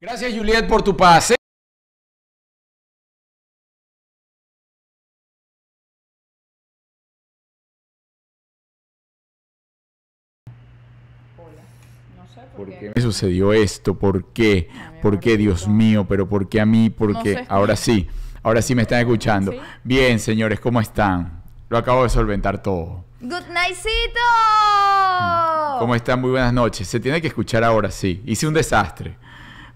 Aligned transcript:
Gracias, 0.00 0.32
Juliet, 0.34 0.66
por 0.66 0.82
tu 0.82 0.96
pase. 0.96 1.39
Por, 12.60 12.68
¿Por 12.68 12.78
qué. 12.78 12.92
me 12.94 13.02
sucedió 13.02 13.52
esto? 13.52 13.98
¿Por 13.98 14.26
qué? 14.32 14.68
¿Por 15.02 15.18
qué, 15.20 15.36
Dios 15.36 15.68
mío? 15.68 16.06
¿Pero 16.08 16.28
por 16.28 16.48
qué 16.48 16.60
a 16.60 16.66
mí? 16.66 16.90
¿Por 16.90 17.12
No. 17.12 17.22
Ahora 17.48 17.76
sí, 17.76 18.08
ahora 18.42 18.62
sí 18.62 18.74
me 18.74 18.82
están 18.82 19.00
escuchando. 19.00 19.52
¿Sí? 19.52 19.58
Bien, 19.84 20.18
señores, 20.18 20.60
¿cómo 20.60 20.80
están? 20.80 21.42
Lo 21.68 21.78
acabo 21.78 22.02
de 22.02 22.08
solventar 22.08 22.62
todo. 22.62 23.04
¡Good 23.20 23.48
nightcito! 23.52 24.20
¿Cómo 25.78 25.94
están? 25.94 26.20
Muy 26.20 26.30
buenas 26.30 26.52
noches. 26.52 26.88
Se 26.88 27.00
tiene 27.00 27.20
que 27.20 27.28
escuchar 27.28 27.64
ahora 27.64 27.90
sí. 27.90 28.22
Hice 28.26 28.46
un 28.46 28.54
desastre. 28.54 29.16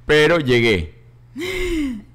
Pero 0.06 0.38
llegué. 0.38 0.94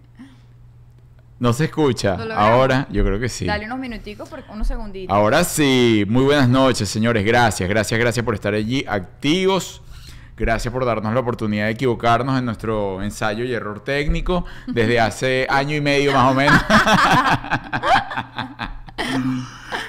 No 1.40 1.54
se 1.54 1.66
escucha. 1.66 2.18
Ahora, 2.36 2.86
yo 2.92 3.06
creo 3.06 3.18
que 3.18 3.30
sí. 3.30 3.46
Dale 3.46 3.66
unos 3.66 3.80
minuticos, 3.80 4.28
por, 4.28 4.44
unos 4.52 4.68
segunditos. 4.68 5.16
Ahora 5.16 5.46
sí, 5.46 6.04
muy 6.10 6.26
buenas 6.26 6.50
noches, 6.50 6.90
señores. 6.90 7.26
Gracias, 7.26 7.70
gracias, 7.70 7.98
gracias 7.98 8.26
por 8.26 8.36
estar 8.36 8.54
allí 8.54 8.84
activos. 8.86 9.82
Gracias 10.40 10.72
por 10.74 10.86
darnos 10.86 11.14
la 11.14 11.20
oportunidad 11.20 11.66
de 11.66 11.72
equivocarnos 11.72 12.40
en 12.40 12.46
nuestro 12.46 13.04
ensayo 13.04 13.44
y 13.44 13.54
error 13.54 13.84
técnico 13.84 14.46
desde 14.68 14.98
hace 15.00 15.46
año 15.50 15.76
y 15.76 15.82
medio 15.82 16.14
más 16.14 16.32
o 16.32 16.34
menos. 16.34 16.60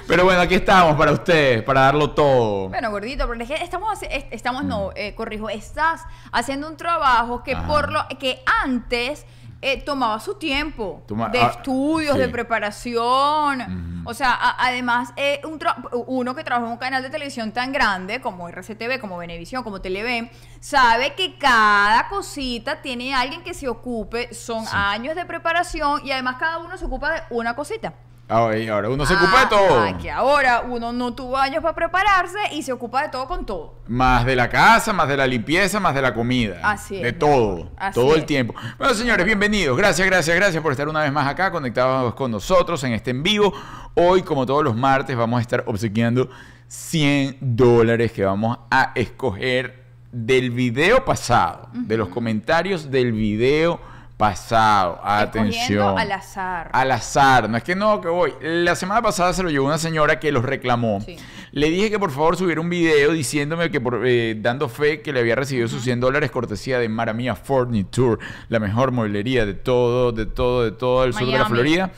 Pero 0.07 0.25
bueno, 0.25 0.41
aquí 0.41 0.55
estamos 0.55 0.97
para 0.97 1.11
ustedes, 1.13 1.63
para 1.63 1.81
darlo 1.81 2.11
todo. 2.11 2.67
Bueno, 2.69 2.91
gordito, 2.91 3.25
pero 3.29 3.41
es 3.41 3.47
que 3.47 3.55
estamos, 3.63 3.97
estamos 4.31 4.65
no, 4.65 4.89
eh, 4.93 5.15
corrijo, 5.15 5.47
estás 5.49 6.01
haciendo 6.33 6.67
un 6.67 6.75
trabajo 6.75 7.43
que 7.43 7.55
Mm. 7.55 7.59
Ajá. 7.59 7.67
por 7.67 7.91
lo 7.91 8.07
que 8.19 8.43
antes 8.63 9.25
eh, 9.61 9.81
tomaba 9.83 10.19
su 10.19 10.35
tiempo 10.35 11.03
Toma- 11.07 11.29
de 11.29 11.39
ah, 11.39 11.47
estudios, 11.55 12.15
sí. 12.15 12.19
de 12.21 12.29
preparación. 12.29 14.01
O 14.05 14.13
sea, 14.13 14.31
a- 14.33 14.65
además, 14.67 15.13
eh, 15.15 15.39
un 15.45 15.59
uno 16.07 16.33
que 16.35 16.43
trabaja 16.43 16.65
en 16.65 16.71
un 16.73 16.77
canal 16.79 17.03
de 17.03 17.09
televisión 17.09 17.51
tan 17.51 17.71
grande 17.71 18.19
como 18.21 18.47
RCTV, 18.49 18.99
como 18.99 19.17
Venevisión, 19.17 19.63
como 19.63 19.79
Televen, 19.81 20.31
sabe 20.59 21.13
que 21.13 21.37
cada 21.37 22.07
cosita 22.09 22.81
tiene 22.81 23.13
alguien 23.13 23.43
que 23.43 23.53
se 23.53 23.67
ocupe, 23.67 24.33
son 24.33 24.65
Sí. 24.65 24.71
años 24.73 25.15
de 25.15 25.25
preparación 25.25 26.01
y 26.05 26.11
además 26.11 26.37
cada 26.39 26.57
uno 26.57 26.75
se 26.77 26.85
ocupa 26.85 27.11
de 27.11 27.21
una 27.29 27.55
cosita. 27.55 27.93
Ahora, 28.31 28.57
y 28.57 28.67
ahora 28.69 28.89
uno 28.89 29.05
se 29.05 29.13
ocupa 29.13 29.39
de 29.39 29.45
Ah, 29.45 29.49
todo. 29.49 29.79
ah, 29.81 29.97
que 30.01 30.09
ahora 30.09 30.61
uno 30.67 30.93
no 30.93 31.13
tuvo 31.13 31.37
años 31.37 31.61
para 31.61 31.75
prepararse 31.75 32.37
y 32.53 32.63
se 32.63 32.71
ocupa 32.71 33.01
de 33.03 33.09
todo 33.09 33.27
con 33.27 33.45
todo. 33.45 33.75
Más 33.87 34.25
de 34.25 34.37
la 34.37 34.47
casa, 34.47 34.93
más 34.93 35.09
de 35.09 35.17
la 35.17 35.27
limpieza, 35.27 35.81
más 35.81 35.93
de 35.93 36.01
la 36.01 36.13
comida. 36.13 36.59
Así 36.63 36.95
es, 36.95 37.03
De 37.03 37.11
todo. 37.11 37.69
Así 37.75 37.93
todo 37.99 38.13
el 38.15 38.21
es. 38.21 38.25
tiempo. 38.25 38.55
Bueno, 38.77 38.93
señores, 38.93 39.25
bienvenidos. 39.25 39.77
Gracias, 39.77 40.07
gracias, 40.07 40.33
gracias 40.35 40.63
por 40.63 40.71
estar 40.71 40.87
una 40.87 41.01
vez 41.01 41.11
más 41.11 41.27
acá 41.27 41.51
conectados 41.51 42.13
con 42.15 42.31
nosotros 42.31 42.81
en 42.85 42.93
este 42.93 43.11
en 43.11 43.21
vivo. 43.21 43.53
Hoy, 43.95 44.21
como 44.21 44.45
todos 44.45 44.63
los 44.63 44.77
martes, 44.77 45.17
vamos 45.17 45.39
a 45.39 45.41
estar 45.41 45.63
obsequiando 45.67 46.29
100 46.69 47.37
dólares 47.41 48.13
que 48.13 48.23
vamos 48.23 48.57
a 48.71 48.93
escoger 48.95 49.83
del 50.13 50.51
video 50.51 51.03
pasado, 51.03 51.67
de 51.73 51.97
los 51.97 52.07
comentarios 52.07 52.89
del 52.89 53.11
video 53.11 53.90
pasado. 54.21 54.99
Atención. 55.03 55.97
al 55.97 56.11
azar. 56.11 56.69
Al 56.73 56.91
azar, 56.91 57.49
no 57.49 57.57
es 57.57 57.63
que 57.63 57.75
no, 57.75 57.99
que 57.99 58.07
voy. 58.07 58.33
La 58.39 58.75
semana 58.75 59.01
pasada 59.01 59.33
se 59.33 59.41
lo 59.41 59.49
llevó 59.49 59.65
una 59.65 59.79
señora 59.79 60.19
que 60.19 60.31
los 60.31 60.45
reclamó. 60.45 61.01
Sí. 61.01 61.17
Le 61.53 61.69
dije 61.69 61.89
que 61.89 61.97
por 61.97 62.11
favor 62.11 62.37
subiera 62.37 62.61
un 62.61 62.69
video 62.69 63.11
diciéndome 63.11 63.71
que 63.71 63.81
por, 63.81 64.03
eh, 64.05 64.35
dando 64.39 64.69
fe 64.69 65.01
que 65.01 65.11
le 65.11 65.19
había 65.19 65.35
recibido 65.35 65.67
sus 65.67 65.83
100 65.83 65.99
dólares 65.99 66.29
cortesía 66.29 66.77
de 66.77 66.87
Maramia 66.87 67.35
Furniture, 67.35 68.23
la 68.47 68.59
mejor 68.59 68.91
mueblería 68.91 69.45
de 69.45 69.55
todo, 69.55 70.11
de 70.11 70.27
todo, 70.27 70.63
de 70.63 70.71
todo 70.71 71.03
el 71.03 71.13
sur 71.13 71.25
de 71.25 71.31
la 71.31 71.37
Miami. 71.39 71.55
Florida. 71.55 71.91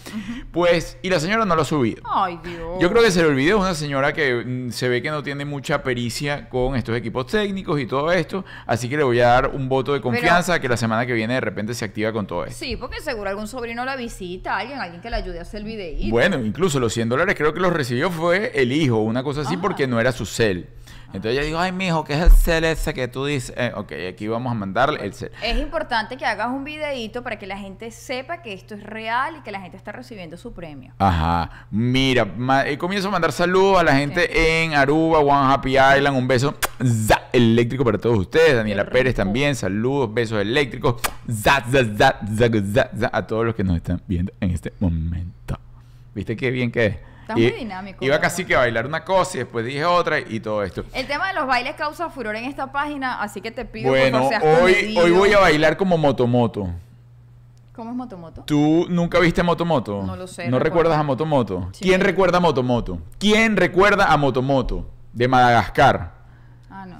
Pues, 0.51 0.97
y 1.01 1.09
la 1.09 1.19
señora 1.19 1.45
no 1.45 1.56
lo 1.56 1.63
ha 1.63 1.66
subido. 1.66 2.03
Ay, 2.09 2.39
Dios. 2.41 2.79
Yo 2.79 2.89
creo 2.89 3.03
que 3.03 3.12
se 3.12 3.22
le 3.22 3.28
olvidó, 3.28 3.57
es 3.57 3.62
una 3.63 3.75
señora 3.75 4.13
que 4.13 4.44
mm, 4.45 4.72
se 4.72 4.88
ve 4.88 5.01
que 5.01 5.12
no 5.12 5.22
tiene 5.22 5.44
mucha 5.44 5.83
pericia 5.83 6.47
con 6.47 6.75
estos 6.75 6.95
equipos 6.95 7.28
técnicos 7.28 7.79
y 7.81 7.85
todo 7.85 8.13
esto, 8.13 8.45
así 8.66 8.88
que 8.88 8.95
le 8.95 9.03
voy 9.03 9.19
a 9.19 9.28
dar 9.28 9.50
un 9.50 9.67
voto 9.67 9.94
de 9.94 10.00
confianza 10.00 10.59
que 10.62 10.69
la 10.69 10.78
semana 10.78 11.06
que 11.06 11.13
viene 11.13 11.33
de 11.33 11.41
repente 11.41 11.73
se 11.73 11.83
activa 11.83 12.12
con 12.13 12.28
todo 12.28 12.46
esto. 12.46 12.57
Sí, 12.57 12.75
porque 12.78 13.01
seguro 13.01 13.29
algún 13.29 13.47
sobrino 13.47 13.84
la 13.85 13.96
visita, 13.96 14.57
alguien, 14.57 14.79
alguien 14.79 15.01
que 15.01 15.09
le 15.09 15.16
ayude 15.18 15.40
a 15.40 15.41
hacer 15.41 15.62
el 15.62 15.66
videíto. 15.66 16.12
Bueno, 16.12 16.40
incluso 16.44 16.79
los 16.79 16.94
100 16.94 17.09
dólares 17.09 17.35
creo 17.38 17.53
que 17.53 17.59
los 17.59 17.74
recibió 17.74 18.09
fue 18.12 18.51
el 18.56 18.72
hijo, 18.72 18.97
una 19.00 19.24
cosa 19.24 19.41
así, 19.41 19.53
Ajá. 19.53 19.62
porque 19.62 19.88
no 19.88 20.00
era 20.00 20.12
su 20.12 20.25
cel. 20.25 20.68
Entonces 21.13 21.34
ella 21.38 21.44
dijo, 21.44 21.59
ay, 21.59 21.72
mijo, 21.72 22.03
¿qué 22.03 22.13
es 22.13 22.22
el 22.22 22.31
cel 22.31 22.63
ese 22.63 22.94
que 22.94 23.07
tú 23.07 23.25
dices? 23.25 23.53
Eh, 23.56 23.72
ok, 23.75 23.91
aquí 24.09 24.28
vamos 24.28 24.51
a 24.51 24.56
mandarle 24.56 25.00
el 25.06 25.13
cel. 25.13 25.31
Es 25.44 25.57
importante 25.59 26.18
que 26.18 26.25
hagas 26.25 26.47
un 26.47 26.63
videíto 26.63 27.22
para 27.22 27.38
que 27.38 27.46
la 27.46 27.57
gente 27.57 27.91
sepa 27.91 28.41
que 28.41 28.53
esto 28.53 28.74
es 28.74 28.84
real 28.84 29.35
y 29.38 29.41
que 29.41 29.51
la 29.51 29.62
gente 29.62 29.78
está 29.78 29.91
recibiendo 29.91 30.38
su 30.38 30.53
premio. 30.53 30.91
Ajá, 30.97 31.68
mira, 31.69 32.25
ma- 32.25 32.68
eh, 32.68 32.78
comienzo 32.79 33.09
a 33.09 33.12
mandar 33.12 33.31
saludos 33.31 33.79
a 33.79 33.84
la 33.84 33.96
gente 33.96 34.63
en 34.63 34.74
Aruba, 34.74 35.19
One 35.19 35.53
Happy 35.53 35.72
Island, 35.78 36.18
un 36.18 36.28
beso 36.28 36.56
za, 36.84 37.22
eléctrico 37.31 37.84
para 37.85 37.97
todos 38.00 38.18
ustedes, 38.18 38.56
Daniela 38.56 38.85
Pérez 38.90 39.13
también, 39.13 39.56
saludos, 39.56 40.12
besos 40.13 40.41
eléctricos, 40.41 40.95
za, 41.30 41.63
za, 41.72 41.84
za, 41.84 42.19
za, 42.28 42.50
za, 42.74 42.90
za, 42.97 43.09
a 43.13 43.28
todos 43.28 43.45
los 43.45 43.53
que 43.56 43.63
nos 43.63 43.75
están 43.78 44.01
viendo 44.07 44.34
en 44.40 44.50
este 44.50 44.74
momento. 44.80 45.59
¿Viste 46.16 46.35
qué 46.35 46.50
bien 46.51 46.72
que 46.72 46.85
es? 46.88 46.97
Estás 47.23 47.38
muy 47.38 47.51
dinámico, 47.51 48.03
Iba 48.06 48.19
casi 48.19 48.44
que 48.45 48.53
a 48.56 48.59
bailar 48.59 48.85
una 48.85 49.03
cosa 49.06 49.38
y 49.38 49.39
después 49.39 49.66
dije 49.66 49.84
otra 49.85 50.19
y 50.19 50.39
todo 50.39 50.61
esto. 50.63 50.84
El 50.94 51.07
tema 51.07 51.29
de 51.29 51.34
los 51.35 51.47
bailes 51.47 51.75
causa 51.75 52.09
furor 52.09 52.35
en 52.35 52.45
esta 52.45 52.72
página, 52.72 53.22
así 53.22 53.39
que 53.41 53.50
te 53.51 53.63
pido 53.66 53.89
Bueno, 53.89 54.17
favor 54.19 54.29
seas 54.29 54.44
hoy, 54.44 54.73
comedido. 54.73 55.03
hoy 55.06 55.11
voy 55.11 55.33
a 55.33 55.39
bailar 55.39 55.78
como 55.78 55.97
Motomoto. 55.97 56.67
¿Cómo 57.73 57.89
es 57.91 57.95
Motomoto? 57.95 58.44
¿Tú 58.44 58.85
nunca 58.89 59.19
viste 59.19 59.41
a 59.41 59.44
Motomoto? 59.44 60.03
No 60.03 60.16
lo 60.16 60.28
sé, 60.28 60.44
¿No 60.50 60.59
recuerdo. 60.59 60.63
recuerdas 60.91 61.00
a 61.00 61.03
Motomoto? 61.03 61.69
Sí. 61.73 61.83
¿Quién 61.85 62.01
recuerda 62.01 62.38
a 62.38 62.41
Motomoto? 62.41 63.00
¿Quién 63.17 63.57
recuerda 63.57 64.12
a 64.12 64.17
Motomoto? 64.17 64.89
De 65.13 65.28
Madagascar. 65.28 66.12
Ah, 66.69 66.85
no. 66.85 66.97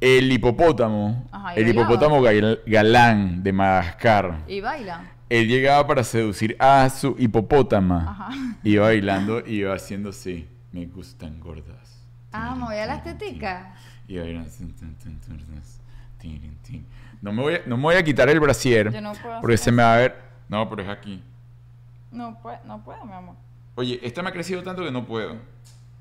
El 0.00 0.30
hipopótamo. 0.30 1.24
Ajá, 1.32 1.54
¿y 1.56 1.58
el 1.60 1.64
bailaba? 1.64 1.86
hipopótamo 1.94 2.20
gal- 2.22 2.60
galán 2.66 3.42
de 3.42 3.52
Madagascar. 3.52 4.34
¿Y 4.46 4.60
baila? 4.60 5.00
Él 5.34 5.48
llegaba 5.48 5.84
para 5.86 6.04
seducir 6.04 6.54
a 6.60 6.88
su 6.90 7.16
hipopótama. 7.18 8.08
Ajá. 8.08 8.28
Iba 8.62 8.84
bailando 8.86 9.40
y 9.44 9.56
iba 9.56 9.74
haciendo 9.74 10.10
así. 10.10 10.48
Me 10.70 10.86
gustan 10.86 11.40
gordas. 11.40 12.00
Ah, 12.30 12.54
movía 12.54 12.86
las 12.86 13.02
teticas. 13.02 13.66
Y 14.06 14.18
bailando. 14.18 14.48
No 17.20 17.32
me 17.32 17.42
voy 17.42 17.54
a, 17.54 17.60
no 17.66 17.76
me 17.76 17.82
voy 17.82 17.94
a 17.96 18.04
quitar 18.04 18.28
el 18.28 18.38
brasier. 18.38 18.92
Yo 18.92 19.00
no 19.00 19.12
puedo 19.14 19.40
porque 19.40 19.56
se 19.56 19.72
me 19.72 19.82
va 19.82 19.94
a 19.94 19.98
ver. 19.98 20.14
No, 20.48 20.68
pero 20.68 20.82
es 20.82 20.88
aquí. 20.88 21.22
No, 22.12 22.38
puedo, 22.40 22.58
no 22.64 22.84
puedo, 22.84 23.04
mi 23.04 23.12
amor. 23.12 23.34
Oye, 23.74 23.98
esta 24.02 24.22
me 24.22 24.28
ha 24.28 24.32
crecido 24.32 24.62
tanto 24.62 24.84
que 24.84 24.90
no 24.92 25.04
puedo. 25.04 25.36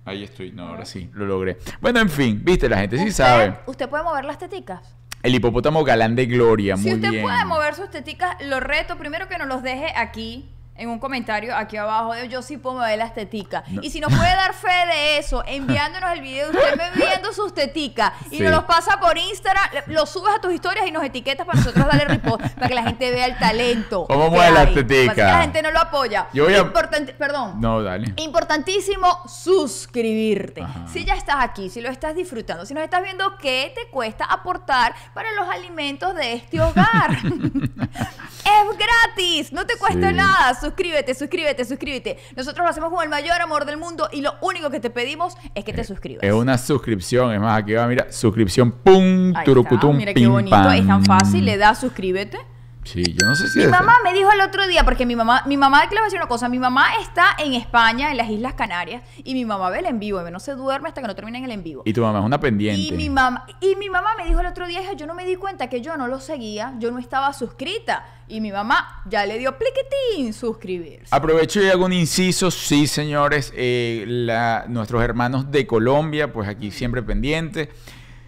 Ahí 0.05 0.23
estoy. 0.23 0.51
No, 0.51 0.67
ahora 0.67 0.85
sí, 0.85 1.09
lo 1.13 1.25
logré. 1.25 1.57
Bueno, 1.81 1.99
en 2.01 2.09
fin, 2.09 2.41
viste, 2.43 2.67
la 2.69 2.77
gente 2.77 2.97
sí 2.97 3.03
¿Usted- 3.07 3.13
sabe. 3.23 3.55
¿Usted 3.66 3.89
puede 3.89 4.03
mover 4.03 4.25
las 4.25 4.38
teticas? 4.38 4.95
El 5.23 5.35
hipopótamo 5.35 5.85
galán 5.85 6.16
de 6.17 6.25
gloria, 6.25 6.75
muy 6.75 6.84
si 6.84 6.94
usted 6.95 7.09
bien. 7.09 7.23
puede 7.23 7.45
mover 7.45 7.75
sus 7.75 7.89
teticas, 7.89 8.35
lo 8.41 8.59
reto 8.59 8.97
primero 8.97 9.29
que 9.29 9.37
nos 9.37 9.47
los 9.47 9.64
deje 9.64 9.87
aquí 9.96 10.53
en 10.75 10.90
un 10.90 10.97
comentario 10.97 11.55
aquí 11.55 11.78
abajo 11.78 12.14
de 12.14 12.28
yo 12.29 12.41
sí 12.41 12.58
puedo 12.58 12.78
mover 12.78 12.97
las 12.97 13.14
teticas. 13.14 13.64
No. 13.70 13.81
Y 13.84 13.91
si 13.91 13.99
nos 13.99 14.11
puede 14.11 14.29
dar 14.35 14.53
fe 14.55 14.72
de 14.91 15.17
eso, 15.20 15.43
enviándonos 15.46 16.11
el 16.14 16.22
video 16.22 16.52
de 16.52 16.58
usted 16.58 16.79
moviendo 16.96 17.31
sus 17.31 17.53
teticas 17.53 18.11
y 18.31 18.37
Sí. 18.37 18.43
nos 18.43 18.52
los 18.52 18.64
pasa 18.64 18.99
por 18.99 19.16
Instagram, 19.17 19.64
lo 19.87 20.05
subes 20.08 20.34
a 20.35 20.41
tus 20.41 20.52
historias 20.52 20.87
y 20.87 20.91
nos 20.91 21.03
etiquetas 21.03 21.46
para 21.46 21.59
nosotros 21.59 21.85
darle 21.85 22.05
repost 22.05 22.43
para 22.55 22.67
que 22.67 22.73
la 22.73 22.84
gente 22.84 23.11
vea 23.11 23.28
el 23.28 23.37
talento. 23.37 24.05
¿Cómo 24.08 24.29
mueve 24.31 24.52
las 24.52 24.73
teticas? 24.73 25.14
Que 25.16 25.22
la 25.22 25.41
gente 25.43 25.61
no 25.61 25.70
lo 25.72 25.79
apoya. 25.79 26.28
Yo 26.34 26.46
voy 26.46 26.55
a- 26.55 26.59
Importante- 26.59 27.14
perdón. 27.14 27.61
No, 27.61 27.84
dale. 27.84 28.11
Importantísimo 28.17 29.20
suscribirte. 29.28 30.61
Ajá. 30.61 30.87
Si 30.91 31.05
ya 31.05 31.14
estás 31.14 31.35
aquí, 31.40 31.70
si 31.70 31.81
lo 31.81 31.90
estás 31.90 32.16
disfrutando, 32.16 32.66
si 32.66 32.73
nos 32.73 32.84
estás 32.84 33.03
viendo, 33.03 33.37
¿qué 33.37 33.72
te 33.75 33.90
cuesta 33.91 34.25
aportar 34.25 34.96
para 35.14 35.31
los 35.34 35.47
alimentos 35.49 36.16
de 36.16 36.34
este 36.34 36.59
hogar? 36.61 37.11
es 37.84 38.78
gratis, 38.78 39.52
no 39.53 39.66
te 39.66 39.78
cuesta 39.78 40.09
Sí. 40.09 40.16
nada. 40.16 40.53
Suscríbete, 40.63 41.13
suscríbete, 41.13 41.65
suscríbete. 41.65 42.17
Nosotros 42.37 42.63
lo 42.63 42.69
hacemos 42.69 42.89
con 42.89 43.03
el 43.03 43.09
mayor 43.09 43.41
amor 43.41 43.65
del 43.65 43.75
mundo 43.75 44.07
y 44.13 44.21
lo 44.21 44.35
único 44.41 44.69
que 44.69 44.79
te 44.79 44.89
pedimos 44.89 45.35
es 45.55 45.65
que 45.65 45.73
te 45.73 45.83
suscribas. 45.83 46.23
Es 46.23 46.31
una 46.31 46.57
suscripción, 46.57 47.33
es 47.33 47.41
más, 47.41 47.61
aquí 47.61 47.73
va, 47.73 47.85
mira, 47.87 48.09
suscripción, 48.11 48.71
pum, 48.71 49.33
turucutum, 49.43 49.97
Mira 49.97 50.13
qué 50.13 50.21
pim, 50.21 50.31
bonito, 50.31 50.55
es 50.71 50.87
tan 50.87 51.03
pam. 51.03 51.19
fácil, 51.19 51.43
le 51.43 51.57
das 51.57 51.81
suscríbete. 51.81 52.37
Sí, 52.84 53.03
yo 53.03 53.28
no 53.28 53.35
sé 53.35 53.47
si 53.47 53.59
Mi 53.59 53.68
mamá 53.68 53.96
me 54.03 54.14
dijo 54.14 54.30
el 54.32 54.41
otro 54.41 54.68
día, 54.68 54.84
porque 54.84 55.06
mi 55.06 55.16
mamá, 55.16 55.44
mi 55.46 55.58
mamá, 55.58 55.82
le 55.84 55.90
voy 55.90 56.00
a 56.00 56.03
decir 56.03 56.20
una 56.20 56.28
cosa, 56.28 56.50
mi 56.50 56.59
mamá 56.59 56.96
está 57.02 57.35
en 57.40 57.53
España, 57.53 58.12
en 58.12 58.18
las 58.18 58.30
Islas 58.30 58.53
Canarias, 58.56 59.03
y 59.24 59.34
mi 59.34 59.46
mamá 59.46 59.70
ve 59.70 59.80
el 59.80 59.85
en 59.85 60.00
vivo, 60.00 60.26
y 60.28 60.32
no 60.32 60.40
se 60.40 60.53
duerme 60.53 60.90
hasta 60.90 61.02
que 61.02 61.08
no 61.08 61.16
termine 61.16 61.38
en 61.38 61.46
el 61.46 61.52
en 61.52 61.64
vivo. 61.64 61.84
Y 61.85 61.94
tu 61.94 62.02
mamá 62.02 62.20
es 62.20 62.26
una 62.26 62.40
pendiente. 62.40 62.94
Y 62.94 62.97
mi 62.97 63.09
mamá, 63.09 63.46
y 63.62 63.76
mi 63.78 63.90
mamá 63.90 64.09
me 64.18 64.26
dijo 64.26 64.40
el 64.41 64.47
otro 64.47 64.68
día, 64.68 64.82
yo 64.94 65.08
no 65.08 65.14
me 65.16 65.26
di 65.26 65.35
cuenta 65.38 65.68
que 65.70 65.82
yo 65.82 65.96
no 65.97 66.08
lo 66.08 66.20
seguía, 66.20 66.74
yo 66.80 66.91
no 66.91 67.00
estaba 67.00 67.32
suscrita. 67.34 68.06
Y 68.28 68.40
mi 68.41 68.52
mamá 68.52 69.02
ya 69.09 69.26
le 69.26 69.38
dio 69.38 69.58
pliquetín 69.58 70.34
suscribirse. 70.34 71.08
Aprovecho 71.12 71.62
y 71.62 71.70
hago 71.70 71.85
un 71.85 71.94
inciso, 71.94 72.52
sí 72.52 72.88
señores, 72.88 73.53
eh, 73.56 74.06
la- 74.08 74.66
nuestros 74.68 75.03
hermanos 75.03 75.52
de 75.52 75.68
Colombia, 75.68 76.32
pues 76.32 76.47
aquí 76.47 76.72
siempre 76.72 77.03
pendientes. 77.03 77.68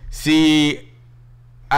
Si 0.10 0.84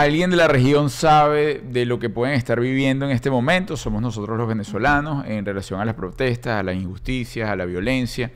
alguien 0.02 0.30
de 0.30 0.38
la 0.38 0.48
región 0.48 0.90
sabe 0.90 1.62
de 1.64 1.86
lo 1.86 2.00
que 2.00 2.10
pueden 2.10 2.36
estar 2.36 2.60
viviendo 2.60 3.06
en 3.06 3.12
este 3.12 3.30
momento, 3.30 3.78
somos 3.78 4.02
nosotros 4.02 4.38
los 4.38 4.48
venezolanos 4.48 5.26
en 5.28 5.46
relación 5.46 5.80
a 5.80 5.86
las 5.86 5.96
protestas, 5.96 6.60
a 6.60 6.64
las 6.64 6.76
injusticias, 6.76 7.50
a 7.50 7.56
la 7.56 7.66
violencia. 7.66 8.32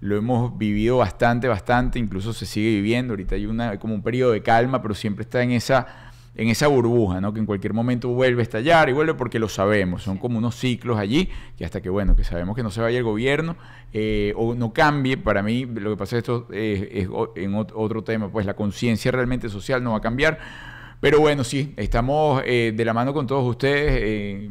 Lo 0.00 0.16
hemos 0.16 0.58
vivido 0.58 0.96
bastante, 0.98 1.46
bastante, 1.48 1.98
incluso 1.98 2.32
se 2.32 2.44
sigue 2.46 2.70
viviendo. 2.70 3.12
Ahorita 3.12 3.36
hay 3.36 3.46
una, 3.46 3.78
como 3.78 3.94
un 3.94 4.02
periodo 4.02 4.32
de 4.32 4.42
calma, 4.42 4.82
pero 4.82 4.94
siempre 4.94 5.22
está 5.22 5.42
en 5.42 5.52
esa, 5.52 5.86
en 6.34 6.48
esa 6.48 6.66
burbuja, 6.66 7.20
¿no? 7.20 7.32
Que 7.32 7.38
en 7.38 7.46
cualquier 7.46 7.72
momento 7.72 8.08
vuelve 8.08 8.40
a 8.40 8.44
estallar 8.44 8.88
y 8.88 8.92
vuelve 8.92 9.14
porque 9.14 9.38
lo 9.38 9.48
sabemos. 9.48 10.02
Son 10.02 10.18
como 10.18 10.38
unos 10.38 10.56
ciclos 10.56 10.98
allí 10.98 11.28
que 11.56 11.64
hasta 11.64 11.80
que, 11.80 11.88
bueno, 11.88 12.16
que 12.16 12.24
sabemos 12.24 12.56
que 12.56 12.64
no 12.64 12.70
se 12.72 12.80
vaya 12.80 12.98
el 12.98 13.04
gobierno 13.04 13.54
eh, 13.92 14.32
o 14.36 14.54
no 14.56 14.72
cambie. 14.72 15.16
Para 15.18 15.42
mí, 15.42 15.66
lo 15.66 15.90
que 15.90 15.96
pasa 15.96 16.16
es 16.16 16.22
esto 16.22 16.48
eh, 16.52 16.88
es 16.92 17.08
o- 17.08 17.32
en 17.36 17.52
ot- 17.52 17.72
otro 17.72 18.02
tema, 18.02 18.28
pues 18.28 18.44
la 18.44 18.54
conciencia 18.54 19.12
realmente 19.12 19.48
social 19.48 19.84
no 19.84 19.92
va 19.92 19.98
a 19.98 20.00
cambiar. 20.00 20.71
Pero 21.02 21.18
bueno, 21.18 21.42
sí, 21.42 21.74
estamos 21.76 22.44
eh, 22.46 22.72
de 22.76 22.84
la 22.84 22.94
mano 22.94 23.12
con 23.12 23.26
todos 23.26 23.44
ustedes. 23.44 23.90
eh, 24.04 24.48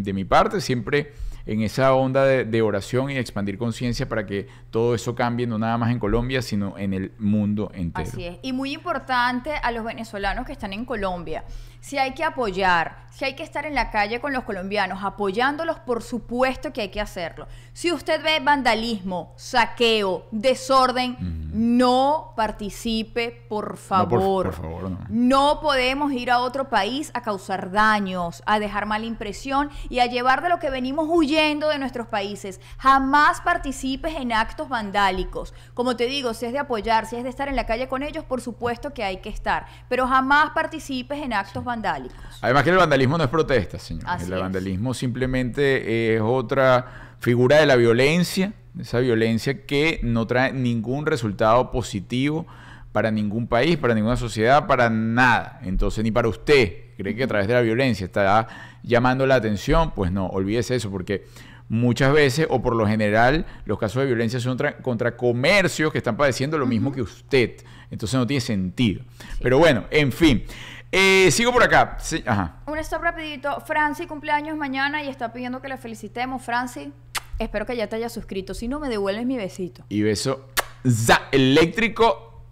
de 0.00 0.12
mi 0.12 0.26
parte, 0.26 0.60
siempre 0.60 1.12
en 1.46 1.62
esa 1.62 1.92
onda 1.94 2.24
de, 2.24 2.44
de 2.44 2.62
oración 2.62 3.10
y 3.10 3.16
expandir 3.18 3.58
conciencia 3.58 4.08
para 4.08 4.24
que 4.26 4.48
todo 4.70 4.94
eso 4.94 5.14
cambie, 5.14 5.46
no 5.46 5.58
nada 5.58 5.76
más 5.78 5.90
en 5.90 5.98
Colombia, 5.98 6.40
sino 6.42 6.78
en 6.78 6.94
el 6.94 7.12
mundo 7.18 7.70
entero. 7.74 8.08
Así 8.08 8.24
es. 8.24 8.38
Y 8.42 8.52
muy 8.52 8.72
importante 8.72 9.52
a 9.62 9.70
los 9.70 9.84
venezolanos 9.84 10.46
que 10.46 10.52
están 10.52 10.72
en 10.72 10.84
Colombia. 10.84 11.44
Si 11.80 11.98
hay 11.98 12.14
que 12.14 12.24
apoyar, 12.24 13.04
si 13.10 13.26
hay 13.26 13.34
que 13.34 13.42
estar 13.42 13.66
en 13.66 13.74
la 13.74 13.90
calle 13.90 14.18
con 14.18 14.32
los 14.32 14.44
colombianos, 14.44 15.04
apoyándolos, 15.04 15.78
por 15.80 16.02
supuesto 16.02 16.72
que 16.72 16.80
hay 16.80 16.88
que 16.88 17.00
hacerlo. 17.02 17.46
Si 17.74 17.92
usted 17.92 18.22
ve 18.22 18.40
vandalismo, 18.42 19.34
saqueo, 19.36 20.26
desorden, 20.30 21.16
no 21.52 22.32
participe, 22.36 23.44
por 23.50 23.64
No, 23.64 23.68
por- 23.68 23.76
favor. 23.78 24.46
por 24.46 24.54
favor, 24.54 24.90
no. 24.90 24.98
No 25.10 25.60
podemos 25.60 26.10
ir 26.12 26.30
a 26.30 26.38
otro 26.40 26.70
país 26.70 27.10
a 27.12 27.20
causar 27.20 27.70
daños, 27.70 28.42
a 28.46 28.58
dejar 28.58 28.86
mala 28.86 29.04
impresión 29.04 29.68
y 29.90 29.98
a 29.98 30.06
llevar 30.06 30.42
de 30.42 30.48
lo 30.48 30.58
que 30.58 30.70
venimos 30.70 31.06
huyendo 31.10 31.33
de 31.34 31.78
nuestros 31.78 32.06
países. 32.06 32.60
Jamás 32.78 33.40
participes 33.40 34.14
en 34.14 34.32
actos 34.32 34.68
vandálicos. 34.68 35.52
Como 35.74 35.96
te 35.96 36.06
digo, 36.06 36.32
si 36.32 36.46
es 36.46 36.52
de 36.52 36.58
apoyar, 36.58 37.06
si 37.06 37.16
es 37.16 37.24
de 37.24 37.28
estar 37.28 37.48
en 37.48 37.56
la 37.56 37.66
calle 37.66 37.88
con 37.88 38.02
ellos, 38.02 38.24
por 38.24 38.40
supuesto 38.40 38.94
que 38.94 39.02
hay 39.02 39.18
que 39.18 39.28
estar. 39.28 39.66
Pero 39.88 40.06
jamás 40.06 40.50
participes 40.50 41.18
en 41.22 41.32
actos 41.32 41.64
vandálicos. 41.64 42.38
Además 42.40 42.62
que 42.62 42.70
el 42.70 42.76
vandalismo 42.76 43.18
no 43.18 43.24
es 43.24 43.30
protesta, 43.30 43.78
señor. 43.78 44.04
Así 44.06 44.26
el 44.26 44.32
es. 44.32 44.40
vandalismo 44.40 44.94
simplemente 44.94 46.14
es 46.14 46.22
otra 46.22 47.16
figura 47.18 47.56
de 47.56 47.66
la 47.66 47.76
violencia, 47.76 48.52
esa 48.78 49.00
violencia 49.00 49.66
que 49.66 50.00
no 50.02 50.26
trae 50.26 50.52
ningún 50.52 51.06
resultado 51.06 51.70
positivo 51.70 52.46
para 52.92 53.10
ningún 53.10 53.48
país, 53.48 53.76
para 53.76 53.94
ninguna 53.94 54.16
sociedad, 54.16 54.68
para 54.68 54.88
nada. 54.88 55.58
Entonces, 55.64 56.04
ni 56.04 56.12
para 56.12 56.28
usted, 56.28 56.94
cree 56.96 57.16
que 57.16 57.24
a 57.24 57.26
través 57.26 57.48
de 57.48 57.54
la 57.54 57.60
violencia 57.60 58.04
está 58.04 58.46
llamando 58.84 59.26
la 59.26 59.34
atención, 59.34 59.92
pues 59.92 60.12
no, 60.12 60.26
olvídese 60.28 60.76
eso, 60.76 60.90
porque 60.90 61.24
muchas 61.68 62.12
veces, 62.12 62.46
o 62.50 62.62
por 62.62 62.76
lo 62.76 62.86
general, 62.86 63.46
los 63.64 63.78
casos 63.78 64.02
de 64.02 64.06
violencia 64.06 64.38
son 64.38 64.56
tra- 64.56 64.80
contra 64.82 65.16
comercios 65.16 65.90
que 65.90 65.98
están 65.98 66.16
padeciendo 66.16 66.58
lo 66.58 66.66
mismo 66.66 66.92
que 66.92 67.02
usted. 67.02 67.56
Entonces 67.90 68.18
no 68.18 68.26
tiene 68.26 68.40
sentido. 68.40 69.02
Pero 69.40 69.58
bueno, 69.58 69.84
en 69.90 70.12
fin. 70.12 70.44
Eh, 70.92 71.30
sigo 71.32 71.52
por 71.52 71.62
acá. 71.62 71.96
Sí, 72.00 72.22
ajá. 72.26 72.56
Un 72.66 72.78
stop 72.78 73.02
rapidito. 73.02 73.60
Franci 73.60 74.06
cumpleaños 74.06 74.56
mañana 74.56 75.02
y 75.02 75.08
está 75.08 75.32
pidiendo 75.32 75.60
que 75.60 75.68
la 75.68 75.76
felicitemos. 75.76 76.42
Franci, 76.42 76.92
espero 77.38 77.66
que 77.66 77.76
ya 77.76 77.88
te 77.88 77.96
hayas 77.96 78.12
suscrito. 78.12 78.54
Si 78.54 78.68
no, 78.68 78.78
me 78.78 78.88
devuelves 78.88 79.26
mi 79.26 79.36
besito. 79.36 79.84
Y 79.88 80.02
beso 80.02 80.48
za, 80.88 81.22
eléctrico 81.32 82.42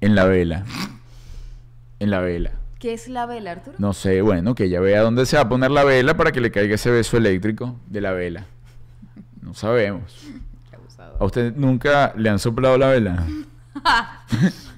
en 0.00 0.14
la 0.14 0.24
vela. 0.24 0.64
En 1.98 2.10
la 2.10 2.20
vela. 2.20 2.52
¿Qué 2.84 2.92
es 2.92 3.08
la 3.08 3.24
vela, 3.24 3.52
Arturo? 3.52 3.76
No 3.78 3.94
sé, 3.94 4.20
bueno, 4.20 4.54
que 4.54 4.64
ella 4.64 4.78
vea 4.78 5.00
dónde 5.00 5.24
se 5.24 5.36
va 5.36 5.44
a 5.44 5.48
poner 5.48 5.70
la 5.70 5.84
vela 5.84 6.18
para 6.18 6.32
que 6.32 6.42
le 6.42 6.50
caiga 6.50 6.74
ese 6.74 6.90
beso 6.90 7.16
eléctrico 7.16 7.76
de 7.86 8.02
la 8.02 8.12
vela. 8.12 8.44
No 9.40 9.54
sabemos. 9.54 10.26
Qué 10.68 10.76
abusador. 10.76 11.16
¿A 11.18 11.24
usted 11.24 11.54
nunca 11.56 12.12
le 12.14 12.28
han 12.28 12.38
soplado 12.38 12.76
la 12.76 12.88
vela? 12.88 13.24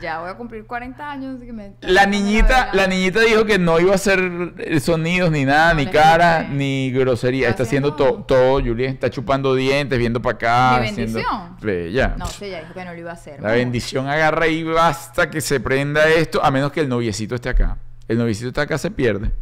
Ya 0.00 0.20
voy 0.20 0.30
a 0.30 0.34
cumplir 0.34 0.64
40 0.66 1.10
años. 1.10 1.36
así 1.36 1.46
que 1.46 1.52
me- 1.52 1.74
La 1.80 2.06
niñita, 2.06 2.70
la 2.72 2.86
niñita 2.86 3.20
dijo 3.20 3.44
que 3.44 3.58
no 3.58 3.78
iba 3.80 3.92
a 3.92 3.94
hacer 3.96 4.54
eh, 4.58 4.80
sonidos 4.80 5.30
ni 5.30 5.44
nada, 5.44 5.74
No, 5.74 5.80
ni 5.80 5.86
cara, 5.86 6.42
ni 6.42 6.90
grosería. 6.92 7.48
Está 7.48 7.62
Está 7.62 7.62
haciendo 7.64 7.92
haciendo- 7.94 8.14
to- 8.18 8.24
todo, 8.24 8.60
Julián. 8.60 8.92
Está 8.92 9.10
chupando 9.10 9.54
dientes, 9.54 9.98
viendo 9.98 10.20
para 10.20 10.34
acá. 10.36 10.78
¿Mi 10.82 10.88
haciendo- 10.88 11.18
bendición? 11.18 11.56
Bella. 11.60 12.14
No, 12.18 12.26
sí, 12.26 12.50
ya 12.50 12.60
dijo 12.60 12.74
que 12.74 12.84
no 12.84 12.92
lo 12.92 12.98
iba 12.98 13.10
a 13.10 13.14
hacer. 13.14 13.40
La 13.40 13.48
No. 13.48 13.54
bendición 13.54 14.08
agarra 14.08 14.46
y 14.46 14.62
basta 14.62 15.30
que 15.30 15.40
se 15.40 15.60
prenda 15.60 16.08
esto, 16.08 16.44
a 16.44 16.50
menos 16.50 16.72
que 16.72 16.80
el 16.80 16.88
noviecito 16.88 17.34
esté 17.34 17.48
acá. 17.48 17.78
El 18.08 18.18
noviecito 18.18 18.48
está 18.48 18.62
acá, 18.62 18.78
se 18.78 18.90
pierde 18.90 19.32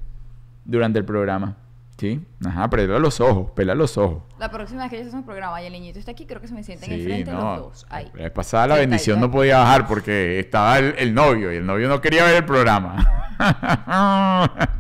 durante 0.65 0.99
el 0.99 1.05
programa. 1.05 1.57
¿Sí? 1.99 2.21
Ajá, 2.45 2.69
pela 2.69 2.99
los 2.99 3.21
ojos, 3.21 3.53
pela 3.53 3.75
los 3.75 3.97
ojos. 3.97 4.25
La 4.39 4.51
próxima 4.51 4.83
vez 4.83 4.91
que 4.91 4.97
ellos 4.97 5.09
hacen 5.09 5.21
un 5.21 5.25
programa 5.25 5.63
y 5.63 5.67
el 5.67 5.73
niñito 5.73 5.99
está 6.01 6.11
aquí, 6.11 6.27
creo 6.27 6.41
que 6.41 6.49
se 6.49 6.55
me 6.55 6.65
sienten 6.65 6.89
Sí, 6.89 6.95
enfrente 6.97 7.31
no. 7.31 7.41
los 7.41 7.59
dos. 7.59 7.87
Ahí. 7.89 8.11
La 8.15 8.25
vez 8.25 8.33
pasada 8.33 8.67
la 8.67 8.75
bendición 8.77 9.19
ahí, 9.19 9.23
no 9.23 9.31
podía 9.31 9.59
bajar 9.59 9.87
porque 9.87 10.41
estaba 10.41 10.79
el, 10.79 10.95
el 10.99 11.15
novio 11.15 11.53
y 11.53 11.57
el 11.57 11.65
novio 11.67 11.89
no 11.89 12.01
quería 12.01 12.25
ver 12.25 12.37
el 12.37 12.45
programa. 12.45 12.97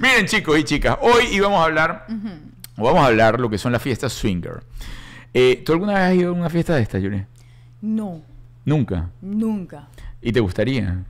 Miren 0.00 0.26
chicos 0.26 0.58
y 0.58 0.64
chicas, 0.64 0.96
hoy 1.00 1.24
íbamos 1.32 1.60
a 1.60 1.64
hablar, 1.64 2.06
vamos 2.76 3.00
a 3.00 3.06
hablar 3.06 3.40
lo 3.40 3.48
que 3.50 3.58
son 3.58 3.72
las 3.72 3.82
fiestas 3.82 4.12
swinger. 4.12 4.62
Eh, 5.32 5.62
¿Tú 5.64 5.72
alguna 5.72 5.94
vez 5.94 6.02
has 6.02 6.14
ido 6.14 6.30
a 6.30 6.32
una 6.32 6.50
fiesta 6.50 6.74
de 6.76 6.82
esta, 6.82 7.00
Julia? 7.00 7.26
No, 7.80 8.22
Nunca. 8.64 9.10
nunca. 9.20 9.88
¿Y 10.22 10.32
te 10.32 10.40
gustaría? 10.40 11.04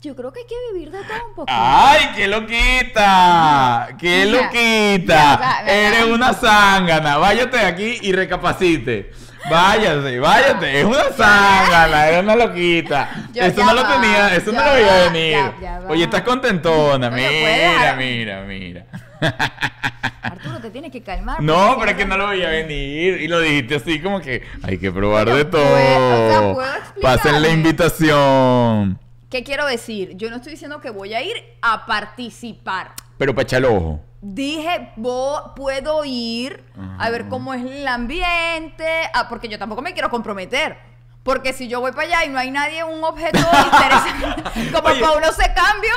Yo 0.00 0.14
creo 0.14 0.32
que 0.32 0.40
hay 0.40 0.46
que 0.46 0.54
vivir 0.72 0.92
de 0.92 0.98
todo 1.02 1.26
un 1.28 1.34
poco. 1.34 1.46
¡Ay, 1.48 2.10
qué 2.14 2.28
loquita! 2.28 3.88
¡Qué 3.98 4.26
Mira, 4.26 4.42
loquita! 4.42 5.58
mira, 5.64 5.72
Eres 5.88 6.04
una 6.04 6.32
zángana. 6.34 7.16
Váyate 7.18 7.56
de 7.56 7.64
aquí 7.66 7.98
y 8.02 8.12
recapacite. 8.12 9.10
Váyase, 9.50 10.20
váyate. 10.20 10.80
Es 10.80 10.84
una 10.84 11.02
zángana, 11.16 12.06
eres 12.08 12.22
una 12.22 12.36
loquita. 12.36 13.10
Yo- 13.32 13.42
eso 13.42 13.64
no 13.64 13.74
lo 13.74 13.86
tenía, 13.88 14.36
eso 14.36 14.52
no 14.52 14.64
lo 14.64 14.72
veía 14.74 15.10
venir. 15.10 15.36
ya-. 15.60 15.80
Oye, 15.88 16.04
estás 16.04 16.22
contentona. 16.22 17.10
Mira, 17.10 17.94
mira, 17.96 18.42
mira. 18.42 18.84
Arturo, 20.22 20.60
te 20.60 20.70
tienes 20.70 20.92
que 20.92 21.02
calmar. 21.02 21.42
No, 21.42 21.76
pero 21.76 21.90
es 21.90 21.96
que 21.96 22.04
no 22.04 22.16
lo 22.16 22.28
veía 22.28 22.50
venir. 22.50 23.20
Y 23.20 23.26
lo 23.26 23.40
dijiste 23.40 23.74
así 23.76 24.00
como 24.00 24.20
que 24.20 24.42
hay 24.62 24.78
que 24.78 24.92
probar 24.92 25.28
de 25.28 25.44
puedo- 25.44 25.64
o 25.64 25.76
sea, 26.30 26.38
todo. 26.38 26.62
Pasen 27.02 27.42
la 27.42 27.48
invitación. 27.48 29.00
¿Qué 29.30 29.44
quiero 29.44 29.66
decir? 29.66 30.16
Yo 30.16 30.30
no 30.30 30.36
estoy 30.36 30.52
diciendo 30.52 30.80
que 30.80 30.90
voy 30.90 31.12
a 31.14 31.22
ir 31.22 31.36
a 31.60 31.84
participar. 31.86 32.92
Pero 33.18 33.34
para 33.34 33.42
echar 33.42 33.58
el 33.58 33.66
ojo. 33.66 34.00
Dije, 34.20 34.92
vo- 34.96 35.54
puedo 35.54 36.04
ir 36.04 36.64
a 36.98 37.10
ver 37.10 37.28
cómo 37.28 37.52
es 37.54 37.62
el 37.64 37.86
ambiente, 37.86 38.86
ah, 39.14 39.28
porque 39.28 39.48
yo 39.48 39.58
tampoco 39.58 39.82
me 39.82 39.92
quiero 39.92 40.10
comprometer. 40.10 40.76
Porque 41.22 41.52
si 41.52 41.68
yo 41.68 41.80
voy 41.80 41.92
para 41.92 42.08
allá 42.08 42.24
y 42.24 42.28
no 42.30 42.38
hay 42.38 42.50
nadie, 42.50 42.82
un 42.84 43.04
objeto 43.04 43.38
interesante, 43.38 44.70
como 44.72 44.88
Oye. 44.88 45.00
para 45.00 45.12
uno 45.18 45.32
se 45.32 45.52
cambio, 45.52 45.92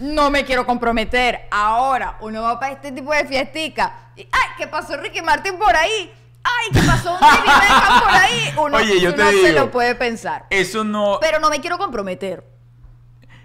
no 0.00 0.30
me 0.30 0.44
quiero 0.44 0.64
comprometer. 0.64 1.42
Ahora, 1.50 2.16
uno 2.20 2.40
va 2.42 2.58
para 2.58 2.72
este 2.72 2.90
tipo 2.92 3.12
de 3.12 3.26
fiestica. 3.26 3.92
Y, 4.16 4.22
¡Ay, 4.22 4.48
qué 4.56 4.66
pasó 4.66 4.96
Ricky 4.96 5.20
Martin 5.20 5.58
por 5.58 5.76
ahí! 5.76 6.10
¡Ay, 6.42 6.68
qué 6.72 6.80
pasó 6.86 7.12
un 7.12 7.20
David 7.20 7.50
Beckham 7.60 8.00
por 8.00 8.10
ahí! 8.10 8.54
Uno, 8.56 8.76
Oye, 8.78 9.00
yo 9.00 9.14
te 9.14 9.20
uno 9.20 9.30
se 9.30 9.48
digo. 9.48 9.60
lo 9.66 9.70
puede 9.70 9.94
pensar. 9.94 10.46
Eso 10.48 10.82
no. 10.82 11.18
Pero 11.20 11.38
no 11.40 11.50
me 11.50 11.60
quiero 11.60 11.76
comprometer. 11.76 12.42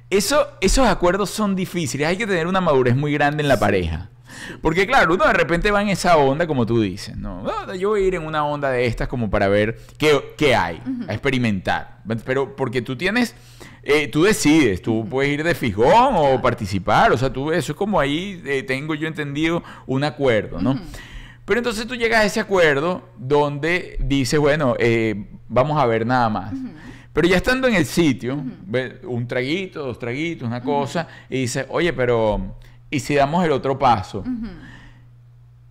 Eso, 0.09 0.47
esos 0.61 0.87
acuerdos 0.87 1.29
son 1.29 1.55
difíciles. 1.55 2.07
Hay 2.07 2.17
que 2.17 2.27
tener 2.27 2.47
una 2.47 2.61
madurez 2.61 2.95
muy 2.95 3.13
grande 3.13 3.41
en 3.41 3.49
la 3.49 3.59
pareja. 3.59 4.09
Porque 4.61 4.85
claro, 4.85 5.13
uno 5.13 5.25
de 5.25 5.33
repente 5.33 5.71
va 5.71 5.81
en 5.81 5.89
esa 5.89 6.17
onda, 6.17 6.47
como 6.47 6.65
tú 6.65 6.81
dices, 6.81 7.15
¿no? 7.15 7.45
Yo 7.75 7.89
voy 7.89 8.03
a 8.03 8.07
ir 8.07 8.15
en 8.15 8.25
una 8.25 8.45
onda 8.45 8.69
de 8.69 8.85
estas 8.85 9.07
como 9.07 9.29
para 9.29 9.47
ver 9.47 9.79
qué, 9.97 10.33
qué 10.37 10.55
hay, 10.55 10.81
a 11.07 11.13
experimentar. 11.13 11.99
Pero 12.25 12.55
porque 12.55 12.81
tú 12.81 12.95
tienes, 12.95 13.35
eh, 13.83 14.07
tú 14.07 14.23
decides, 14.23 14.81
tú 14.81 15.07
puedes 15.09 15.31
ir 15.31 15.43
de 15.43 15.55
fijón 15.55 16.15
o 16.15 16.41
participar, 16.41 17.11
o 17.11 17.17
sea, 17.17 17.31
tú, 17.31 17.51
eso 17.51 17.71
es 17.71 17.77
como 17.77 17.99
ahí, 17.99 18.41
eh, 18.45 18.63
tengo 18.63 18.95
yo 18.95 19.07
entendido, 19.07 19.63
un 19.87 20.03
acuerdo, 20.03 20.61
¿no? 20.61 20.79
Pero 21.45 21.59
entonces 21.59 21.85
tú 21.85 21.95
llegas 21.95 22.21
a 22.21 22.25
ese 22.25 22.39
acuerdo 22.39 23.07
donde 23.17 23.97
dices, 23.99 24.39
bueno, 24.39 24.75
eh, 24.79 25.27
vamos 25.47 25.81
a 25.81 25.85
ver 25.85 26.05
nada 26.05 26.29
más. 26.29 26.53
Pero 27.15 27.29
ya 27.29 27.37
estando 27.37 27.69
en 27.69 27.75
el 27.75 27.85
sitio, 27.85 28.43
un 29.03 29.25
traguito, 29.25 29.85
dos 29.85 29.97
traguitos, 29.97 30.45
una 30.45 30.61
cosa, 30.61 31.07
y 31.29 31.43
dice, 31.43 31.65
oye, 31.69 31.93
pero, 31.93 32.57
¿y 32.89 32.99
si 32.99 33.15
damos 33.15 33.45
el 33.45 33.53
otro 33.53 33.79
paso? 33.79 34.21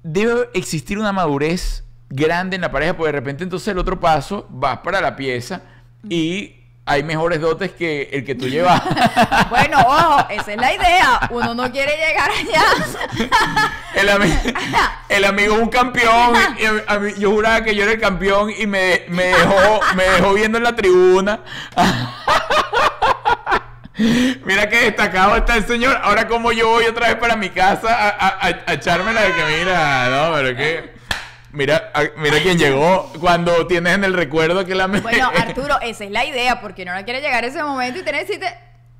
Debe 0.02 0.48
existir 0.54 0.98
una 0.98 1.12
madurez 1.12 1.84
grande 2.08 2.56
en 2.56 2.62
la 2.62 2.70
pareja, 2.70 2.96
porque 2.96 3.08
de 3.08 3.18
repente 3.18 3.44
entonces 3.44 3.68
el 3.68 3.76
otro 3.76 4.00
paso 4.00 4.46
vas 4.48 4.78
para 4.78 5.02
la 5.02 5.16
pieza 5.16 5.60
y 6.08 6.63
hay 6.86 7.02
mejores 7.02 7.40
dotes 7.40 7.70
que 7.72 8.10
el 8.12 8.24
que 8.24 8.34
tú 8.34 8.46
llevas. 8.48 8.82
Bueno, 9.50 9.78
ojo, 9.80 10.26
esa 10.30 10.52
es 10.52 10.58
la 10.58 10.74
idea. 10.74 11.20
Uno 11.30 11.54
no 11.54 11.70
quiere 11.70 11.92
llegar 11.96 12.30
allá. 12.30 12.64
el, 13.94 14.08
ami- 14.08 14.54
el 15.08 15.24
amigo 15.24 15.54
es 15.54 15.60
un 15.62 15.68
campeón. 15.68 16.34
y 16.58 16.64
a 16.90 16.98
mí- 16.98 17.12
yo 17.18 17.30
juraba 17.30 17.62
que 17.62 17.74
yo 17.74 17.84
era 17.84 17.92
el 17.92 18.00
campeón 18.00 18.50
y 18.56 18.66
me, 18.66 19.04
me 19.08 19.24
dejó, 19.26 19.80
me 19.94 20.04
dejó 20.04 20.34
viendo 20.34 20.58
en 20.58 20.64
la 20.64 20.74
tribuna. 20.74 21.40
Mira 23.96 24.68
qué 24.68 24.80
destacado 24.86 25.36
está 25.36 25.56
el 25.56 25.66
señor. 25.66 25.96
Ahora 26.02 26.26
como 26.26 26.50
yo 26.52 26.68
voy 26.68 26.84
otra 26.86 27.06
vez 27.08 27.16
para 27.16 27.36
mi 27.36 27.50
casa 27.50 27.94
a, 27.94 28.08
a, 28.08 28.28
a- 28.48 28.62
a 28.66 28.72
echármela 28.74 29.20
de 29.22 29.32
que 29.32 29.44
mira, 29.58 30.08
no, 30.10 30.34
pero 30.34 30.56
que... 30.56 30.93
Mira, 31.54 31.92
a- 31.94 32.02
mira 32.18 32.38
quién 32.42 32.58
llegó 32.58 33.10
cuando 33.20 33.66
tienes 33.66 33.94
en 33.94 34.04
el 34.04 34.12
recuerdo 34.12 34.64
que 34.66 34.74
la... 34.74 34.88
Bueno, 34.88 35.30
Arturo, 35.36 35.80
esa 35.80 36.04
es 36.04 36.10
la 36.10 36.24
idea, 36.24 36.60
porque 36.60 36.84
no 36.84 36.92
quiere 37.04 37.20
llegar 37.20 37.44
a 37.44 37.46
ese 37.46 37.62
momento 37.62 38.00
y 38.00 38.02
tener 38.02 38.26
que 38.26 38.32
decirte, 38.32 38.58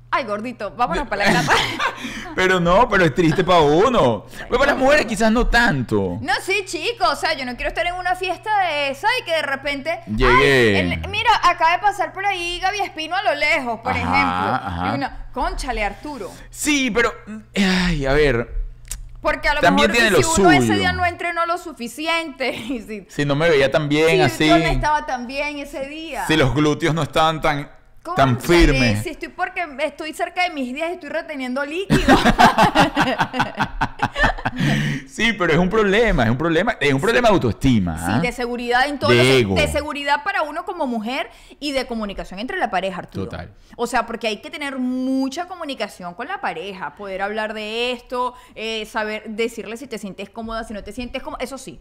ay, 0.09 0.23
gordito, 0.23 0.71
vámonos 0.71 1.07
para 1.09 1.25
la 1.25 1.33
casa. 1.33 1.51
Pero 2.35 2.59
no, 2.59 2.89
pero 2.89 3.05
es 3.05 3.15
triste 3.15 3.45
para 3.45 3.61
uno. 3.61 4.25
Pero 4.37 4.59
para 4.59 4.73
las 4.73 4.77
mujeres 4.81 5.05
quizás 5.05 5.31
no 5.31 5.47
tanto. 5.47 6.17
No, 6.21 6.33
sí, 6.41 6.63
chicos, 6.65 7.07
o 7.13 7.15
sea, 7.15 7.33
yo 7.33 7.45
no 7.45 7.55
quiero 7.55 7.69
estar 7.69 7.87
en 7.87 7.93
una 7.95 8.13
fiesta 8.15 8.49
de 8.67 8.89
esa 8.89 9.07
y 9.21 9.23
que 9.23 9.31
de 9.31 9.41
repente. 9.41 9.99
Llegue. 10.07 10.75
"Ay, 10.77 10.99
el- 11.01 11.07
mira, 11.09 11.29
acaba 11.43 11.71
de 11.71 11.79
pasar 11.79 12.11
por 12.11 12.25
ahí 12.25 12.59
Gaby 12.59 12.81
Espino 12.81 13.15
a 13.15 13.23
lo 13.23 13.35
lejos, 13.35 13.79
por 13.79 13.93
Ajá, 13.93 13.99
ejemplo. 13.99 14.67
ajá. 14.67 14.87
Y 14.91 14.95
una, 14.95 15.27
conchale, 15.31 15.81
Arturo. 15.85 16.29
Sí, 16.49 16.91
pero... 16.91 17.13
Ay, 17.55 18.05
a 18.05 18.11
ver... 18.11 18.64
Porque 19.25 19.49
a 19.49 19.55
lo 19.55 19.61
También 19.61 19.89
mejor 19.89 20.07
tiene 20.07 20.23
si 20.23 20.39
lo 20.39 20.43
uno 20.43 20.51
ese 20.51 20.75
día 20.75 20.93
no 20.93 21.03
entrenó 21.03 21.47
lo 21.47 21.57
suficiente, 21.57 22.49
y 22.69 22.79
si, 22.83 23.05
Si 23.09 23.25
no 23.25 23.35
me 23.35 23.49
veía 23.49 23.71
tan 23.71 23.89
bien 23.89 24.17
si 24.17 24.21
así... 24.21 24.47
yo 24.47 24.59
no 24.59 24.65
estaba 24.65 25.07
tan 25.07 25.25
bien 25.25 25.57
ese 25.57 25.87
día. 25.87 26.27
Si 26.27 26.37
los 26.37 26.53
glúteos 26.53 26.93
no 26.93 27.01
estaban 27.01 27.41
tan, 27.41 27.67
tan 28.13 28.39
firmes. 28.39 29.03
Si 29.03 29.09
estoy 29.09 29.29
porque 29.29 29.65
estoy 29.79 30.13
cerca 30.13 30.43
de 30.43 30.51
mis 30.51 30.73
días 30.73 30.89
y 30.91 30.93
estoy 30.93 31.09
reteniendo 31.09 31.65
líquido. 31.65 32.15
Sí, 35.07 35.33
pero 35.33 35.53
es 35.53 35.59
un 35.59 35.69
problema, 35.69 36.23
es 36.23 36.29
un 36.29 36.37
problema, 36.37 36.77
es 36.79 36.93
un 36.93 36.99
problema 36.99 37.29
de 37.29 37.33
autoestima. 37.33 37.95
¿ah? 37.97 38.15
Sí, 38.15 38.27
de 38.27 38.33
seguridad 38.33 38.87
en 38.87 38.99
todo. 38.99 39.11
De 39.11 39.39
ego. 39.39 39.55
de 39.55 39.67
seguridad 39.67 40.23
para 40.23 40.41
uno 40.41 40.65
como 40.65 40.87
mujer 40.87 41.29
y 41.59 41.71
de 41.71 41.85
comunicación 41.87 42.39
entre 42.39 42.57
la 42.57 42.69
pareja, 42.69 42.99
Arturo. 42.99 43.25
Total. 43.25 43.53
O 43.77 43.87
sea, 43.87 44.05
porque 44.05 44.27
hay 44.27 44.41
que 44.41 44.49
tener 44.49 44.77
mucha 44.77 45.47
comunicación 45.47 46.13
con 46.15 46.27
la 46.27 46.41
pareja, 46.41 46.95
poder 46.95 47.21
hablar 47.21 47.53
de 47.53 47.91
esto, 47.91 48.33
eh, 48.55 48.85
saber 48.85 49.23
decirle 49.29 49.77
si 49.77 49.87
te 49.87 49.97
sientes 49.97 50.29
cómoda, 50.29 50.63
si 50.63 50.73
no 50.73 50.83
te 50.83 50.91
sientes 50.91 51.23
cómoda. 51.23 51.41
Eso 51.41 51.57
sí. 51.57 51.79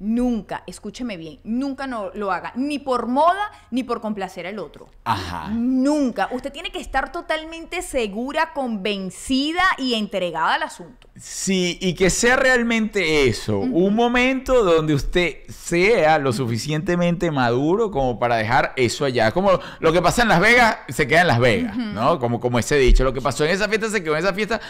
Nunca, 0.00 0.62
escúcheme 0.68 1.16
bien, 1.16 1.40
nunca 1.42 1.88
no 1.88 2.10
lo 2.14 2.30
haga, 2.30 2.52
ni 2.54 2.78
por 2.78 3.08
moda, 3.08 3.50
ni 3.72 3.82
por 3.82 4.00
complacer 4.00 4.46
al 4.46 4.60
otro. 4.60 4.88
Ajá. 5.02 5.48
Nunca. 5.48 6.28
Usted 6.30 6.52
tiene 6.52 6.70
que 6.70 6.78
estar 6.78 7.10
totalmente 7.10 7.82
segura, 7.82 8.52
convencida 8.52 9.62
y 9.76 9.94
entregada 9.94 10.54
al 10.54 10.62
asunto. 10.62 11.08
Sí, 11.16 11.78
y 11.80 11.94
que 11.94 12.10
sea 12.10 12.36
realmente 12.36 13.26
eso, 13.26 13.58
un 13.58 13.96
momento 13.96 14.62
donde 14.62 14.94
usted 14.94 15.38
sea 15.48 16.18
lo 16.18 16.32
suficientemente 16.32 17.32
maduro 17.32 17.90
como 17.90 18.20
para 18.20 18.36
dejar 18.36 18.74
eso 18.76 19.04
allá. 19.04 19.32
Como 19.32 19.58
lo 19.80 19.92
que 19.92 20.00
pasa 20.00 20.22
en 20.22 20.28
Las 20.28 20.40
Vegas, 20.40 20.78
se 20.88 21.08
queda 21.08 21.22
en 21.22 21.26
Las 21.26 21.40
Vegas, 21.40 21.76
¿no? 21.76 22.20
Como, 22.20 22.38
como 22.38 22.60
ese 22.60 22.76
dicho, 22.76 23.02
lo 23.02 23.12
que 23.12 23.20
pasó 23.20 23.44
en 23.44 23.50
esa 23.50 23.68
fiesta 23.68 23.90
se 23.90 24.00
quedó 24.00 24.14
en 24.14 24.20
esa 24.20 24.32
fiesta 24.32 24.60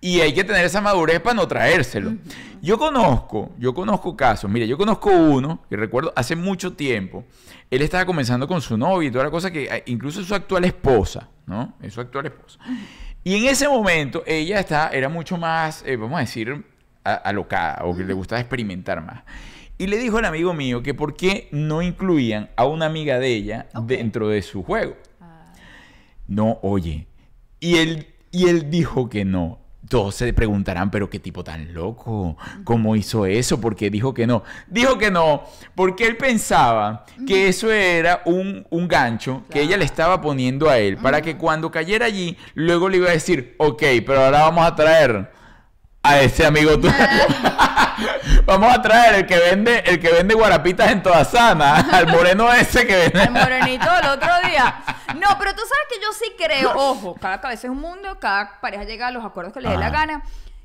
y 0.00 0.20
hay 0.20 0.32
que 0.34 0.44
tener 0.44 0.64
esa 0.64 0.80
madurez 0.80 1.20
para 1.20 1.34
no 1.34 1.48
traérselo. 1.48 2.14
Yo 2.62 2.78
conozco, 2.78 3.52
yo 3.58 3.74
conozco 3.74 4.16
casos, 4.16 4.50
mire, 4.50 4.66
yo 4.66 4.76
conozco 4.76 5.10
uno, 5.10 5.60
que 5.68 5.76
recuerdo 5.76 6.12
hace 6.16 6.34
mucho 6.36 6.72
tiempo, 6.74 7.24
él 7.70 7.82
estaba 7.82 8.04
comenzando 8.06 8.46
con 8.48 8.60
su 8.60 8.76
novia 8.76 9.08
y 9.08 9.12
toda 9.12 9.24
la 9.24 9.30
cosa 9.30 9.50
que 9.50 9.64
eh, 9.64 9.82
incluso 9.86 10.22
su 10.24 10.34
actual 10.34 10.64
esposa, 10.64 11.28
¿no? 11.46 11.74
Es 11.82 11.94
su 11.94 12.00
actual 12.00 12.26
esposa. 12.26 12.58
Y 13.24 13.34
en 13.36 13.44
ese 13.46 13.68
momento 13.68 14.22
ella 14.26 14.60
está, 14.60 14.88
era 14.90 15.08
mucho 15.08 15.36
más, 15.36 15.82
eh, 15.86 15.96
vamos 15.96 16.16
a 16.16 16.20
decir, 16.20 16.64
a- 17.04 17.14
alocada 17.14 17.84
o 17.84 17.96
que 17.96 18.04
le 18.04 18.12
gustaba 18.14 18.40
experimentar 18.40 19.04
más. 19.04 19.22
Y 19.78 19.88
le 19.88 19.98
dijo 19.98 20.18
al 20.18 20.24
amigo 20.24 20.54
mío 20.54 20.82
que 20.82 20.94
por 20.94 21.16
qué 21.16 21.48
no 21.52 21.82
incluían 21.82 22.48
a 22.56 22.64
una 22.64 22.86
amiga 22.86 23.18
de 23.18 23.28
ella 23.28 23.66
Ok. 23.74 23.86
dentro 23.86 24.28
de 24.28 24.42
su 24.42 24.62
juego. 24.62 24.96
No, 26.26 26.58
oye. 26.62 27.06
Y 27.60 27.76
él, 27.76 28.06
y 28.30 28.48
él 28.48 28.70
dijo 28.70 29.08
que 29.08 29.24
no. 29.24 29.58
Todos 29.88 30.14
se 30.14 30.32
preguntarán, 30.32 30.90
pero 30.90 31.08
qué 31.08 31.18
tipo 31.18 31.44
tan 31.44 31.72
loco. 31.72 32.36
¿Cómo 32.64 32.96
hizo 32.96 33.26
eso? 33.26 33.60
¿Por 33.60 33.76
qué 33.76 33.90
dijo 33.90 34.12
que 34.14 34.26
no? 34.26 34.42
Dijo 34.68 34.98
que 34.98 35.10
no, 35.10 35.44
porque 35.74 36.06
él 36.06 36.16
pensaba 36.16 37.04
que 37.26 37.48
eso 37.48 37.70
era 37.70 38.22
un, 38.24 38.66
un 38.70 38.88
gancho 38.88 39.44
que 39.50 39.62
ella 39.62 39.76
le 39.76 39.84
estaba 39.84 40.20
poniendo 40.20 40.68
a 40.68 40.78
él 40.78 40.96
para 40.96 41.22
que 41.22 41.36
cuando 41.36 41.70
cayera 41.70 42.06
allí, 42.06 42.36
luego 42.54 42.88
le 42.88 42.98
iba 42.98 43.08
a 43.08 43.12
decir, 43.12 43.54
ok, 43.58 43.82
pero 44.04 44.24
ahora 44.24 44.40
vamos 44.42 44.66
a 44.66 44.74
traer 44.74 45.35
a 46.08 46.20
ese 46.20 46.46
amigo 46.46 46.78
tuyo. 46.78 46.92
vamos 48.46 48.72
a 48.72 48.80
traer 48.80 49.14
el 49.16 49.26
que 49.26 49.38
vende, 49.38 49.80
el 49.86 50.00
que 50.00 50.12
vende 50.12 50.34
guarapitas 50.34 50.90
en 50.92 51.02
toda 51.02 51.24
sana, 51.24 51.80
al 51.92 52.06
moreno 52.08 52.52
ese 52.52 52.86
que 52.86 52.96
vende. 52.96 53.22
El 53.24 53.30
morenito 53.30 53.90
del 53.96 54.06
otro 54.10 54.30
día. 54.48 54.82
No, 55.16 55.36
pero 55.38 55.52
tú 55.54 55.62
sabes 55.62 55.86
que 55.90 56.00
yo 56.00 56.12
sí 56.12 56.32
creo, 56.36 56.72
ojo, 56.74 57.14
cada 57.14 57.40
cabeza 57.40 57.66
es 57.66 57.70
un 57.70 57.80
mundo, 57.80 58.18
cada 58.20 58.60
pareja 58.60 58.84
llega 58.84 59.08
a 59.08 59.10
los 59.10 59.24
acuerdos 59.24 59.52
que 59.52 59.60
le 59.60 59.70
dé 59.70 59.76
la 59.76 59.86
Ajá. 59.86 59.98
gana. 59.98 60.22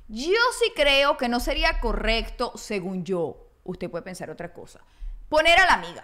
Yo 0.07 0.39
sí 0.60 0.71
creo 0.75 1.17
que 1.17 1.29
no 1.29 1.39
sería 1.39 1.79
correcto, 1.79 2.51
según 2.55 3.05
yo, 3.05 3.48
usted 3.63 3.89
puede 3.89 4.03
pensar 4.03 4.29
otra 4.29 4.51
cosa, 4.51 4.81
poner 5.29 5.57
a 5.60 5.65
la 5.65 5.74
amiga. 5.74 6.03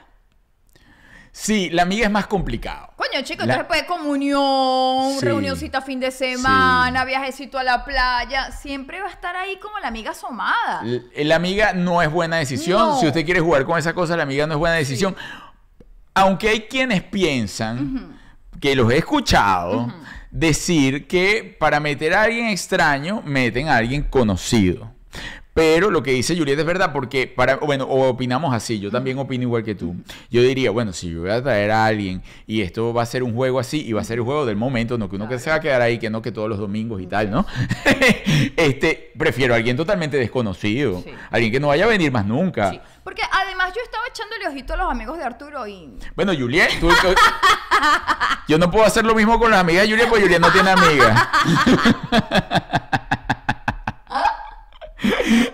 Sí, 1.40 1.70
la 1.70 1.84
amiga 1.84 2.06
es 2.08 2.12
más 2.12 2.26
complicado. 2.26 2.90
Coño, 2.96 3.24
chicos, 3.24 3.46
La- 3.46 3.54
entonces 3.54 3.68
puede 3.68 3.86
comunión, 3.86 5.20
Sí. 5.20 5.26
reunioncita 5.26 5.82
fin 5.82 6.00
de 6.00 6.10
semana, 6.10 7.06
viajecito 7.06 7.60
a 7.60 7.64
la 7.64 7.86
playa. 7.86 8.52
Siempre 8.52 9.00
va 9.02 9.08
a 9.08 9.12
estar 9.12 9.36
ahí 9.36 9.58
como 9.60 9.78
la 9.78 9.88
amiga 9.88 10.12
asomada. 10.12 10.82
L- 10.84 11.04
La 11.26 11.36
amiga 11.36 11.74
no 11.74 12.02
es 12.02 12.10
buena 12.12 12.38
decisión. 12.38 12.80
No. 12.80 13.00
Si 13.00 13.06
usted 13.08 13.24
quiere 13.24 13.40
jugar 13.40 13.66
con 13.66 13.78
esa 13.78 13.94
cosa, 13.94 14.18
la 14.18 14.24
amiga 14.24 14.48
no 14.48 14.54
es 14.56 14.60
buena 14.60 14.76
decisión. 14.76 15.16
Aunque 16.16 16.50
hay 16.50 16.62
quienes 16.62 17.04
piensan, 17.04 18.18
que 18.60 18.76
los 18.76 18.92
he 18.92 18.98
escuchado, 18.98 19.94
decir 20.32 21.08
que 21.08 21.56
para 21.60 21.80
meter 21.80 22.16
a 22.16 22.24
alguien 22.24 22.48
extraño, 22.48 23.22
meten 23.24 23.70
a 23.70 23.76
alguien 23.78 24.02
conocido. 24.02 24.92
Pero 25.58 25.90
lo 25.90 26.04
que 26.04 26.12
dice 26.12 26.38
Julieta 26.38 26.62
es 26.62 26.68
verdad, 26.68 26.94
porque 26.94 27.26
para, 27.26 27.56
bueno, 27.56 27.86
o 27.86 28.08
opinamos 28.10 28.54
así, 28.54 28.80
yo 28.80 28.92
también 28.92 29.18
opino 29.18 29.42
igual 29.42 29.64
que 29.64 29.74
tú. 29.74 29.96
Yo 30.30 30.44
diría, 30.44 30.70
bueno, 30.70 30.94
si 30.94 31.10
yo 31.12 31.22
voy 31.22 31.32
a 31.32 31.42
traer 31.42 31.72
a 31.72 31.84
alguien 31.86 32.22
y 32.46 32.62
esto 32.62 32.94
va 32.94 33.02
a 33.02 33.06
ser 33.08 33.24
un 33.24 33.34
juego 33.34 33.60
así, 33.60 33.84
y 33.84 33.92
va 33.92 34.02
a 34.02 34.04
ser 34.04 34.20
el 34.20 34.24
juego 34.24 34.46
del 34.46 34.56
momento, 34.56 35.00
no 35.00 35.10
que 35.10 35.16
uno 35.16 35.28
que 35.28 35.40
se 35.40 35.50
va 35.50 35.56
a 35.56 35.60
quedar 35.60 35.82
ahí, 35.82 35.98
que 35.98 36.12
no 36.12 36.22
que 36.22 36.32
todos 36.32 36.48
los 36.48 36.60
domingos 36.60 37.02
y 37.02 37.08
tal, 37.08 37.32
¿no? 37.32 37.44
este, 38.56 39.12
prefiero 39.18 39.56
a 39.56 39.58
alguien 39.58 39.76
totalmente 39.76 40.16
desconocido, 40.18 41.02
Sí. 41.04 41.12
alguien 41.32 41.52
que 41.52 41.60
no 41.60 41.70
vaya 41.70 41.86
a 41.86 41.88
venir 41.88 42.12
más 42.12 42.26
nunca. 42.28 42.70
Sí, 42.70 42.80
porque 43.04 43.24
además 43.32 43.74
yo 43.76 43.82
estaba 43.84 44.04
echándole 44.10 44.48
ojito 44.48 44.76
a 44.76 44.78
los 44.78 44.92
amigos 44.92 45.18
de 45.18 45.24
Arturo 45.24 45.68
y... 45.68 45.90
Bueno, 46.16 46.34
Juliet, 46.38 46.70
tú- 46.80 46.90
tú- 46.90 47.16
yo 48.48 48.60
no 48.60 48.70
puedo 48.70 48.86
hacer 48.86 49.04
lo 49.06 49.16
mismo 49.16 49.40
con 49.40 49.50
las 49.50 49.62
amigas 49.62 49.84
de 49.88 49.90
Juliet, 49.92 50.08
porque 50.08 50.24
Juliet 50.24 50.40
no 50.40 50.52
tiene 50.52 50.70
amigas. 50.70 51.28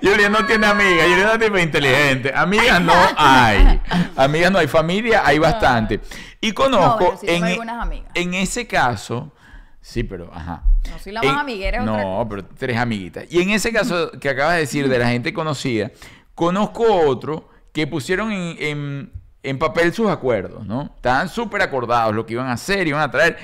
Juliet 0.02 0.30
no 0.30 0.46
tiene 0.46 0.68
amigas, 0.68 1.04
Juliet 1.08 1.20
es 1.20 1.26
una 1.26 1.40
tipa 1.40 1.62
inteligente. 1.62 2.32
Amigas 2.36 2.82
no 2.82 2.94
hay. 3.18 3.82
Amigas 4.16 4.52
no 4.52 4.60
hay. 4.60 4.68
Familia 4.68 5.22
hay 5.26 5.40
bastante. 5.40 6.00
Y 6.42 6.50
No, 6.50 6.56
conozco 6.56 6.98
bueno, 7.06 7.18
sí 7.20 7.26
tengo 7.28 7.38
en, 7.46 7.46
e- 7.46 7.52
algunas 7.54 7.82
amigas. 7.82 8.12
en 8.14 8.34
ese 8.34 8.68
caso, 8.68 9.32
sí, 9.82 10.04
pero 10.04 10.30
ajá. 10.34 10.64
No 10.92 11.00
soy 11.00 11.14
la 11.14 11.22
más 11.24 11.34
En- 11.34 11.40
amiguera, 11.40 11.78
es 11.78 11.84
otra 11.88 12.04
No, 12.04 12.28
pero 12.30 12.46
tres 12.46 12.78
amiguitas. 12.78 13.26
Y 13.30 13.42
en 13.42 13.52
ese 13.52 13.72
caso 13.72 14.12
que 14.20 14.30
acabas 14.30 14.56
de 14.56 14.60
decir 14.62 14.90
de 14.90 14.98
la 15.00 15.08
gente 15.08 15.34
conocida, 15.34 15.92
conozco 16.36 16.84
otro 17.08 17.50
que 17.72 17.88
pusieron 17.88 18.32
en, 18.32 18.56
en- 18.60 19.12
en 19.44 19.60
papel 19.60 19.94
sus 19.94 20.10
acuerdos, 20.10 20.66
¿no? 20.66 20.92
Estaban 20.96 21.28
súper 21.30 21.62
acordados 21.62 22.14
lo 22.16 22.26
que 22.26 22.34
iban 22.34 22.48
a 22.48 22.54
hacer, 22.54 22.88
iban 22.88 23.02
a 23.02 23.12
traer. 23.12 23.38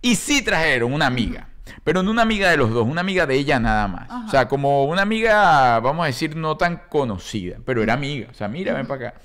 Y 0.00 0.14
sí 0.16 0.42
trajeron 0.42 0.92
una 0.92 1.06
amiga. 1.06 1.48
Pero 1.84 2.02
no 2.02 2.10
una 2.10 2.22
amiga 2.22 2.50
de 2.50 2.56
los 2.56 2.70
dos, 2.70 2.86
una 2.86 3.00
amiga 3.00 3.26
de 3.26 3.34
ella 3.36 3.58
nada 3.60 3.88
más. 3.88 4.10
O 4.26 4.28
sea, 4.30 4.48
como 4.48 4.84
una 4.84 5.02
amiga, 5.02 5.80
vamos 5.80 6.04
a 6.04 6.06
decir, 6.06 6.36
no 6.36 6.56
tan 6.56 6.82
conocida, 6.88 7.58
pero 7.64 7.82
era 7.82 7.94
amiga. 7.94 8.28
O 8.30 8.34
sea, 8.34 8.48
mira, 8.48 8.74
ven 8.74 8.86
para 8.86 9.08
acá. 9.08 9.20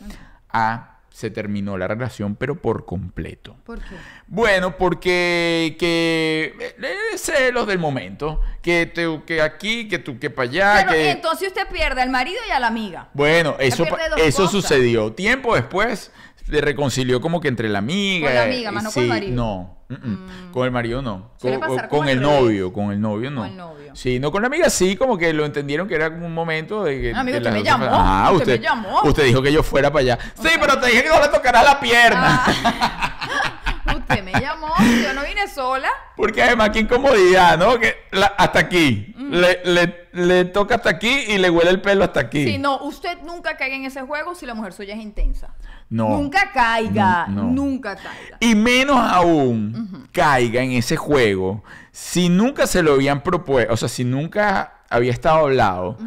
Ah, 0.50 0.94
se 1.18 1.32
terminó 1.32 1.80
la 1.80 1.88
relación, 1.88 2.36
pero 2.36 2.62
por 2.62 2.86
completo. 2.86 3.56
¿Por 3.66 3.80
qué? 3.80 3.96
Bueno, 4.28 4.78
porque 4.78 5.76
que 5.80 6.56
eh, 6.80 7.18
celos 7.18 7.66
del 7.66 7.80
momento, 7.80 8.40
que 8.62 8.86
te, 8.86 9.22
que 9.26 9.42
aquí, 9.42 9.88
que 9.88 9.98
tú 9.98 10.20
que 10.20 10.30
para 10.30 10.48
allá, 10.48 10.74
Pero 10.82 10.92
que 10.92 11.10
entonces 11.10 11.48
usted 11.48 11.68
pierde 11.70 12.04
al 12.04 12.12
marido 12.12 12.40
y 12.48 12.52
a 12.52 12.60
la 12.60 12.68
amiga. 12.68 13.10
bueno, 13.14 13.56
eso 13.58 13.84
eso 14.18 14.44
cosas. 14.44 14.52
sucedió 14.52 15.12
tiempo 15.12 15.56
después. 15.56 16.12
Se 16.50 16.62
reconcilió 16.62 17.20
como 17.22 17.42
que 17.42 17.48
entre 17.48 17.70
la 17.70 17.80
amiga. 17.80 18.28
Con 18.28 18.36
la 18.36 18.44
amiga, 18.44 18.72
más 18.72 18.84
no 18.84 18.92
con 18.92 19.04
el 19.04 19.10
marido. 19.10 19.36
No, 19.36 19.78
mm, 19.90 19.94
mm. 19.94 20.52
con 20.52 20.66
el 20.66 20.72
marido 20.72 21.02
no. 21.02 21.32
Con, 21.42 21.60
pasar 21.60 21.90
con 21.90 22.08
el 22.08 22.22
novio, 22.22 22.72
con 22.72 22.92
el 22.92 23.02
novio 23.02 23.30
no. 23.32 23.42
Con 23.42 23.50
el 23.50 23.58
novio. 23.58 23.96
Sí, 23.96 24.20
no 24.20 24.32
con 24.32 24.42
la 24.42 24.48
amiga 24.48 24.70
sí, 24.70 24.96
como 24.96 25.18
que 25.18 25.34
lo 25.34 25.46
entendieron 25.46 25.88
que 25.88 25.96
era 25.96 26.10
como 26.12 26.26
un 26.26 26.34
momento 26.34 26.84
de 26.84 27.02
que... 27.02 27.14
Ah, 27.14 27.22
amigo, 27.22 27.40
de 27.40 27.48
usted 27.48 27.52
me 27.54 27.64
llamó, 27.64 27.86
usted 27.86 28.36
usted, 28.38 28.60
me 28.60 28.66
llamó. 28.66 29.02
usted 29.04 29.24
dijo 29.26 29.42
que 29.42 29.52
yo 29.52 29.64
fuera 29.64 29.92
para 29.92 30.02
allá. 30.02 30.20
Sí, 30.36 30.48
sea- 30.48 30.60
pero 30.60 30.80
te 30.80 30.88
dije 30.88 31.04
que 31.04 31.10
no 31.10 31.20
le 31.20 31.28
tocará 31.30 31.64
la 31.64 31.80
pierna. 31.80 32.44
Ah, 32.46 33.96
usted 33.98 34.24
me 34.24 34.32
llamó, 34.34 34.74
yo 35.04 35.14
no 35.14 35.24
vine 35.24 35.48
sola. 35.48 35.90
Porque 36.16 36.44
además, 36.44 36.70
qué 36.72 36.80
incomodidad, 36.80 37.58
¿no? 37.58 37.80
Que 37.80 37.96
la- 38.12 38.28
hasta 38.38 38.60
aquí. 38.60 39.14
Le, 39.30 39.60
le- 39.66 40.08
le 40.14 40.46
toca 40.46 40.76
hasta 40.76 40.90
aquí 40.90 41.10
y 41.28 41.38
le 41.38 41.50
huele 41.50 41.70
el 41.70 41.82
pelo 41.82 42.04
hasta 42.04 42.20
aquí. 42.22 42.46
Sí, 42.46 42.58
no, 42.58 42.80
usted 42.84 43.18
nunca 43.24 43.56
caiga 43.58 43.76
en 43.76 43.86
ese 43.86 44.02
juego 44.02 44.34
si 44.36 44.46
la 44.46 44.54
mujer 44.54 44.74
suya 44.74 44.94
es 44.96 45.02
intensa. 45.02 45.54
No. 45.90 46.10
Nunca 46.10 46.52
caiga, 46.54 47.28
No, 47.28 47.44
no. 47.44 47.52
nunca 47.52 47.96
caiga. 47.96 48.38
Y 48.40 48.56
menos 48.56 48.98
aún 49.00 50.08
caiga 50.12 50.62
en 50.62 50.72
ese 50.72 50.98
juego 50.98 51.64
si 51.92 52.30
nunca 52.30 52.68
se 52.68 52.84
lo 52.84 52.94
habían 52.94 53.24
propuesto, 53.24 53.74
o 53.74 53.78
sea, 53.78 53.88
si 53.90 54.04
nunca 54.04 54.82
había 54.90 55.12
estado 55.12 55.38
hablado 55.40 55.98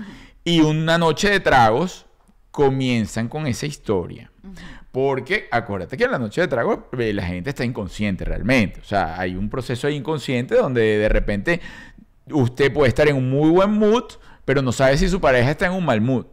y 0.44 0.60
una 0.60 0.98
noche 0.98 1.30
de 1.30 1.40
tragos 1.40 2.06
comienzan 2.50 3.28
con 3.28 3.46
esa 3.46 3.66
historia. 3.66 4.30
Porque 4.92 5.46
acuérdate 5.52 5.96
que 5.96 6.02
en 6.04 6.10
la 6.10 6.18
noche 6.18 6.40
de 6.40 6.48
tragos 6.48 6.80
eh, 6.98 7.12
la 7.12 7.22
gente 7.22 7.50
está 7.50 7.64
inconsciente 7.64 8.24
realmente. 8.24 8.80
O 8.80 8.84
sea, 8.84 9.20
hay 9.20 9.36
un 9.36 9.48
proceso 9.48 9.88
inconsciente 9.88 10.56
donde 10.56 10.80
de 10.98 11.08
repente 11.08 11.60
usted 12.32 12.72
puede 12.72 12.88
estar 12.88 13.08
en 13.08 13.16
un 13.16 13.28
muy 13.30 13.50
buen 13.50 13.70
mood, 13.72 14.04
pero 14.44 14.62
no 14.62 14.72
sabe 14.72 14.96
si 14.98 15.08
su 15.08 15.20
pareja 15.20 15.50
está 15.50 15.66
en 15.66 15.72
un 15.72 15.84
mal 15.84 16.00
mood. 16.00 16.26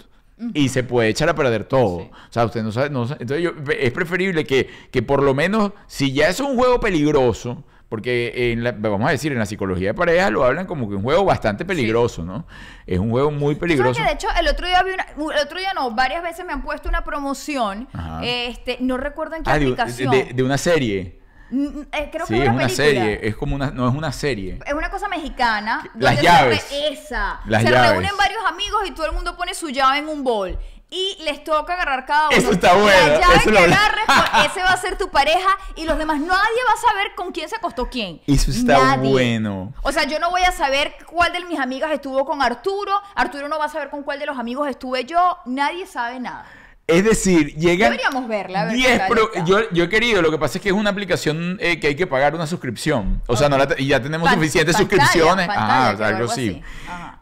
Y 0.54 0.70
se 0.70 0.84
puede 0.84 1.10
echar 1.10 1.28
a 1.30 1.34
perder 1.36 1.64
todo. 1.64 2.02
Sí. 2.02 2.10
O 2.12 2.32
sea, 2.32 2.46
usted 2.46 2.62
no 2.62 2.72
sabe. 2.72 2.92
no 2.92 3.08
sabe- 3.08 3.24
entonces, 3.24 3.44
yo- 3.44 3.54
es 3.74 3.92
preferible 3.92 4.44
que, 4.46 4.70
que 4.92 5.02
por 5.02 5.24
lo 5.24 5.34
menos, 5.34 5.72
si 5.88 6.14
ya 6.14 6.28
es 6.30 6.40
un 6.40 6.56
juego 6.56 6.80
peligroso, 6.80 7.64
porque 7.90 8.52
en 8.52 8.64
la- 8.64 8.74
vamos 8.74 9.08
a 9.08 9.12
decir, 9.12 9.32
en 9.32 9.40
la 9.40 9.48
psicología 9.48 9.88
de 9.90 9.94
pareja 9.96 10.30
lo 10.30 10.44
hablan 10.44 10.68
como 10.68 10.88
que 10.90 10.96
un 10.96 11.02
juego 11.02 11.26
bastante 11.26 11.66
peligroso, 11.66 12.24
¿no? 12.24 12.46
Es 12.86 13.00
un 13.00 13.10
juego 13.10 13.32
muy 13.32 13.56
¿Sabes 13.56 13.60
peligroso. 13.60 14.00
que 14.00 14.06
de 14.06 14.14
hecho 14.14 14.28
el 14.40 14.48
otro 14.48 14.68
día 14.68 14.84
vi 14.84 14.92
una, 14.92 15.34
el 15.36 15.44
otro 15.44 15.58
día 15.58 15.74
no, 15.74 15.90
varias 15.96 16.22
veces 16.22 16.46
me 16.46 16.54
han 16.54 16.62
puesto 16.62 16.88
una 16.88 17.04
promoción, 17.04 17.88
Ajá. 17.94 18.22
este, 18.24 18.78
no 18.80 18.98
recuerdo 18.98 19.38
en 19.38 19.44
qué 19.44 19.50
Ah, 19.50 19.58
de, 19.58 19.66
aplicación. 19.66 20.12
de- 20.12 20.34
de 20.36 20.44
una 20.44 20.60
serie. 20.60 21.17
Eh, 21.52 22.10
creo 22.12 22.26
sí, 22.26 22.34
que 22.36 22.44
es 22.44 22.50
una 22.50 22.58
película. 22.58 22.70
serie. 22.70 23.20
Es 23.24 23.36
como 23.36 23.56
una. 23.56 23.72
No 23.72 23.88
es 23.88 23.96
una 23.96 24.12
serie. 24.12 24.60
Es 24.66 24.74
una 24.74 24.90
cosa 24.90 25.08
mexicana. 25.08 25.84
Las 25.96 26.22
llaves. 26.22 26.64
Se 26.64 26.88
esa. 26.94 27.40
Las 27.46 27.64
se 27.64 27.70
llaves. 27.72 27.92
reúnen 27.92 28.12
varios 28.18 28.44
amigos 28.46 28.82
y 28.88 28.92
todo 28.92 29.06
el 29.06 29.14
mundo 29.14 29.36
pone 29.38 29.54
su 29.54 29.70
llave 29.70 30.00
en 30.00 30.08
un 30.10 30.24
bol. 30.24 30.58
Y 30.90 31.18
les 31.26 31.44
toca 31.44 31.74
agarrar 31.74 32.06
cada 32.06 32.30
uno. 32.30 32.38
Eso 32.38 32.52
está 32.52 32.74
bueno, 32.74 33.08
La 33.08 33.20
llave 33.20 33.36
eso 33.36 33.44
que 33.44 33.52
lo- 33.52 33.60
agarres, 33.60 34.06
pues, 34.06 34.46
ese 34.52 34.62
va 34.64 34.70
a 34.72 34.78
ser 34.78 34.98
tu 34.98 35.10
pareja. 35.10 35.50
Y 35.76 35.84
los 35.84 35.98
demás, 35.98 36.18
nadie 36.20 36.30
va 36.66 36.74
a 36.74 36.90
saber 36.90 37.08
con 37.16 37.34
quién 37.34 37.50
se 37.50 37.58
acostó 37.58 37.90
quién. 37.90 38.22
Eso 38.26 38.52
está 38.52 38.78
Nadie. 38.96 39.10
bueno. 39.12 39.74
O 39.84 39.92
sea, 39.92 40.06
yo 40.06 40.18
no 40.20 40.30
voy 40.30 40.44
a 40.44 40.54
saber 40.54 40.94
cuál 41.06 41.34
de 41.34 41.44
mis 41.44 41.60
amigas 41.60 41.92
estuvo 41.92 42.24
con 42.26 42.42
Arturo. 42.42 42.94
Arturo 43.16 43.50
no 43.50 43.60
va 43.60 43.66
a 43.66 43.70
saber 43.70 43.90
con 43.90 44.04
cuál 44.04 44.20
de 44.20 44.28
los 44.28 44.38
amigos 44.40 44.66
estuve 44.70 45.04
yo. 45.04 45.38
Nadie 45.46 45.86
sabe 45.88 46.22
nada. 46.22 46.46
Es 46.88 47.04
decir, 47.04 47.54
llegan. 47.56 47.92
Deberíamos 47.92 48.28
verla, 48.30 48.64
ver 48.66 48.74
10 48.76 48.92
qué 48.92 48.98
tal 49.00 49.10
pro- 49.10 49.34
está. 49.34 49.44
yo, 49.46 49.70
yo 49.72 49.84
he 49.84 49.90
querido, 49.90 50.22
lo 50.22 50.32
que 50.32 50.38
pasa 50.38 50.58
es 50.58 50.62
que 50.62 50.70
es 50.70 50.76
una 50.76 50.90
aplicación 50.90 51.58
eh, 51.60 51.80
que 51.82 51.88
hay 51.88 51.96
que 51.96 52.08
pagar 52.08 52.34
una 52.34 52.48
suscripción. 52.48 53.22
O 53.28 53.36
sea, 53.36 53.50
no 53.50 53.58
la 53.58 53.68
y 53.78 53.88
ya 53.88 54.02
tenemos 54.02 54.28
Pan- 54.30 54.36
suficientes 54.36 54.76
pantalla, 54.78 54.98
suscripciones. 55.06 55.48
pantalla, 55.48 55.88
Ajá, 55.90 55.96
creo, 55.98 56.08
algo 56.08 56.32
así. 56.32 56.62
Ajá. 56.88 57.14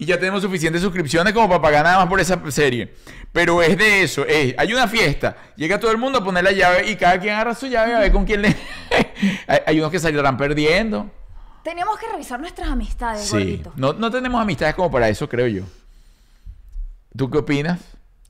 Y 0.00 0.04
ya 0.06 0.18
tenemos 0.18 0.42
suficientes 0.42 0.80
suscripciones 0.82 1.32
como 1.32 1.48
para 1.48 1.60
pagar 1.62 1.84
nada 1.84 1.98
más 1.98 2.06
por 2.08 2.20
esa 2.20 2.40
serie. 2.50 2.94
Pero 3.32 3.62
es 3.62 3.76
de 3.78 4.02
eso, 4.02 4.24
es, 4.26 4.54
hay 4.58 4.72
una 4.72 4.86
fiesta, 4.88 5.36
llega 5.56 5.78
todo 5.78 5.90
el 5.92 5.98
mundo 5.98 6.18
a 6.20 6.24
poner 6.24 6.42
la 6.44 6.52
llave 6.52 6.88
y 6.90 6.96
cada 6.96 7.18
quien 7.20 7.34
agarra 7.34 7.54
su 7.54 7.66
llave 7.66 7.94
a 7.94 7.98
ver 8.00 8.10
con 8.12 8.24
quién 8.24 8.42
le... 8.42 8.48
hay, 9.48 9.58
hay 9.66 9.78
unos 9.78 9.90
que 9.92 9.98
saldrán 10.00 10.36
perdiendo. 10.36 11.10
Tenemos 11.64 11.98
que 11.98 12.06
revisar 12.08 12.38
nuestras 12.40 12.68
amistades, 12.68 13.22
Sí, 13.26 13.32
gordito. 13.32 13.72
no, 13.76 13.92
no 13.92 14.10
tenemos 14.10 14.40
amistades 14.40 14.74
como 14.74 14.90
para 14.90 15.08
eso, 15.08 15.28
creo 15.28 15.46
yo. 15.48 15.62
¿Tú 17.16 17.28
qué 17.30 17.38
opinas? 17.38 17.80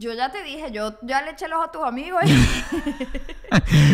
Yo 0.01 0.13
ya 0.15 0.31
te 0.31 0.45
dije, 0.45 0.71
yo 0.71 0.95
ya 1.03 1.23
le 1.23 1.33
eché 1.33 1.47
ojo 1.53 1.65
a 1.65 1.73
tus 1.73 1.83
amigos. 1.85 2.23
y- 2.25 2.47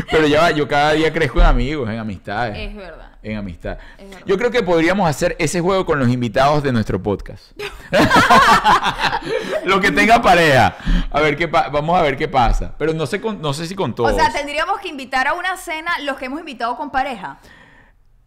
Pero 0.10 0.26
ya 0.26 0.42
va, 0.42 0.50
yo 0.50 0.68
cada 0.68 0.92
día 0.92 1.10
crezco 1.12 1.40
en 1.40 1.46
amigos, 1.46 1.88
en 1.88 1.98
amistades. 1.98 2.56
es 2.58 2.76
verdad. 2.76 3.12
En 3.22 3.38
amistad. 3.38 3.78
Es 3.96 4.10
verdad. 4.10 4.26
Yo 4.26 4.36
creo 4.36 4.50
que 4.50 4.62
podríamos 4.62 5.08
hacer 5.08 5.34
ese 5.38 5.60
juego 5.62 5.86
con 5.86 5.98
los 5.98 6.08
invitados 6.10 6.62
de 6.62 6.72
nuestro 6.72 7.02
podcast. 7.02 7.52
Lo 9.64 9.80
que 9.80 9.90
tenga 9.92 10.20
pareja. 10.20 10.76
A 11.10 11.20
ver 11.20 11.36
qué 11.38 11.48
pa- 11.48 11.68
vamos 11.70 11.98
a 11.98 12.02
ver 12.02 12.18
qué 12.18 12.28
pasa. 12.28 12.74
Pero 12.76 12.92
no 12.92 13.06
sé 13.06 13.20
con- 13.20 13.40
no 13.40 13.54
sé 13.54 13.66
si 13.66 13.74
con 13.74 13.94
todos. 13.94 14.12
O 14.12 14.14
sea, 14.14 14.30
tendríamos 14.30 14.78
que 14.80 14.88
invitar 14.88 15.26
a 15.26 15.32
una 15.32 15.56
cena 15.56 15.90
los 16.00 16.18
que 16.18 16.26
hemos 16.26 16.40
invitado 16.40 16.76
con 16.76 16.90
pareja. 16.90 17.38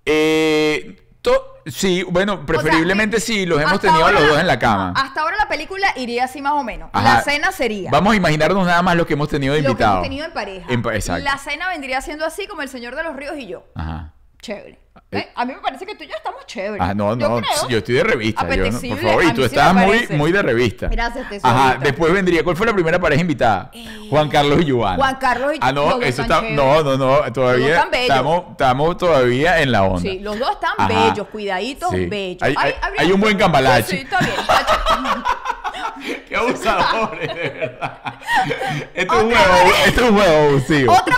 Eh, 0.05 1.06
to- 1.31 1.53
sí, 1.71 2.03
bueno, 2.03 2.33
O 2.33 2.37
sea, 2.37 2.45
preferiblemente 2.45 3.19
sí, 3.19 3.45
los 3.45 3.61
hemos 3.61 3.79
tenido 3.79 4.05
a 4.05 4.11
los 4.11 4.27
dos 4.27 4.39
en 4.39 4.47
la 4.47 4.57
cama. 4.59 4.93
Hasta 4.95 5.21
ahora 5.21 5.37
la 5.37 5.47
película 5.47 5.87
iría 5.95 6.25
así 6.25 6.41
más 6.41 6.53
o 6.53 6.63
menos. 6.63 6.89
Ajá. 6.93 7.15
La 7.15 7.21
cena 7.23 7.51
sería. 7.51 7.89
Vamos 7.91 8.13
a 8.13 8.15
imaginarnos 8.15 8.65
nada 8.65 8.81
más 8.81 8.95
lo 8.95 9.05
que 9.05 9.13
hemos 9.13 9.29
tenido 9.29 9.53
de 9.53 9.61
lo 9.61 9.65
que 9.67 9.71
invitados. 9.71 9.95
hemos 9.97 10.03
tenido 10.07 10.25
en 10.25 10.33
pareja. 10.33 10.65
En 10.71 10.79
exacto. 10.95 11.23
La 11.23 11.37
cena 11.37 11.69
vendría 11.69 12.01
siendo 12.01 12.25
así 12.25 12.47
como 12.47 12.61
el 12.61 12.69
Señor 12.69 12.95
de 12.95 13.03
los 13.03 13.15
Ríos 13.15 13.35
y 13.37 13.47
yo. 13.47 13.63
Ajá. 13.75 14.13
Chévere. 14.41 14.79
Eh. 15.11 15.17
¿Eh? 15.19 15.29
A 15.35 15.45
mí 15.45 15.53
me 15.53 15.59
parece 15.59 15.85
que 15.85 15.95
tú 15.95 16.03
y 16.03 16.07
yo 16.07 16.15
estamos 16.15 16.45
chéveres. 16.45 16.79
Ah, 16.81 16.93
no, 16.93 17.17
Yo 17.17 17.29
no, 17.29 17.37
creo. 17.37 17.69
yo 17.69 17.77
estoy 17.79 17.95
de 17.95 18.03
revista. 18.03 18.41
yo 18.55 18.71
no- 18.71 18.79
por 18.79 18.97
favor, 18.99 19.23
y 19.23 19.31
tú 19.33 19.41
sí 19.41 19.45
estás 19.47 19.73
me 19.73 19.85
muy, 19.85 20.07
muy 20.09 20.31
de 20.31 20.41
revista. 20.41 20.87
Gracias, 20.87 21.29
tesorito. 21.29 21.47
Ajá, 21.47 21.77
después 21.81 22.11
vendría, 22.13 22.43
¿cuál 22.43 22.55
fue 22.55 22.65
la 22.67 22.73
primera 22.73 22.99
pareja 22.99 23.21
invitada? 23.21 23.71
Juan 24.09 24.29
Carlos 24.29 24.61
y. 24.65 24.69
Eh, 24.71 24.73
Juan 24.73 25.15
Carlos 25.15 25.53
y- 25.55 25.59
Ah, 25.61 25.71
no, 25.71 26.01
eso 26.01 26.21
está, 26.21 26.41
no, 26.41 26.83
no, 26.83 26.97
no, 26.97 27.33
todavía 27.33 27.87
estamos, 28.01 28.43
estamos 28.51 28.97
todavía 28.97 29.59
en 29.61 29.71
la 29.71 29.83
onda. 29.83 30.01
Sí, 30.01 30.19
los 30.19 30.37
dos 30.39 30.51
están 30.51 30.71
Ajá. 30.77 30.87
bellos, 31.09 31.27
cuidaditos, 31.27 31.89
Sí. 31.91 32.05
bellos. 32.05 32.41
Hay- 32.43 32.55
hay- 32.57 32.75
habría- 32.81 33.01
hay 33.01 33.11
un 33.11 33.19
buen 33.21 33.37
cambalache. 33.37 33.97
Sí, 33.97 33.97
está 34.03 34.19
bien. 34.19 34.31
Qué 36.27 36.35
abusadores, 36.35 37.27
de 37.35 37.49
verdad. 37.49 38.01
Esto 38.93 39.13
es 39.17 39.23
un 39.23 39.29
juego, 39.31 39.75
esto 39.85 40.01
es 40.03 40.09
un 40.11 40.15
juego 40.17 40.47
abusivo. 40.49 40.93
Otra. 40.93 41.17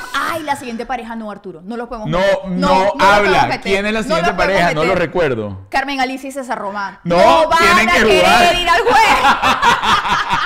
La 0.50 0.56
siguiente 0.56 0.88
pareja 0.88 1.16
no, 1.16 1.30
Arturo. 1.30 1.62
No 1.64 1.78
lo 1.78 1.88
podemos 1.88 2.10
No, 2.10 2.18
meter. 2.18 2.50
no, 2.50 2.68
podemos 2.70 3.04
habla. 3.04 3.62
¿Quién 3.62 3.86
es 3.86 3.94
la 3.94 4.00
No 4.00 4.08
siguiente 4.08 4.34
pareja? 4.34 4.74
No 4.74 4.84
lo 4.84 4.96
recuerdo. 4.96 5.68
Carmen 5.70 6.02
Alicia 6.02 6.28
y 6.30 6.32
César 6.32 6.58
Román. 6.58 6.98
No, 7.04 7.48
van 7.48 7.60
tienen 7.60 7.88
a 7.88 7.94
que 7.94 8.00
querer 8.00 8.26
jugar. 8.26 8.56
ir 8.56 8.68
al 8.70 8.82
juego. 8.82 8.98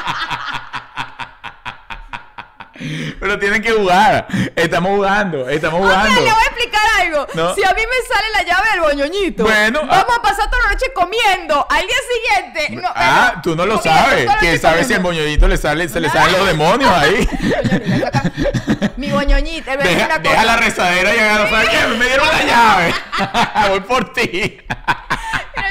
Pero 3.24 3.40
tienen 3.40 3.62
que 3.62 3.72
jugar. 3.72 4.28
Estamos 4.54 4.92
jugando, 4.92 5.48
estamos 5.48 5.80
jugando. 5.80 6.10
le 6.14 6.30
voy 6.30 6.30
a 6.30 6.46
explicar 6.46 6.82
algo. 7.00 7.26
No. 7.34 7.56
Si 7.56 7.64
a 7.64 7.74
mí 7.74 7.82
me 7.82 8.14
sale 8.14 8.28
la 8.34 8.44
llave 8.44 8.70
del 8.72 8.82
boñoñito, 8.82 9.44
Bueno, 9.44 9.80
vamos 9.88 10.06
ah. 10.10 10.16
a 10.18 10.22
pasar 10.22 10.50
toda 10.50 10.64
la 10.66 10.72
noche 10.74 10.88
comiendo. 10.94 11.66
Al 11.70 11.88
día 11.88 11.96
siguiente. 12.14 12.82
no, 12.82 12.90
ah, 12.94 13.36
tú 13.42 13.56
no 13.56 13.66
lo 13.66 13.82
sabes. 13.82 14.30
¿Quién 14.42 14.60
sabe 14.60 14.84
si 14.84 14.92
el 14.92 15.02
comiendo. 15.02 15.24
moñonito 15.24 15.48
le 15.48 15.56
sale, 15.56 15.88
se 15.88 16.02
le 16.02 16.10
salen 16.10 16.34
los 16.34 16.48
demonios 16.48 16.92
ahí? 16.92 17.30
Mi 18.98 19.08
dice 19.08 19.78
Deja, 19.78 20.20
deja 20.20 20.44
la 20.44 20.58
rezadera 20.58 21.16
y 21.16 21.20
agarra. 21.20 21.64
Me 21.98 22.06
dieron 22.06 22.28
la 22.28 22.44
llave. 22.44 22.94
Voy 23.70 23.80
por 23.80 24.12
ti. 24.12 24.58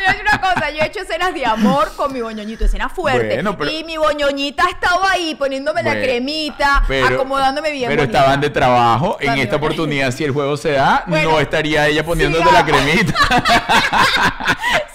Yo 0.05 0.09
decir 0.13 0.23
una 0.23 0.41
cosa, 0.41 0.71
yo 0.71 0.81
he 0.83 0.87
hecho 0.87 1.01
escenas 1.01 1.33
de 1.35 1.47
amor 1.47 1.93
con 1.97 2.13
mi 2.13 2.21
boñoñito, 2.21 2.65
escenas 2.65 2.93
fuertes. 2.93 3.35
Bueno, 3.35 3.57
pero- 3.57 3.71
Y 3.71 3.85
mi 3.85 3.97
boñoñita 3.97 4.65
estaba 4.69 5.13
ahí 5.13 5.35
poniéndome 5.35 5.83
la 5.83 5.93
cremita, 5.93 6.83
acomodándome 7.15 7.71
bien. 7.71 7.89
Pero 7.89 8.03
bonita. 8.03 8.19
estaban 8.19 8.41
de 8.41 8.51
trabajo. 8.51 9.17
En 9.21 9.39
esta 9.39 9.57
oportunidad, 9.57 10.11
si 10.13 10.25
el 10.25 10.33
juego 10.33 10.57
se 10.57 10.73
da, 10.73 11.05
Bueno, 11.07 11.33
no 11.33 11.41
estaría 11.41 11.87
ella 11.87 12.05
poniéndote 12.05 12.51
la 12.53 12.65
cremita. 12.65 13.15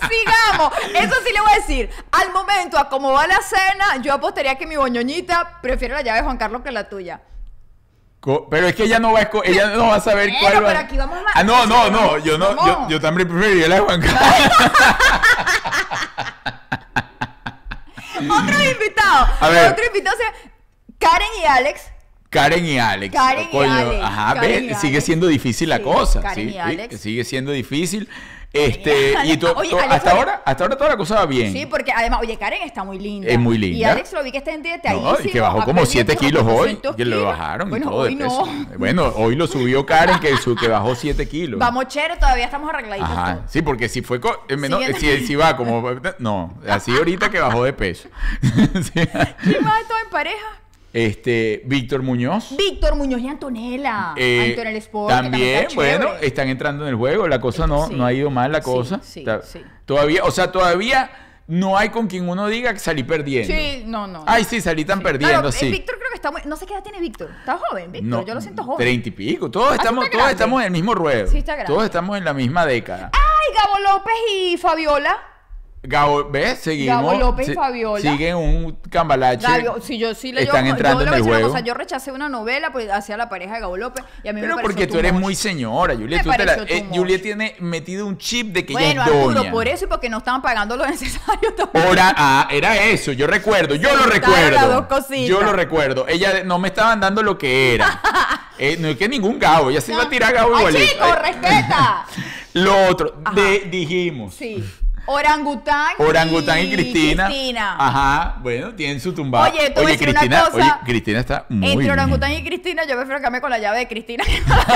Sigamos. 0.10 0.72
Eso 0.94 1.16
sí 1.26 1.34
le 1.34 1.42
voy 1.42 1.52
a 1.52 1.56
decir. 1.56 1.90
Al 2.12 2.32
momento, 2.32 2.78
a 2.78 2.90
cómo 2.90 3.12
va 3.14 3.28
la 3.28 3.40
cena, 3.42 4.02
yo 4.02 4.14
apostaría 4.14 4.56
que 4.56 4.66
mi 4.66 4.76
boñoñita 4.76 5.60
prefiere 5.62 5.94
la 5.94 6.02
llave 6.02 6.20
de 6.20 6.24
Juan 6.26 6.38
Carlos 6.38 6.62
que 6.64 6.72
la 6.72 6.88
tuya. 6.90 7.22
Pero 8.50 8.68
es 8.68 8.76
que 8.76 8.84
ella 8.84 9.00
no 9.00 9.14
va 9.14 9.20
a 9.22 9.30
ella 9.46 9.68
no 9.70 9.88
va 9.88 9.96
a 9.96 10.02
saber 10.02 10.30
Bueno, 10.30 10.40
cuál 10.42 10.64
va. 10.64 10.68
pero 10.68 10.80
aquí 10.80 10.98
vamos 10.98 11.18
a- 11.20 11.40
Ah, 11.40 11.44
no, 11.44 11.66
no, 11.66 11.90
no. 11.90 12.18
Yo 12.18 12.38
no, 12.38 12.54
yo, 12.66 12.88
yo 12.90 13.00
también 13.00 13.28
preferiría 13.30 13.70
la 13.70 13.76
de 13.76 13.82
Juan 13.82 14.02
Carlos. 14.02 14.22
Otro 18.18 18.64
invitado. 18.64 19.28
A 19.40 19.50
ver. 19.50 19.72
Otro 19.72 19.86
invitado 19.86 20.18
Karen 21.00 21.28
y 21.42 21.46
Alex. 21.46 21.82
Karen 22.30 22.66
y 22.66 22.80
Alex. 22.80 23.14
Karen 23.16 23.48
y 23.52 23.58
Alex. 23.58 24.04
Ajá, 24.04 24.34
Karen 24.36 24.68
ve, 24.68 24.72
y 24.72 24.76
sigue 24.76 24.94
Alex. 24.96 25.06
siendo 25.06 25.28
difícil 25.28 25.70
la 25.70 25.78
Sí, 25.78 25.84
cosa. 25.84 26.22
Karen 26.22 26.36
sí, 26.36 26.50
y 26.50 26.54
sí, 26.54 26.58
Alex. 26.60 27.02
sigue 27.02 27.24
siendo 27.24 27.52
difícil. 27.52 28.10
Este, 28.54 29.12
y 29.26 29.40
Oye, 29.56 29.76
Alex 29.76 29.94
hasta 29.94 30.12
ahora, 30.12 30.42
hasta 30.46 30.64
ahora 30.64 30.78
toda 30.78 30.90
la 30.92 30.98
cosa 30.98 31.16
va 31.16 31.26
bien. 31.26 31.52
Sí, 31.52 31.66
porque 31.66 31.92
además, 31.92 32.22
oye, 32.22 32.38
Karen 32.38 32.62
está 32.64 32.84
muy 32.84 32.98
linda. 32.98 33.28
Es 33.30 33.38
muy 33.38 33.58
linda. 33.58 33.78
Y 33.78 33.84
Alex 33.84 34.14
lo 34.14 34.24
vi 34.24 34.32
que 34.32 34.38
está 34.38 34.52
en 34.52 34.64
dieteadísimo. 34.64 35.12
No, 35.12 35.18
y 35.24 35.30
que 35.30 35.40
bajó 35.40 35.58
como 35.60 35.82
perdido 35.82 35.86
7 35.86 36.16
como 36.16 36.28
kilos 36.28 36.44
hoy. 36.44 36.54
400 36.76 36.96
Que 36.96 37.06
lo 37.06 37.26
bajaron 37.26 37.70
bueno, 37.70 37.86
y 37.86 37.90
todo 37.90 38.00
hoy 38.00 38.16
de 38.16 38.24
peso. 38.24 38.46
no. 38.46 38.78
Bueno, 38.78 39.14
hoy 39.16 39.36
lo 39.36 39.48
subió 39.48 39.86
Karen 39.86 40.20
que, 40.20 40.36
su, 40.38 40.56
que 40.56 40.68
bajó 40.68 40.96
7 40.96 41.28
kilos. 41.28 41.60
Vamos 41.60 41.88
chévere, 41.88 42.16
todavía 42.18 42.46
estamos 42.46 42.70
arregladitos 42.70 43.10
Ajá, 43.12 43.36
todos. 43.36 43.52
sí, 43.52 43.62
porque 43.62 43.90
si 43.90 44.02
fue 44.02 44.20
eh, 44.48 44.94
si, 44.98 45.28
si 45.28 45.36
va 45.36 45.56
como 45.58 45.84
no, 46.20 46.54
así 46.68 46.96
ahorita 46.96 47.30
que 47.30 47.40
bajó 47.40 47.64
de 47.64 47.74
peso. 47.74 48.10
Sí. 48.42 48.92
¿Quién 49.44 49.64
más 49.64 49.78
ha 49.78 49.82
estado 49.82 50.00
en 50.04 50.10
pareja? 50.10 50.62
Este, 50.94 51.62
Víctor 51.66 52.02
Muñoz. 52.02 52.56
Víctor 52.58 52.96
Muñoz 52.96 53.22
y 53.22 53.28
Antonella. 53.28 54.14
Eh, 54.16 54.48
Antonella 54.52 54.78
Sport. 54.80 55.10
también, 55.10 55.68
bueno, 55.76 56.10
están 56.22 56.48
entrando 56.48 56.84
en 56.84 56.90
el 56.90 56.96
juego. 56.96 57.28
La 57.28 57.40
cosa 57.40 57.68
no, 57.68 57.88
Sí. 57.88 57.94
no 57.96 58.06
ha 58.06 58.14
ido 58.14 58.30
mal, 58.30 58.52
la 58.52 58.62
cosa. 58.62 59.00
sí, 59.04 59.24
sí. 59.44 59.62
Todavía, 59.86 60.24
o 60.24 60.32
sea, 60.32 60.52
todavía 60.52 61.12
no 61.48 61.78
hay 61.78 61.90
con 61.90 62.08
quien 62.08 62.28
uno 62.28 62.48
diga 62.48 62.74
que 62.74 62.80
salí 62.80 63.04
perdiendo. 63.04 63.54
Sí, 63.54 63.84
no, 63.86 64.08
no. 64.08 64.24
Ay, 64.28 64.44
sí, 64.44 64.60
salí 64.60 64.84
tan 64.86 65.02
perdiendo, 65.02 65.34
Claro, 65.36 65.50
eh, 65.50 65.54
sí. 65.54 65.70
Víctor 65.70 65.98
creo 65.98 66.10
que 66.10 66.16
está 66.16 66.32
muy... 66.32 66.42
No 66.46 66.56
sé 66.58 66.66
qué 66.66 66.74
edad 66.74 66.84
tiene 66.84 67.00
Víctor. 67.00 67.30
Está 67.40 67.58
joven, 67.58 67.92
Víctor. 67.92 68.10
No, 68.10 68.26
Yo 68.26 68.34
lo 68.34 68.42
siento 68.42 68.64
joven. 68.64 68.78
Treinta 68.80 69.08
y 69.10 69.12
pico. 69.12 69.50
Todos 69.52 69.74
estamos, 69.76 70.06
todos 70.06 70.12
grande. 70.16 70.32
estamos 70.34 70.60
en 70.62 70.66
el 70.68 70.72
mismo 70.72 70.94
ruedo. 70.96 71.28
Sí 71.28 71.38
está 71.38 71.54
grande. 71.56 71.72
Todos 71.72 71.86
estamos 71.86 72.18
en 72.18 72.26
la 72.26 72.34
misma 72.34 72.66
década. 72.66 73.12
Ay, 73.14 73.56
Gabo 73.56 73.80
López 73.98 74.14
y 74.34 74.58
Fabiola. 74.58 75.16
Gabo, 75.88 76.30
¿ves? 76.30 76.60
Seguimos. 76.60 76.96
Gabo 77.04 77.14
López 77.20 77.50
y 77.50 77.54
Fabiola. 77.54 78.02
Siguen 78.02 78.36
un 78.36 78.78
cambalache. 78.90 79.48
Si 79.82 79.98
yo 79.98 80.14
sí 80.14 80.32
le 80.32 80.44
Están 80.44 80.66
yo, 80.66 80.72
entrando 80.72 81.02
yo 81.04 81.08
en 81.08 81.14
el 81.16 81.22
juego. 81.24 81.48
cosa, 81.48 81.62
yo 81.62 81.74
rechacé 81.74 82.12
una 82.12 82.28
novela 82.30 82.72
pues 82.72 82.90
hacia 82.92 83.16
la 83.18 83.30
pareja 83.30 83.56
de 83.56 83.62
Gabo 83.62 83.78
López 83.78 84.04
y 84.24 84.28
a 84.28 84.34
mí 84.34 84.42
me 84.42 84.48
Pero 84.48 84.60
porque 84.62 84.86
tú 84.88 85.00
eres 85.00 85.14
much. 85.14 85.22
muy 85.22 85.36
señora, 85.36 85.96
Julia. 85.96 86.18
Me 86.18 86.24
Tú 86.24 86.30
te 86.32 86.38
la- 86.46 86.56
pareció 86.58 86.66
too 86.66 86.74
eh. 86.76 86.90
Julia 86.94 87.22
tiene 87.22 87.56
metido 87.60 88.06
un 88.06 88.18
chip 88.18 88.54
de 88.54 88.66
que 88.66 88.74
Bueno, 88.74 88.90
ella 88.90 89.02
es 89.04 89.08
Arturo, 89.08 89.34
doña. 89.36 89.52
por 89.52 89.68
eso 89.68 89.86
y 89.86 89.88
porque 89.88 90.10
no 90.10 90.18
estaban 90.18 90.42
pagando 90.42 90.76
lo 90.76 90.86
necesario. 90.86 91.56
Ahora, 91.74 92.14
ah, 92.18 92.48
era 92.52 92.76
eso, 92.84 93.12
yo 93.14 93.26
recuerdo, 93.28 93.76
yo 93.76 93.90
Se 93.90 93.96
lo 93.98 94.04
recuerdo. 94.06 94.88
Yo 95.28 95.42
lo 95.42 95.54
recuerdo. 95.54 96.06
Ella 96.08 96.44
no 96.44 96.60
me 96.60 96.68
estaban 96.68 97.00
dando 97.00 97.24
lo 97.24 97.38
que 97.38 97.76
era. 97.76 98.02
Eh, 98.60 98.76
no 98.80 98.88
es 98.88 98.98
que 98.98 99.08
ningún 99.08 99.38
Gabo, 99.38 99.70
ella 99.70 99.80
se 99.80 99.92
iba 99.94 100.02
a 100.02 100.10
tirar 100.10 100.34
Gabo 100.34 100.56
¡Ay, 100.56 100.66
igualito. 100.66 100.92
chico, 100.92 101.06
respeta! 101.22 102.06
Lo 102.54 102.88
otro, 102.88 103.14
de- 103.36 103.68
dijimos. 103.70 104.34
Sí. 104.34 104.64
Orangután. 105.08 105.94
Orangután 106.00 106.60
y 106.60 106.72
Cristina. 106.72 107.28
Cristina. 107.28 107.76
Ajá, 107.80 108.38
bueno, 108.42 108.74
tienen 108.76 109.00
su 109.00 109.14
tumbado. 109.14 109.52
Oye, 109.52 109.70
decir 109.70 110.10
una 110.10 110.20
Cristina, 110.20 110.42
cosa. 110.46 110.58
oye, 110.58 110.72
Cristina 110.86 111.20
está 111.20 111.46
muy 111.50 111.66
Entre 111.66 111.80
bien. 111.80 111.92
Orangután 111.92 112.34
y 112.34 112.44
Cristina, 112.44 112.84
yo 112.86 112.96
prefiero 112.96 113.20
quedarme 113.20 113.40
con 113.42 113.50
la 113.50 113.58
llave 113.58 113.80
de 113.80 113.88
Cristina. 113.88 114.24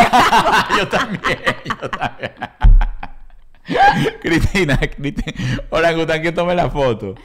yo 0.78 0.88
también, 0.88 1.40
yo 1.66 1.90
también. 1.90 2.32
Cristina, 4.22 4.78
Cristina, 4.78 5.34
orangután 5.70 6.22
que 6.22 6.32
tome 6.32 6.56
la 6.56 6.70
foto. 6.70 7.16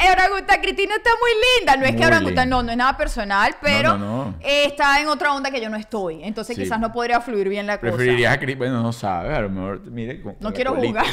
Eh, 0.00 0.10
Orangután, 0.12 0.60
Cristina 0.60 0.94
está 0.96 1.10
muy 1.20 1.30
linda. 1.58 1.76
No 1.76 1.84
es 1.84 1.92
Muy 1.92 2.00
que 2.00 2.06
Orangután, 2.06 2.44
linda. 2.44 2.56
no, 2.56 2.62
no 2.62 2.70
es 2.72 2.76
nada 2.78 2.96
personal, 2.96 3.56
pero 3.60 3.96
no, 3.98 4.24
no. 4.26 4.34
eh, 4.40 4.64
está 4.66 5.00
en 5.00 5.08
otra 5.08 5.32
onda 5.32 5.50
que 5.50 5.60
yo 5.60 5.68
no 5.70 5.76
estoy. 5.76 6.22
Entonces 6.24 6.56
Sí. 6.56 6.62
quizás 6.62 6.78
no 6.80 6.92
podría 6.92 7.20
fluir 7.20 7.48
bien 7.48 7.66
la 7.66 7.78
cosa. 7.78 7.92
Preferirías 7.96 8.32
a 8.34 8.38
Cristina, 8.38 8.58
bueno, 8.58 8.82
no 8.82 8.92
sabes, 8.92 9.36
a 9.36 9.40
lo 9.40 9.50
mejor, 9.50 9.80
mire. 9.90 10.20
con- 10.22 10.36
No 10.40 10.52
quiero 10.52 10.74
juzgar. 10.74 11.06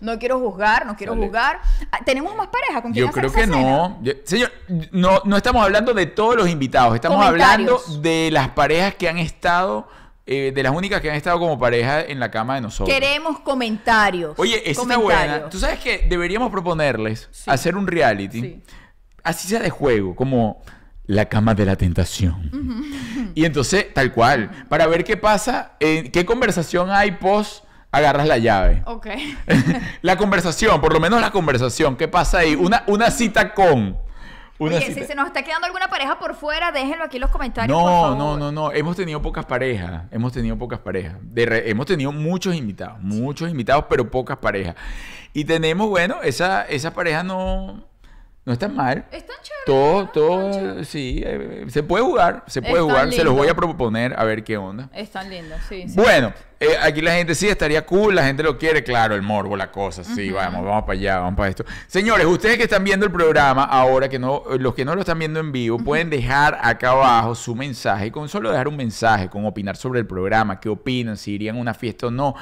No 0.00 0.18
quiero 0.18 0.38
juzgar, 0.40 0.86
no 0.86 0.96
quiero 0.96 1.16
juzgar. 1.16 1.60
¿Tenemos 2.04 2.34
más 2.36 2.48
pareja 2.48 2.82
con 2.82 2.92
quién 2.92 3.04
Yo 3.04 3.10
hacer 3.10 3.20
creo 3.22 3.30
esa 3.30 3.40
que 3.40 3.46
cena? 3.46 3.60
no. 3.60 3.98
Yo- 4.02 4.12
señor, 4.24 4.52
no, 4.92 5.22
no 5.24 5.36
estamos 5.36 5.62
hablando 5.64 5.94
de 5.94 6.06
todos 6.06 6.36
los 6.36 6.48
invitados, 6.48 6.94
estamos 6.94 7.24
hablando 7.24 7.80
de 8.00 8.30
las 8.32 8.48
parejas 8.50 8.94
que 8.94 9.08
han 9.08 9.18
estado, 9.18 9.88
eh, 10.30 10.52
de 10.54 10.62
las 10.62 10.72
únicas 10.76 11.00
que 11.00 11.08
han 11.10 11.16
estado 11.16 11.38
como 11.38 11.58
pareja 11.58 12.02
en 12.02 12.20
la 12.20 12.30
cama 12.30 12.56
de 12.56 12.60
nosotros. 12.60 12.94
Queremos 12.94 13.40
comentarios. 13.40 14.34
Oye, 14.36 14.62
esa 14.70 14.82
está 14.82 14.98
buena. 14.98 15.48
Tú 15.48 15.58
sabes 15.58 15.78
que 15.80 16.06
deberíamos 16.08 16.50
proponerles 16.50 17.28
Sí. 17.32 17.50
hacer 17.50 17.76
un 17.76 17.86
reality, 17.86 18.40
Sí. 18.42 18.62
así 19.24 19.48
sea 19.48 19.60
de 19.60 19.70
juego, 19.70 20.14
como 20.14 20.62
la 21.06 21.24
cama 21.24 21.54
de 21.54 21.64
la 21.64 21.76
tentación. 21.76 22.52
Y 23.34 23.46
entonces, 23.46 23.86
tal 23.94 24.12
cual, 24.12 24.50
para 24.68 24.86
ver 24.86 25.02
qué 25.04 25.16
pasa, 25.16 25.72
eh, 25.80 26.10
qué 26.12 26.26
conversación 26.26 26.90
hay 26.90 27.12
post 27.12 27.64
agarras 27.90 28.26
la 28.26 28.36
llave. 28.36 28.82
Ok. 28.84 29.06
la 30.02 30.16
conversación, 30.18 30.78
por 30.82 30.92
lo 30.92 31.00
menos 31.00 31.22
la 31.22 31.30
conversación, 31.30 31.96
¿qué 31.96 32.06
pasa 32.08 32.40
ahí? 32.40 32.54
Una, 32.54 32.84
una 32.86 33.10
cita 33.10 33.54
con. 33.54 33.96
Oye, 34.58 34.80
si 34.92 35.04
se 35.04 35.14
nos 35.14 35.26
está 35.26 35.42
quedando 35.42 35.66
alguna 35.66 35.88
pareja 35.88 36.18
por 36.18 36.34
fuera, 36.34 36.72
déjenlo 36.72 37.04
aquí 37.04 37.16
en 37.16 37.22
los 37.22 37.30
comentarios. 37.30 37.76
por 37.80 37.90
No, 37.90 38.00
favor. 38.02 38.16
no, 38.18 38.36
no, 38.36 38.52
no. 38.52 38.72
Hemos 38.72 38.96
tenido 38.96 39.22
pocas 39.22 39.44
parejas. 39.46 40.02
Hemos 40.10 40.32
tenido 40.32 40.56
pocas 40.58 40.80
parejas. 40.80 41.16
De 41.22 41.46
re- 41.46 41.70
hemos 41.70 41.86
tenido 41.86 42.10
muchos 42.12 42.54
invitados. 42.54 42.98
Muchos 43.00 43.48
invitados, 43.50 43.84
pero 43.88 44.10
pocas 44.10 44.36
parejas. 44.38 44.74
Y 45.32 45.44
tenemos, 45.44 45.88
bueno, 45.88 46.16
esa, 46.22 46.62
esa 46.62 46.92
pareja 46.92 47.22
no, 47.22 47.87
no 48.48 48.54
está 48.54 48.66
mal. 48.66 49.04
Están 49.12 49.36
chéveres. 49.42 49.64
Todo. 49.66 50.00
Están 50.00 50.12
todo, 50.14 50.84
sí. 50.84 51.22
eh, 51.22 51.66
se 51.68 51.82
puede 51.82 52.02
jugar, 52.02 52.44
se 52.46 52.62
puede 52.62 52.76
Están 52.76 52.88
jugar. 52.88 53.12
Se 53.12 53.22
los 53.22 53.34
voy 53.34 53.48
a 53.48 53.54
proponer 53.54 54.18
a 54.18 54.24
ver 54.24 54.42
qué 54.42 54.56
onda. 54.56 54.88
Están 54.94 55.28
lindos, 55.28 55.60
sí. 55.68 55.86
sí. 55.86 55.94
Bueno, 55.94 56.32
eh, 56.58 56.76
aquí 56.82 57.02
la 57.02 57.12
gente 57.12 57.34
sí 57.34 57.46
estaría 57.46 57.84
cool, 57.84 58.14
la 58.14 58.24
gente 58.24 58.42
lo 58.42 58.56
quiere, 58.56 58.82
claro, 58.82 59.14
el 59.14 59.20
morbo, 59.20 59.54
la 59.54 59.70
cosa, 59.70 60.02
sí, 60.02 60.30
vamos, 60.30 60.64
vamos 60.64 60.84
para 60.84 60.98
allá, 60.98 61.18
vamos 61.18 61.36
para 61.36 61.50
esto. 61.50 61.64
Señores, 61.86 62.26
ustedes 62.26 62.56
que 62.56 62.62
están 62.62 62.82
viendo 62.82 63.04
el 63.04 63.12
programa 63.12 63.64
ahora, 63.64 64.08
que 64.08 64.18
no, 64.18 64.42
los 64.58 64.74
que 64.74 64.86
no 64.86 64.94
lo 64.94 65.02
están 65.02 65.18
viendo 65.18 65.40
en 65.40 65.52
vivo, 65.52 65.76
pueden 65.78 66.08
dejar 66.08 66.58
acá 66.62 66.92
abajo 66.92 67.34
su 67.34 67.54
mensaje, 67.54 68.10
con 68.10 68.30
solo 68.30 68.50
dejar 68.50 68.66
un 68.66 68.76
mensaje, 68.76 69.28
con 69.28 69.44
opinar 69.44 69.76
sobre 69.76 70.00
el 70.00 70.06
programa, 70.06 70.58
qué 70.58 70.70
opinan, 70.70 71.18
si 71.18 71.32
irían 71.32 71.58
a 71.58 71.60
una 71.60 71.74
fiesta 71.74 72.06
o 72.06 72.10
no, 72.10 72.34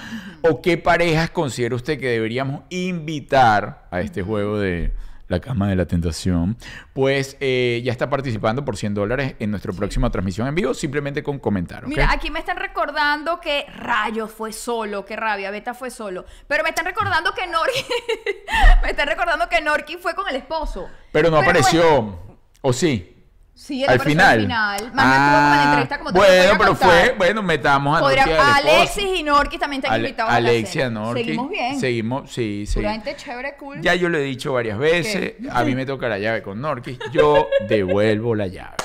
o 0.42 0.62
qué 0.62 0.78
parejas 0.78 1.30
considera 1.30 1.74
usted 1.74 1.98
que 1.98 2.08
deberíamos 2.08 2.62
invitar 2.70 3.88
a 3.90 4.00
este 4.00 4.22
juego 4.22 4.58
de 4.58 4.92
la 5.28 5.40
cama 5.40 5.68
de 5.68 5.76
la 5.76 5.86
tentación, 5.86 6.56
pues 6.92 7.36
eh, 7.40 7.82
ya 7.84 7.92
está 7.92 8.08
participando 8.08 8.64
por 8.64 8.76
100 8.76 8.94
dólares 8.94 9.34
en 9.38 9.50
nuestra 9.50 9.72
próxima 9.72 10.10
transmisión 10.10 10.46
en 10.46 10.54
vivo, 10.54 10.74
simplemente 10.74 11.22
con 11.22 11.38
comentar. 11.38 11.86
Mira, 11.86 12.10
aquí 12.12 12.30
me 12.30 12.38
están 12.38 12.56
recordando 12.56 13.40
que 13.40 13.66
Rayos 13.76 14.30
fue 14.30 14.52
solo, 14.52 15.04
qué 15.04 15.16
rabia, 15.16 15.50
Beta 15.50 15.74
fue 15.74 15.90
solo. 15.90 16.24
Pero 16.46 16.62
me 16.62 16.70
están 16.70 16.84
recordando 16.84 17.32
que 17.34 17.46
Norki. 17.46 17.84
me 18.82 18.90
están 18.90 19.08
recordando 19.08 19.48
que 19.48 19.60
Norki 19.60 19.96
fue 19.96 20.14
con 20.14 20.28
el 20.28 20.36
esposo. 20.36 20.88
Pero 21.12 21.30
no 21.30 21.38
apareció. 21.38 22.20
¿O 22.60 22.72
sí? 22.72 23.15
Sí, 23.58 23.84
al 23.86 23.98
final. 24.00 24.34
al 24.34 24.40
final. 24.42 24.92
Más 24.92 25.04
como 25.16 25.36
en 25.38 25.50
la 25.50 25.62
entrevista 25.64 25.98
como 25.98 26.10
bueno, 26.12 26.54
pero 26.58 26.70
contar. 26.76 26.90
fue, 26.90 27.14
bueno, 27.16 27.42
metamos 27.42 28.02
a. 28.02 28.56
Alexis 28.56 29.18
y 29.18 29.22
Norki 29.22 29.56
también 29.58 29.80
están 29.80 29.94
Ale- 29.94 30.08
invitados 30.08 30.32
Alexia, 30.32 30.82
cena. 30.88 31.00
Norqui. 31.00 31.24
Seguimos 31.24 31.50
bien. 31.50 31.80
Seguimos, 31.80 32.30
sí, 32.30 32.64
sí. 32.66 32.80
Gente 32.82 33.16
chévere, 33.16 33.56
cool. 33.56 33.80
Ya 33.80 33.94
yo 33.94 34.10
lo 34.10 34.18
he 34.18 34.22
dicho 34.22 34.52
varias 34.52 34.76
veces. 34.78 35.34
A 35.50 35.64
mí 35.64 35.74
me 35.74 35.86
toca 35.86 36.06
la 36.06 36.18
llave 36.18 36.42
con 36.42 36.60
Norquis. 36.60 36.98
Yo 37.12 37.48
devuelvo 37.68 38.34
la 38.34 38.46
llave. 38.46 38.76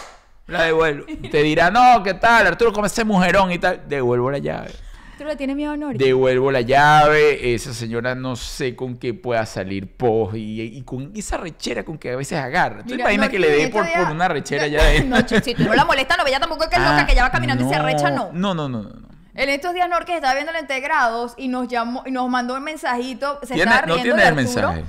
La 0.48 0.64
devuelvo. 0.64 1.06
Te 1.30 1.44
dirá, 1.44 1.70
no, 1.70 2.02
¿qué 2.02 2.14
tal? 2.14 2.48
Arturo, 2.48 2.72
como 2.72 2.86
ese 2.86 3.04
mujerón 3.04 3.52
y 3.52 3.60
tal. 3.60 3.82
Devuelvo 3.90 4.32
la 4.32 4.38
llave. 4.38 4.72
¿Tú 5.22 5.28
le 5.28 5.36
tienes 5.36 5.56
miedo 5.56 5.72
a 5.74 5.78
Norki? 5.78 6.04
Devuelvo 6.04 6.52
la 6.52 6.62
llave. 6.62 7.54
Esa 7.54 7.76
señora 7.76 8.16
no 8.16 8.36
sé 8.36 8.76
con 8.76 8.98
qué 8.98 9.14
pueda 9.14 9.46
salir 9.46 9.96
pos. 9.96 10.34
Y, 10.36 10.60
y 10.62 10.82
con 10.82 11.12
esa 11.16 11.38
rechera 11.38 11.84
con 11.84 12.00
que 12.00 12.10
a 12.12 12.16
veces 12.16 12.40
agarra. 12.40 12.84
¿Tú 12.84 12.96
imaginas 12.96 13.30
que 13.30 13.38
le 13.38 13.50
dé 13.52 13.68
por, 13.68 13.86
por 13.88 14.10
una 14.10 14.28
rechera 14.28 14.66
ya 14.66 14.84
de 14.90 15.04
No, 15.04 15.18
si 15.28 15.54
tú 15.54 15.64
no 15.64 15.76
la 15.76 15.86
molesta, 15.86 16.18
no, 16.18 16.26
ella 16.26 16.40
tampoco 16.40 16.64
es 16.64 16.70
que 16.70 16.76
es 16.78 16.82
loca, 16.82 17.02
Ah, 17.02 17.06
que 17.06 17.12
ella 17.12 17.22
va 17.22 17.30
caminando 17.32 17.64
y 17.64 17.70
se 17.70 17.76
arrecha, 17.76 18.10
no. 18.10 18.32
No, 18.34 18.56
no, 18.56 18.68
no, 18.68 18.82
no. 18.82 18.90
no. 18.90 19.08
En 19.36 19.50
estos 19.50 19.76
días 19.76 19.88
Norque 19.88 20.16
estaba 20.16 20.34
viendo 20.34 20.52
la 20.54 20.60
Integrados 20.60 21.36
y 21.38 21.50
nos 21.50 21.68
llamó 21.68 22.02
y 22.08 22.10
nos 22.12 22.28
mandó 22.28 22.56
un 22.56 22.64
mensajito. 22.64 23.40
Se 23.44 23.54
¿Tiene- 23.54 23.70
estaba 23.70 23.82
no 23.86 23.94
riendo 23.94 24.04
tiene 24.16 24.22
de 24.24 24.28
el 24.28 24.36
mensaje? 24.36 24.84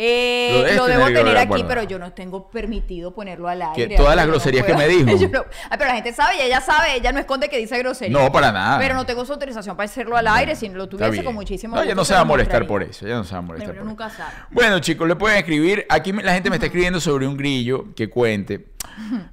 Eh, 0.00 0.52
Lo 0.52 0.76
lo, 0.76 0.86
debes 0.86 1.06
debo 1.08 1.18
tener 1.18 1.36
aquí, 1.38 1.64
pero 1.66 1.82
yo 1.82 1.98
no 1.98 2.12
tengo 2.12 2.48
permitido 2.48 3.12
ponerlo 3.12 3.48
al 3.48 3.60
aire. 3.62 3.88
Que 3.88 3.96
todas 3.96 4.14
las 4.14 4.26
no 4.26 4.32
groserías 4.32 4.64
que 4.64 4.74
me 4.74 4.86
dijo. 4.86 5.08
No- 5.32 5.44
Ay, 5.68 5.76
pero 5.76 5.86
la 5.88 5.94
gente 5.96 6.12
sabe 6.12 6.36
y 6.36 6.42
ella 6.42 6.60
sabe, 6.60 6.94
ella 6.94 7.10
no 7.10 7.18
esconde 7.18 7.48
que 7.48 7.58
dice 7.58 7.76
grosería. 7.78 8.16
No, 8.16 8.30
para 8.30 8.52
nada. 8.52 8.78
Pero 8.78 8.94
no 8.94 9.04
tengo 9.04 9.24
su 9.24 9.32
autorización 9.32 9.76
para 9.76 9.86
hacerlo 9.86 10.16
al 10.16 10.28
aire. 10.28 10.54
Si 10.54 10.68
lo 10.68 10.88
tuviese 10.88 11.24
con 11.24 11.34
muchísimo 11.34 11.74
No, 11.74 11.82
ella 11.82 11.96
no 11.96 12.04
se 12.04 12.14
va 12.14 12.20
a 12.20 12.24
molestar 12.24 12.64
por 12.66 12.84
eso. 12.84 13.06
Ella 13.06 13.16
no 13.16 13.24
se 13.24 13.32
va 13.32 13.38
a 13.38 13.42
molestar 13.42 13.70
Pero 13.72 13.80
por 13.82 13.88
nunca 13.90 14.06
eso. 14.06 14.16
sabe. 14.18 14.32
Bueno, 14.52 14.78
chicos, 14.78 15.08
le 15.08 15.16
pueden 15.16 15.38
escribir. 15.38 15.84
Aquí 15.88 16.12
la 16.12 16.32
gente 16.32 16.48
me 16.48 16.56
está 16.56 16.66
escribiendo 16.66 17.00
sobre 17.00 17.26
un 17.26 17.36
grillo 17.36 17.86
que 17.96 18.08
cuente. 18.08 18.66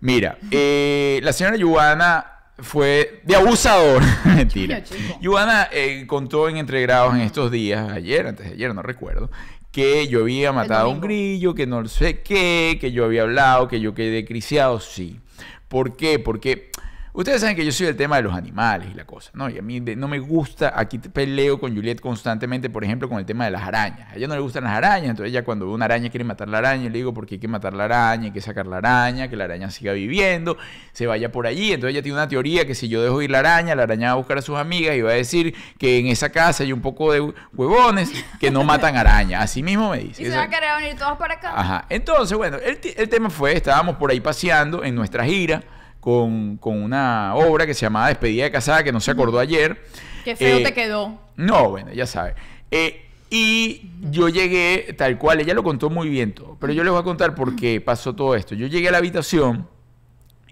Mira, 0.01 0.37
eh, 0.51 1.19
la 1.23 1.31
señora 1.31 1.57
Yuana 1.57 2.25
fue 2.57 3.21
de 3.23 3.35
abusador. 3.35 4.01
Mentira. 4.25 4.81
Yuana 5.21 5.67
eh, 5.71 6.05
contó 6.07 6.47
en 6.49 6.57
entregrados 6.57 7.13
en 7.13 7.21
estos 7.21 7.51
días, 7.51 7.91
ayer, 7.91 8.27
antes 8.27 8.47
de 8.47 8.53
ayer, 8.53 8.73
no 8.73 8.81
recuerdo, 8.81 9.29
que 9.75 10.07
yo 10.07 10.21
había 10.21 10.53
matado 10.53 10.87
a 10.87 10.89
un 10.89 11.01
grillo, 11.01 11.53
que 11.53 11.67
no 11.67 11.85
sé 11.89 12.21
qué, 12.21 12.77
que 12.79 12.93
yo 12.93 13.03
había 13.03 13.23
hablado, 13.23 13.67
que 13.67 13.81
yo 13.81 13.93
quedé 13.93 14.23
criciado. 14.23 14.79
Sí. 14.79 15.19
¿Por 15.67 15.97
qué? 15.97 16.17
Porque 16.17 16.71
ustedes 17.15 17.41
saben 17.41 17.55
que 17.55 17.65
yo 17.65 17.71
soy 17.71 17.87
del 17.87 17.95
tema 17.95 18.17
de 18.17 18.23
los 18.23 18.33
animales 18.33 18.89
y 18.91 18.93
la 18.93 19.05
cosa, 19.05 19.31
¿no? 19.33 19.49
Y 19.49 19.57
a 19.57 19.61
mí 19.61 19.79
no 19.79 20.07
me 20.07 20.19
gusta, 20.19 20.73
aquí 20.75 20.99
peleo 20.99 21.59
con 21.59 21.73
Juliet 21.73 21.99
constantemente, 21.99 22.69
por 22.69 22.83
ejemplo, 22.83 23.07
con 23.07 23.19
el 23.19 23.25
tema 23.25 23.45
de 23.45 23.51
las 23.51 23.63
arañas. 23.63 24.11
A 24.11 24.15
ella 24.15 24.27
no 24.27 24.35
le 24.35 24.41
gustan 24.41 24.65
las 24.65 24.73
arañas, 24.73 25.11
entonces 25.11 25.31
ella 25.31 25.43
cuando 25.43 25.65
ve 25.65 25.73
una 25.73 25.85
araña 25.85 26.09
quiere 26.09 26.23
matar 26.23 26.49
la 26.49 26.57
araña, 26.57 26.89
le 26.89 26.97
digo 26.97 27.13
porque 27.13 27.35
hay 27.35 27.39
que 27.39 27.47
matar 27.47 27.73
la 27.73 27.85
araña, 27.85 28.25
hay 28.25 28.31
que 28.31 28.41
sacar 28.41 28.67
la 28.67 28.77
araña, 28.77 29.29
que 29.29 29.35
la 29.35 29.45
araña 29.45 29.71
siga 29.71 29.93
viviendo, 29.93 30.57
se 30.91 31.07
vaya 31.07 31.31
por 31.31 31.47
allí. 31.47 31.73
Entonces 31.73 31.95
ella 31.95 32.03
tiene 32.03 32.17
una 32.17 32.27
teoría 32.27 32.67
que 32.67 32.75
si 32.75 32.89
yo 32.89 33.01
dejo 33.01 33.21
ir 33.21 33.31
la 33.31 33.39
araña, 33.39 33.75
la 33.75 33.83
araña 33.83 34.07
va 34.07 34.13
a 34.13 34.15
buscar 34.15 34.37
a 34.37 34.41
sus 34.41 34.57
amigas 34.57 34.95
y 34.95 35.01
va 35.01 35.11
a 35.11 35.15
decir 35.15 35.55
que 35.77 35.99
en 35.99 36.07
esa 36.07 36.29
casa 36.29 36.63
hay 36.63 36.73
un 36.73 36.81
poco 36.81 37.13
de 37.13 37.33
huevones 37.53 38.11
que 38.39 38.51
no 38.51 38.63
matan 38.63 38.97
araña. 38.97 39.41
Así 39.41 39.63
mismo 39.63 39.91
me 39.91 39.99
dice. 39.99 40.21
Y 40.21 40.25
se 40.25 40.31
van 40.31 40.47
a 40.47 40.49
querer 40.49 40.69
venir 40.81 40.97
todos 40.97 41.17
para 41.17 41.35
acá. 41.35 41.53
Ajá. 41.55 41.85
Entonces, 41.89 42.37
bueno, 42.37 42.57
el, 42.57 42.79
el 42.97 43.09
tema 43.09 43.29
fue, 43.29 43.55
estábamos 43.55 43.95
por 43.95 44.11
ahí 44.11 44.19
paseando 44.19 44.83
en 44.83 44.95
nuestra 44.95 45.23
gira 45.23 45.63
con, 46.05 46.57
con 46.57 46.83
una 46.83 47.33
obra 47.35 47.65
que 47.65 47.73
se 47.73 47.81
llamaba 47.81 48.09
Despedida 48.09 48.43
de 48.45 48.51
Casada, 48.51 48.83
que 48.83 48.91
no 48.91 48.99
se 48.99 49.09
acordó 49.11 49.39
ayer. 49.39 49.83
Qué 50.23 50.35
feo 50.35 50.59
Eh, 50.59 50.63
te 50.63 50.73
quedó. 50.73 51.19
No, 51.35 51.71
bueno, 51.71 51.91
ya 51.93 52.05
sabe. 52.05 52.35
Eh, 52.69 53.07
y 53.31 53.89
yo 54.11 54.29
llegué 54.29 54.93
tal 54.97 55.17
cual, 55.17 55.41
ella 55.41 55.55
lo 55.55 55.63
contó 55.63 55.89
muy 55.89 56.09
bien 56.09 56.33
todo, 56.33 56.57
pero 56.59 56.73
yo 56.73 56.83
les 56.83 56.91
voy 56.91 56.99
a 57.01 57.03
contar 57.03 57.33
por 57.35 57.55
qué 57.55 57.81
pasó 57.81 58.13
todo 58.15 58.35
esto. 58.35 58.53
Yo 58.55 58.67
llegué 58.67 58.89
a 58.89 58.91
la 58.91 58.99
habitación 58.99 59.67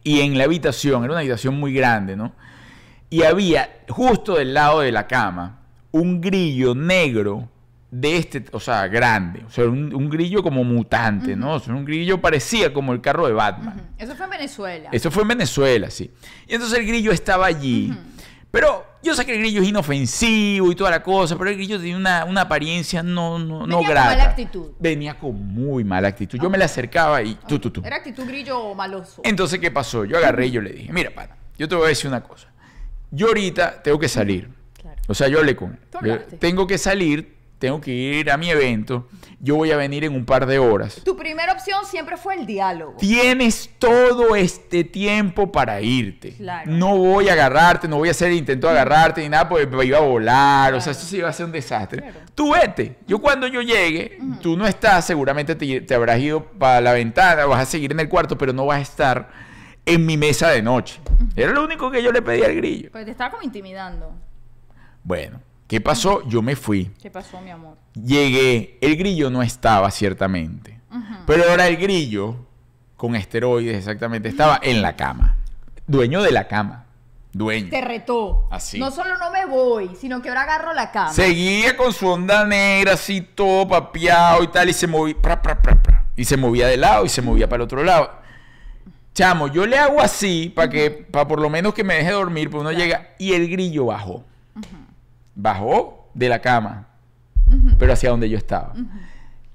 Y 0.03 0.21
en 0.21 0.37
la 0.37 0.45
habitación, 0.45 1.03
era 1.03 1.13
una 1.13 1.19
habitación 1.21 1.59
muy 1.59 1.73
grande, 1.73 2.15
¿no? 2.17 2.33
Y 3.09 3.23
había 3.23 3.83
justo 3.89 4.35
del 4.35 4.53
lado 4.53 4.81
de 4.81 4.91
la 4.91 5.07
cama 5.07 5.61
un 5.91 6.19
grillo 6.21 6.75
negro 6.75 7.49
de 7.95 8.17
este, 8.17 8.43
o 8.51 8.59
sea, 8.59 8.87
grande, 8.87 9.43
o 9.45 9.51
sea, 9.51 9.65
un, 9.65 9.93
un 9.93 10.09
grillo 10.09 10.41
como 10.41 10.63
mutante, 10.63 11.35
¿no? 11.35 11.53
O 11.53 11.59
sea, 11.59 11.75
un 11.75 11.85
grillo 11.85 12.19
parecía 12.19 12.73
como 12.73 12.91
el 12.91 13.01
carro 13.01 13.27
de 13.27 13.33
Batman. 13.33 13.91
Eso 13.99 14.15
fue 14.15 14.25
en 14.25 14.31
Venezuela. 14.31 14.89
Eso 14.91 15.11
fue 15.11 15.21
en 15.21 15.27
Venezuela, 15.27 15.91
sí. 15.91 16.11
Y 16.47 16.55
entonces 16.55 16.79
el 16.79 16.87
grillo 16.87 17.11
estaba 17.11 17.45
allí. 17.45 17.93
Pero 18.49 18.83
yo 19.03 19.13
sé 19.13 19.25
que 19.25 19.33
el 19.33 19.39
grillo 19.39 19.61
es 19.61 19.67
inofensivo 19.67 20.71
y 20.71 20.75
toda 20.75 20.89
la 20.89 21.03
cosa, 21.03 21.37
pero 21.37 21.51
el 21.51 21.55
grillo 21.55 21.77
tenía 21.77 21.95
una, 21.95 22.25
una 22.25 22.41
apariencia 22.41 23.03
no, 23.03 23.37
no, 23.37 23.67
no 23.67 23.77
Venía 23.77 23.77
con 23.77 23.87
grata. 23.87 24.09
mala 24.09 24.23
actitud. 24.23 24.71
Venía 24.79 25.19
con 25.19 25.47
muy 25.53 25.83
mala 25.83 26.07
actitud. 26.07 26.39
Yo 26.39 26.49
me 26.49 26.57
le 26.57 26.63
acercaba 26.63 27.21
y 27.21 27.35
tú, 27.47 27.59
tú, 27.59 27.69
tú. 27.69 27.81
Era 27.85 27.97
actitud 27.97 28.25
grillo 28.25 28.73
maloso. 28.73 29.21
Entonces, 29.23 29.59
¿qué 29.59 29.69
pasó? 29.69 30.03
Yo 30.05 30.17
agarré 30.17 30.47
y 30.47 30.51
yo 30.51 30.61
le 30.61 30.71
dije, 30.71 30.91
mira, 30.91 31.11
pana, 31.11 31.35
yo 31.59 31.67
te 31.67 31.75
voy 31.75 31.85
a 31.85 31.89
decir 31.89 32.07
una 32.07 32.23
cosa. 32.23 32.47
Yo 33.11 33.27
ahorita 33.27 33.83
tengo 33.83 33.99
que 33.99 34.07
salir. 34.07 34.49
Claro. 34.81 34.99
O 35.07 35.13
sea, 35.13 35.27
yo 35.27 35.37
hablé 35.39 35.55
con 35.55 35.77
él. 36.03 36.25
Tengo 36.39 36.65
que 36.65 36.77
salir, 36.79 37.35
tengo 37.63 37.79
que 37.79 37.91
ir 37.91 38.29
a 38.29 38.35
mi 38.35 38.49
evento. 38.49 39.07
Yo 39.39 39.55
voy 39.55 39.71
a 39.71 39.77
venir 39.77 40.03
en 40.03 40.13
un 40.13 40.25
par 40.25 40.45
de 40.45 40.59
horas. 40.59 40.99
Tu 41.05 41.15
primera 41.15 41.53
opción 41.53 41.85
siempre 41.85 42.17
fue 42.17 42.35
el 42.35 42.45
diálogo. 42.45 42.97
Tienes 42.97 43.69
todo 43.79 44.35
este 44.35 44.83
tiempo 44.83 45.49
para 45.49 45.79
irte. 45.79 46.33
Claro. 46.33 46.69
No 46.69 46.97
voy 46.97 47.29
a 47.29 47.33
agarrarte, 47.33 47.87
no 47.87 47.99
voy 47.99 48.09
a 48.09 48.11
hacer 48.11 48.31
el 48.31 48.37
intento 48.37 48.67
de 48.67 48.73
agarrarte 48.73 49.21
ni 49.21 49.29
nada 49.29 49.47
porque 49.47 49.65
me 49.65 49.85
iba 49.85 49.97
a 49.97 50.01
volar. 50.01 50.73
O 50.73 50.81
sea, 50.81 50.91
esto 50.91 51.05
sí 51.05 51.19
iba 51.19 51.29
a 51.29 51.31
ser 51.31 51.45
un 51.45 51.53
desastre. 51.53 52.01
Claro. 52.01 52.19
Tú 52.35 52.51
vete. 52.51 52.97
Yo 53.07 53.19
cuando 53.19 53.47
yo 53.47 53.61
llegue, 53.61 54.19
tú 54.41 54.57
no 54.57 54.67
estás, 54.67 55.05
seguramente 55.05 55.55
te, 55.55 55.79
te 55.79 55.95
habrás 55.95 56.19
ido 56.19 56.43
para 56.43 56.81
la 56.81 56.91
ventana, 56.91 57.45
vas 57.45 57.61
a 57.61 57.65
seguir 57.65 57.93
en 57.93 58.01
el 58.01 58.09
cuarto, 58.09 58.37
pero 58.37 58.51
no 58.51 58.65
vas 58.65 58.79
a 58.79 58.81
estar 58.81 59.29
en 59.85 60.05
mi 60.05 60.17
mesa 60.17 60.49
de 60.49 60.61
noche. 60.61 60.99
Era 61.37 61.53
lo 61.53 61.63
único 61.63 61.89
que 61.89 62.03
yo 62.03 62.11
le 62.11 62.21
pedí 62.21 62.43
al 62.43 62.55
grillo. 62.55 62.89
Pues 62.91 63.05
te 63.05 63.11
estaba 63.11 63.31
como 63.31 63.43
intimidando. 63.43 64.13
Bueno, 65.05 65.39
¿qué 65.73 65.81
pasó? 65.81 66.21
Yo 66.27 66.43
me 66.43 66.55
fui. 66.55 66.91
¿Qué 67.01 67.09
pasó, 67.09 67.41
mi 67.41 67.49
amor? 67.49 67.79
Llegué, 67.95 68.77
el 68.79 68.95
grillo 68.95 69.31
no 69.31 69.41
estaba 69.41 69.89
ciertamente. 69.89 70.79
Pero 71.25 71.49
ahora 71.49 71.67
el 71.67 71.77
grillo, 71.77 72.35
con 72.95 73.15
esteroides 73.15 73.75
exactamente, 73.75 74.29
estaba 74.29 74.59
en 74.61 74.83
la 74.83 74.95
cama. 74.95 75.35
Dueño 75.87 76.21
de 76.21 76.31
la 76.31 76.47
cama. 76.47 76.85
Dueño. 77.31 77.71
Te 77.71 77.81
retó. 77.81 78.47
Así. 78.51 78.77
No 78.77 78.91
solo 78.91 79.17
no 79.17 79.31
me 79.31 79.47
voy, 79.47 79.89
sino 79.99 80.21
que 80.21 80.29
ahora 80.29 80.43
agarro 80.43 80.75
la 80.75 80.91
cama. 80.91 81.11
Seguía 81.11 81.75
con 81.75 81.91
su 81.91 82.07
onda 82.07 82.45
negra, 82.45 82.93
así 82.93 83.21
todo 83.21 83.67
papeado 83.67 84.43
y 84.43 84.49
tal, 84.49 84.69
y 84.69 84.73
se 84.73 84.85
movía, 84.85 85.19
pra, 85.19 85.41
pra, 85.41 85.59
pra, 85.59 85.81
pra, 85.81 86.05
y 86.15 86.23
se 86.23 86.37
movía 86.37 86.67
de 86.67 86.77
lado 86.77 87.03
y 87.03 87.09
se 87.09 87.23
movía 87.23 87.49
para 87.49 87.63
el 87.63 87.65
otro 87.65 87.83
lado. 87.83 88.11
Chamo, 89.15 89.47
yo 89.47 89.65
le 89.65 89.79
hago 89.79 90.01
así 90.01 90.53
para 90.55 90.69
que, 90.69 90.91
para 90.91 91.27
por 91.27 91.41
lo 91.41 91.49
menos 91.49 91.73
que 91.73 91.83
me 91.83 91.95
deje 91.95 92.11
dormir, 92.11 92.51
pues 92.51 92.61
uno 92.61 92.71
llega 92.71 93.15
y 93.17 93.33
el 93.33 93.49
grillo 93.49 93.87
bajó. 93.87 94.23
Bajó 95.35 96.09
de 96.13 96.29
la 96.29 96.39
cama, 96.39 96.87
pero 97.79 97.93
hacia 97.93 98.09
donde 98.09 98.29
yo 98.29 98.37
estaba. 98.37 98.73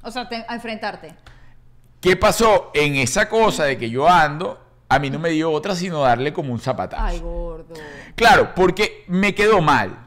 O 0.03 0.11
sea, 0.11 0.29
te- 0.29 0.45
a 0.49 0.55
enfrentarte. 0.55 1.15
¿Qué 2.01 2.17
pasó? 2.17 2.71
En 2.75 2.97
esa 2.97 3.29
cosa 3.29 3.65
de 3.65 3.77
que 3.79 3.91
yo 3.91 4.09
ando, 4.09 4.61
a 4.89 4.99
mí 4.99 5.11
no 5.11 5.19
me 5.19 5.31
dio 5.31 5.51
otra 5.51 5.75
sino 5.75 6.01
darle 6.01 6.33
como 6.33 6.53
un 6.53 6.61
zapatazo. 6.61 7.03
Ay, 7.03 7.21
gordo. 7.21 7.75
Claro, 8.15 8.55
porque 8.55 9.05
me 9.09 9.35
quedó 9.35 9.61
mal. 9.61 10.07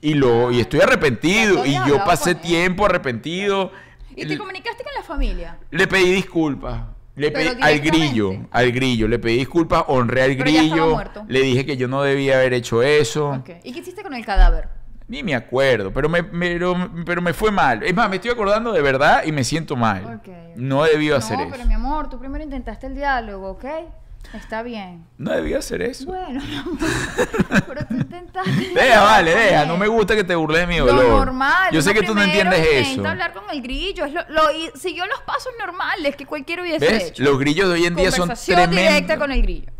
Y 0.00 0.14
lo 0.14 0.50
y 0.50 0.60
estoy 0.60 0.80
arrepentido. 0.80 1.64
Y 1.64 1.74
yo 1.86 2.04
pasé 2.04 2.34
tiempo 2.34 2.84
arrepentido. 2.86 3.70
¿Y 4.14 4.26
te 4.26 4.36
comunicaste 4.36 4.82
con 4.82 4.92
la 4.94 5.02
familia? 5.02 5.58
Le 5.70 5.86
pedí 5.86 6.12
disculpas. 6.12 6.82
Le 7.14 7.30
pedí 7.30 7.48
al 7.62 7.80
grillo, 7.80 8.32
al 8.50 8.72
grillo, 8.72 9.06
le 9.06 9.18
pedí 9.18 9.36
disculpas, 9.36 9.84
honré 9.88 10.22
al 10.22 10.36
Pero 10.36 10.48
ya 10.50 10.62
estaba 10.62 10.80
grillo, 11.04 11.24
le 11.28 11.40
dije 11.42 11.66
que 11.66 11.76
yo 11.76 11.86
no 11.86 12.02
debía 12.02 12.36
haber 12.36 12.54
hecho 12.54 12.82
eso. 12.82 13.42
¿Y 13.62 13.72
qué 13.72 13.80
hiciste 13.80 14.02
con 14.02 14.14
el 14.14 14.24
cadáver? 14.24 14.68
Ni 15.08 15.22
me 15.22 15.34
acuerdo, 15.34 15.92
pero 15.92 16.08
me, 16.08 16.22
pero, 16.24 16.90
pero 17.04 17.20
me 17.22 17.32
fue 17.32 17.50
mal. 17.50 17.82
Es 17.82 17.94
más, 17.94 18.08
me 18.08 18.16
estoy 18.16 18.30
acordando 18.30 18.72
de 18.72 18.80
verdad 18.82 19.22
y 19.24 19.32
me 19.32 19.44
siento 19.44 19.76
mal. 19.76 20.20
Ok. 20.20 20.28
No 20.56 20.84
debió 20.84 21.16
hacer 21.16 21.36
no, 21.38 21.44
eso. 21.44 21.52
pero 21.52 21.66
mi 21.66 21.74
amor, 21.74 22.08
tú 22.08 22.18
primero 22.18 22.42
intentaste 22.44 22.86
el 22.86 22.94
diálogo, 22.94 23.50
¿ok? 23.50 23.64
Está 24.34 24.62
bien. 24.62 25.04
No 25.18 25.32
debía 25.32 25.58
hacer 25.58 25.82
eso. 25.82 26.06
Bueno, 26.06 26.40
amor, 26.60 26.78
pero 27.66 27.86
tú 27.86 27.94
intentaste. 27.94 28.50
Deja, 28.74 29.00
vale, 29.02 29.34
deja. 29.34 29.66
No 29.66 29.76
me 29.76 29.88
gusta 29.88 30.14
que 30.14 30.24
te 30.24 30.34
burles 30.34 30.60
de 30.62 30.66
mi 30.68 30.78
Lo 30.78 30.86
dolor. 30.86 31.26
normal. 31.26 31.70
Yo 31.72 31.82
sé 31.82 31.92
que 31.92 32.02
tú 32.02 32.14
no 32.14 32.22
entiendes 32.22 32.60
eso. 32.60 32.90
intenta 32.90 33.10
hablar 33.10 33.32
con 33.34 33.44
el 33.50 33.60
grillo. 33.60 34.04
Es 34.06 34.12
lo, 34.14 34.22
lo- 34.30 34.50
y 34.52 34.70
siguió 34.78 35.04
los 35.06 35.20
pasos 35.22 35.52
normales 35.58 36.16
que 36.16 36.24
cualquiera 36.24 36.62
hubiese 36.62 36.86
¿Ves? 36.86 37.04
hecho. 37.08 37.22
Los 37.24 37.38
grillos 37.38 37.68
de 37.68 37.74
hoy 37.74 37.84
en 37.86 37.94
día 37.96 38.10
son 38.10 38.20
Conversación 38.20 38.56
tremendos. 38.70 38.88
directa 38.94 39.18
con 39.18 39.32
el 39.32 39.42
grillo. 39.42 39.70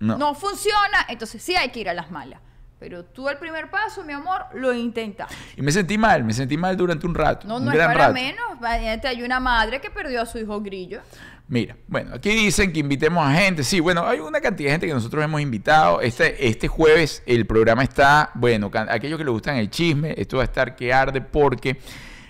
No. 0.00 0.18
No 0.18 0.34
funciona, 0.34 1.06
entonces 1.08 1.40
sí 1.42 1.54
hay 1.54 1.68
que 1.68 1.80
ir 1.80 1.88
a 1.88 1.94
las 1.94 2.10
malas. 2.10 2.40
Pero 2.84 3.02
tú 3.02 3.30
el 3.30 3.38
primer 3.38 3.70
paso, 3.70 4.04
mi 4.04 4.12
amor, 4.12 4.42
lo 4.52 4.74
intentas. 4.74 5.30
Y 5.56 5.62
me 5.62 5.72
sentí 5.72 5.96
mal, 5.96 6.22
me 6.22 6.34
sentí 6.34 6.58
mal 6.58 6.76
durante 6.76 7.06
un 7.06 7.14
rato. 7.14 7.48
No, 7.48 7.56
un 7.56 7.64
no 7.64 7.72
es 7.72 7.78
para 7.78 7.94
rato. 7.94 8.12
menos. 8.12 8.44
Hay 8.62 9.22
una 9.22 9.40
madre 9.40 9.80
que 9.80 9.88
perdió 9.88 10.20
a 10.20 10.26
su 10.26 10.36
hijo 10.36 10.60
grillo. 10.60 11.00
Mira, 11.48 11.78
bueno, 11.86 12.14
aquí 12.14 12.28
dicen 12.28 12.74
que 12.74 12.80
invitemos 12.80 13.26
a 13.26 13.32
gente. 13.32 13.64
Sí, 13.64 13.80
bueno, 13.80 14.06
hay 14.06 14.20
una 14.20 14.38
cantidad 14.42 14.68
de 14.68 14.72
gente 14.72 14.86
que 14.86 14.92
nosotros 14.92 15.24
hemos 15.24 15.40
invitado. 15.40 16.02
Este, 16.02 16.46
este 16.46 16.68
jueves 16.68 17.22
el 17.24 17.46
programa 17.46 17.84
está, 17.84 18.30
bueno, 18.34 18.70
aquellos 18.74 19.16
que 19.16 19.24
les 19.24 19.32
gustan 19.32 19.56
el 19.56 19.70
chisme, 19.70 20.12
esto 20.18 20.36
va 20.36 20.42
a 20.42 20.46
estar 20.46 20.76
que 20.76 20.92
arde 20.92 21.22
porque 21.22 21.78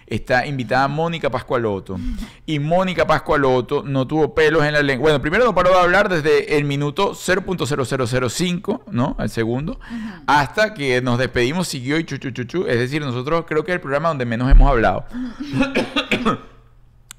está 0.07 0.47
invitada 0.47 0.89
Mónica 0.89 1.31
Pascualoto. 1.31 1.99
Y 2.47 2.59
Mónica 2.59 3.07
Pascualoto 3.07 3.83
no 3.83 4.07
tuvo 4.07 4.35
pelos 4.35 4.65
en 4.65 4.73
la 4.73 4.83
lengua. 4.83 5.05
Bueno, 5.05 5.21
primero 5.21 5.45
no 5.45 5.55
paró 5.55 5.71
de 5.71 5.79
hablar 5.81 6.09
desde 6.09 6.57
el 6.57 6.65
minuto 6.65 7.13
0.0005, 7.13 8.83
¿no? 8.91 9.17
Al 9.19 9.31
segundo, 9.31 9.79
hasta 10.27 10.75
que 10.75 11.01
nos 11.01 11.19
despedimos, 11.19 11.69
siguió 11.69 11.99
y 11.99 12.05
chu, 12.05 12.19
chu, 12.19 12.31
chu, 12.31 12.45
chu. 12.45 12.67
Es 12.67 12.79
decir, 12.79 13.03
nosotros 13.03 13.45
creo 13.47 13.65
que 13.65 13.73
es 13.73 13.77
el 13.77 13.81
programa 13.81 14.09
donde 14.09 14.27
menos 14.27 14.51
hemos 14.51 14.69
hablado. 14.69 15.05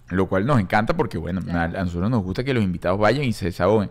Lo 0.10 0.28
cual 0.28 0.46
nos 0.46 0.60
encanta 0.60 0.96
porque, 0.96 1.18
bueno, 1.18 1.42
a, 1.52 1.64
a 1.64 1.68
nosotros 1.68 2.12
nos 2.12 2.22
gusta 2.22 2.44
que 2.44 2.54
los 2.54 2.64
invitados 2.64 3.00
vayan 3.00 3.24
y 3.26 3.34
se 3.34 3.46
desahoguen. 3.46 3.90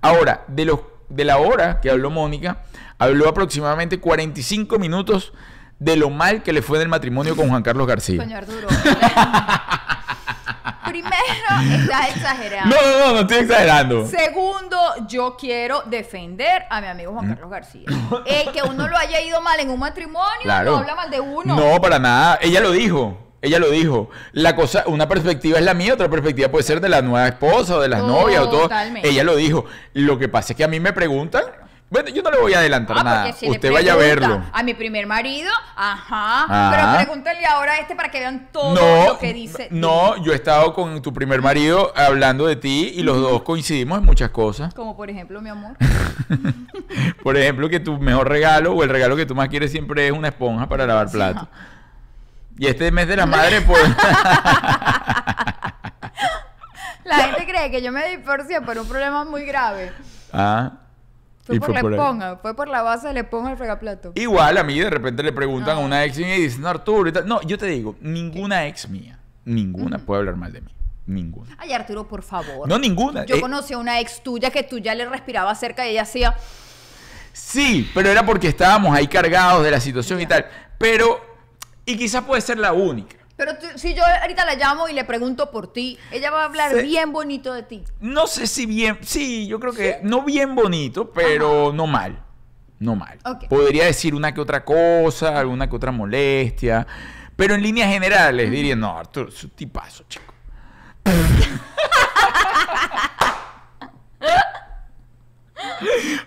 Ahora, 0.00 0.44
de, 0.48 0.64
los, 0.64 0.80
de 1.08 1.24
la 1.24 1.38
hora 1.38 1.80
que 1.80 1.90
habló 1.90 2.10
Mónica, 2.10 2.64
habló 2.98 3.28
aproximadamente 3.28 4.00
45 4.00 4.78
minutos 4.78 5.32
de 5.78 5.96
lo 5.96 6.10
mal 6.10 6.42
que 6.42 6.52
le 6.52 6.62
fue 6.62 6.78
en 6.78 6.82
el 6.82 6.88
matrimonio 6.88 7.36
con 7.36 7.48
Juan 7.48 7.62
Carlos 7.62 7.86
García. 7.86 8.18
Coño, 8.22 8.36
Arturo. 8.36 8.68
Primero, 10.86 11.14
estás 11.82 12.08
exagerando. 12.16 12.76
No, 12.76 12.82
no, 12.82 12.98
no, 13.06 13.12
no 13.14 13.20
estoy 13.20 13.38
exagerando. 13.38 14.06
Segundo, 14.06 14.78
yo 15.08 15.36
quiero 15.36 15.82
defender 15.86 16.64
a 16.70 16.80
mi 16.80 16.86
amigo 16.86 17.12
Juan 17.12 17.28
Carlos 17.28 17.50
García. 17.50 17.86
El 18.26 18.52
que 18.52 18.62
uno 18.62 18.86
lo 18.86 18.96
haya 18.96 19.20
ido 19.20 19.40
mal 19.40 19.58
en 19.60 19.70
un 19.70 19.78
matrimonio 19.80 20.42
Claro. 20.42 20.72
no 20.72 20.78
habla 20.78 20.94
mal 20.94 21.10
de 21.10 21.20
uno. 21.20 21.56
No, 21.56 21.80
para 21.80 21.98
nada. 21.98 22.38
Ella 22.40 22.60
lo 22.60 22.70
dijo. 22.70 23.18
Ella 23.42 23.58
lo 23.58 23.70
dijo. 23.70 24.08
La 24.32 24.54
cosa, 24.54 24.84
una 24.86 25.08
perspectiva 25.08 25.58
es 25.58 25.64
la 25.64 25.74
mía, 25.74 25.94
otra 25.94 26.08
perspectiva 26.08 26.48
puede 26.48 26.64
ser 26.64 26.80
de 26.80 26.88
la 26.88 27.02
nueva 27.02 27.26
esposa 27.28 27.76
o 27.76 27.80
de 27.80 27.88
las 27.88 28.00
novias 28.02 28.42
o 28.42 28.48
todo. 28.48 28.62
Totalmente. 28.62 29.08
Ella 29.08 29.24
lo 29.24 29.36
dijo. 29.36 29.64
Lo 29.94 30.18
que 30.18 30.28
pasa 30.28 30.52
es 30.52 30.56
que 30.56 30.64
a 30.64 30.68
mí 30.68 30.80
me 30.80 30.92
preguntan. 30.92 31.42
Bueno, 31.94 32.08
yo 32.10 32.22
no 32.22 32.30
le 32.32 32.40
voy 32.40 32.52
a 32.54 32.58
adelantar 32.58 32.96
Ah, 32.98 33.04
nada. 33.04 33.32
si 33.32 33.48
Usted 33.48 33.70
vaya 33.70 33.92
a 33.92 33.96
verlo. 33.96 34.42
A 34.52 34.64
mi 34.64 34.74
primer 34.74 35.06
marido, 35.06 35.48
ajá. 35.76 36.42
Ajá. 36.42 36.70
Pero 36.72 36.96
pregúntale 36.96 37.46
ahora 37.46 37.74
a 37.74 37.78
este 37.78 37.94
para 37.94 38.10
que 38.10 38.18
vean 38.18 38.48
todo 38.50 38.74
No, 38.74 39.12
lo 39.12 39.18
que 39.20 39.32
dice. 39.32 39.68
no, 39.70 40.16
yo 40.24 40.32
he 40.32 40.34
estado 40.34 40.74
con 40.74 41.00
tu 41.02 41.12
primer 41.12 41.40
marido 41.40 41.92
hablando 41.96 42.46
de 42.46 42.56
ti 42.56 42.92
y 42.96 43.04
los 43.04 43.16
dos 43.20 43.42
coincidimos 43.44 43.98
en 44.00 44.04
muchas 44.06 44.30
cosas. 44.30 44.74
Como 44.74 44.96
por 44.96 45.08
ejemplo, 45.08 45.40
mi 45.40 45.50
amor. 45.50 45.76
Por 47.22 47.36
ejemplo, 47.36 47.68
que 47.68 47.78
tu 47.80 47.96
mejor 47.98 48.28
regalo 48.28 48.72
o 48.72 48.82
el 48.82 48.90
regalo 48.90 49.14
que 49.16 49.24
tú 49.26 49.34
más 49.36 49.48
quieres 49.48 49.70
siempre 49.70 50.06
es 50.08 50.12
una 50.12 50.28
esponja 50.28 50.68
para 50.68 50.86
lavar 50.86 51.08
platos. 51.10 51.46
Y 52.58 52.66
este 52.66 52.90
mes 52.90 53.06
de 53.06 53.16
las 53.16 53.28
madres, 53.28 53.62
pues. 53.66 53.80
La 57.04 57.16
gente 57.24 57.46
cree 57.46 57.70
que 57.70 57.82
yo 57.82 57.92
me 57.92 58.04
divorcié 58.10 58.60
por 58.62 58.78
un 58.78 58.88
problema 58.88 59.24
muy 59.24 59.44
grave. 59.44 59.92
ah. 60.32 60.72
Fue 61.44 61.56
y 61.56 61.58
por 61.58 61.66
fue 61.66 61.74
la 61.74 61.80
por 62.40 62.56
fue 62.56 62.66
la 62.66 62.82
base 62.82 63.08
de 63.08 63.14
la 63.14 63.20
esponja 63.20 63.48
del 63.50 63.58
fregaplato. 63.58 64.12
Igual 64.14 64.56
a 64.56 64.64
mí 64.64 64.78
de 64.78 64.88
repente 64.88 65.22
le 65.22 65.32
preguntan 65.32 65.76
No. 65.76 65.82
a 65.82 65.84
una 65.84 66.04
ex 66.04 66.16
mía 66.18 66.36
y 66.36 66.42
dicen, 66.42 66.64
Arturo 66.64 67.08
y 67.08 67.12
tal. 67.12 67.26
No, 67.26 67.42
yo 67.42 67.58
te 67.58 67.66
digo, 67.66 67.96
ninguna 68.00 68.66
ex 68.66 68.88
mía, 68.88 69.18
ninguna 69.44 69.98
puede 69.98 70.20
hablar 70.20 70.36
mal 70.36 70.52
de 70.52 70.62
mí. 70.62 70.70
Ninguna. 71.06 71.54
Ay, 71.58 71.72
Arturo, 71.74 72.08
por 72.08 72.22
favor. 72.22 72.66
No, 72.66 72.78
ninguna. 72.78 73.26
Yo 73.26 73.36
Eh, 73.36 73.40
conocí 73.42 73.74
a 73.74 73.78
una 73.78 74.00
ex 74.00 74.22
tuya 74.22 74.48
que 74.50 74.62
tú 74.62 74.78
ya 74.78 74.94
le 74.94 75.04
respirabas 75.06 75.60
cerca 75.60 75.86
y 75.86 75.90
ella 75.90 76.02
hacía. 76.02 76.34
Sí, 77.32 77.90
pero 77.94 78.08
era 78.08 78.24
porque 78.24 78.48
estábamos 78.48 78.96
ahí 78.96 79.06
cargados 79.06 79.62
de 79.64 79.70
la 79.70 79.80
situación 79.80 80.20
y 80.20 80.26
tal. 80.26 80.46
Pero, 80.78 81.20
y 81.84 81.96
quizás 81.96 82.24
puede 82.24 82.40
ser 82.40 82.58
la 82.58 82.72
única. 82.72 83.16
Pero 83.36 83.56
tú- 83.58 83.66
si 83.76 83.94
yo 83.94 84.02
ahorita 84.22 84.44
la 84.44 84.54
llamo 84.54 84.88
y 84.88 84.92
le 84.92 85.04
pregunto 85.04 85.50
por 85.50 85.72
ti, 85.72 85.98
ella 86.12 86.30
va 86.30 86.42
a 86.42 86.44
hablar 86.44 86.70
Sí. 86.72 86.82
bien 86.82 87.12
bonito 87.12 87.52
de 87.52 87.62
ti. 87.64 87.82
No 88.00 88.26
sé 88.28 88.46
si 88.46 88.64
bien, 88.66 88.98
sí, 89.02 89.46
yo 89.48 89.58
creo 89.58 89.72
que 89.72 89.98
no 90.02 90.22
bien 90.22 90.54
bonito, 90.54 91.10
pero 91.10 91.72
no 91.72 91.86
mal. 91.86 92.20
No 92.78 92.94
mal. 92.96 93.18
Podría 93.48 93.86
decir 93.86 94.14
una 94.14 94.32
que 94.34 94.40
otra 94.40 94.64
cosa, 94.64 95.38
alguna 95.38 95.68
que 95.68 95.76
otra 95.76 95.90
molestia. 95.92 96.86
Pero 97.36 97.54
en 97.54 97.62
líneas 97.62 97.88
generales 97.90 98.50
diría, 98.50 98.76
no, 98.76 98.96
Arturo, 98.98 99.28
es 99.30 99.42
un 99.42 99.50
tipazo, 99.50 100.04
chico. 100.08 100.32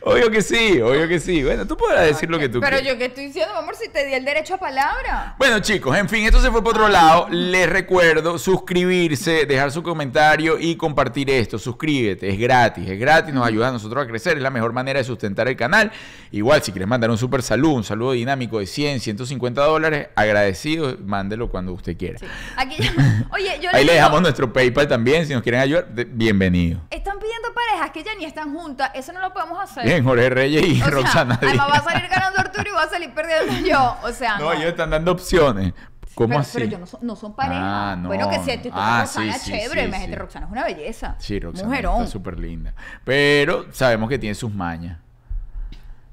Obvio 0.02 0.30
que 0.32 0.42
sí, 0.42 0.82
obvio 0.82 1.08
que 1.08 1.20
sí. 1.20 1.44
Bueno, 1.44 1.66
tú 1.68 1.76
podrás 1.78 2.06
decir 2.06 2.30
lo 2.30 2.40
que 2.40 2.50
tú 2.50 2.60
Pero 2.60 2.78
quieras. 2.78 2.94
yo 2.94 2.98
que 2.98 3.06
estoy 3.06 3.26
diciendo, 3.28 3.54
amor, 3.56 3.76
si 3.76 3.90
te 3.90 4.06
di 4.06 4.14
el 4.14 4.24
derecho 4.26 4.56
a 4.56 4.58
palabra. 4.58 5.36
Bueno, 5.38 5.60
chicos, 5.60 5.98
en 5.98 6.08
fin, 6.10 6.26
esto 6.26 6.42
se 6.42 6.52
fue 6.52 6.64
por 6.64 6.76
otro 6.76 6.88
lado. 6.88 7.28
Les 7.30 7.70
recuerdo 7.70 8.38
suscribirse, 8.38 9.46
dejar 9.46 9.72
su 9.72 9.84
comentario 9.84 10.58
y 10.60 10.76
compartir 10.76 11.30
esto. 11.30 11.58
Suscríbete, 11.60 12.30
es 12.30 12.40
gratis, 12.40 12.90
es 12.90 13.00
gratis, 13.00 13.34
nos 13.34 13.46
ayuda 13.46 13.70
a 13.70 13.72
nosotros 13.72 14.04
a 14.04 14.08
crecer, 14.08 14.38
es 14.38 14.44
la 14.44 14.50
mejor 14.50 14.74
manera 14.74 15.00
de 15.00 15.04
sustentar 15.04 15.48
el 15.48 15.56
canal. 15.56 15.92
Igual, 16.32 16.62
si 16.62 16.72
quieres 16.72 16.88
mandar 16.88 17.10
un 17.10 17.18
super 17.18 17.42
saludo, 17.42 17.74
un 17.74 17.84
saludo 17.84 18.12
dinámico 18.12 18.60
de 18.60 18.66
100, 18.66 19.00
150 19.00 19.62
dólares, 19.64 20.08
agradecido, 20.16 20.98
mándelo 21.04 21.50
cuando 21.50 21.74
usted 21.74 21.98
quiera. 21.98 22.20
Sí. 22.20 22.26
Aquí, 22.56 22.76
oye, 23.32 23.60
yo 23.62 23.70
Ahí 23.74 23.86
le 23.86 23.94
dejamos 23.94 24.22
nuestro 24.22 24.52
PayPal 24.52 24.88
también, 24.88 25.26
si 25.26 25.34
nos 25.34 25.42
quieren 25.44 25.62
ayudar, 25.62 25.88
bienvenido. 25.92 26.82
Están 26.90 27.20
parejas 27.78 27.92
que 27.92 28.04
ya 28.04 28.16
ni 28.18 28.26
están 28.26 28.54
juntas, 28.54 28.92
eso 28.94 29.14
no 29.14 29.22
lo 29.22 29.34
podemos 29.34 29.60
hacer. 29.62 29.86
Bien, 29.86 30.04
Jorge 30.04 30.30
Reyes 30.30 30.66
y 30.66 30.82
O 30.82 30.86
sea, 30.86 30.90
Roxana 30.90 31.38
Díaz. 31.38 31.44
además 31.44 31.68
va 31.72 31.78
a 31.78 31.84
salir 31.84 32.10
ganando 32.10 32.40
Arturo 32.40 32.70
y 32.70 32.74
va 32.74 32.84
a 32.84 32.90
salir 32.90 33.14
perdiendo 33.14 33.54
yo. 33.70 33.98
O 34.04 34.12
sea, 34.12 34.38
No, 34.40 34.52
ellos 34.52 34.66
están 34.66 34.90
dando 34.90 35.12
opciones. 35.12 35.74
¿Cómo 36.16 36.30
pero, 36.30 36.40
así? 36.40 36.52
pero 36.58 36.66
yo 36.66 36.80
no 36.80 36.86
son, 36.88 37.00
no 37.04 37.16
son 37.16 37.36
pareja. 37.36 37.92
Ah, 37.92 37.96
no, 37.96 38.08
bueno, 38.08 38.28
que 38.30 38.40
si 38.40 38.50
estoy 38.50 38.72
con 38.72 38.80
ah, 38.82 39.02
Roxana, 39.02 39.34
sí, 39.34 39.52
chévere. 39.52 39.82
sí, 39.82 39.88
imagínate, 39.88 40.14
sí. 40.14 40.20
Roxana 40.20 40.46
es 40.48 40.52
una 40.52 40.64
belleza. 40.64 41.16
Sí, 41.20 41.40
Roxana 41.40 41.68
Mujerón. 41.70 41.98
está 41.98 42.08
súper 42.08 42.40
linda. 42.40 42.74
Pero 43.04 43.68
sabemos 43.72 44.10
que 44.10 44.18
tiene 44.18 44.34
sus 44.34 44.52
mañas. 44.52 44.98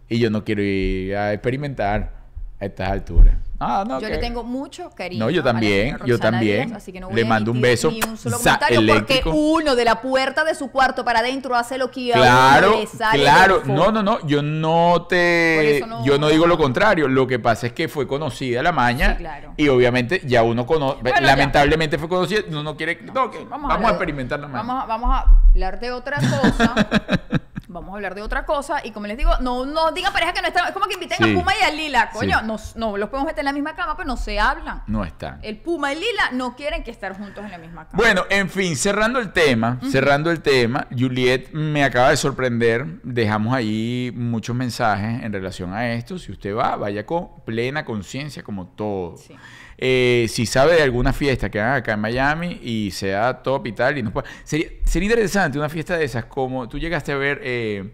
Y 0.09 0.19
yo 0.19 0.29
no 0.29 0.45
quiero 0.45 0.61
ir 0.61 1.17
a 1.17 1.33
experimentar 1.33 2.13
a 2.61 2.65
estas 2.67 2.91
alturas. 2.91 3.35
Ah, 3.67 3.85
no, 3.87 4.01
yo 4.01 4.09
le 4.09 4.19
tengo 4.19 4.45
mucho 4.45 4.91
cariño. 4.91 5.25
No, 5.25 5.31
yo 5.31 5.41
a 5.41 5.45
también, 5.45 5.99
yo 6.05 6.19
también. 6.19 6.69
Díaz, 6.69 6.83
así 6.83 6.93
que 6.93 7.01
no 7.01 7.07
voy 7.09 7.17
Le 7.17 7.23
a 7.23 7.27
mando 7.27 7.51
un 7.51 7.61
beso 7.61 7.91
Ni 7.91 8.01
un 8.09 8.17
solo 8.17 8.37
comentario 8.39 8.79
eléctrico. 8.81 9.31
porque 9.31 9.39
uno 9.39 9.75
de 9.75 9.85
la 9.85 10.01
puerta 10.01 10.45
de 10.45 10.55
su 10.55 10.71
cuarto 10.71 11.05
para 11.05 11.21
adentro 11.21 11.55
hace 11.57 11.79
lo 11.79 11.91
que 11.91 12.13
a 12.13 12.17
Claro, 12.17 12.77
le 12.81 12.87
sale 12.87 13.21
claro. 13.23 13.63
No, 13.65 13.91
no, 13.91 14.03
no. 14.03 14.25
Yo 14.27 14.43
no 14.43 15.07
te. 15.09 15.83
no- 15.87 16.05
Yo 16.05 16.19
no 16.19 16.29
digo 16.29 16.47
lo 16.47 16.59
contrario. 16.59 17.09
Lo 17.09 17.27
que 17.27 17.39
pasa 17.39 17.67
es 17.69 17.73
que 17.73 17.89
fue 17.89 18.07
conocida 18.07 18.63
la 18.63 18.73
maña. 18.73 19.13
Sí, 19.13 19.17
claro. 19.19 19.55
Y 19.57 19.69
obviamente 19.69 20.21
ya 20.25 20.43
uno 20.43 20.67
conoce. 20.67 20.99
Bueno, 21.03 21.21
ya. 21.21 21.27
lamentablemente 21.27 21.99
fue 21.99 22.09
conocida. 22.09 22.41
Uno 22.49 22.63
no 22.63 22.77
quiere. 22.77 22.99
No, 23.15 23.31
que 23.31 23.45
vamos, 23.45 23.71
a, 23.71 23.75
hablar- 23.75 23.91
experimentar 23.93 24.41
la 24.41 24.49
maña. 24.49 24.63
Vamos 24.63 24.83
a, 24.83 24.87
vamos 24.87 25.11
a 25.13 25.41
hablar 25.53 25.81
de 25.81 25.93
otra 25.93 26.17
cosa. 26.19 26.75
vamos 27.75 27.93
a 27.93 27.97
hablar 27.97 28.15
de 28.15 28.23
otra 28.23 28.47
cosa. 28.47 28.81
Y 28.83 28.93
como 28.93 29.07
les 29.07 29.19
digo, 29.19 29.31
no, 29.41 29.67
no 29.67 29.93
digan 29.93 30.13
pareja 30.13 30.33
que 30.33 30.41
no 30.41 30.49
están. 30.49 30.67
Es 30.69 30.73
como 30.73 30.87
que 30.87 30.95
inviten 30.95 31.19
Sí. 31.19 31.31
a 31.31 31.35
Puma 31.39 31.53
y 31.61 31.65
a 31.65 31.71
Lila. 31.71 32.11
Coño, 32.11 32.39
Sí. 32.41 32.47
no, 32.47 32.57
no 32.77 32.97
los 32.97 33.11
podemos 33.11 33.27
meter 33.27 33.41
en 33.41 33.47
la 33.47 33.53
misma 33.53 33.77
cama, 33.77 33.97
pero 33.97 34.07
no 34.07 34.17
se 34.17 34.41
hablan. 34.41 34.83
No 34.87 35.05
están. 35.05 35.41
El 35.43 35.59
Puma 35.59 35.93
y 35.93 35.97
Lila 35.97 36.31
no 36.33 36.57
quieren 36.57 36.83
que 36.83 36.91
estar 36.91 37.15
juntos 37.19 37.45
en 37.45 37.51
la 37.51 37.59
misma 37.59 37.87
cama. 37.87 38.03
Bueno, 38.03 38.23
en 38.31 38.49
fin, 38.49 38.77
cerrando 38.77 39.19
el 39.19 39.33
tema, 39.33 39.79
cerrando 39.91 40.31
el 40.31 40.41
tema, 40.41 40.87
Juliet 40.97 41.51
me 41.53 41.85
acaba 41.85 42.11
de 42.11 42.17
sorprender. 42.17 42.87
Dejamos 43.03 43.55
ahí 43.55 44.11
muchos 44.15 44.57
mensajes 44.57 45.23
en 45.23 45.33
relación 45.33 45.75
a 45.75 45.93
esto. 45.93 46.19
Si 46.19 46.33
usted 46.33 46.55
va, 46.57 46.77
vaya 46.77 47.05
con 47.05 47.29
plena 47.45 47.85
conciencia 47.85 48.43
como 48.43 48.69
todo. 48.69 49.17
Sí. 49.17 49.35
Eh, 49.79 50.27
si 50.29 50.47
sabe 50.47 50.75
de 50.77 50.83
alguna 50.83 51.13
fiesta 51.13 51.51
que 51.51 51.61
hagan 51.61 51.77
acá 51.77 51.93
en 51.95 52.01
Miami 52.01 52.61
y 52.63 52.91
sea 52.93 53.43
top 53.43 53.67
y 53.67 53.73
tal, 53.73 53.99
y 53.99 54.03
nos 54.03 54.13
pueda- 54.13 54.29
sería, 54.45 54.69
sería 54.85 55.09
interesante 55.11 55.59
una 55.59 55.69
fiesta 55.69 55.97
de 55.97 56.05
esas 56.05 56.25
como 56.27 56.69
tú 56.69 56.79
llegaste 56.79 57.13
a 57.13 57.17
ver 57.17 57.41
eh, 57.43 57.91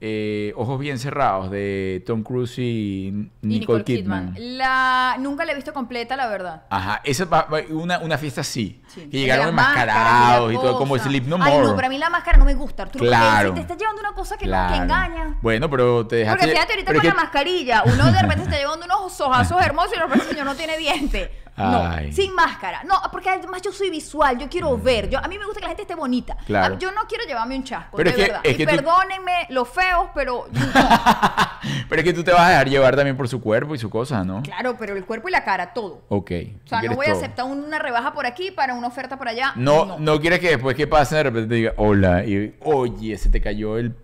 eh, 0.00 0.52
Ojos 0.56 0.78
Bien 0.78 0.98
Cerrados 0.98 1.50
de 1.50 2.02
Tom 2.06 2.22
Cruise 2.22 2.58
y 2.58 3.10
Nicole, 3.12 3.30
Y 3.42 3.58
Nicole 3.60 3.84
Kidman. 3.84 4.34
Kidman. 4.34 4.58
La, 4.58 5.16
nunca 5.18 5.44
la 5.46 5.52
he 5.52 5.54
visto 5.54 5.72
completa, 5.72 6.16
la 6.16 6.26
verdad. 6.28 6.64
Ajá, 6.68 7.00
esa 7.04 7.26
una, 7.70 7.98
una 8.00 8.18
fiesta 8.18 8.42
así, 8.42 8.82
Sí. 8.88 9.08
que 9.10 9.18
llegaron 9.20 9.48
enmascarados 9.48 10.52
y 10.52 10.54
la 10.56 10.60
todo, 10.60 10.78
como. 10.78 10.98
Sleep 10.98 11.26
No 11.26 11.36
Ay, 11.40 11.52
More. 11.52 11.66
no, 11.68 11.74
pero 11.76 11.86
a 11.86 11.90
mí 11.90 11.98
la 11.98 12.10
máscara 12.10 12.36
no 12.38 12.44
me 12.44 12.54
gusta, 12.54 12.84
Arturo. 12.84 13.04
Claro. 13.06 13.54
Te 13.54 13.60
está 13.60 13.76
llevando 13.76 14.00
una 14.00 14.12
cosa 14.12 14.36
que, 14.36 14.44
Claro. 14.44 14.74
que 14.74 14.80
engaña. 14.82 15.38
Bueno, 15.42 15.68
pero 15.70 16.06
te 16.06 16.16
dejaste... 16.16 16.40
Porque 16.40 16.54
fíjate 16.54 16.72
ahorita 16.74 16.86
con 16.92 16.96
es 16.96 17.04
la 17.04 17.10
que- 17.10 17.16
mascarilla, 17.16 17.82
uno 17.86 18.04
de 18.12 18.22
repente 18.22 18.42
está 18.44 18.56
llevando 18.58 18.84
unos 18.86 19.20
ojazos 19.20 19.62
hermosos 19.64 19.92
y 19.92 19.96
de 19.96 20.02
repente 20.02 20.24
el 20.24 20.30
señor 20.30 20.46
no 20.46 20.54
tiene 20.54 20.76
No, 21.56 22.12
sin 22.12 22.34
máscara. 22.34 22.84
No, 22.84 22.94
porque 23.10 23.30
además 23.30 23.62
yo 23.62 23.72
soy 23.72 23.88
visual, 23.90 24.38
yo 24.38 24.48
quiero 24.48 24.76
ver. 24.76 25.08
Yo, 25.08 25.18
a 25.18 25.26
mí 25.28 25.38
me 25.38 25.44
gusta 25.46 25.60
que 25.60 25.64
la 25.64 25.68
gente 25.70 25.82
esté 25.82 25.94
bonita. 25.94 26.36
Claro. 26.46 26.74
Ah, 26.74 26.78
Yo 26.78 26.92
no 26.92 27.02
quiero 27.08 27.24
llevarme 27.24 27.56
un 27.56 27.64
chasco, 27.64 27.96
Pero 27.96 28.10
de 28.10 28.10
es 28.10 28.16
que- 28.16 28.22
verdad. 28.32 28.40
es 28.44 28.52
y 28.52 28.56
que 28.58 28.66
tú- 28.66 28.76
perdónenme 28.76 29.46
los 29.50 29.68
feos, 29.68 30.08
pero 30.14 30.46
Pero 31.88 32.00
es 32.00 32.04
que 32.04 32.12
tú 32.12 32.22
te 32.24 32.30
vas 32.32 32.42
a 32.42 32.48
dejar 32.50 32.68
llevar 32.68 32.94
también 32.96 33.16
por 33.16 33.28
su 33.28 33.40
cuerpo 33.40 33.74
y 33.74 33.78
su 33.78 33.88
cosa, 33.90 34.24
¿no? 34.24 34.42
claro, 34.42 34.76
pero 34.78 34.96
el 34.96 35.04
cuerpo 35.04 35.28
y 35.28 35.32
la 35.32 35.44
cara, 35.44 35.72
todo. 35.72 36.02
Ok. 36.08 36.30
O 36.64 36.68
sea, 36.68 36.82
no 36.82 36.94
voy 36.94 37.06
a 37.06 37.12
aceptar 37.12 37.44
una 37.46 37.78
rebaja 37.78 38.12
por 38.12 38.26
aquí 38.26 38.50
para 38.50 38.74
una 38.74 38.86
oferta 38.88 39.16
por 39.16 39.28
allá. 39.28 39.52
No, 39.56 39.98
no, 39.98 40.20
quieres 40.20 40.40
que 40.40 40.48
después 40.50 40.76
que 40.76 40.86
pase 40.86 41.16
de 41.16 41.22
repente 41.24 41.48
te 41.48 41.54
diga, 41.54 41.72
hola, 41.76 42.24
y 42.24 42.54
oye, 42.60 43.16
se 43.18 43.30
te 43.30 43.40
cayó 43.40 43.78
el, 43.78 43.94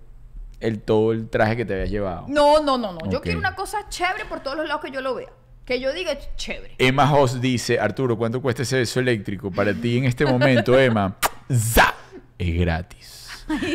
el 0.60 0.80
todo 0.80 1.12
el 1.12 1.28
traje 1.28 1.56
que 1.56 1.64
te 1.64 1.74
habías 1.74 1.90
llevado. 1.90 2.24
No, 2.28 2.60
no, 2.62 2.78
no, 2.78 2.92
no. 2.92 3.10
Yo 3.10 3.20
quiero 3.20 3.38
una 3.38 3.54
cosa 3.54 3.88
chévere 3.88 4.24
por 4.24 4.40
todos 4.40 4.56
los 4.56 4.66
lados 4.66 4.82
que 4.82 4.90
yo 4.90 5.00
lo 5.00 5.14
vea. 5.14 5.28
Que 5.72 5.80
yo 5.80 5.90
diga 5.94 6.12
chévere. 6.36 6.74
Emma 6.76 7.10
Hoss 7.10 7.40
dice, 7.40 7.80
Arturo, 7.80 8.18
¿cuánto 8.18 8.42
cuesta 8.42 8.60
ese 8.62 8.76
beso 8.76 9.00
eléctrico? 9.00 9.50
Para 9.50 9.72
ti 9.72 9.96
en 9.96 10.04
este 10.04 10.26
momento, 10.26 10.78
Emma, 10.78 11.16
¡za! 11.50 11.94
Es 12.38 12.54
gratis. 12.60 13.28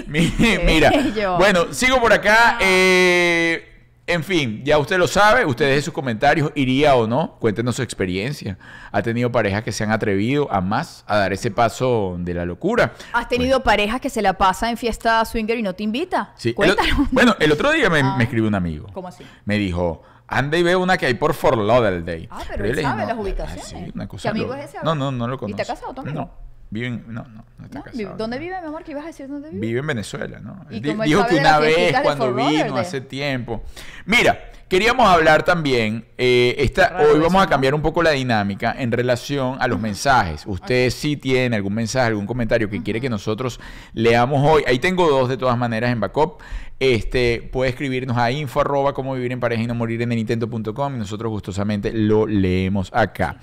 Mi- 0.05 0.31
Mira, 0.63 0.91
bueno, 1.39 1.73
sigo 1.73 1.99
por 1.99 2.13
acá. 2.13 2.59
eh, 2.61 3.73
en 4.05 4.23
fin, 4.23 4.61
ya 4.63 4.77
usted 4.77 4.99
lo 4.99 5.07
sabe, 5.07 5.43
usted 5.43 5.69
deje 5.69 5.81
sus 5.81 5.93
comentarios, 5.93 6.51
iría 6.53 6.93
o 6.95 7.07
no, 7.07 7.35
cuéntenos 7.39 7.75
su 7.75 7.81
experiencia. 7.81 8.59
¿Ha 8.91 9.01
tenido 9.01 9.31
parejas 9.31 9.63
que 9.63 9.71
se 9.71 9.83
han 9.83 9.91
atrevido 9.91 10.47
a 10.53 10.61
más, 10.61 11.03
a 11.07 11.17
dar 11.17 11.33
ese 11.33 11.49
paso 11.49 12.15
de 12.19 12.35
la 12.35 12.45
locura? 12.45 12.93
¿Has 13.11 13.27
tenido 13.27 13.63
parejas 13.63 13.99
que 13.99 14.11
se 14.11 14.21
la 14.21 14.33
pasa 14.37 14.69
en 14.69 14.77
fiesta 14.77 15.25
swinger 15.25 15.57
y 15.57 15.63
no 15.63 15.73
te 15.73 15.81
invita? 15.81 16.31
Sí, 16.37 16.49
el 16.49 16.55
Cuéntanos. 16.55 17.09
bueno, 17.11 17.35
el 17.39 17.51
otro 17.51 17.71
día 17.71 17.89
me, 17.89 17.99
Ah. 18.03 18.15
me 18.19 18.25
escribió 18.25 18.47
un 18.47 18.55
amigo. 18.55 18.87
¿Cómo 18.93 19.07
así? 19.07 19.23
Me 19.45 19.57
dijo, 19.57 20.03
anda 20.27 20.57
y 20.57 20.63
ve 20.63 20.75
una 20.75 20.97
que 20.97 21.05
hay 21.05 21.13
por 21.13 21.33
Fort 21.33 21.57
Lauderdale. 21.57 22.27
Ah, 22.31 22.41
pero 22.49 22.65
yo 22.65 22.71
él 22.73 22.81
sabe 22.81 23.01
no, 23.01 23.07
las 23.07 23.17
ah, 23.17 23.21
ubicaciones. 23.21 23.65
sí, 23.65 23.91
una 23.95 24.03
¿Qué 24.05 24.09
cosa 24.09 24.29
amigo 24.29 24.53
es 24.55 24.65
ese? 24.65 24.77
No, 24.83 24.95
no, 24.95 25.11
no 25.11 25.27
lo 25.27 25.35
¿Y 25.35 25.37
conozco. 25.37 25.61
está 25.61 25.73
casado 25.73 26.01
amigo? 26.01 26.19
No, 26.19 26.31
vive 26.69 26.87
en, 26.87 27.03
no, 27.07 27.23
no, 27.23 27.45
no 27.57 27.65
está 27.65 27.79
¿No? 27.79 27.85
casado. 27.85 28.15
¿Dónde 28.17 28.39
vive, 28.39 28.59
mi 28.61 28.67
amor? 28.67 28.83
¿Qué 28.83 28.91
ibas 28.91 29.03
a 29.05 29.07
decir 29.07 29.27
dónde 29.27 29.49
vive? 29.49 29.61
Vive 29.65 29.79
en 29.79 29.87
Venezuela, 29.87 30.39
¿no? 30.39 30.65
¿Y 30.69 30.79
Dijo 30.79 31.25
que 31.27 31.35
una 31.37 31.59
vez 31.59 31.95
cuando 32.01 32.33
vino 32.33 32.49
Lauderdale? 32.49 32.79
hace 32.81 33.01
tiempo. 33.01 33.63
Mira, 34.05 34.51
queríamos 34.67 35.07
hablar 35.07 35.43
también, 35.43 36.05
eh, 36.17 36.55
esta, 36.59 36.97
hoy 36.99 37.19
vamos 37.19 37.41
a 37.41 37.47
cambiar 37.47 37.73
un 37.73 37.81
poco 37.81 38.03
la 38.03 38.11
dinámica 38.11 38.75
en 38.77 38.91
relación 38.91 39.55
a 39.61 39.67
los 39.69 39.79
mensajes. 39.79 40.43
Usted 40.45 40.89
sí 40.89 41.15
tiene 41.15 41.55
algún 41.55 41.73
mensaje, 41.73 42.07
algún 42.07 42.25
comentario 42.25 42.69
que 42.69 42.83
quiere 42.83 42.99
que 42.99 43.09
nosotros 43.09 43.61
leamos 43.93 44.41
hoy. 44.45 44.63
Ahí 44.67 44.79
tengo 44.79 45.09
dos 45.09 45.29
de 45.29 45.37
todas 45.37 45.57
maneras 45.57 45.89
en 45.91 46.01
backup. 46.01 46.41
Este, 46.79 47.49
puede 47.51 47.71
escribirnos 47.71 48.17
a 48.17 48.31
info 48.31 48.61
arroba 48.61 48.93
cómo 48.93 49.15
vivir 49.15 49.31
en 49.31 49.39
pareja 49.39 49.63
y 49.63 49.67
no 49.67 49.73
morir 49.73 50.01
en 50.01 50.11
el 50.11 50.19
intento.com 50.19 50.95
y 50.95 50.97
nosotros 50.97 51.31
gustosamente 51.31 51.91
lo 51.91 52.27
leemos 52.27 52.91
acá. 52.93 53.37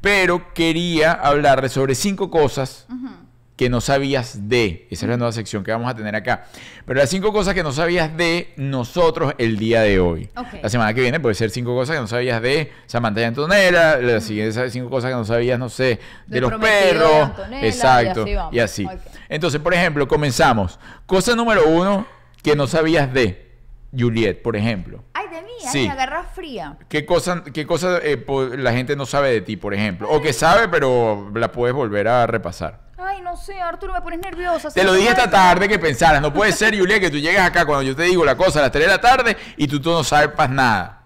Pero 0.00 0.52
quería 0.52 1.12
hablarle 1.12 1.68
sobre 1.68 1.94
cinco 1.94 2.30
cosas 2.30 2.86
que 3.56 3.70
no 3.70 3.80
sabías 3.80 4.48
de. 4.48 4.86
Esa 4.90 5.06
es 5.06 5.10
la 5.10 5.16
nueva 5.16 5.32
sección 5.32 5.62
que 5.62 5.70
vamos 5.70 5.88
a 5.88 5.94
tener 5.94 6.14
acá. 6.16 6.46
Pero 6.84 6.98
las 6.98 7.08
cinco 7.08 7.32
cosas 7.32 7.54
que 7.54 7.62
no 7.62 7.72
sabías 7.72 8.14
de 8.16 8.52
nosotros 8.56 9.34
el 9.38 9.56
día 9.56 9.82
de 9.82 10.00
hoy. 10.00 10.28
La 10.60 10.68
semana 10.68 10.92
que 10.92 11.00
viene 11.00 11.20
puede 11.20 11.36
ser 11.36 11.50
cinco 11.50 11.74
cosas 11.74 11.94
que 11.94 12.00
no 12.00 12.08
sabías 12.08 12.42
de 12.42 12.72
Samantha 12.86 13.20
y 13.20 13.24
Antonella. 13.24 13.98
Las 13.98 14.24
siguientes 14.24 14.72
cinco 14.72 14.90
cosas 14.90 15.10
que 15.10 15.16
no 15.16 15.24
sabías, 15.24 15.58
no 15.58 15.68
sé, 15.68 16.00
de 16.26 16.40
los 16.40 16.50
de 16.50 16.58
perros. 16.58 17.12
Antonella, 17.22 17.66
Exacto. 17.66 18.26
y 18.50 18.58
así. 18.58 18.82
Y. 18.82 18.88
Entonces, 19.28 19.60
por 19.60 19.72
ejemplo, 19.72 20.08
comenzamos. 20.08 20.78
Cosa 21.06 21.36
número 21.36 21.68
uno 21.68 22.06
que 22.44 22.54
no 22.54 22.66
sabías 22.68 23.12
de 23.12 23.52
Juliet, 23.96 24.42
por 24.42 24.54
ejemplo. 24.56 25.02
Ay, 25.14 25.26
de 25.28 25.42
mí, 25.42 25.50
Sí. 25.60 25.78
ay, 25.78 25.86
me 25.86 25.92
agarras 25.92 26.26
fría. 26.34 26.76
¿Qué 26.88 27.04
cosa, 27.06 27.42
qué 27.52 27.66
cosa 27.66 27.98
eh, 28.02 28.24
la 28.58 28.72
gente 28.72 28.94
no 28.96 29.06
sabe 29.06 29.30
de 29.32 29.40
ti, 29.40 29.56
por 29.56 29.72
ejemplo? 29.74 30.08
O 30.10 30.20
que 30.22 30.32
sabe, 30.32 30.68
pero 30.68 31.30
la 31.34 31.50
puedes 31.50 31.74
volver 31.74 32.06
a 32.06 32.26
repasar. 32.26 32.84
Ay, 32.98 33.20
no 33.22 33.36
sé, 33.36 33.60
Arturo, 33.60 33.92
me 33.92 34.00
pones 34.02 34.20
nerviosa. 34.20 34.70
Te 34.70 34.84
lo 34.84 34.92
dije 34.94 35.08
esta 35.10 35.28
tarde 35.28 35.68
que 35.68 35.78
pensaras. 35.78 36.20
No 36.22 36.32
puede 36.32 36.52
ser, 36.52 36.78
Julia, 36.78 37.00
que 37.00 37.10
tú 37.10 37.16
llegues 37.18 37.40
acá 37.40 37.64
cuando 37.66 37.82
yo 37.82 37.96
te 37.96 38.02
digo 38.04 38.24
la 38.24 38.36
cosa 38.36 38.60
a 38.60 38.62
las 38.62 38.72
3 38.72 38.84
de 38.86 38.90
la 38.90 39.00
tarde 39.00 39.36
y 39.56 39.66
tú, 39.66 39.80
tú 39.80 39.90
no 39.90 40.04
sabes 40.04 40.30
nada. 40.50 41.00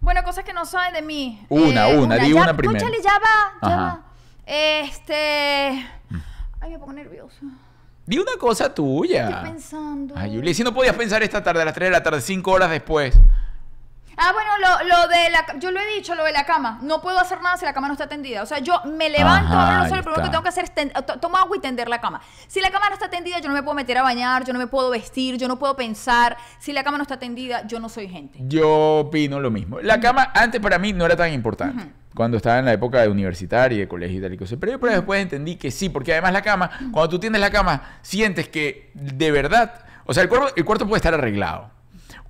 Bueno, 0.00 0.22
cosas 0.24 0.42
que 0.44 0.52
no 0.52 0.64
saben 0.66 0.94
de 0.94 1.02
mí. 1.02 1.46
Una, 1.48 1.86
una, 1.88 2.16
di 2.16 2.32
ya- 2.32 2.40
una 2.42 2.56
primero. 2.56 2.80
Cónchale, 2.84 3.02
ya 3.02 3.12
va, 3.18 3.68
ya 3.68 3.74
Ajá. 3.74 3.82
va. 3.84 4.00
Este... 4.46 5.86
Ay, 6.60 6.70
me 6.70 6.78
pongo 6.78 6.92
nerviosa. 6.92 7.36
Di 8.04 8.18
una 8.18 8.32
cosa 8.38 8.74
tuya. 8.74 9.28
Estoy 9.28 9.50
pensando. 9.50 10.14
Ay, 10.16 10.34
Julia, 10.34 10.52
si 10.52 10.64
no 10.64 10.74
podías 10.74 10.96
pensar 10.96 11.22
esta 11.22 11.42
tarde 11.42 11.62
a 11.62 11.64
las 11.64 11.74
3 11.74 11.86
de 11.86 11.92
la 11.92 12.02
tarde, 12.02 12.20
5 12.20 12.50
horas 12.50 12.70
después. 12.70 13.14
Ah, 14.16 14.32
bueno, 14.32 14.50
lo, 14.60 14.88
lo 14.88 15.08
de 15.08 15.30
la... 15.30 15.58
Yo 15.58 15.70
lo 15.70 15.80
he 15.80 15.94
dicho, 15.94 16.14
lo 16.14 16.24
de 16.24 16.32
la 16.32 16.44
cama. 16.44 16.78
No 16.82 17.00
puedo 17.00 17.18
hacer 17.18 17.40
nada 17.40 17.56
si 17.56 17.64
la 17.64 17.72
cama 17.72 17.88
no 17.88 17.94
está 17.94 18.08
tendida. 18.08 18.42
O 18.42 18.46
sea, 18.46 18.58
yo 18.58 18.80
me 18.84 19.08
levanto, 19.08 19.52
Ajá, 19.52 19.62
abro 19.68 19.82
los 19.82 19.86
ojos, 19.92 19.96
lo 19.98 20.02
primero 20.04 20.22
que 20.24 20.30
tengo 20.30 20.42
que 20.42 20.48
hacer 20.50 20.64
es 20.64 20.74
ten- 20.74 20.90
to- 20.92 21.18
tomo 21.18 21.36
agua 21.38 21.56
y 21.56 21.60
tender 21.60 21.88
la 21.88 22.00
cama. 22.00 22.20
Si 22.46 22.60
la 22.60 22.70
cama 22.70 22.88
no 22.88 22.94
está 22.94 23.08
tendida, 23.08 23.38
yo 23.40 23.48
no 23.48 23.54
me 23.54 23.62
puedo 23.62 23.74
meter 23.74 23.96
a 23.98 24.02
bañar, 24.02 24.44
yo 24.44 24.52
no 24.52 24.58
me 24.58 24.66
puedo 24.66 24.90
vestir, 24.90 25.36
yo 25.38 25.48
no 25.48 25.58
puedo 25.58 25.74
pensar. 25.76 26.36
Si 26.58 26.72
la 26.72 26.84
cama 26.84 26.98
no 26.98 27.02
está 27.02 27.18
tendida, 27.18 27.66
yo 27.66 27.80
no 27.80 27.88
soy 27.88 28.08
gente. 28.08 28.38
Yo 28.42 28.98
opino 29.00 29.40
lo 29.40 29.50
mismo. 29.50 29.80
La 29.80 29.98
cama 30.00 30.30
antes 30.34 30.60
para 30.60 30.78
mí 30.78 30.92
no 30.92 31.06
era 31.06 31.16
tan 31.16 31.32
importante. 31.32 31.92
Cuando 32.14 32.36
estaba 32.36 32.58
en 32.58 32.66
la 32.66 32.72
época 32.74 33.00
de 33.00 33.08
universitaria 33.08 33.76
y 33.76 33.80
de 33.80 33.88
colegio 33.88 34.18
y 34.18 34.20
tal 34.20 34.34
y 34.34 34.36
cosas. 34.36 34.58
Pero 34.60 34.72
yo 34.72 34.78
pero 34.80 34.92
después 34.92 35.22
entendí 35.22 35.56
que 35.56 35.70
sí, 35.70 35.88
porque 35.88 36.12
además 36.12 36.34
la 36.34 36.42
cama, 36.42 36.70
cuando 36.92 37.08
tú 37.08 37.18
tienes 37.18 37.40
la 37.40 37.50
cama, 37.50 37.82
sientes 38.02 38.48
que 38.48 38.90
de 38.94 39.30
verdad 39.30 39.72
O 40.04 40.12
sea, 40.12 40.22
el 40.22 40.28
cuarto, 40.28 40.52
el 40.54 40.64
cuarto 40.66 40.86
puede 40.86 40.98
estar 40.98 41.14
arreglado. 41.14 41.70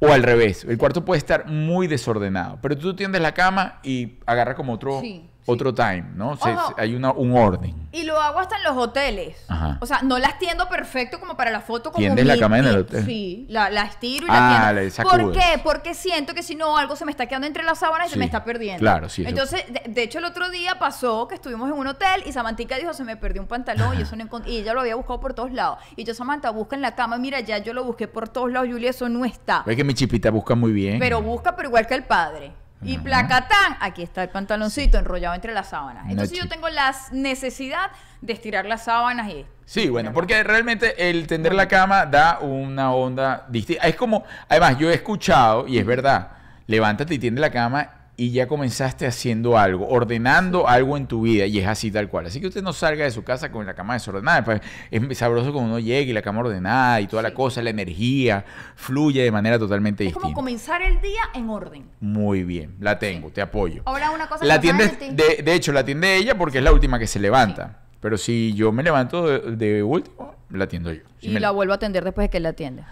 O 0.04 0.12
al 0.12 0.24
revés, 0.24 0.64
el 0.64 0.78
cuarto 0.78 1.04
puede 1.04 1.18
estar 1.18 1.46
muy 1.46 1.86
desordenado. 1.86 2.58
Pero 2.60 2.76
tú 2.76 2.96
tiendes 2.96 3.22
la 3.22 3.34
cama 3.34 3.78
y 3.84 4.18
agarra 4.26 4.56
como 4.56 4.72
otro, 4.72 5.00
Sí, 5.00 5.30
otro 5.46 5.74
time, 5.74 6.04
¿no? 6.14 6.36
Se- 6.36 6.50
Ojo. 6.50 6.74
se- 6.76 6.80
hay 6.82 6.94
una, 6.94 7.10
un 7.12 7.36
orden. 7.36 7.88
Y 7.92 8.04
lo 8.04 8.18
hago 8.20 8.38
hasta 8.38 8.56
en 8.56 8.62
los 8.64 8.76
hoteles. 8.76 9.36
Ajá. 9.48 9.76
O 9.80 9.86
sea, 9.86 10.00
no 10.02 10.18
las 10.18 10.38
tiendo 10.38 10.68
perfecto 10.68 11.20
como 11.20 11.36
para 11.36 11.50
la 11.50 11.60
foto. 11.60 11.90
Como 11.92 12.00
¿Tiendes 12.00 12.24
la 12.24 12.38
cama 12.38 12.58
en 12.58 12.66
el 12.66 12.76
hotel? 12.78 13.04
Sí, 13.04 13.46
la, 13.50 13.68
la 13.70 13.82
estiro 13.82 14.26
y 14.26 14.30
Ah, 14.30 14.72
la 14.74 14.80
tiendo. 14.80 15.10
¿Por 15.10 15.32
qué? 15.32 15.60
Porque 15.62 15.94
siento 15.94 16.32
que 16.34 16.42
si 16.42 16.54
no, 16.54 16.78
algo 16.78 16.96
se 16.96 17.04
me 17.04 17.10
está 17.10 17.26
quedando 17.26 17.46
entre 17.46 17.64
las 17.64 17.80
sábanas 17.80 18.08
y 18.08 18.12
se 18.12 18.18
me 18.18 18.24
está 18.24 18.44
perdiendo. 18.44 18.80
claro, 18.80 19.08
sí, 19.08 19.24
Entonces, 19.26 19.64
de, 19.70 19.82
de 19.92 20.02
hecho, 20.02 20.18
el 20.18 20.24
otro 20.24 20.48
día 20.50 20.78
pasó 20.78 21.28
que 21.28 21.34
estuvimos 21.34 21.68
en 21.70 21.74
un 21.76 21.86
hotel 21.86 22.22
y 22.24 22.32
Samantica 22.32 22.76
dijo, 22.76 22.94
se 22.94 23.04
me 23.04 23.16
perdió 23.16 23.42
un 23.42 23.48
pantalón 23.48 23.98
y 23.98 24.02
eso 24.02 24.16
no 24.16 24.22
y 24.46 24.58
ella 24.58 24.72
lo 24.72 24.80
había 24.80 24.94
buscado 24.94 25.20
por 25.20 25.34
todos 25.34 25.52
lados. 25.52 25.78
Y 25.96 26.04
yo, 26.04 26.14
Samantha, 26.14 26.50
busca 26.50 26.76
en 26.76 26.82
la 26.82 26.94
cama. 26.94 27.18
Mira, 27.18 27.40
ya 27.40 27.58
yo 27.58 27.74
lo 27.74 27.84
busqué 27.84 28.08
por 28.08 28.28
todos 28.28 28.50
lados, 28.50 28.68
Julia, 28.70 28.90
eso 28.90 29.08
no 29.08 29.24
está. 29.24 29.62
Ves 29.66 29.76
que 29.76 29.84
mi 29.84 29.92
chipita 29.94 30.30
busca 30.30 30.54
muy 30.54 30.72
bien. 30.72 30.98
Pero 30.98 31.20
busca, 31.20 31.54
pero 31.56 31.68
igual 31.68 31.86
que 31.86 31.94
el 31.94 32.04
padre. 32.04 32.52
Y 32.84 32.94
Ajá. 32.96 33.04
placatán, 33.04 33.76
aquí 33.80 34.02
está 34.02 34.22
el 34.22 34.28
pantaloncito 34.30 34.98
enrollado 34.98 35.34
entre 35.34 35.52
las 35.52 35.68
sábanas. 35.70 36.06
Entonces 36.08 36.36
yo 36.36 36.44
chico. 36.44 36.54
tengo 36.54 36.68
la 36.68 36.94
necesidad 37.12 37.90
de 38.20 38.32
estirar 38.32 38.66
las 38.66 38.84
sábanas 38.84 39.28
y... 39.30 39.46
Sí, 39.64 39.88
bueno, 39.88 40.12
porque 40.12 40.42
realmente 40.42 41.08
el 41.08 41.26
tender 41.26 41.54
la 41.54 41.68
cama 41.68 42.06
da 42.06 42.40
una 42.40 42.92
onda 42.92 43.46
distinta. 43.48 43.86
Es 43.86 43.96
como, 43.96 44.24
además, 44.48 44.76
yo 44.78 44.90
he 44.90 44.94
escuchado, 44.94 45.66
y 45.66 45.78
es 45.78 45.86
verdad, 45.86 46.32
levántate 46.66 47.14
y 47.14 47.18
tiende 47.18 47.40
la 47.40 47.50
cama 47.50 48.01
y 48.22 48.30
ya 48.30 48.46
comenzaste 48.46 49.04
haciendo 49.04 49.58
algo, 49.58 49.88
ordenando 49.88 50.68
algo 50.68 50.96
en 50.96 51.06
tu 51.08 51.22
vida, 51.22 51.44
y 51.46 51.58
es 51.58 51.66
así 51.66 51.90
tal 51.90 52.08
cual. 52.08 52.26
Así 52.26 52.40
que 52.40 52.46
usted 52.46 52.62
no 52.62 52.72
salga 52.72 53.02
de 53.04 53.10
su 53.10 53.24
casa 53.24 53.50
con 53.50 53.66
la 53.66 53.74
cama 53.74 53.94
desordenada. 53.94 54.44
pues, 54.44 54.60
es 54.92 55.18
sabroso 55.18 55.52
cuando 55.52 55.70
uno 55.70 55.78
llega 55.80 56.08
y 56.10 56.12
la 56.12 56.22
cama 56.22 56.38
ordenada 56.40 57.00
y 57.00 57.08
toda 57.08 57.22
la 57.22 57.34
cosa, 57.34 57.60
la 57.62 57.70
energía 57.70 58.44
fluye 58.76 59.22
de 59.24 59.32
manera 59.32 59.58
totalmente 59.58 60.06
Es 60.06 60.12
como 60.12 60.26
distinta. 60.26 60.34
comenzar 60.36 60.82
el 60.82 61.00
día 61.00 61.22
en 61.34 61.48
orden. 61.50 61.84
Muy 62.00 62.44
bien, 62.44 62.76
la 62.78 62.98
tengo, 63.00 63.30
te 63.30 63.40
apoyo. 63.42 63.82
Ahora 63.86 64.10
una 64.12 64.28
cosa 64.28 64.44
La 64.44 64.60
que 64.60 64.72
no 64.72 64.78
tiende, 64.78 65.24
de 65.36 65.42
de, 65.42 65.54
hecho, 65.54 65.72
la 65.72 65.80
atiende 65.80 66.14
ella 66.16 66.36
porque 66.38 66.58
es 66.58 66.64
la 66.64 66.72
última 66.72 66.98
que 67.00 67.08
se 67.08 67.18
levanta. 67.18 67.80
Pero 68.00 68.18
si 68.18 68.52
yo 68.54 68.70
me 68.70 68.82
levanto 68.84 69.26
de, 69.26 69.56
de 69.56 69.82
último, 69.82 70.36
la 70.50 70.64
atiendo 70.64 70.92
yo. 70.92 71.02
Si 71.20 71.26
y 71.28 71.30
me- 71.34 71.40
la 71.40 71.50
vuelvo 71.50 71.72
a 71.72 71.76
atender 71.76 72.04
después 72.04 72.26
de 72.26 72.30
que 72.30 72.38
la 72.40 72.50
atiende. 72.50 72.84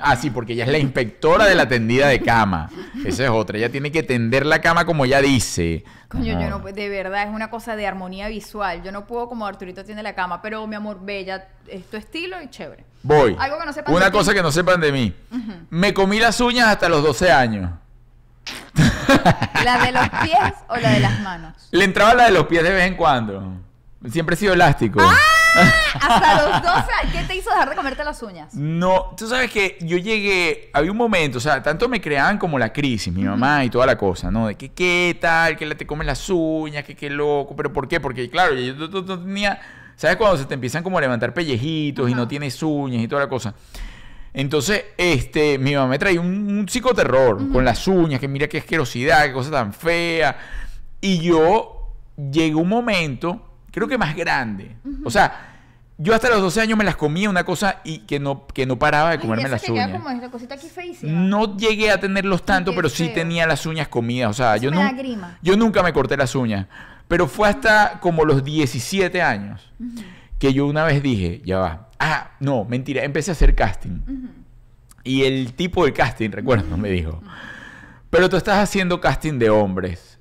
Ah, 0.00 0.14
sí, 0.16 0.30
porque 0.30 0.52
ella 0.52 0.64
es 0.64 0.70
la 0.70 0.78
inspectora 0.78 1.46
de 1.46 1.54
la 1.54 1.66
tendida 1.68 2.08
de 2.08 2.20
cama. 2.20 2.68
Esa 3.04 3.24
es 3.24 3.30
otra. 3.30 3.58
Ella 3.58 3.70
tiene 3.70 3.90
que 3.90 4.02
tender 4.02 4.44
la 4.46 4.60
cama 4.60 4.84
como 4.84 5.04
ella 5.04 5.20
dice. 5.20 5.84
Coño, 6.08 6.38
yo 6.40 6.50
no, 6.50 6.58
de 6.60 6.88
verdad, 6.88 7.24
es 7.24 7.30
una 7.34 7.50
cosa 7.50 7.76
de 7.76 7.86
armonía 7.86 8.28
visual. 8.28 8.82
Yo 8.82 8.92
no 8.92 9.06
puedo 9.06 9.28
como 9.28 9.46
Arturito 9.46 9.84
tiene 9.84 10.02
la 10.02 10.14
cama, 10.14 10.40
pero 10.42 10.66
mi 10.66 10.76
amor, 10.76 10.98
bella, 11.02 11.48
es 11.66 11.84
tu 11.86 11.96
estilo 11.96 12.40
y 12.42 12.48
chévere. 12.48 12.84
Voy. 13.02 13.36
Algo 13.38 13.58
que 13.58 13.66
no 13.66 13.72
sepan 13.72 13.94
Una 13.94 14.04
de 14.06 14.10
ti. 14.10 14.16
cosa 14.18 14.34
que 14.34 14.42
no 14.42 14.52
sepan 14.52 14.80
de 14.80 14.92
mí. 14.92 15.14
Me 15.70 15.92
comí 15.94 16.18
las 16.18 16.40
uñas 16.40 16.68
hasta 16.68 16.88
los 16.88 17.02
12 17.02 17.32
años. 17.32 17.70
¿La 19.64 19.78
de 19.84 19.92
los 19.92 20.08
pies 20.22 20.54
o 20.68 20.76
la 20.76 20.90
de 20.90 21.00
las 21.00 21.20
manos? 21.20 21.68
Le 21.70 21.84
entraba 21.84 22.14
la 22.14 22.24
de 22.26 22.30
los 22.32 22.46
pies 22.46 22.62
de 22.62 22.70
vez 22.70 22.86
en 22.86 22.96
cuando. 22.96 23.52
Siempre 24.10 24.34
he 24.34 24.38
sido 24.38 24.52
elástico. 24.52 25.00
¡Ah! 25.02 25.16
Hasta 25.56 26.42
los 26.42 26.62
12, 26.62 26.86
¿qué 27.12 27.24
te 27.24 27.36
hizo 27.36 27.50
dejar 27.50 27.70
de 27.70 27.76
comerte 27.76 28.04
las 28.04 28.22
uñas? 28.22 28.54
No, 28.54 29.14
tú 29.16 29.26
sabes 29.26 29.50
que 29.50 29.78
yo 29.80 29.96
llegué, 29.96 30.70
había 30.72 30.90
un 30.90 30.96
momento, 30.96 31.38
o 31.38 31.40
sea, 31.40 31.62
tanto 31.62 31.88
me 31.88 32.00
creaban 32.00 32.38
como 32.38 32.58
la 32.58 32.72
crisis, 32.72 33.12
mi 33.12 33.22
mamá 33.24 33.64
y 33.64 33.70
toda 33.70 33.86
la 33.86 33.96
cosa, 33.96 34.30
¿no? 34.30 34.46
De 34.48 34.54
que 34.56 34.70
qué 34.72 35.16
tal, 35.20 35.56
que 35.56 35.66
te 35.74 35.86
comen 35.86 36.06
las 36.06 36.28
uñas, 36.30 36.84
que 36.84 36.94
qué 36.94 37.08
loco, 37.10 37.54
pero 37.56 37.72
¿por 37.72 37.88
qué? 37.88 38.00
Porque 38.00 38.28
claro, 38.30 38.54
yo 38.54 38.74
no, 38.74 38.88
no- 38.88 39.02
no 39.02 39.18
tenía, 39.20 39.58
¿sabes 39.96 40.16
cuando 40.16 40.36
se 40.38 40.44
te 40.44 40.54
empiezan 40.54 40.82
como 40.82 40.98
a 40.98 41.00
levantar 41.00 41.32
pellejitos 41.34 42.10
y 42.10 42.14
no 42.14 42.28
tienes 42.28 42.62
uñas 42.62 43.02
y 43.02 43.08
toda 43.08 43.22
la 43.22 43.28
cosa? 43.28 43.54
Entonces, 44.34 44.84
este, 44.98 45.56
mi 45.58 45.74
mamá 45.74 45.88
me 45.88 45.98
traía 45.98 46.20
un, 46.20 46.28
un 46.58 46.68
psicoterror 46.68 47.50
con 47.50 47.64
las 47.64 47.88
uñas, 47.88 48.20
que 48.20 48.28
mira 48.28 48.46
qué 48.48 48.58
asquerosidad, 48.58 49.24
qué 49.24 49.32
cosa 49.32 49.50
tan 49.50 49.72
fea. 49.72 50.36
Y 51.00 51.20
yo 51.20 51.94
llegó 52.30 52.60
un 52.60 52.68
momento, 52.68 53.55
creo 53.76 53.86
que 53.86 53.98
más 53.98 54.16
grande. 54.16 54.74
O 55.04 55.10
sea, 55.10 55.52
yo 55.98 56.14
hasta 56.14 56.30
los 56.30 56.40
12 56.40 56.62
años 56.62 56.78
me 56.78 56.84
las 56.84 56.96
comía 56.96 57.28
una 57.28 57.44
cosa 57.44 57.82
y 57.84 57.98
que 57.98 58.18
no, 58.18 58.46
que 58.46 58.64
no 58.64 58.78
paraba 58.78 59.10
de 59.10 59.18
comerme 59.18 59.50
las 59.50 59.68
uñas. 59.68 59.90
como 59.90 60.08
esta 60.08 60.30
cosita 60.30 60.54
aquí 60.54 60.66
feísima. 60.66 61.12
No 61.12 61.58
llegué 61.58 61.90
a 61.90 62.00
tenerlos 62.00 62.42
tanto, 62.42 62.70
qué 62.70 62.76
pero 62.76 62.88
sí 62.88 63.10
tenía 63.14 63.46
las 63.46 63.66
uñas 63.66 63.88
comidas. 63.88 64.30
O 64.30 64.32
sea, 64.32 64.56
Eso 64.56 64.64
yo, 64.64 64.70
me 64.70 64.78
da 64.78 64.92
grima. 64.92 65.38
yo 65.42 65.58
nunca 65.58 65.82
me 65.82 65.92
corté 65.92 66.16
las 66.16 66.34
uñas. 66.34 66.66
Pero 67.06 67.28
fue 67.28 67.50
hasta 67.50 68.00
como 68.00 68.24
los 68.24 68.42
17 68.42 69.20
años 69.20 69.70
que 70.38 70.54
yo 70.54 70.66
una 70.66 70.84
vez 70.84 71.02
dije, 71.02 71.42
ya 71.44 71.58
va. 71.58 71.88
Ah, 71.98 72.30
no, 72.40 72.64
mentira, 72.64 73.04
empecé 73.04 73.30
a 73.30 73.32
hacer 73.32 73.54
casting. 73.54 74.00
Y 75.04 75.24
el 75.24 75.52
tipo 75.52 75.84
de 75.84 75.92
casting, 75.92 76.30
recuerdo, 76.30 76.78
me 76.78 76.88
dijo, 76.88 77.22
pero 78.08 78.30
tú 78.30 78.38
estás 78.38 78.56
haciendo 78.56 79.02
casting 79.02 79.38
de 79.38 79.50
hombres 79.50 80.18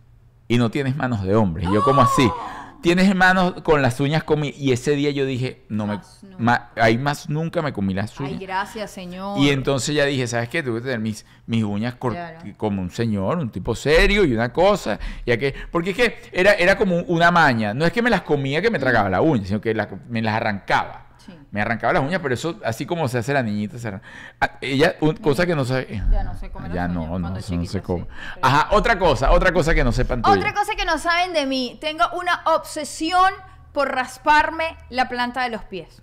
y 0.49 0.58
no 0.58 0.70
tienes 0.70 0.97
manos 0.97 1.24
de 1.24 1.36
hombres. 1.36 1.70
Y 1.70 1.74
yo, 1.74 1.82
como 1.84 2.01
así? 2.01 2.30
Tienes 2.86 3.16
manos 3.16 3.62
con 3.64 3.82
las 3.82 4.00
uñas 4.00 4.24
comidas. 4.24 4.60
Y 4.60 4.72
ese 4.72 4.92
día 4.92 5.10
yo 5.10 5.26
dije, 5.26 5.64
no 5.70 5.88
me, 5.88 5.96
Más 5.96 6.20
nunca. 6.22 6.38
ma- 6.38 6.70
ahí 6.76 7.00
más 7.00 7.28
nunca 7.30 7.64
me 7.64 7.74
comí 7.74 7.96
las 7.96 8.20
uñas. 8.20 8.34
Ay, 8.34 8.38
gracias, 8.46 8.92
señor. 8.92 9.40
Y 9.40 9.50
entonces 9.50 9.96
ya 9.96 10.06
dije, 10.06 10.28
¿sabes 10.28 10.50
qué? 10.50 10.62
Tuve 10.62 10.78
que 10.80 10.84
tener 10.84 11.00
mis, 11.00 11.26
mis 11.48 11.64
uñas 11.64 11.96
Claro. 11.96 12.40
como 12.58 12.84
un 12.84 12.92
señor, 12.92 13.40
un 13.40 13.50
tipo 13.50 13.74
serio 13.74 14.24
y 14.24 14.34
una 14.34 14.54
cosa. 14.54 15.00
Ya 15.26 15.36
que, 15.38 15.56
porque 15.72 15.90
es 15.90 15.96
que 15.96 16.16
era, 16.32 16.54
era 16.54 16.78
como 16.78 16.98
una 16.98 17.32
maña. 17.32 17.74
No 17.74 17.86
es 17.88 17.92
que 17.92 18.04
me 18.04 18.12
las 18.12 18.22
comía 18.22 18.62
que 18.62 18.70
me 18.70 18.78
tragaba 18.78 19.10
la 19.10 19.20
uña, 19.22 19.46
sino 19.48 19.60
que 19.60 19.74
la- 19.74 19.90
me 20.08 20.22
las 20.22 20.36
arrancaba. 20.36 21.05
Sí. 21.26 21.38
Me 21.52 21.62
arrancaba 21.62 21.94
las 21.94 22.04
uñas, 22.04 22.20
pero 22.22 22.34
eso, 22.34 22.60
así 22.64 22.86
como 22.86 23.08
se 23.08 23.18
hace 23.18 23.34
la 23.34 23.42
niñita. 23.42 23.78
se 23.80 23.90
Ah, 24.40 24.52
ella, 24.62 24.96
un- 25.02 25.16
cosa 25.18 25.46
que 25.46 25.56
no 25.56 25.66
sabe. 25.66 26.02
Ya 26.12 26.24
no 26.24 26.36
se 26.36 26.52
come 26.52 26.68
las 26.68 26.76
Ya 26.76 26.88
no, 26.88 27.18
no, 27.20 27.36
eso 27.38 27.82
come. 27.84 28.06
sí. 28.06 28.40
Ajá, 28.42 28.68
otra 28.72 29.00
cosa, 29.00 29.32
otra 29.32 29.52
cosa 29.52 29.74
que 29.74 29.84
no 29.84 29.92
sepan 29.92 30.22
tuya. 30.22 30.36
Otra 30.36 30.54
cosa 30.54 30.76
que 30.76 30.86
no 30.86 30.98
saben 30.98 31.34
de 31.34 31.46
mí, 31.46 31.78
tengo 31.82 32.04
una 32.14 32.42
obsesión 32.46 33.34
por 33.74 33.92
rasparme 33.94 34.78
la 34.90 35.10
planta 35.10 35.44
de 35.44 35.50
los 35.50 35.64
pies. 35.64 36.02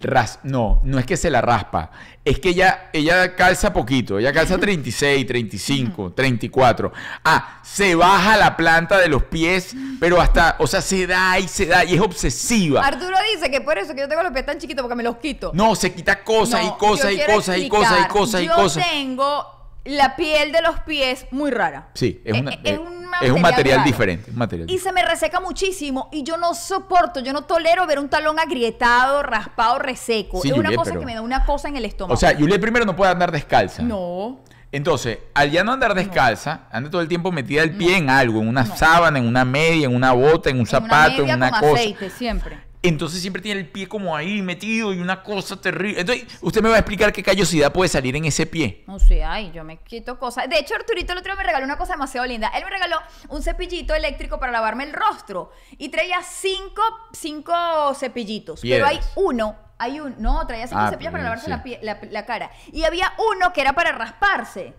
Ras- 0.00 0.40
no, 0.42 0.80
no 0.84 0.98
es 0.98 1.06
que 1.06 1.16
se 1.16 1.30
la 1.30 1.40
raspa, 1.40 1.90
es 2.26 2.40
que 2.40 2.48
ella, 2.48 2.90
ella 2.92 3.36
calza 3.36 3.72
poquito, 3.72 4.18
ella 4.18 4.32
calza 4.32 4.58
36, 4.58 5.24
35, 5.24 6.12
34. 6.12 6.92
Ah, 7.24 7.60
se 7.62 7.94
baja 7.94 8.36
la 8.36 8.56
planta 8.56 8.98
de 8.98 9.08
los 9.08 9.22
pies, 9.22 9.76
pero 10.00 10.20
hasta, 10.20 10.56
o 10.58 10.66
sea, 10.66 10.82
se 10.82 11.06
da 11.06 11.38
y 11.38 11.46
se 11.46 11.66
da 11.66 11.84
y 11.84 11.94
es 11.94 12.00
obsesiva. 12.00 12.84
Arturo 12.84 13.16
dice 13.32 13.48
que 13.48 13.60
por 13.60 13.78
eso 13.78 13.94
que 13.94 14.00
yo 14.00 14.08
tengo 14.08 14.24
los 14.24 14.32
pies 14.32 14.44
tan 14.44 14.58
chiquitos 14.58 14.82
porque 14.82 14.96
me 14.96 15.04
los 15.04 15.18
quito. 15.18 15.52
No, 15.54 15.76
se 15.76 15.94
quita 15.94 16.24
cosas 16.24 16.62
No, 16.62 16.68
y 16.68 16.78
cosas 16.78 17.12
yo 17.12 17.22
y 17.22 17.26
cosas 17.26 17.58
y 17.58 17.68
cosas 17.68 18.04
y 18.04 18.08
cosas 18.08 18.42
y 18.42 18.46
yo 18.46 18.54
cosas. 18.56 18.84
tengo 18.90 19.55
la 19.88 20.16
piel 20.16 20.52
de 20.52 20.62
los 20.62 20.80
pies 20.80 21.26
muy 21.30 21.50
rara. 21.50 21.88
Sí, 21.94 22.20
es, 22.24 22.34
Eh, 22.34 22.40
una- 22.40 22.52
eh, 22.52 22.60
es 22.64 22.78
un 22.78 23.06
es 23.22 23.30
un 23.30 23.40
material 23.40 23.78
raro. 23.78 23.86
diferente. 23.90 24.30
un 24.30 24.36
material 24.38 24.70
Y 24.70 24.78
se 24.78 24.92
me 24.92 25.02
reseca 25.04 25.40
muchísimo 25.40 26.08
y 26.12 26.22
yo 26.22 26.36
no 26.36 26.54
soporto, 26.54 27.20
yo 27.20 27.32
no 27.32 27.42
tolero 27.42 27.86
ver 27.86 27.98
un 27.98 28.08
talón 28.08 28.38
agrietado, 28.38 29.22
raspado, 29.22 29.78
reseco. 29.78 30.42
Sí, 30.42 30.50
es 30.50 30.54
una 30.58 30.74
cosa 30.74 30.90
pero- 30.90 31.00
que 31.00 31.06
me 31.06 31.14
da 31.14 31.22
una 31.22 31.44
cosa 31.44 31.68
en 31.68 31.76
el 31.76 31.84
estómago. 31.84 32.14
O 32.14 32.16
sea, 32.16 32.34
Juliet 32.36 32.60
primero 32.60 32.84
no 32.84 32.94
puede 32.96 33.10
andar 33.12 33.30
descalza. 33.32 33.82
no. 33.82 34.40
Entonces, 34.72 35.18
al 35.32 35.50
ya 35.52 35.64
no 35.64 35.72
andar 35.72 35.94
descalza, 35.94 36.62
anda 36.70 36.90
todo 36.90 37.00
el 37.00 37.08
tiempo 37.08 37.30
metida 37.32 37.62
el 37.62 37.76
pie 37.76 37.96
en 37.96 38.10
algo, 38.10 38.42
en 38.42 38.48
una 38.48 38.66
sábana, 38.66 39.18
en 39.18 39.26
una 39.26 39.44
media, 39.44 39.86
en 39.86 39.94
una 39.94 40.12
bota, 40.12 40.50
en 40.50 40.56
un 40.56 40.60
En 40.62 40.66
zapato, 40.66 41.22
una 41.22 41.22
media 41.22 41.32
en 41.32 41.36
una 41.38 41.50
con 41.50 41.60
cosa. 41.60 41.74
aceite 41.74 42.10
siempre. 42.10 42.58
Entonces 42.88 43.20
siempre 43.20 43.42
tiene 43.42 43.60
el 43.60 43.68
pie 43.68 43.86
como 43.88 44.16
ahí 44.16 44.42
metido 44.42 44.92
y 44.94 44.98
una 45.00 45.22
cosa 45.22 45.60
terrible. 45.60 46.00
Entonces, 46.00 46.26
usted 46.40 46.62
me 46.62 46.68
va 46.68 46.76
a 46.76 46.78
explicar 46.78 47.12
qué 47.12 47.22
callosidad 47.22 47.72
puede 47.72 47.88
salir 47.88 48.14
en 48.16 48.24
ese 48.24 48.46
pie. 48.46 48.84
No 48.86 48.98
sé, 48.98 49.24
ay, 49.24 49.50
yo 49.54 49.64
me 49.64 49.78
quito 49.78 50.18
cosas. 50.18 50.48
De 50.48 50.58
hecho, 50.58 50.74
Arturito 50.74 51.12
el 51.12 51.18
otro 51.18 51.32
día 51.32 51.36
me 51.40 51.46
regaló 51.46 51.64
una 51.64 51.76
cosa 51.78 51.92
demasiado 51.94 52.26
linda. 52.26 52.48
Él 52.54 52.64
me 52.64 52.70
regaló 52.70 52.96
un 53.28 53.42
cepillito 53.42 53.94
eléctrico 53.94 54.38
para 54.40 54.52
lavarme 54.52 54.84
el 54.84 54.92
rostro. 54.92 55.50
Y 55.78 55.88
traía 55.88 56.22
cinco, 56.22 56.82
cinco 57.12 57.52
cepillitos. 57.94 58.60
Pero 58.60 58.86
hay 58.86 58.96
Piedras. 58.96 59.12
uno, 59.16 59.56
hay 59.78 60.00
un, 60.00 60.14
no, 60.18 60.46
traía 60.46 60.66
cinco 60.66 60.80
Ah, 60.82 60.90
cepillos 60.90 61.12
para 61.12 61.24
lavarse 61.24 61.46
sí. 61.46 61.50
la, 61.50 61.94
la- 61.94 62.08
la 62.10 62.26
cara. 62.26 62.50
Y 62.72 62.84
había 62.84 63.12
uno 63.32 63.52
que 63.52 63.60
era 63.60 63.72
para 63.74 63.92
rasparse. 63.92 64.74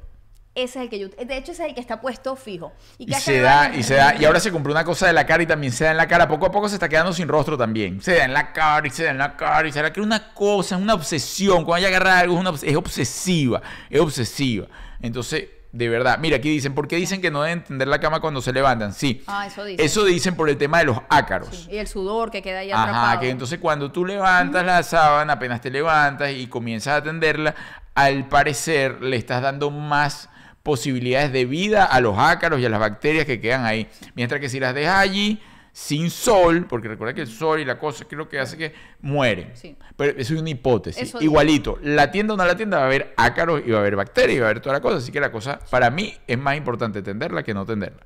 Ese 0.57 0.79
es 0.79 0.83
el 0.85 0.89
que 0.89 0.97
yo, 0.99 1.07
de 1.09 1.37
hecho 1.37 1.51
ese 1.51 1.63
es 1.63 1.69
el 1.69 1.75
que 1.75 1.81
está 1.81 2.01
puesto 2.01 2.35
fijo. 2.35 2.73
Y 2.97 3.13
se 3.13 3.41
da, 3.41 3.73
y 3.75 3.83
se 3.83 3.93
da. 3.93 4.15
Y 4.19 4.25
ahora 4.25 4.39
se 4.39 4.51
compró 4.51 4.71
una 4.71 4.83
cosa 4.83 5.05
de 5.07 5.13
la 5.13 5.25
cara 5.25 5.43
y 5.43 5.45
también 5.45 5.71
se 5.71 5.83
da 5.83 5.91
en 5.91 5.97
la 5.97 6.07
cara. 6.07 6.27
Poco 6.27 6.47
a 6.47 6.51
poco 6.51 6.67
se 6.67 6.75
está 6.75 6.89
quedando 6.89 7.13
sin 7.13 7.27
rostro 7.27 7.55
también. 7.57 8.01
Se 8.01 8.15
da 8.17 8.25
en 8.25 8.33
la 8.33 8.51
cara 8.53 8.87
y 8.87 8.89
se 8.89 9.03
da 9.03 9.11
en 9.11 9.19
la 9.19 9.37
cara 9.37 9.67
y 9.67 9.71
se 9.71 9.81
da. 9.81 9.93
Que 9.93 9.99
es 9.99 10.05
una 10.05 10.33
cosa, 10.33 10.75
es 10.75 10.81
una 10.81 10.95
obsesión. 10.95 11.63
Cuando 11.63 11.85
ella 11.85 11.95
agarra 11.95 12.19
algo, 12.19 12.33
es, 12.33 12.39
una 12.41 12.51
obs- 12.51 12.63
es 12.67 12.75
obsesiva. 12.75 13.61
Es 13.89 14.01
obsesiva. 14.01 14.65
Entonces, 14.99 15.45
de 15.71 15.89
verdad. 15.89 16.17
Mira, 16.17 16.37
aquí 16.37 16.49
dicen, 16.49 16.73
¿por 16.73 16.87
qué 16.87 16.95
dicen 16.95 17.21
que 17.21 17.29
no 17.29 17.43
deben 17.43 17.63
tender 17.63 17.87
la 17.87 17.99
cama 17.99 18.19
cuando 18.19 18.41
se 18.41 18.51
levantan? 18.51 18.93
Sí. 18.93 19.21
Ah, 19.27 19.45
eso 19.45 19.63
dicen. 19.63 19.85
Eso 19.85 20.05
dicen 20.05 20.35
por 20.35 20.49
el 20.49 20.57
tema 20.57 20.79
de 20.79 20.85
los 20.85 20.97
ácaros. 21.09 21.49
Sí, 21.55 21.67
Y 21.73 21.77
el 21.77 21.87
sudor 21.87 22.31
que 22.31 22.41
queda 22.41 22.59
ahí 22.59 22.71
atrapado. 22.71 22.95
Ajá, 23.05 23.19
que 23.19 23.29
entonces 23.29 23.59
cuando 23.59 23.91
tú 23.91 24.05
levantas 24.05 24.65
la 24.65 24.81
sábana, 24.81 25.33
apenas 25.33 25.61
te 25.61 25.69
levantas 25.69 26.31
y 26.31 26.47
comienzas 26.47 26.93
a 26.93 26.97
atenderla, 26.97 27.53
al 27.93 28.27
parecer 28.27 29.01
le 29.03 29.17
estás 29.17 29.41
dando 29.43 29.69
más 29.69 30.29
posibilidades 30.67 31.31
de 31.31 31.45
vida 31.45 31.85
a 31.85 32.01
los 32.01 32.19
ácaros 32.19 32.59
y 32.59 32.65
a 32.65 32.69
las 32.69 32.81
bacterias 32.81 33.25
que 33.25 33.39
quedan 33.39 33.63
ahí. 33.63 33.87
Mientras 34.15 34.41
que 34.41 34.49
si 34.49 34.59
las 34.59 34.75
dejas 34.75 34.97
allí, 34.97 35.41
sin 35.71 36.09
sol, 36.09 36.65
porque 36.67 36.89
recuerda 36.89 37.13
que 37.13 37.21
el 37.21 37.27
sol 37.27 37.61
y 37.61 37.63
la 37.63 37.79
cosa 37.79 38.03
creo 38.03 38.27
que 38.27 38.37
hace 38.37 38.57
que 38.57 38.73
mueren. 38.99 39.51
Sí. 39.53 39.77
Pero 39.95 40.19
eso 40.19 40.33
es 40.33 40.41
una 40.41 40.49
hipótesis. 40.49 41.03
Eso 41.03 41.19
digo. 41.19 41.31
Igualito, 41.31 41.79
la 41.83 42.11
tienda 42.11 42.33
o 42.33 42.37
no 42.37 42.43
la 42.43 42.57
tienda 42.57 42.79
va 42.79 42.83
a 42.83 42.87
haber 42.87 43.13
ácaros 43.15 43.61
y 43.65 43.71
va 43.71 43.77
a 43.77 43.79
haber 43.79 43.95
bacterias 43.95 44.35
y 44.35 44.39
va 44.41 44.47
a 44.47 44.49
haber 44.49 44.61
toda 44.61 44.73
la 44.73 44.81
cosa. 44.81 44.97
Así 44.97 45.09
que 45.09 45.21
la 45.21 45.31
cosa, 45.31 45.57
para 45.71 45.89
mí, 45.89 46.13
es 46.27 46.37
más 46.37 46.57
importante 46.57 47.01
tenderla 47.01 47.43
que 47.43 47.53
no 47.53 47.65
tenderla. 47.65 48.05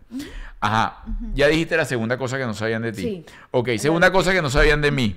Ajá. 0.59 1.03
Ya 1.33 1.47
dijiste 1.47 1.75
la 1.75 1.85
segunda 1.85 2.15
cosa 2.19 2.37
que 2.37 2.45
no 2.45 2.53
sabían 2.53 2.83
de 2.83 2.91
ti. 2.91 3.01
Sí. 3.01 3.25
Ok, 3.49 3.69
segunda 3.79 4.11
cosa 4.11 4.33
que 4.33 4.43
no 4.43 4.51
sabían 4.51 4.81
de 4.81 4.91
mí. 4.91 5.15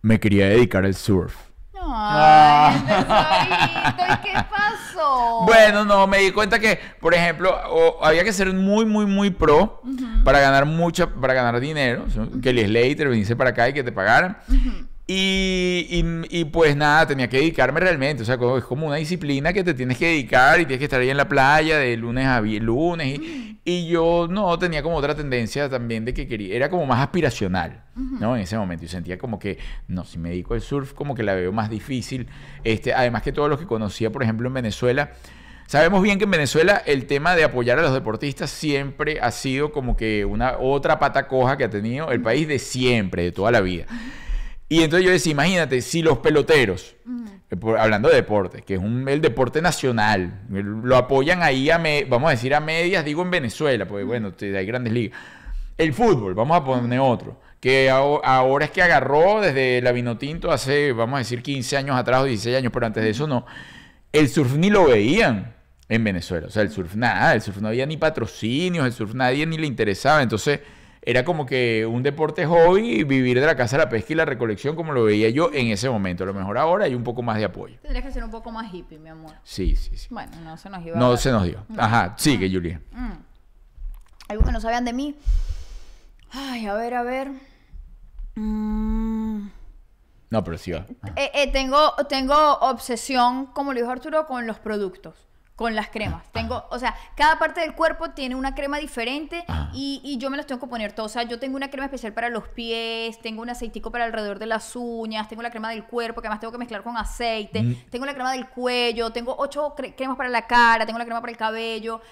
Me 0.00 0.18
quería 0.18 0.48
dedicar 0.48 0.86
al 0.86 0.94
surf. 0.94 1.45
Ay, 1.82 2.80
tesorito, 2.80 4.02
¿y 4.12 4.16
qué 4.24 4.32
pasó? 4.50 5.42
Bueno, 5.44 5.84
no, 5.84 6.06
me 6.06 6.18
di 6.18 6.32
cuenta 6.32 6.58
que, 6.58 6.78
por 7.00 7.14
ejemplo, 7.14 7.54
o- 7.70 8.04
había 8.04 8.24
que 8.24 8.32
ser 8.32 8.52
muy, 8.52 8.84
muy, 8.84 9.06
muy 9.06 9.30
pro 9.30 9.80
para 10.24 10.40
ganar 10.40 10.64
mucha, 10.66 11.06
para 11.08 11.34
ganar 11.34 11.60
dinero. 11.60 12.04
O 12.06 12.10
sea, 12.10 12.26
Que 12.42 12.50
el 12.50 12.66
Slater 12.66 13.08
venirse 13.08 13.36
para 13.36 13.50
acá 13.50 13.68
y 13.68 13.72
que 13.72 13.82
te 13.84 13.92
pagaran. 13.92 14.38
Y, 15.08 15.86
y- 15.88 16.40
y, 16.40 16.44
pues 16.46 16.76
nada, 16.76 17.06
tenía 17.06 17.28
que 17.28 17.36
dedicarme 17.36 17.78
realmente. 17.78 18.22
O 18.22 18.26
sea, 18.26 18.34
es 18.58 18.64
como 18.64 18.88
una 18.88 18.96
disciplina 18.96 19.52
que 19.52 19.62
te 19.62 19.72
tienes 19.72 19.98
que 19.98 20.06
dedicar 20.06 20.58
y 20.60 20.64
tienes 20.66 20.78
que 20.78 20.84
estar 20.84 21.00
ahí 21.00 21.10
en 21.10 21.16
la 21.16 21.28
playa 21.28 21.78
de 21.78 21.96
lunes 21.96 22.26
a 22.26 22.40
lunes. 22.40 23.20
Y, 23.20 23.58
y 23.64 23.88
yo 23.88 24.26
no 24.28 24.58
tenía 24.58 24.82
como 24.82 24.96
otra 24.96 25.14
tendencia 25.14 25.68
también 25.68 26.04
de 26.04 26.12
que 26.12 26.26
quería, 26.26 26.56
era 26.56 26.68
como 26.70 26.86
más 26.86 27.00
aspiracional, 27.00 27.84
¿no? 27.94 28.34
En 28.36 28.42
ese 28.42 28.58
momento. 28.58 28.84
Y 28.84 28.88
sentía 28.88 29.16
como 29.16 29.38
que, 29.38 29.58
no, 29.86 30.04
si 30.04 30.18
me 30.18 30.30
dedico 30.30 30.54
al 30.54 30.60
surf, 30.60 30.92
como 30.92 31.14
que 31.14 31.22
la 31.22 31.34
veo 31.34 31.52
más 31.52 31.70
difícil. 31.70 32.26
Este, 32.64 32.92
además 32.92 33.22
que 33.22 33.30
todos 33.32 33.48
los 33.48 33.60
que 33.60 33.66
conocía, 33.66 34.10
por 34.10 34.24
ejemplo, 34.24 34.48
en 34.48 34.54
Venezuela. 34.54 35.12
Sabemos 35.68 36.00
bien 36.02 36.18
que 36.18 36.24
en 36.24 36.30
Venezuela 36.30 36.80
el 36.86 37.06
tema 37.06 37.34
de 37.34 37.42
apoyar 37.42 37.78
a 37.80 37.82
los 37.82 37.92
deportistas 37.92 38.50
siempre 38.50 39.18
ha 39.20 39.32
sido 39.32 39.72
como 39.72 39.96
que 39.96 40.24
una 40.24 40.58
otra 40.58 41.00
pata 41.00 41.26
coja 41.26 41.56
que 41.56 41.64
ha 41.64 41.70
tenido 41.70 42.10
el 42.12 42.20
país 42.22 42.46
de 42.46 42.60
siempre, 42.60 43.24
de 43.24 43.32
toda 43.32 43.50
la 43.50 43.60
vida. 43.60 43.86
Y 44.68 44.82
entonces 44.82 45.06
yo 45.06 45.12
decía, 45.12 45.32
imagínate, 45.32 45.80
si 45.80 46.02
los 46.02 46.18
peloteros, 46.18 46.96
eh, 47.50 47.56
hablando 47.78 48.08
de 48.08 48.16
deporte, 48.16 48.62
que 48.62 48.74
es 48.74 48.80
un, 48.80 49.08
el 49.08 49.20
deporte 49.20 49.62
nacional, 49.62 50.42
el- 50.52 50.64
lo 50.82 50.96
apoyan 50.96 51.42
ahí, 51.42 51.70
a 51.70 51.78
me- 51.78 52.04
vamos 52.04 52.28
a 52.28 52.30
decir 52.32 52.52
a 52.54 52.60
medias, 52.60 53.04
digo 53.04 53.22
en 53.22 53.30
Venezuela, 53.30 53.86
porque 53.86 54.04
bueno, 54.04 54.32
hay 54.40 54.66
grandes 54.66 54.92
ligas. 54.92 55.18
El 55.78 55.92
fútbol, 55.92 56.34
vamos 56.34 56.56
a 56.56 56.64
poner 56.64 56.98
otro, 56.98 57.40
que 57.60 57.90
aho- 57.90 58.20
ahora 58.24 58.64
es 58.64 58.70
que 58.72 58.82
agarró 58.82 59.40
desde 59.40 59.80
la 59.82 59.92
Vinotinto 59.92 60.50
hace, 60.50 60.92
vamos 60.92 61.16
a 61.16 61.18
decir, 61.18 61.42
15 61.42 61.76
años 61.76 61.96
atrás 61.96 62.22
o 62.22 62.24
16 62.24 62.56
años, 62.56 62.72
pero 62.72 62.86
antes 62.86 63.04
de 63.04 63.10
eso 63.10 63.26
no. 63.28 63.46
El 64.12 64.28
surf 64.28 64.54
ni 64.56 64.70
lo 64.70 64.86
veían 64.86 65.54
en 65.88 66.02
Venezuela. 66.02 66.46
O 66.48 66.50
sea, 66.50 66.62
el 66.62 66.70
surf 66.70 66.94
nada, 66.96 67.34
el 67.34 67.42
surf 67.42 67.58
no 67.58 67.68
había 67.68 67.86
ni 67.86 67.96
patrocinios, 67.98 68.84
el 68.86 68.92
surf 68.92 69.14
nadie 69.14 69.46
ni 69.46 69.58
le 69.58 69.66
interesaba. 69.66 70.22
Entonces, 70.22 70.60
era 71.06 71.24
como 71.24 71.46
que 71.46 71.86
un 71.86 72.02
deporte 72.02 72.44
hobby 72.46 73.00
y 73.00 73.04
vivir 73.04 73.40
de 73.40 73.46
la 73.46 73.54
caza, 73.54 73.78
la 73.78 73.88
pesca 73.88 74.12
y 74.12 74.16
la 74.16 74.24
recolección 74.24 74.74
como 74.74 74.92
lo 74.92 75.04
veía 75.04 75.30
yo 75.30 75.50
en 75.52 75.68
ese 75.68 75.88
momento. 75.88 76.24
A 76.24 76.26
lo 76.26 76.34
mejor 76.34 76.58
ahora 76.58 76.86
hay 76.86 76.96
un 76.96 77.04
poco 77.04 77.22
más 77.22 77.38
de 77.38 77.44
apoyo. 77.44 77.78
Tendrías 77.80 78.04
que 78.04 78.10
ser 78.10 78.24
un 78.24 78.30
poco 78.32 78.50
más 78.50 78.74
hippie, 78.74 78.98
mi 78.98 79.08
amor. 79.08 79.32
Sí, 79.44 79.76
sí, 79.76 79.96
sí. 79.96 80.08
Bueno, 80.10 80.32
no 80.42 80.56
se 80.56 80.68
nos 80.68 80.84
iba 80.84 80.98
No 80.98 81.16
se 81.16 81.30
nos 81.30 81.44
dio. 81.44 81.64
Ajá, 81.78 82.14
sigue, 82.18 82.50
Julia. 82.50 82.80
Mm. 82.90 83.12
Algo 84.28 84.44
que 84.44 84.50
no 84.50 84.60
sabían 84.60 84.84
de 84.84 84.92
mí. 84.92 85.14
Ay, 86.32 86.66
a 86.66 86.74
ver, 86.74 86.94
a 86.94 87.04
ver. 87.04 87.30
Mm. 88.34 89.48
No, 90.30 90.42
pero 90.42 90.58
sí 90.58 90.72
va. 90.72 90.86
Eh, 91.14 91.30
eh, 91.34 91.52
tengo, 91.52 91.92
tengo 92.08 92.34
obsesión, 92.58 93.46
como 93.46 93.72
lo 93.72 93.78
dijo 93.78 93.92
Arturo, 93.92 94.26
con 94.26 94.48
los 94.48 94.58
productos, 94.58 95.14
con 95.56 95.74
las 95.74 95.88
cremas. 95.88 96.22
Tengo, 96.32 96.64
o 96.70 96.78
sea, 96.78 96.94
cada 97.16 97.38
parte 97.38 97.60
del 97.62 97.72
cuerpo 97.74 98.10
tiene 98.10 98.34
una 98.34 98.54
crema 98.54 98.76
diferente 98.76 99.42
Ajá. 99.48 99.70
y, 99.72 100.02
y 100.04 100.18
yo 100.18 100.28
me 100.28 100.36
las 100.36 100.44
tengo 100.46 100.60
que 100.60 100.66
poner 100.66 100.92
todas. 100.92 101.12
O 101.12 101.14
sea, 101.14 101.22
yo 101.22 101.38
tengo 101.38 101.56
una 101.56 101.70
crema 101.70 101.86
especial 101.86 102.12
para 102.12 102.28
los 102.28 102.46
pies, 102.48 103.18
tengo 103.22 103.40
un 103.40 103.48
aceitico 103.48 103.90
para 103.90 104.04
alrededor 104.04 104.38
de 104.38 104.44
las 104.44 104.76
uñas, 104.76 105.28
tengo 105.30 105.40
la 105.42 105.50
crema 105.50 105.70
del 105.70 105.84
cuerpo 105.84 106.20
que 106.20 106.26
además 106.28 106.40
tengo 106.40 106.52
que 106.52 106.58
mezclar 106.58 106.82
con 106.82 106.96
aceite, 106.98 107.62
Mm. 107.62 107.76
tengo 107.90 108.04
la 108.04 108.12
crema 108.12 108.32
del 108.32 108.46
cuello, 108.48 109.10
tengo 109.10 109.34
ocho 109.38 109.74
cre- 109.74 109.94
cremas 109.96 110.18
para 110.18 110.28
la 110.28 110.46
cara, 110.46 110.84
tengo 110.84 110.98
la 110.98 111.06
crema 111.06 111.20
para 111.22 111.30
el 111.32 111.38
cabello. 111.38 112.02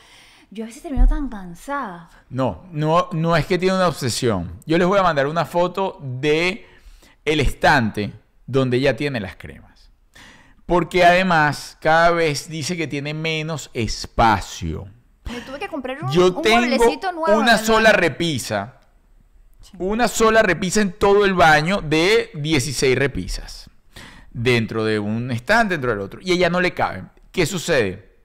Yo 0.51 0.65
a 0.65 0.67
veces 0.67 0.83
termino 0.83 1.07
tan 1.07 1.29
cansada. 1.29 2.09
No, 2.31 2.63
no, 2.73 3.09
no 3.13 3.37
es 3.37 3.45
que 3.45 3.59
tiene 3.59 3.75
una 3.77 3.89
obsesión. 3.89 4.59
Yo 4.65 4.79
les 4.79 4.87
voy 4.87 4.99
a 4.99 5.03
mandar 5.03 5.27
una 5.27 5.45
foto 5.45 5.99
de 6.01 6.67
el 7.27 7.41
estante 7.41 8.13
donde 8.47 8.77
ella 8.79 8.97
tiene 8.97 9.21
las 9.21 9.37
cremas. 9.37 9.74
Porque 10.67 11.05
además 11.05 11.77
cada 11.81 12.11
vez 12.11 12.49
dice 12.49 12.77
que 12.77 12.87
tiene 12.87 13.13
menos 13.13 13.71
espacio. 13.75 14.89
Me 15.31 15.41
tuve 15.43 15.59
que 15.59 15.69
comprar 15.69 16.03
un, 16.03 16.11
Yo 16.11 16.29
un 16.33 16.43
tengo 16.43 17.13
nuevo. 17.13 17.39
una 17.39 17.59
sola 17.59 17.91
baño. 17.91 18.01
repisa. 18.01 18.81
Una 19.79 20.09
sola 20.09 20.43
repisa 20.43 20.81
en 20.81 20.93
todo 20.93 21.25
el 21.25 21.35
baño 21.35 21.81
de 21.83 22.31
16 22.35 22.97
repisas. 22.99 23.71
Dentro 24.31 24.85
de 24.85 24.99
un 24.99 25.31
estante, 25.31 25.75
dentro 25.75 25.91
del 25.91 26.01
otro. 26.01 26.21
Y 26.23 26.33
ella 26.33 26.51
no 26.51 26.61
le 26.61 26.75
cabe. 26.75 27.05
¿Qué 27.33 27.47
sucede? 27.47 28.17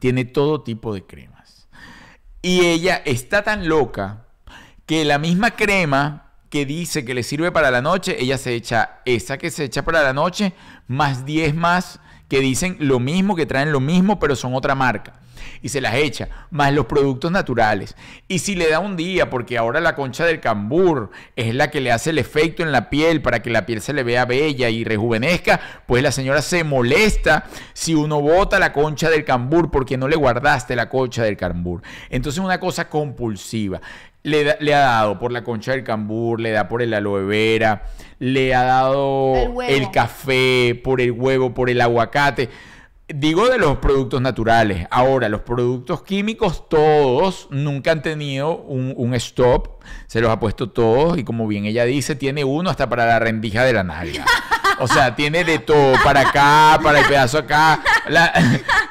Tiene 0.00 0.24
todo 0.24 0.62
tipo 0.62 0.94
de 0.94 1.04
cremas. 1.04 1.68
Y 2.42 2.64
ella 2.66 3.00
está 3.04 3.42
tan 3.42 3.68
loca 3.68 4.26
que 4.86 5.04
la 5.04 5.18
misma 5.18 5.52
crema 5.52 6.23
que 6.54 6.66
dice 6.66 7.04
que 7.04 7.14
le 7.14 7.24
sirve 7.24 7.50
para 7.50 7.72
la 7.72 7.82
noche, 7.82 8.16
ella 8.20 8.38
se 8.38 8.54
echa 8.54 9.00
esa 9.04 9.38
que 9.38 9.50
se 9.50 9.64
echa 9.64 9.84
para 9.84 10.04
la 10.04 10.12
noche, 10.12 10.52
más 10.86 11.26
10 11.26 11.52
más 11.56 11.98
que 12.28 12.38
dicen 12.38 12.76
lo 12.78 13.00
mismo, 13.00 13.34
que 13.34 13.44
traen 13.44 13.72
lo 13.72 13.80
mismo, 13.80 14.20
pero 14.20 14.36
son 14.36 14.54
otra 14.54 14.76
marca. 14.76 15.14
Y 15.62 15.70
se 15.70 15.80
las 15.80 15.96
echa, 15.96 16.28
más 16.52 16.72
los 16.72 16.86
productos 16.86 17.32
naturales. 17.32 17.96
Y 18.28 18.38
si 18.38 18.54
le 18.54 18.70
da 18.70 18.78
un 18.78 18.94
día, 18.94 19.30
porque 19.30 19.58
ahora 19.58 19.80
la 19.80 19.96
concha 19.96 20.24
del 20.24 20.38
cambur 20.38 21.10
es 21.34 21.52
la 21.56 21.72
que 21.72 21.80
le 21.80 21.90
hace 21.90 22.10
el 22.10 22.18
efecto 22.18 22.62
en 22.62 22.70
la 22.70 22.88
piel 22.88 23.20
para 23.20 23.42
que 23.42 23.50
la 23.50 23.66
piel 23.66 23.80
se 23.80 23.92
le 23.92 24.04
vea 24.04 24.24
bella 24.24 24.70
y 24.70 24.84
rejuvenezca, 24.84 25.60
pues 25.86 26.04
la 26.04 26.12
señora 26.12 26.40
se 26.40 26.62
molesta 26.62 27.46
si 27.72 27.96
uno 27.96 28.20
bota 28.20 28.60
la 28.60 28.72
concha 28.72 29.10
del 29.10 29.24
cambur 29.24 29.72
porque 29.72 29.96
no 29.96 30.06
le 30.06 30.14
guardaste 30.14 30.76
la 30.76 30.88
concha 30.88 31.24
del 31.24 31.36
cambur. 31.36 31.82
Entonces 32.10 32.40
una 32.40 32.60
cosa 32.60 32.88
compulsiva. 32.88 33.80
Le, 34.24 34.74
ha 34.74 34.78
dado 34.78 35.18
por 35.18 35.32
la 35.32 35.44
concha 35.44 35.72
del 35.72 35.84
cambur, 35.84 36.40
le 36.40 36.50
da 36.50 36.66
por 36.66 36.80
el 36.80 36.94
aloe 36.94 37.24
vera, 37.24 37.84
le 38.18 38.54
ha 38.54 38.64
dado 38.64 39.34
El 39.62 39.90
café, 39.90 40.80
por 40.82 41.00
el 41.00 41.12
huevo, 41.12 41.54
por 41.54 41.70
el 41.70 41.80
aguacate. 41.80 42.48
Digo 43.06 43.48
de 43.50 43.58
los 43.58 43.76
productos 43.76 44.22
naturales. 44.22 44.86
Ahora, 44.90 45.28
los 45.28 45.42
productos 45.42 46.02
químicos, 46.02 46.70
todos 46.70 47.48
nunca 47.50 47.92
han 47.92 48.00
tenido 48.00 48.56
un, 48.56 48.94
un 48.96 49.14
stop. 49.14 49.73
Se 50.06 50.20
los 50.20 50.30
ha 50.30 50.38
puesto 50.40 50.70
todos. 50.70 51.18
Y 51.18 51.24
como 51.24 51.46
bien 51.46 51.64
ella 51.66 51.84
dice, 51.84 52.14
tiene 52.14 52.44
uno 52.44 52.70
hasta 52.70 52.88
para 52.88 53.06
la 53.06 53.18
rendija 53.18 53.64
de 53.64 53.72
la 53.72 53.84
nalga. 53.84 54.24
O 54.80 54.88
sea, 54.88 55.14
tiene 55.14 55.44
de 55.44 55.58
todo. 55.60 55.94
Para 56.02 56.20
acá, 56.28 56.80
para 56.82 56.98
el 57.00 57.06
pedazo 57.06 57.38
acá. 57.38 57.80
La, 58.08 58.32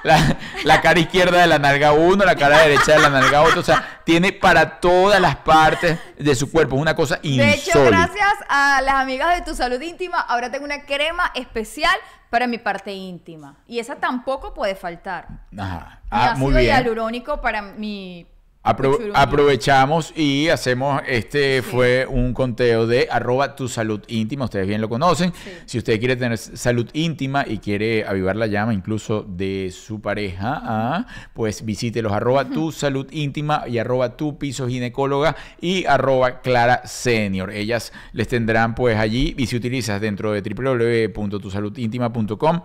la- 0.04 0.38
la 0.64 0.82
cara 0.82 1.00
izquierda 1.00 1.42
de 1.42 1.48
la 1.48 1.60
nalga 1.60 1.92
uno, 1.92 2.24
la 2.24 2.36
cara 2.36 2.60
derecha 2.62 2.94
de 2.94 3.00
la 3.00 3.10
nalga 3.10 3.42
otro. 3.42 3.60
O 3.60 3.64
sea, 3.64 4.02
tiene 4.06 4.32
para 4.32 4.80
todas 4.80 5.20
las 5.20 5.36
partes 5.38 6.00
de 6.18 6.36
su 6.36 6.50
cuerpo. 6.52 6.76
Es 6.76 6.82
una 6.82 6.96
cosa 6.96 7.20
insólita. 7.22 7.46
De 7.46 7.54
hecho, 7.54 7.86
gracias 7.86 8.34
a 8.50 8.82
las 8.82 8.96
amigas 8.96 9.36
de 9.36 9.42
tu 9.44 9.56
salud 9.56 9.82
íntima, 9.82 10.20
ahora 10.20 10.50
tengo 10.52 10.64
una 10.66 10.84
crema 10.86 11.32
especial 11.36 11.94
para 12.30 12.48
mi 12.48 12.58
parte 12.58 12.92
íntima. 12.94 13.58
Y 13.68 13.80
esa 13.80 13.96
tampoco 13.96 14.54
puede 14.54 14.76
faltar. 14.76 15.28
Ajá. 15.58 16.00
Mi 16.04 16.08
Ah, 16.12 16.32
ácido 16.32 16.38
muy 16.38 16.54
bien. 16.54 16.66
hialurónico 16.68 17.42
para 17.42 17.62
mi... 17.62 18.26
Apro- 18.66 19.12
aprovechamos 19.14 20.14
y 20.16 20.48
hacemos, 20.48 21.02
este 21.06 21.62
fue 21.62 22.08
un 22.10 22.34
conteo 22.34 22.88
de 22.88 23.10
arroba 23.12 23.58
tu 23.58 23.68
salud 23.68 24.00
íntima, 24.08 24.46
ustedes 24.46 24.66
bien 24.68 24.80
lo 24.80 24.88
conocen. 24.88 25.34
Sí. 25.34 25.50
Si 25.66 25.78
usted 25.80 26.00
quiere 26.00 26.16
tener 26.16 26.38
salud 26.38 26.90
íntima 26.94 27.44
y 27.46 27.58
quiere 27.58 28.06
avivar 28.06 28.38
la 28.38 28.48
llama 28.48 28.74
incluso 28.74 29.26
de 29.28 29.70
su 29.76 30.00
pareja, 30.00 30.62
ah, 30.64 31.06
pues 31.34 31.66
visítelos 31.66 32.14
arroba 32.14 32.46
tu 32.48 32.72
salud 32.72 33.06
íntima 33.12 33.66
y 33.68 33.80
arroba 33.80 34.16
tu 34.16 34.38
piso 34.38 34.66
ginecóloga 34.70 35.36
y 35.60 35.84
arroba 35.86 36.40
clara 36.40 36.88
senior. 36.88 37.52
Ellas 37.52 37.92
les 38.14 38.30
tendrán 38.30 38.76
pues 38.76 38.98
allí 38.98 39.36
y 39.38 39.46
si 39.48 39.58
utilizas 39.58 40.00
dentro 40.00 40.32
de 40.32 40.42
www.tusaludintima.com 40.42 42.62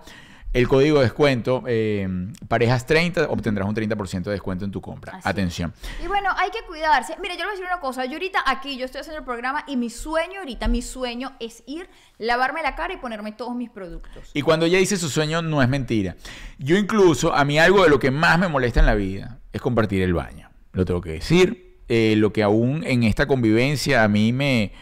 el 0.52 0.66
código 0.66 0.98
de 0.98 1.04
descuento 1.04 1.62
eh, 1.66 2.08
parejas 2.48 2.86
30 2.86 3.28
obtendrás 3.28 3.68
un 3.68 3.74
30% 3.74 4.22
de 4.22 4.30
descuento 4.30 4.64
en 4.64 4.70
tu 4.70 4.80
compra. 4.80 5.12
Así. 5.16 5.28
Atención. 5.28 5.74
Y 6.02 6.06
bueno, 6.06 6.30
hay 6.36 6.50
que 6.50 6.64
cuidarse. 6.66 7.16
Mira, 7.20 7.34
yo 7.34 7.40
le 7.40 7.44
voy 7.44 7.50
a 7.50 7.56
decir 7.56 7.66
una 7.66 7.80
cosa. 7.80 8.06
Yo 8.06 8.12
ahorita 8.14 8.42
aquí, 8.46 8.78
yo 8.78 8.86
estoy 8.86 9.02
haciendo 9.02 9.18
el 9.18 9.24
programa 9.24 9.64
y 9.66 9.76
mi 9.76 9.90
sueño 9.90 10.40
ahorita, 10.40 10.68
mi 10.68 10.80
sueño 10.80 11.32
es 11.38 11.62
ir, 11.66 11.88
lavarme 12.16 12.62
la 12.62 12.74
cara 12.74 12.94
y 12.94 12.96
ponerme 12.96 13.32
todos 13.32 13.54
mis 13.54 13.68
productos. 13.68 14.30
Y 14.32 14.42
cuando 14.42 14.64
ella 14.64 14.78
dice 14.78 14.96
su 14.96 15.10
sueño, 15.10 15.42
no 15.42 15.62
es 15.62 15.68
mentira. 15.68 16.16
Yo 16.58 16.76
incluso, 16.76 17.34
a 17.34 17.44
mí 17.44 17.58
algo 17.58 17.84
de 17.84 17.90
lo 17.90 17.98
que 17.98 18.10
más 18.10 18.38
me 18.38 18.48
molesta 18.48 18.80
en 18.80 18.86
la 18.86 18.94
vida 18.94 19.38
es 19.52 19.60
compartir 19.60 20.02
el 20.02 20.14
baño. 20.14 20.50
Lo 20.72 20.84
tengo 20.84 21.00
que 21.00 21.12
decir. 21.12 21.66
Eh, 21.90 22.14
lo 22.16 22.32
que 22.34 22.42
aún 22.42 22.84
en 22.84 23.02
esta 23.02 23.26
convivencia 23.26 24.04
a 24.04 24.08
mí 24.08 24.32
me, 24.32 24.72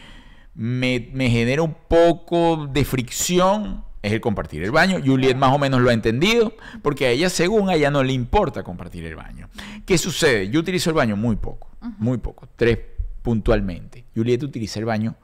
me, 0.54 1.08
me 1.12 1.30
genera 1.30 1.62
un 1.62 1.74
poco 1.88 2.66
de 2.66 2.84
fricción 2.84 3.85
es 4.06 4.12
el 4.12 4.20
compartir 4.20 4.62
el 4.62 4.70
baño. 4.70 5.00
Juliet 5.04 5.36
más 5.36 5.52
o 5.52 5.58
menos 5.58 5.80
lo 5.80 5.90
ha 5.90 5.92
entendido, 5.92 6.54
porque 6.82 7.06
a 7.06 7.10
ella, 7.10 7.28
según 7.28 7.68
a 7.68 7.74
ella, 7.74 7.90
no 7.90 8.02
le 8.02 8.12
importa 8.12 8.62
compartir 8.62 9.04
el 9.04 9.16
baño. 9.16 9.48
¿Qué 9.84 9.98
sucede? 9.98 10.48
Yo 10.48 10.60
utilizo 10.60 10.90
el 10.90 10.96
baño 10.96 11.16
muy 11.16 11.36
poco, 11.36 11.70
muy 11.98 12.18
poco, 12.18 12.48
tres 12.56 12.78
puntualmente. 13.22 14.04
Juliet 14.14 14.42
utiliza 14.42 14.78
el 14.78 14.84
baño 14.84 15.16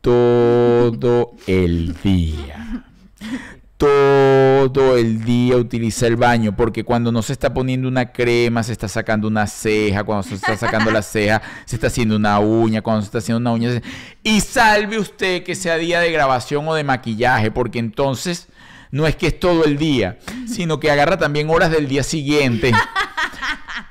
todo 0.00 1.32
el 1.46 1.94
día. 2.02 2.84
Todo 3.76 4.96
el 4.96 5.24
día 5.24 5.56
utiliza 5.56 6.06
el 6.06 6.16
baño, 6.16 6.56
porque 6.56 6.84
cuando 6.84 7.10
no 7.10 7.22
se 7.22 7.32
está 7.32 7.52
poniendo 7.52 7.88
una 7.88 8.12
crema, 8.12 8.62
se 8.62 8.72
está 8.72 8.86
sacando 8.88 9.26
una 9.26 9.46
ceja, 9.48 10.04
cuando 10.04 10.22
se 10.22 10.36
está 10.36 10.56
sacando 10.56 10.92
la 10.92 11.02
ceja, 11.02 11.42
se 11.64 11.76
está 11.76 11.88
haciendo 11.88 12.14
una 12.14 12.38
uña, 12.38 12.82
cuando 12.82 13.02
se 13.02 13.06
está 13.06 13.18
haciendo 13.18 13.40
una 13.40 13.52
uña. 13.52 13.82
Y 14.22 14.40
salve 14.40 14.98
usted 14.98 15.42
que 15.42 15.56
sea 15.56 15.76
día 15.76 16.00
de 16.00 16.12
grabación 16.12 16.66
o 16.68 16.74
de 16.74 16.84
maquillaje, 16.84 17.50
porque 17.50 17.80
entonces 17.80 18.46
no 18.92 19.08
es 19.08 19.16
que 19.16 19.26
es 19.26 19.40
todo 19.40 19.64
el 19.64 19.76
día, 19.76 20.18
sino 20.46 20.78
que 20.78 20.90
agarra 20.90 21.18
también 21.18 21.50
horas 21.50 21.72
del 21.72 21.88
día 21.88 22.04
siguiente 22.04 22.72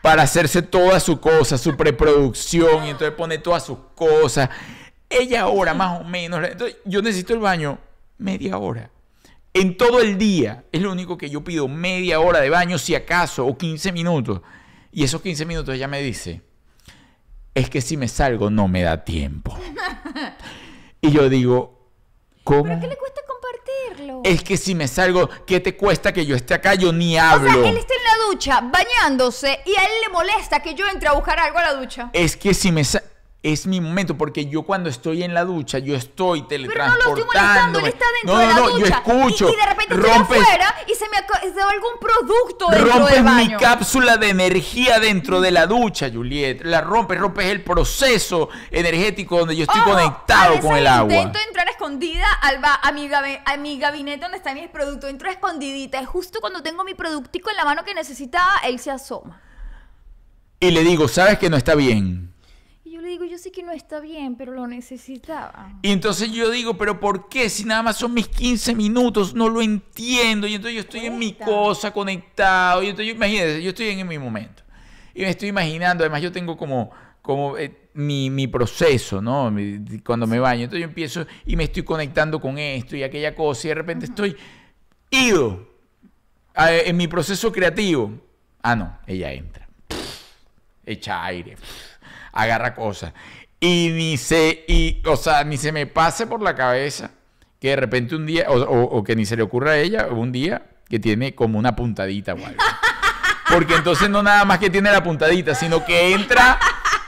para 0.02 0.24
hacerse 0.24 0.62
toda 0.62 1.02
su 1.02 1.20
cosa, 1.20 1.58
su 1.58 1.76
preproducción, 1.76 2.86
y 2.86 2.92
entonces 2.92 3.12
pone 3.18 3.38
todas 3.38 3.66
sus 3.66 3.80
cosas. 3.96 4.50
Ella 5.10 5.42
ahora 5.42 5.74
más 5.74 6.00
o 6.00 6.06
menos, 6.06 6.42
entonces 6.42 6.78
yo 6.86 7.02
necesito 7.02 7.34
el 7.34 7.40
baño 7.40 7.80
media 8.18 8.58
hora. 8.58 8.93
En 9.54 9.78
todo 9.78 10.00
el 10.00 10.18
día 10.18 10.64
es 10.72 10.82
lo 10.82 10.92
único 10.92 11.18
que 11.18 11.30
yo 11.30 11.44
pido, 11.44 11.68
media 11.68 12.20
hora 12.20 12.40
de 12.42 12.50
baño 12.50 12.78
si 12.80 12.96
acaso, 12.96 13.46
o 13.46 13.58
15 13.58 13.92
minutos. 13.92 14.42
Y 14.92 15.04
esos 15.04 15.22
15 15.22 15.46
minutos 15.46 15.76
ella 15.76 15.88
me 15.88 16.02
dice, 16.02 16.42
es 17.54 17.70
que 17.70 17.82
si 17.82 17.98
me 17.98 18.08
salgo 18.08 18.50
no 18.50 18.68
me 18.68 18.82
da 18.82 19.04
tiempo. 19.04 19.58
Y 21.02 21.12
yo 21.12 21.30
digo, 21.30 21.90
¿cómo? 22.44 22.64
¿Pero 22.64 22.80
qué 22.80 22.88
le 22.88 22.98
cuesta 22.98 23.22
compartirlo? 23.28 24.22
Es 24.24 24.44
que 24.44 24.58
si 24.58 24.74
me 24.74 24.88
salgo, 24.88 25.30
¿qué 25.46 25.60
te 25.60 25.76
cuesta 25.78 26.14
que 26.14 26.26
yo 26.26 26.36
esté 26.36 26.54
acá? 26.54 26.74
Yo 26.76 26.92
ni 26.94 27.18
o 27.18 27.22
hablo. 27.22 27.52
sea, 27.52 27.70
él 27.70 27.78
está 27.78 27.94
en 27.94 28.04
la 28.04 28.26
ducha 28.32 28.62
bañándose 28.62 29.60
y 29.66 29.76
a 29.76 29.84
él 29.84 29.92
le 30.06 30.10
molesta 30.14 30.62
que 30.62 30.74
yo 30.74 30.88
entre 30.88 31.10
a 31.10 31.14
buscar 31.14 31.40
algo 31.40 31.58
a 31.60 31.64
la 31.64 31.74
ducha. 31.74 32.10
Es 32.14 32.38
que 32.38 32.54
si 32.54 32.72
me 32.72 32.84
sa- 32.84 33.04
es 33.44 33.68
mi 33.68 33.82
momento 33.82 34.18
porque 34.18 34.46
yo 34.46 34.64
cuando 34.64 34.90
estoy 34.90 35.22
en 35.22 35.34
la 35.34 35.44
ducha 35.44 35.78
yo 35.80 35.96
estoy 35.98 36.44
Pero 36.48 36.64
no 36.88 36.96
lo 36.96 37.00
estoy 37.10 37.24
molestando, 37.26 37.80
él 37.80 37.86
está 37.88 38.06
dentro 38.22 38.34
no, 38.34 38.40
de 38.40 38.46
no, 38.48 38.52
la 38.54 38.56
no, 38.58 38.70
ducha. 38.70 38.80
yo 38.80 39.12
escucho. 39.14 39.50
Y, 39.50 39.52
y 39.54 39.56
de 39.58 39.66
repente 39.66 39.94
estoy 39.96 40.10
rompes, 40.12 40.42
afuera 40.42 40.76
y 40.88 40.96
se 40.96 41.06
me 41.10 41.18
se 41.54 41.62
algún 41.62 42.00
producto 42.00 42.68
dentro 42.70 42.94
rompes 43.00 43.16
del 43.16 43.24
mi 43.36 43.56
cápsula 43.58 44.16
de 44.16 44.30
energía 44.30 45.00
dentro 45.00 45.42
de 45.42 45.52
la 45.52 45.68
ducha, 45.68 46.10
Juliet. 46.10 46.62
La 46.64 46.80
rompes, 46.82 47.20
rompes 47.20 47.48
el 47.48 47.62
proceso 47.64 48.48
energético 48.72 49.40
donde 49.40 49.58
yo 49.58 49.64
estoy 49.64 49.82
Ojo, 49.82 49.92
conectado 49.92 50.60
con 50.62 50.78
el 50.78 50.88
agua. 50.88 51.14
Intento 51.14 51.40
entrar 51.46 51.68
escondida 51.68 52.32
al 52.42 52.60
ba- 52.60 52.80
a, 52.82 52.92
mi 52.94 53.10
a 53.14 53.58
mi 53.58 53.78
gabinete 53.78 54.22
donde 54.22 54.38
están 54.38 54.56
mis 54.56 54.70
productos. 54.70 55.10
Entro 55.10 55.30
escondidita. 55.30 56.02
Y 56.02 56.06
justo 56.06 56.40
cuando 56.40 56.64
tengo 56.64 56.86
mi 56.86 56.94
productico 56.94 57.50
en 57.50 57.58
la 57.58 57.66
mano 57.66 57.84
que 57.84 57.94
necesitaba, 57.94 58.54
él 58.64 58.80
se 58.80 58.90
asoma. 58.90 59.42
Y 60.62 60.72
le 60.72 60.82
digo, 60.84 61.10
¿sabes 61.10 61.38
que 61.40 61.50
no 61.50 61.58
está 61.58 61.76
bien? 61.76 62.33
Le 63.04 63.10
digo, 63.10 63.26
yo 63.26 63.38
sé 63.38 63.52
que 63.52 63.64
no 63.64 63.74
está 63.74 64.00
bien, 64.00 64.36
pero 64.36 64.54
lo 64.54 64.66
necesitaba. 64.66 65.74
Y 65.82 65.92
entonces 65.92 66.32
yo 66.32 66.50
digo, 66.50 66.78
pero 66.78 67.02
¿por 67.02 67.28
qué? 67.28 67.50
Si 67.50 67.66
nada 67.66 67.84
más 67.84 67.98
son 67.98 68.14
mis 68.14 68.30
15 68.30 68.74
minutos, 68.74 69.34
no 69.34 69.50
lo 69.50 69.62
entiendo. 69.62 70.48
Y 70.48 70.56
entonces 70.56 70.76
yo 70.76 70.82
estoy 70.82 71.06
en 71.08 71.20
mi 71.20 71.34
cosa 71.34 71.92
conectado. 71.92 72.82
Y 72.82 72.88
entonces, 72.88 73.14
imagínense, 73.14 73.62
yo 73.62 73.70
estoy 73.70 73.90
en 73.90 74.08
mi 74.08 74.18
momento. 74.18 74.64
Y 75.14 75.22
me 75.24 75.30
estoy 75.30 75.50
imaginando, 75.50 76.04
además 76.06 76.22
yo 76.22 76.32
tengo 76.32 76.56
como, 76.56 76.92
como 77.22 77.58
eh, 77.58 77.90
mi, 77.94 78.30
mi 78.30 78.48
proceso, 78.48 79.22
¿no? 79.22 79.52
Mi- 79.52 80.00
cuando 80.00 80.26
me 80.26 80.40
baño. 80.40 80.64
Entonces 80.64 80.80
yo 80.82 80.88
empiezo 80.88 81.26
y 81.46 81.58
me 81.58 81.66
estoy 81.66 81.84
conectando 81.84 82.40
con 82.40 82.58
esto 82.58 82.96
y 82.96 83.04
aquella 83.04 83.36
cosa. 83.36 83.68
Y 83.68 83.70
de 83.70 83.76
repente 83.76 84.06
estoy 84.06 84.36
ido 85.12 85.68
a- 86.56 86.72
en 86.74 86.96
mi 86.96 87.08
proceso 87.10 87.52
creativo. 87.52 88.14
Ah, 88.62 88.78
no, 88.78 88.98
ella 89.06 89.34
entra. 89.34 89.68
Echa 90.86 91.24
aire 91.26 91.58
agarra 92.34 92.74
cosas. 92.76 93.14
Y 93.60 93.90
ni 93.94 94.18
se, 94.18 94.66
y, 94.68 95.02
o 95.06 95.16
sea, 95.16 95.44
ni 95.46 95.58
se 95.58 95.72
me 95.72 95.86
pase 95.88 96.28
por 96.28 96.42
la 96.42 96.56
cabeza 96.56 97.12
que 97.62 97.70
de 97.70 97.76
repente 97.78 98.16
un 98.16 98.26
día, 98.26 98.48
o, 98.50 99.02
que 99.06 99.16
ni 99.16 99.26
se 99.26 99.38
le 99.38 99.44
ocurra 99.44 99.72
a 99.72 99.78
ella 99.78 100.08
un 100.08 100.34
día 100.34 100.64
que 100.90 101.00
tiene 101.00 101.34
como 101.34 101.58
una 101.58 101.76
puntadita 101.76 102.34
o 102.34 102.46
algo. 102.46 102.62
Porque 103.50 103.76
entonces 103.76 104.10
no 104.10 104.22
nada 104.22 104.44
más 104.44 104.60
que 104.60 104.70
tiene 104.70 104.92
la 104.92 105.02
puntadita, 105.02 105.56
sino 105.56 105.86
que 105.86 106.14
entra 106.14 106.60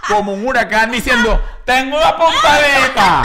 como 0.08 0.34
un 0.34 0.48
huracán 0.48 0.92
diciendo, 0.92 1.42
tengo 1.66 1.98
una 1.98 2.16
puntadita, 2.16 3.24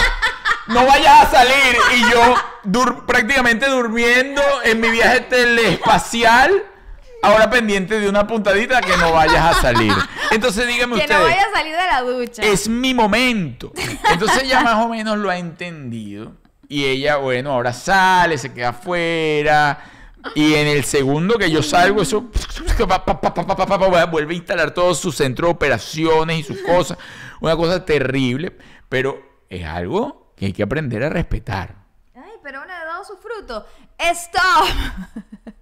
no 0.68 0.86
vayas 0.86 1.26
a 1.26 1.30
salir. 1.30 1.76
Y 1.96 2.10
yo 2.10 2.34
dur- 2.64 3.06
prácticamente 3.06 3.68
durmiendo 3.68 4.42
en 4.64 4.80
mi 4.80 4.90
viaje 4.90 5.20
telespacial, 5.20 6.64
ahora 7.22 7.50
pendiente 7.50 8.00
de 8.00 8.08
una 8.08 8.26
puntadita 8.26 8.80
que 8.80 8.96
no 8.96 9.12
vayas 9.12 9.56
a 9.56 9.60
salir. 9.60 9.92
Entonces 10.30 10.66
dígame 10.66 10.94
usted. 10.94 11.06
Que 11.06 11.12
ustedes, 11.12 11.30
no 11.30 11.36
vaya 11.36 11.48
a 11.48 11.56
salir 11.56 11.76
de 11.76 11.86
la 11.86 12.00
ducha. 12.02 12.42
Es 12.42 12.68
mi 12.68 12.94
momento. 12.94 13.72
Entonces 14.10 14.44
ella 14.44 14.62
más 14.62 14.84
o 14.84 14.88
menos 14.88 15.18
lo 15.18 15.30
ha 15.30 15.38
entendido. 15.38 16.34
Y 16.68 16.84
ella, 16.84 17.16
bueno, 17.16 17.52
ahora 17.52 17.72
sale, 17.72 18.38
se 18.38 18.52
queda 18.52 18.68
afuera. 18.68 19.84
Y 20.34 20.54
en 20.54 20.66
el 20.68 20.84
segundo 20.84 21.36
que 21.38 21.50
yo 21.50 21.62
salgo, 21.62 22.02
eso 22.02 22.30
vuelve 24.10 24.34
a 24.34 24.36
instalar 24.36 24.72
todo 24.72 24.94
su 24.94 25.12
centro 25.12 25.48
de 25.48 25.54
operaciones 25.54 26.38
y 26.38 26.42
sus 26.42 26.60
cosas. 26.60 26.98
Una 27.40 27.56
cosa 27.56 27.84
terrible, 27.84 28.56
pero 28.88 29.20
es 29.48 29.64
algo 29.64 30.32
que 30.36 30.46
hay 30.46 30.52
que 30.52 30.62
aprender 30.62 31.02
a 31.02 31.08
respetar. 31.08 31.74
Ay, 32.14 32.32
pero 32.42 32.62
uno 32.62 32.72
de 32.72 32.84
dos 32.84 33.06
sus 33.06 33.18
frutos. 33.18 33.64
¡Stop! 33.98 34.68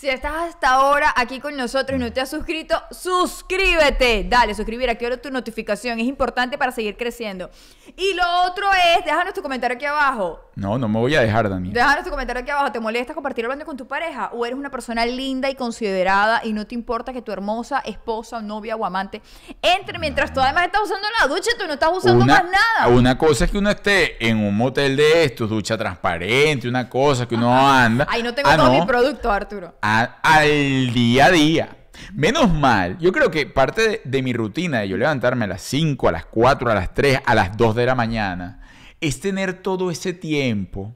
Si 0.00 0.08
estás 0.08 0.32
hasta 0.48 0.70
ahora 0.70 1.12
aquí 1.14 1.40
con 1.40 1.54
nosotros 1.58 2.00
y 2.00 2.02
no 2.02 2.10
te 2.10 2.22
has 2.22 2.30
suscrito, 2.30 2.74
suscríbete. 2.90 4.24
Dale, 4.26 4.54
suscribir, 4.54 4.88
activa 4.88 5.18
tu 5.18 5.30
notificación. 5.30 6.00
Es 6.00 6.06
importante 6.06 6.56
para 6.56 6.72
seguir 6.72 6.96
creciendo. 6.96 7.50
Y 7.98 8.14
lo 8.14 8.22
otro 8.46 8.66
es, 8.96 9.04
déjanos 9.04 9.34
tu 9.34 9.42
comentario 9.42 9.76
aquí 9.76 9.84
abajo. 9.84 10.40
No, 10.54 10.78
no 10.78 10.88
me 10.88 10.98
voy 10.98 11.14
a 11.16 11.20
dejar, 11.20 11.50
Daniel. 11.50 11.74
Déjanos 11.74 12.04
tu 12.04 12.10
comentario 12.10 12.40
aquí 12.40 12.50
abajo. 12.50 12.72
¿Te 12.72 12.80
molesta 12.80 13.12
compartir 13.12 13.44
el 13.44 13.50
baño 13.50 13.66
con 13.66 13.76
tu 13.76 13.86
pareja? 13.86 14.30
¿O 14.32 14.46
eres 14.46 14.58
una 14.58 14.70
persona 14.70 15.04
linda 15.04 15.50
y 15.50 15.54
considerada 15.54 16.40
y 16.44 16.54
no 16.54 16.66
te 16.66 16.74
importa 16.74 17.12
que 17.12 17.20
tu 17.20 17.30
hermosa 17.32 17.80
esposa, 17.80 18.40
novia 18.40 18.76
o 18.76 18.86
amante 18.86 19.20
entre 19.60 19.98
mientras 19.98 20.32
tú 20.32 20.40
además 20.40 20.66
estás 20.66 20.82
usando 20.82 21.06
la 21.20 21.26
ducha 21.26 21.50
y 21.54 21.58
tú 21.58 21.66
no 21.66 21.74
estás 21.74 21.90
usando 21.92 22.24
una, 22.24 22.42
más 22.42 22.44
nada? 22.44 22.88
una 22.94 23.18
cosa 23.18 23.44
es 23.44 23.50
que 23.50 23.58
uno 23.58 23.70
esté 23.70 24.24
en 24.26 24.38
un 24.38 24.56
motel 24.56 24.96
de 24.96 25.24
estos, 25.24 25.50
ducha 25.50 25.76
transparente, 25.76 26.68
una 26.68 26.88
cosa 26.88 27.26
que 27.26 27.34
uno 27.34 27.50
anda. 27.54 28.06
Ahí 28.08 28.22
no 28.22 28.32
tengo 28.32 28.48
Ah, 28.48 28.56
todo 28.56 28.72
no. 28.72 28.80
mi 28.80 28.86
producto, 28.86 29.30
Arturo. 29.30 29.74
A- 29.98 30.18
al 30.22 30.92
día 30.92 31.26
a 31.26 31.30
día. 31.30 31.76
Menos 32.14 32.52
mal, 32.52 32.98
yo 32.98 33.12
creo 33.12 33.30
que 33.30 33.46
parte 33.46 33.82
de, 33.88 34.00
de 34.04 34.22
mi 34.22 34.32
rutina 34.32 34.80
de 34.80 34.88
yo 34.88 34.96
levantarme 34.96 35.44
a 35.44 35.48
las 35.48 35.62
5, 35.62 36.08
a 36.08 36.12
las 36.12 36.24
4, 36.26 36.70
a 36.70 36.74
las 36.74 36.94
3, 36.94 37.20
a 37.24 37.34
las 37.34 37.56
2 37.56 37.74
de 37.74 37.86
la 37.86 37.94
mañana, 37.94 38.60
es 39.00 39.20
tener 39.20 39.54
todo 39.62 39.90
ese 39.90 40.12
tiempo 40.12 40.94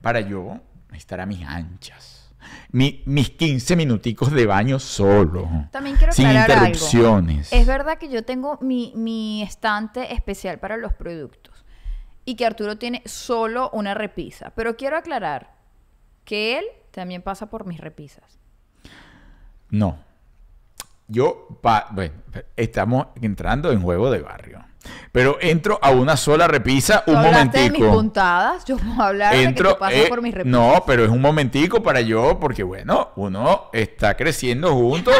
para 0.00 0.20
yo 0.20 0.60
estar 0.92 1.20
a 1.20 1.26
mis 1.26 1.44
anchas. 1.46 2.32
Mi- 2.70 3.02
mis 3.06 3.30
15 3.30 3.76
minuticos 3.76 4.30
de 4.32 4.46
baño 4.46 4.78
solo. 4.78 5.48
También 5.70 5.96
quiero 5.96 6.12
sin 6.12 6.26
algo. 6.26 6.40
interrupciones. 6.54 7.52
Es 7.52 7.66
verdad 7.66 7.98
que 7.98 8.08
yo 8.08 8.24
tengo 8.24 8.58
mi, 8.60 8.92
mi 8.96 9.42
estante 9.42 10.12
especial 10.14 10.58
para 10.58 10.76
los 10.76 10.92
productos 10.94 11.64
y 12.24 12.36
que 12.36 12.46
Arturo 12.46 12.76
tiene 12.78 13.02
solo 13.06 13.70
una 13.72 13.94
repisa. 13.94 14.52
Pero 14.54 14.76
quiero 14.76 14.96
aclarar 14.96 15.54
que 16.24 16.58
él 16.58 16.64
también 16.98 17.22
pasa 17.22 17.46
por 17.48 17.64
mis 17.64 17.78
repisas. 17.80 18.24
No. 19.70 19.98
Yo, 21.06 21.46
pa- 21.62 21.86
bueno, 21.92 22.14
estamos 22.56 23.06
entrando 23.22 23.70
en 23.70 23.80
juego 23.80 24.10
de 24.10 24.20
barrio. 24.20 24.64
Pero 25.12 25.38
entro 25.40 25.78
a 25.80 25.90
una 25.90 26.16
sola 26.16 26.48
repisa 26.48 27.04
un 27.06 27.14
hablaste 27.16 27.58
de 27.58 27.70
mis 27.70 27.80
momentico. 27.80 27.92
puntadas, 27.92 28.64
yo 28.64 28.76
puedo 28.78 29.00
hablar 29.02 29.32
de 29.32 29.38
que 29.40 29.44
Entro, 29.46 29.78
eh, 29.90 30.06
por 30.08 30.22
mis 30.22 30.34
repisas. 30.34 30.50
no, 30.50 30.82
pero 30.86 31.04
es 31.04 31.10
un 31.10 31.20
momentico 31.20 31.82
para 31.82 32.00
yo, 32.00 32.38
porque 32.40 32.62
bueno, 32.64 33.10
uno 33.16 33.70
está 33.72 34.16
creciendo 34.16 34.74
juntos 34.74 35.14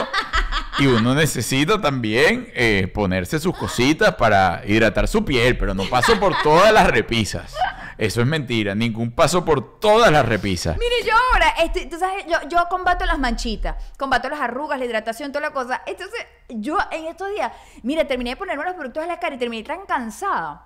y 0.80 0.86
uno 0.86 1.14
necesita 1.14 1.80
también 1.80 2.48
eh, 2.54 2.90
ponerse 2.92 3.38
sus 3.38 3.56
cositas 3.56 4.14
para 4.16 4.62
hidratar 4.66 5.06
su 5.06 5.24
piel, 5.24 5.56
pero 5.58 5.74
no 5.74 5.84
paso 5.84 6.18
por 6.18 6.34
todas 6.42 6.72
las 6.72 6.88
repisas. 6.88 7.54
Eso 7.98 8.20
es 8.20 8.26
mentira, 8.28 8.76
ningún 8.76 9.10
paso 9.10 9.44
por 9.44 9.80
todas 9.80 10.12
las 10.12 10.24
repisas. 10.24 10.78
Mire, 10.78 11.04
yo 11.04 11.12
ahora, 11.32 11.48
este, 11.64 11.86
tú 11.86 11.98
sabes, 11.98 12.24
yo, 12.26 12.48
yo 12.48 12.68
combato 12.70 13.04
las 13.04 13.18
manchitas, 13.18 13.74
combato 13.98 14.28
las 14.28 14.40
arrugas, 14.40 14.78
la 14.78 14.84
hidratación, 14.84 15.32
toda 15.32 15.48
la 15.48 15.52
cosa. 15.52 15.82
Entonces, 15.84 16.24
yo 16.48 16.78
en 16.92 17.06
estos 17.06 17.28
días, 17.30 17.52
mire, 17.82 18.04
terminé 18.04 18.30
de 18.30 18.36
ponerme 18.36 18.64
los 18.64 18.74
productos 18.74 19.02
en 19.02 19.08
la 19.08 19.18
cara 19.18 19.34
y 19.34 19.38
terminé 19.38 19.64
tan 19.64 19.84
cansada. 19.84 20.64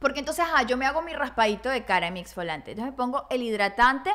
Porque 0.00 0.20
entonces, 0.20 0.46
ajá, 0.46 0.62
yo 0.62 0.78
me 0.78 0.86
hago 0.86 1.02
mi 1.02 1.12
raspadito 1.12 1.68
de 1.68 1.84
cara, 1.84 2.10
mi 2.10 2.20
exfoliante. 2.20 2.70
Entonces 2.70 2.92
me 2.92 2.96
pongo 2.96 3.26
el 3.30 3.42
hidratante 3.42 4.10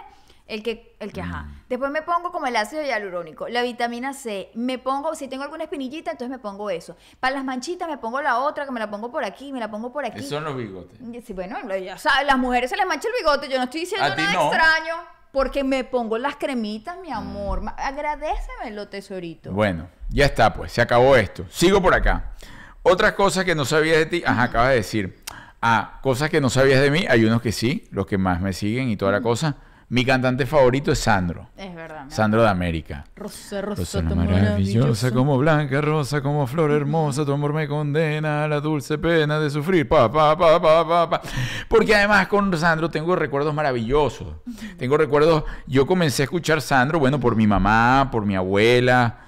El 0.48 0.64
que, 0.64 0.96
el 1.00 1.12
que, 1.12 1.22
Mm. 1.22 1.26
ajá. 1.30 1.46
Después 1.68 1.92
me 1.92 2.02
pongo 2.02 2.32
como 2.32 2.48
el 2.48 2.56
ácido 2.56 2.82
hialurónico, 2.82 3.50
la 3.50 3.62
vitamina 3.62 4.14
C. 4.14 4.50
Me 4.54 4.78
pongo, 4.80 5.14
si 5.14 5.28
tengo 5.28 5.44
alguna 5.44 5.66
espinillita, 5.66 6.12
entonces 6.12 6.30
me 6.32 6.40
pongo 6.40 6.70
eso. 6.70 6.96
Para 7.20 7.36
las 7.36 7.44
manchitas 7.44 7.90
me 7.90 7.98
pongo 7.98 8.22
la 8.22 8.40
otra, 8.40 8.66
que 8.66 8.72
me 8.72 8.80
la 8.80 8.90
pongo 8.90 9.12
por 9.12 9.26
aquí, 9.26 9.52
me 9.52 9.60
la 9.60 9.70
pongo 9.70 9.92
por 9.92 10.06
aquí. 10.06 10.20
Esos 10.20 10.30
son 10.30 10.46
los 10.46 10.56
bigotes. 10.56 10.98
Y 11.02 11.22
Sí, 11.22 11.34
bueno, 11.34 11.58
ya 11.78 11.98
sabes, 11.98 12.26
las 12.26 12.38
mujeres 12.38 12.70
se 12.70 12.78
les 12.78 12.86
mancha 12.88 13.10
el 13.10 13.14
bigote. 13.24 13.50
Yo 13.50 13.58
no 13.58 13.66
estoy 13.66 13.82
diciendo 13.82 14.08
nada 14.08 14.34
no. 14.34 14.48
extraño. 14.48 14.96
Porque 15.34 15.64
me 15.66 15.84
pongo 15.84 16.18
las 16.18 16.38
cremitas, 16.38 16.98
mi 17.00 17.12
amor. 17.12 17.62
Ma- 17.62 17.76
Agradécemelo, 18.22 18.88
tesorito. 18.88 19.52
Bueno, 19.52 19.88
ya 20.10 20.26
está, 20.26 20.54
pues, 20.54 20.72
se 20.72 20.82
acabó 20.82 21.16
esto. 21.18 21.46
Sigo 21.50 21.82
por 21.82 21.94
acá. 21.94 22.32
Otras 22.82 23.12
cosas 23.14 23.44
que 23.44 23.54
no 23.54 23.66
sabías 23.66 23.98
de 23.98 24.06
ti, 24.06 24.24
ajá, 24.26 24.44
acabas 24.44 24.70
de 24.70 24.76
decir. 24.76 25.24
Ah, 25.62 26.00
cosas 26.02 26.30
que 26.30 26.40
no 26.40 26.50
sabías 26.50 26.82
de 26.82 26.90
mí, 26.90 27.06
hay 27.10 27.26
unos 27.26 27.42
que 27.42 27.52
sí, 27.52 27.88
los 27.92 28.06
que 28.08 28.18
más 28.18 28.40
me 28.42 28.54
siguen 28.54 28.90
y 28.90 28.96
toda 28.98 29.12
la 29.12 29.22
cosa. 29.22 29.58
Mi 29.90 30.04
cantante 30.04 30.46
favorito 30.46 30.92
es 30.92 31.00
Sandro. 31.00 31.48
Es 31.56 31.74
verdad. 31.74 32.08
Sandro 32.10 32.42
de 32.42 32.50
América. 32.50 33.06
Rosa, 33.16 33.62
rosa, 33.62 34.02
Rosa 34.02 34.16
maravillosa 34.16 35.12
como 35.12 35.38
blanca 35.38 35.80
rosa, 35.80 36.22
como 36.22 36.46
flor 36.46 36.72
hermosa, 36.72 37.24
tu 37.24 37.32
amor 37.32 37.54
me 37.54 37.70
condena 37.70 38.44
a 38.44 38.50
la 38.50 38.60
dulce 38.60 38.98
pena 38.98 39.40
de 39.40 39.50
sufrir. 39.50 39.88
Pa, 39.88 40.12
pa, 40.12 40.38
pa, 40.38 40.62
pa, 40.62 40.86
pa, 40.86 41.10
pa. 41.10 41.22
Porque 41.70 41.96
además 41.96 42.28
con 42.28 42.56
Sandro 42.58 42.90
tengo 42.90 43.16
recuerdos 43.16 43.54
maravillosos. 43.54 44.36
Tengo 44.78 44.98
recuerdos, 44.98 45.46
yo 45.68 45.86
comencé 45.86 46.24
a 46.24 46.26
escuchar 46.26 46.62
Sandro, 46.62 47.00
bueno, 47.00 47.18
por 47.18 47.38
mi 47.38 47.48
mamá, 47.48 48.10
por 48.12 48.26
mi 48.26 48.36
abuela, 48.36 49.20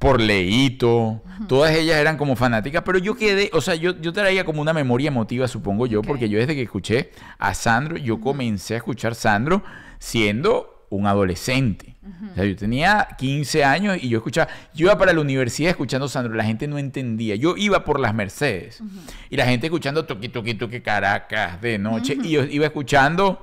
por 0.00 0.20
Leito. 0.20 1.22
Todas 1.46 1.70
ellas 1.76 1.96
eran 1.96 2.16
como 2.16 2.34
fanáticas, 2.34 2.82
pero 2.84 2.98
yo 2.98 3.14
quedé, 3.14 3.50
o 3.52 3.60
sea, 3.60 3.76
yo, 3.76 3.96
yo 4.00 4.12
traía 4.12 4.44
como 4.44 4.60
una 4.62 4.72
memoria 4.72 5.06
emotiva, 5.06 5.46
supongo 5.46 5.86
yo, 5.86 6.02
porque 6.02 6.28
yo 6.28 6.40
desde 6.40 6.56
que 6.56 6.62
escuché 6.62 7.12
a 7.38 7.54
Sandro, 7.54 7.96
yo 7.96 8.20
comencé 8.20 8.74
a 8.74 8.78
escuchar 8.78 9.14
Sandro 9.14 9.62
siendo 9.98 10.86
un 10.90 11.06
adolescente. 11.06 11.96
O 12.32 12.34
sea, 12.34 12.44
yo 12.44 12.56
tenía 12.56 13.08
15 13.18 13.64
años 13.64 13.98
y 14.00 14.08
yo 14.08 14.18
escuchaba, 14.18 14.50
yo 14.74 14.86
iba 14.86 14.96
para 14.96 15.12
la 15.12 15.20
universidad 15.20 15.70
escuchando 15.70 16.08
Sandro, 16.08 16.34
la 16.34 16.44
gente 16.44 16.66
no 16.66 16.78
entendía. 16.78 17.34
Yo 17.36 17.54
iba 17.56 17.84
por 17.84 18.00
las 18.00 18.14
Mercedes 18.14 18.82
y 19.28 19.36
la 19.36 19.44
gente 19.44 19.66
escuchando 19.66 20.06
toqui, 20.06 20.28
toqui, 20.28 20.54
toqui, 20.54 20.80
Caracas 20.80 21.60
de 21.60 21.78
noche 21.78 22.16
y 22.22 22.30
yo 22.30 22.44
iba 22.44 22.64
escuchando 22.66 23.42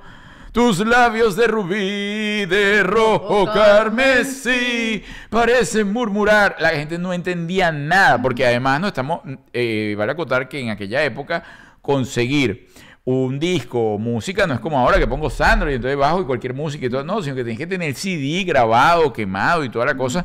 tus 0.50 0.78
labios 0.78 1.36
de 1.36 1.46
rubí, 1.46 2.46
de 2.46 2.82
rojo 2.82 3.42
Ojo 3.42 3.52
carmesí, 3.52 5.04
parecen 5.28 5.92
murmurar. 5.92 6.56
La 6.58 6.70
gente 6.70 6.98
no 6.98 7.12
entendía 7.12 7.70
nada 7.70 8.20
porque 8.20 8.46
además 8.46 8.80
no 8.80 8.88
estamos, 8.88 9.20
eh, 9.52 9.94
vale 9.96 10.12
acotar 10.12 10.48
que 10.48 10.58
en 10.58 10.70
aquella 10.70 11.04
época 11.04 11.44
conseguir 11.82 12.68
un 13.06 13.38
disco 13.38 13.94
o 13.94 13.98
música 13.98 14.48
no 14.48 14.54
es 14.54 14.58
como 14.58 14.80
ahora 14.80 14.98
que 14.98 15.06
pongo 15.06 15.30
Sandro 15.30 15.70
y 15.70 15.74
entonces 15.74 15.96
bajo 15.96 16.20
y 16.20 16.24
cualquier 16.24 16.54
música 16.54 16.86
y 16.86 16.90
todo, 16.90 17.04
no, 17.04 17.22
sino 17.22 17.36
que 17.36 17.44
tienes 17.44 17.58
que 17.58 17.66
tener 17.66 17.94
CD 17.94 18.42
grabado, 18.42 19.12
quemado 19.12 19.64
y 19.64 19.68
toda 19.68 19.86
la 19.86 19.96
cosa. 19.96 20.24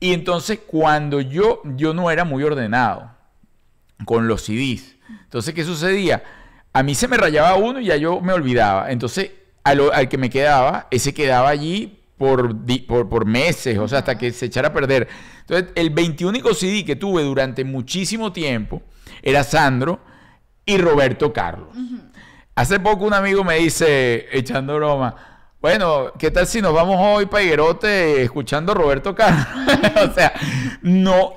Y 0.00 0.12
entonces 0.12 0.58
cuando 0.66 1.20
yo, 1.20 1.62
yo 1.76 1.94
no 1.94 2.10
era 2.10 2.24
muy 2.24 2.42
ordenado 2.42 3.12
con 4.04 4.26
los 4.26 4.42
CDs, 4.42 4.96
entonces 5.22 5.54
¿qué 5.54 5.62
sucedía? 5.62 6.24
A 6.72 6.82
mí 6.82 6.96
se 6.96 7.06
me 7.06 7.16
rayaba 7.16 7.54
uno 7.54 7.78
y 7.78 7.86
ya 7.86 7.96
yo 7.96 8.20
me 8.20 8.32
olvidaba. 8.32 8.90
Entonces 8.90 9.30
al 9.62 10.08
que 10.08 10.18
me 10.18 10.28
quedaba, 10.28 10.88
ese 10.90 11.14
quedaba 11.14 11.48
allí 11.50 12.00
por, 12.16 12.56
por 13.08 13.26
meses, 13.26 13.78
o 13.78 13.86
sea, 13.86 14.00
hasta 14.00 14.18
que 14.18 14.32
se 14.32 14.46
echara 14.46 14.68
a 14.68 14.72
perder. 14.72 15.06
Entonces 15.42 15.70
el 15.76 15.90
21 15.90 16.52
CD 16.52 16.84
que 16.84 16.96
tuve 16.96 17.22
durante 17.22 17.62
muchísimo 17.62 18.32
tiempo 18.32 18.82
era 19.22 19.44
Sandro 19.44 20.00
y 20.66 20.76
Roberto 20.78 21.32
Carlos. 21.32 21.68
Hace 22.58 22.80
poco 22.80 23.04
un 23.04 23.14
amigo 23.14 23.44
me 23.44 23.54
dice, 23.54 24.26
echando 24.32 24.74
broma, 24.74 25.14
bueno, 25.60 26.12
¿qué 26.18 26.32
tal 26.32 26.44
si 26.44 26.60
nos 26.60 26.74
vamos 26.74 26.96
hoy 26.98 27.26
para 27.26 27.44
Higuerote 27.44 28.20
escuchando 28.24 28.72
a 28.72 28.74
Roberto 28.74 29.14
Carlos? 29.14 29.46
o 30.10 30.12
sea, 30.12 30.32
no, 30.82 31.34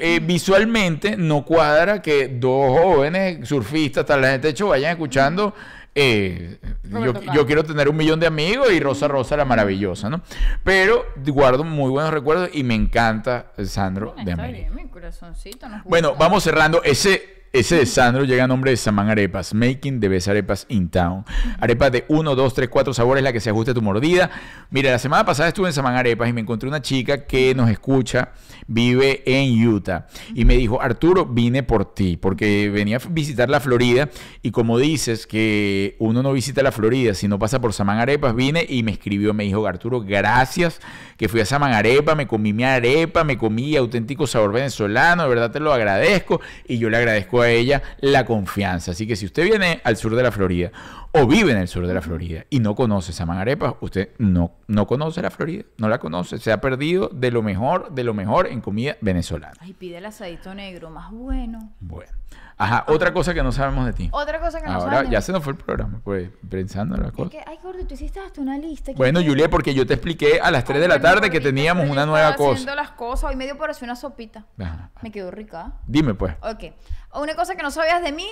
eh, 0.00 0.18
visualmente 0.20 1.16
no 1.16 1.44
cuadra 1.44 2.02
que 2.02 2.26
dos 2.26 2.76
jóvenes 2.76 3.48
surfistas, 3.48 4.04
tal 4.04 4.22
vez 4.22 4.42
de 4.42 4.48
hecho, 4.48 4.66
vayan 4.66 4.90
escuchando. 4.90 5.54
eh, 5.94 6.58
yo, 6.82 7.12
yo 7.32 7.46
quiero 7.46 7.62
tener 7.62 7.88
un 7.88 7.96
millón 7.96 8.18
de 8.18 8.26
amigos 8.26 8.72
y 8.72 8.80
Rosa 8.80 9.06
Rosa 9.06 9.36
la 9.36 9.44
maravillosa, 9.44 10.10
¿no? 10.10 10.22
Pero 10.64 11.06
guardo 11.26 11.62
muy 11.62 11.90
buenos 11.90 12.12
recuerdos 12.12 12.50
y 12.52 12.64
me 12.64 12.74
encanta 12.74 13.52
Sandro 13.64 14.14
Bueno, 14.14 14.24
de 14.24 14.30
está 14.32 14.42
América. 14.42 14.70
bien, 14.70 14.74
mi 14.74 14.90
corazoncito. 14.90 15.68
Bueno, 15.84 16.16
vamos 16.18 16.42
cerrando. 16.42 16.82
Ese, 16.82 17.43
ese 17.54 17.76
de 17.76 17.86
Sandro 17.86 18.24
llega 18.24 18.42
a 18.42 18.46
nombre 18.48 18.72
de 18.72 18.76
Saman 18.76 19.10
Arepas, 19.10 19.54
Making 19.54 20.00
the 20.00 20.08
Best 20.08 20.26
Arepas 20.26 20.66
in 20.68 20.88
Town. 20.88 21.24
Arepas 21.60 21.92
de 21.92 22.04
1, 22.08 22.34
2, 22.34 22.54
3, 22.54 22.68
4 22.68 22.92
sabores, 22.92 23.22
la 23.22 23.32
que 23.32 23.38
se 23.38 23.50
ajuste 23.50 23.70
a 23.70 23.74
tu 23.74 23.80
mordida. 23.80 24.28
Mira, 24.70 24.90
la 24.90 24.98
semana 24.98 25.24
pasada 25.24 25.50
estuve 25.50 25.68
en 25.68 25.72
Saman 25.72 25.94
Arepas 25.94 26.28
y 26.28 26.32
me 26.32 26.40
encontré 26.40 26.68
una 26.68 26.82
chica 26.82 27.26
que 27.26 27.54
nos 27.54 27.70
escucha, 27.70 28.32
vive 28.66 29.22
en 29.24 29.68
Utah. 29.68 30.08
Y 30.34 30.44
me 30.44 30.56
dijo, 30.56 30.82
Arturo, 30.82 31.26
vine 31.26 31.62
por 31.62 31.94
ti, 31.94 32.16
porque 32.16 32.70
venía 32.70 32.96
a 32.96 33.00
visitar 33.08 33.48
la 33.48 33.60
Florida. 33.60 34.08
Y 34.42 34.50
como 34.50 34.76
dices 34.76 35.28
que 35.28 35.94
uno 36.00 36.24
no 36.24 36.32
visita 36.32 36.60
la 36.60 36.72
Florida 36.72 37.14
si 37.14 37.28
no 37.28 37.38
pasa 37.38 37.60
por 37.60 37.72
Saman 37.72 38.00
Arepas, 38.00 38.34
vine 38.34 38.66
y 38.68 38.82
me 38.82 38.90
escribió, 38.90 39.32
me 39.32 39.44
dijo, 39.44 39.64
Arturo, 39.64 40.00
gracias 40.00 40.80
que 41.16 41.28
fui 41.28 41.40
a 41.40 41.46
Saman 41.46 41.72
Arepa, 41.72 42.16
me 42.16 42.26
comí 42.26 42.52
mi 42.52 42.64
arepa, 42.64 43.22
me 43.22 43.38
comí 43.38 43.76
auténtico 43.76 44.26
sabor 44.26 44.52
venezolano, 44.52 45.22
de 45.22 45.28
verdad 45.28 45.52
te 45.52 45.60
lo 45.60 45.72
agradezco 45.72 46.40
y 46.66 46.78
yo 46.78 46.90
le 46.90 46.96
agradezco 46.96 47.42
a 47.42 47.43
ella 47.50 47.82
la 48.00 48.24
confianza. 48.24 48.92
Así 48.92 49.06
que 49.06 49.16
si 49.16 49.26
usted 49.26 49.44
viene 49.44 49.80
al 49.84 49.96
sur 49.96 50.14
de 50.14 50.22
la 50.22 50.32
Florida 50.32 50.72
o 51.16 51.26
vive 51.26 51.52
en 51.52 51.58
el 51.58 51.68
sur 51.68 51.86
de 51.86 51.94
la 51.94 52.02
Florida 52.02 52.44
y 52.50 52.58
no 52.60 52.74
conoce 52.74 53.12
Saman 53.12 53.38
Arepas, 53.38 53.74
usted 53.80 54.10
no, 54.18 54.52
no 54.66 54.86
conoce 54.86 55.22
la 55.22 55.30
Florida, 55.30 55.64
no 55.78 55.88
la 55.88 55.98
conoce, 55.98 56.38
se 56.38 56.50
ha 56.52 56.60
perdido 56.60 57.08
de 57.12 57.30
lo 57.30 57.42
mejor, 57.42 57.92
de 57.92 58.02
lo 58.04 58.14
mejor 58.14 58.48
en 58.48 58.60
comida 58.60 58.96
venezolana. 59.00 59.54
Ay, 59.60 59.72
pide 59.74 59.98
el 59.98 60.06
asadito 60.06 60.54
negro, 60.54 60.90
más 60.90 61.10
bueno. 61.12 61.72
Bueno. 61.80 62.10
Ajá, 62.56 62.84
otra 62.88 63.12
cosa 63.12 63.34
que 63.34 63.42
no 63.42 63.50
sabemos 63.50 63.84
de 63.86 63.92
ti. 63.92 64.08
Otra 64.12 64.40
cosa 64.40 64.60
que 64.60 64.66
no 64.66 64.74
Ahora 64.74 64.92
saben 64.92 65.10
de 65.10 65.12
ya 65.14 65.20
se 65.20 65.32
nos 65.32 65.42
fue 65.42 65.52
el 65.54 65.58
programa, 65.58 66.00
pues 66.04 66.30
pensando 66.48 66.94
en 66.96 67.10
cosas. 67.10 67.30
que, 67.30 67.42
ay, 67.44 67.58
gordo, 67.62 67.84
tú 67.86 67.94
hiciste 67.94 68.20
hasta 68.20 68.40
una 68.40 68.58
lista. 68.58 68.92
¿qué 68.92 68.96
Bueno, 68.96 69.18
quieres? 69.18 69.32
Julia, 69.32 69.50
porque 69.50 69.74
yo 69.74 69.86
te 69.86 69.94
expliqué 69.94 70.40
a 70.40 70.50
las 70.52 70.64
3 70.64 70.80
de 70.80 70.88
la 70.88 71.00
tarde 71.00 71.30
que 71.30 71.40
teníamos 71.40 71.88
una 71.88 72.06
nueva 72.06 72.36
cosa. 72.36 72.52
haciendo 72.52 72.74
las 72.76 72.90
cosas. 72.92 73.30
Hoy 73.30 73.36
medio 73.36 73.58
pareció 73.58 73.84
una 73.84 73.96
sopita. 73.96 74.46
Ajá. 74.58 74.90
Me 75.02 75.10
quedó 75.10 75.30
rica. 75.32 75.72
Dime 75.86 76.14
pues. 76.14 76.34
Ok. 76.42 76.72
Una 77.20 77.34
cosa 77.34 77.56
que 77.56 77.62
no 77.62 77.70
sabías 77.72 78.02
de 78.02 78.12
mí. 78.12 78.26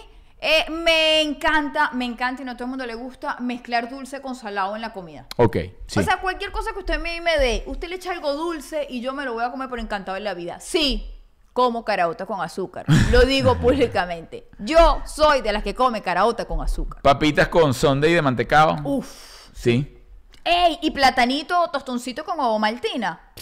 Eh, 0.44 0.68
me 0.70 1.20
encanta, 1.20 1.92
me 1.92 2.04
encanta 2.04 2.42
y 2.42 2.44
no 2.44 2.50
a 2.50 2.54
todo 2.56 2.64
el 2.64 2.70
mundo 2.70 2.84
le 2.84 2.96
gusta 2.96 3.36
mezclar 3.38 3.88
dulce 3.88 4.20
con 4.20 4.34
salado 4.34 4.74
en 4.74 4.82
la 4.82 4.92
comida. 4.92 5.26
Ok, 5.36 5.56
sí. 5.86 6.00
O 6.00 6.02
sea, 6.02 6.20
cualquier 6.20 6.50
cosa 6.50 6.72
que 6.72 6.80
usted 6.80 7.00
me, 7.00 7.20
me 7.20 7.38
dé, 7.38 7.62
usted 7.66 7.88
le 7.88 7.94
echa 7.94 8.10
algo 8.10 8.32
dulce 8.32 8.84
y 8.90 9.00
yo 9.00 9.12
me 9.12 9.24
lo 9.24 9.34
voy 9.34 9.44
a 9.44 9.52
comer 9.52 9.68
por 9.68 9.78
encantado 9.78 10.16
en 10.16 10.24
la 10.24 10.34
vida. 10.34 10.58
Sí, 10.58 11.08
como 11.52 11.84
caraota 11.84 12.26
con 12.26 12.40
azúcar. 12.40 12.86
Lo 13.12 13.20
digo 13.20 13.56
públicamente. 13.60 14.48
Yo 14.58 15.00
soy 15.06 15.42
de 15.42 15.52
las 15.52 15.62
que 15.62 15.76
come 15.76 16.02
caraota 16.02 16.44
con 16.44 16.60
azúcar. 16.60 17.02
Papitas 17.02 17.46
con 17.46 17.72
sundae 17.72 18.12
de 18.12 18.22
mantecado. 18.22 18.76
Uf. 18.82 19.52
Sí. 19.52 19.96
¡Ey! 20.42 20.76
Y 20.82 20.90
platanito, 20.90 21.70
tostoncito 21.72 22.24
con 22.24 22.40
huevo 22.40 22.58
maltina. 22.58 23.32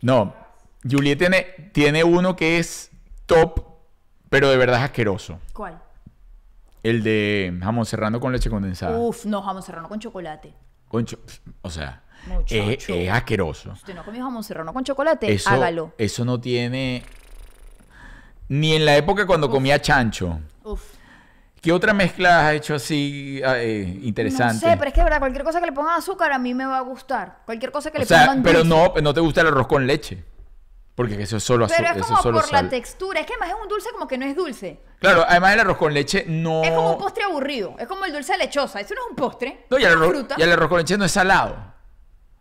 No. 0.00 0.32
Juliet 0.88 1.18
tiene, 1.18 1.42
tiene 1.72 2.04
uno 2.04 2.36
que 2.36 2.60
es 2.60 2.92
top, 3.26 3.64
pero 4.30 4.48
de 4.48 4.56
verdad 4.56 4.78
es 4.78 4.84
asqueroso. 4.84 5.40
¿Cuál? 5.52 5.82
El 6.88 7.02
de 7.02 7.58
jamón 7.62 7.84
serrano 7.86 8.20
con 8.20 8.32
leche 8.32 8.48
condensada. 8.50 8.96
Uf, 8.98 9.24
no, 9.26 9.42
jamón 9.42 9.62
serrano 9.62 9.88
con 9.88 9.98
chocolate. 9.98 10.54
Concho, 10.88 11.18
o 11.62 11.70
sea, 11.70 12.02
Muchacho. 12.26 12.54
es, 12.70 12.88
es 12.88 13.10
asqueroso. 13.10 13.70
Si 13.74 13.80
usted 13.80 13.94
no 13.94 14.02
ha 14.02 14.04
comido 14.04 14.24
jamón 14.24 14.44
serrano 14.44 14.72
con 14.72 14.84
chocolate, 14.84 15.32
Eso, 15.32 15.50
hágalo. 15.50 15.92
eso 15.98 16.24
no 16.24 16.40
tiene... 16.40 17.02
Ni 18.48 18.74
en 18.74 18.84
la 18.84 18.96
época 18.96 19.26
cuando 19.26 19.50
comía 19.50 19.80
chancho. 19.80 20.38
Uf. 20.62 20.80
¿Qué 21.60 21.72
otra 21.72 21.92
mezcla 21.92 22.46
has 22.48 22.54
hecho 22.54 22.76
así 22.76 23.40
ah, 23.44 23.58
eh, 23.58 23.98
interesante? 24.02 24.64
No 24.66 24.70
sé, 24.72 24.76
pero 24.76 24.88
es 24.88 24.94
que, 24.94 25.02
verdad, 25.02 25.18
cualquier 25.18 25.42
cosa 25.42 25.58
que 25.58 25.66
le 25.66 25.72
pongan 25.72 25.96
azúcar 25.98 26.30
a 26.30 26.38
mí 26.38 26.54
me 26.54 26.64
va 26.64 26.78
a 26.78 26.82
gustar. 26.82 27.38
Cualquier 27.44 27.72
cosa 27.72 27.90
que 27.90 27.98
o 27.98 28.00
le 28.02 28.06
sea, 28.06 28.26
pongan 28.26 28.44
pero 28.44 28.62
dulce. 28.62 28.68
no, 28.94 29.00
no 29.02 29.12
te 29.14 29.18
gusta 29.20 29.40
el 29.40 29.48
arroz 29.48 29.66
con 29.66 29.84
leche. 29.84 30.22
Porque 30.96 31.22
eso 31.22 31.36
es 31.36 31.44
solo 31.44 31.66
azúcar. 31.66 31.92
Pero 31.92 32.00
es 32.00 32.06
como 32.06 32.22
por 32.22 32.44
sal. 32.44 32.64
la 32.64 32.70
textura. 32.70 33.20
Es 33.20 33.26
que 33.26 33.34
además 33.34 33.50
es 33.50 33.62
un 33.62 33.68
dulce 33.68 33.90
como 33.92 34.08
que 34.08 34.16
no 34.18 34.24
es 34.24 34.34
dulce. 34.34 34.80
Claro, 34.98 35.24
además 35.28 35.52
el 35.52 35.60
arroz 35.60 35.76
con 35.76 35.92
leche 35.92 36.24
no... 36.26 36.64
Es 36.64 36.70
como 36.70 36.92
un 36.92 36.98
postre 36.98 37.24
aburrido. 37.24 37.76
Es 37.78 37.86
como 37.86 38.06
el 38.06 38.12
dulce 38.12 38.32
de 38.32 38.38
lechosa. 38.38 38.80
Eso 38.80 38.94
no 38.94 39.02
es 39.02 39.10
un 39.10 39.16
postre. 39.16 39.66
No, 39.68 39.78
y 39.78 39.84
el, 39.84 39.92
arroz, 39.92 40.08
fruta. 40.08 40.34
y 40.38 40.42
el 40.42 40.52
arroz 40.52 40.68
con 40.70 40.78
leche 40.78 40.96
no 40.96 41.04
es 41.04 41.12
salado. 41.12 41.74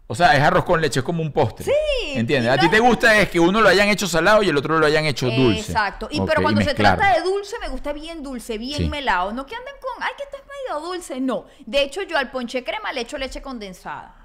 O 0.08 0.16
sea, 0.16 0.36
es 0.38 0.42
arroz 0.42 0.64
con 0.66 0.80
leche, 0.80 1.00
es 1.00 1.04
como 1.04 1.22
un 1.22 1.34
postre. 1.34 1.66
Sí, 1.66 2.14
¿Entiendes? 2.14 2.52
A 2.52 2.58
ti 2.58 2.70
te 2.70 2.80
gusta 2.80 3.18
es 3.20 3.28
que 3.30 3.40
uno 3.40 3.60
lo 3.60 3.68
hayan 3.68 3.90
hecho 3.90 4.08
salado 4.08 4.42
y 4.44 4.50
el 4.50 4.56
otro 4.56 4.78
lo 4.78 4.86
hayan 4.86 5.04
hecho 5.06 5.30
dulce. 5.32 5.72
Exacto. 5.72 6.08
Y 6.12 6.22
pero 6.22 6.42
cuando 6.44 6.62
se 6.62 6.76
trata 6.76 7.16
de 7.16 7.22
dulce, 7.24 7.58
me 7.60 7.68
gusta 7.70 7.92
bien 7.92 8.22
dulce, 8.24 8.58
bien 8.58 8.78
Sí. 8.78 8.90
melado. 8.90 9.34
No 9.34 9.46
que 9.46 9.56
anden 9.56 9.74
con, 9.82 10.02
ay, 10.04 10.12
que 10.16 10.24
este 10.24 10.38
es 10.38 10.44
medio 10.44 10.80
dulce. 10.88 11.20
No. 11.20 11.46
De 11.66 11.82
hecho, 11.82 12.04
yo 12.04 12.18
al 12.18 12.32
ponche 12.32 12.64
crema 12.64 12.94
le 12.94 13.02
echo 13.02 13.18
leche 13.18 13.42
condensada. 13.42 14.16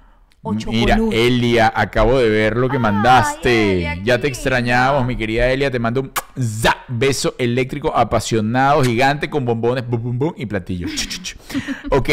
Ocho 0.43 0.71
Mira. 0.71 0.97
Elia, 1.11 1.71
acabo 1.75 2.17
de 2.17 2.27
ver 2.27 2.57
lo 2.57 2.67
que 2.67 2.77
Ay, 2.77 2.81
mandaste. 2.81 3.73
Elia, 3.75 3.97
ya 4.03 4.19
te 4.19 4.27
extrañábamos, 4.27 5.05
mi 5.05 5.15
querida 5.15 5.47
Elia. 5.47 5.69
Te 5.69 5.77
mando 5.77 6.01
un 6.01 6.11
za, 6.35 6.77
beso 6.87 7.35
eléctrico 7.37 7.95
apasionado, 7.95 8.83
gigante, 8.83 9.29
con 9.29 9.45
bombones, 9.45 9.87
bum, 9.87 10.01
bum, 10.01 10.17
bum, 10.17 10.33
y 10.35 10.47
platillo. 10.47 10.87
Ok, 11.91 12.09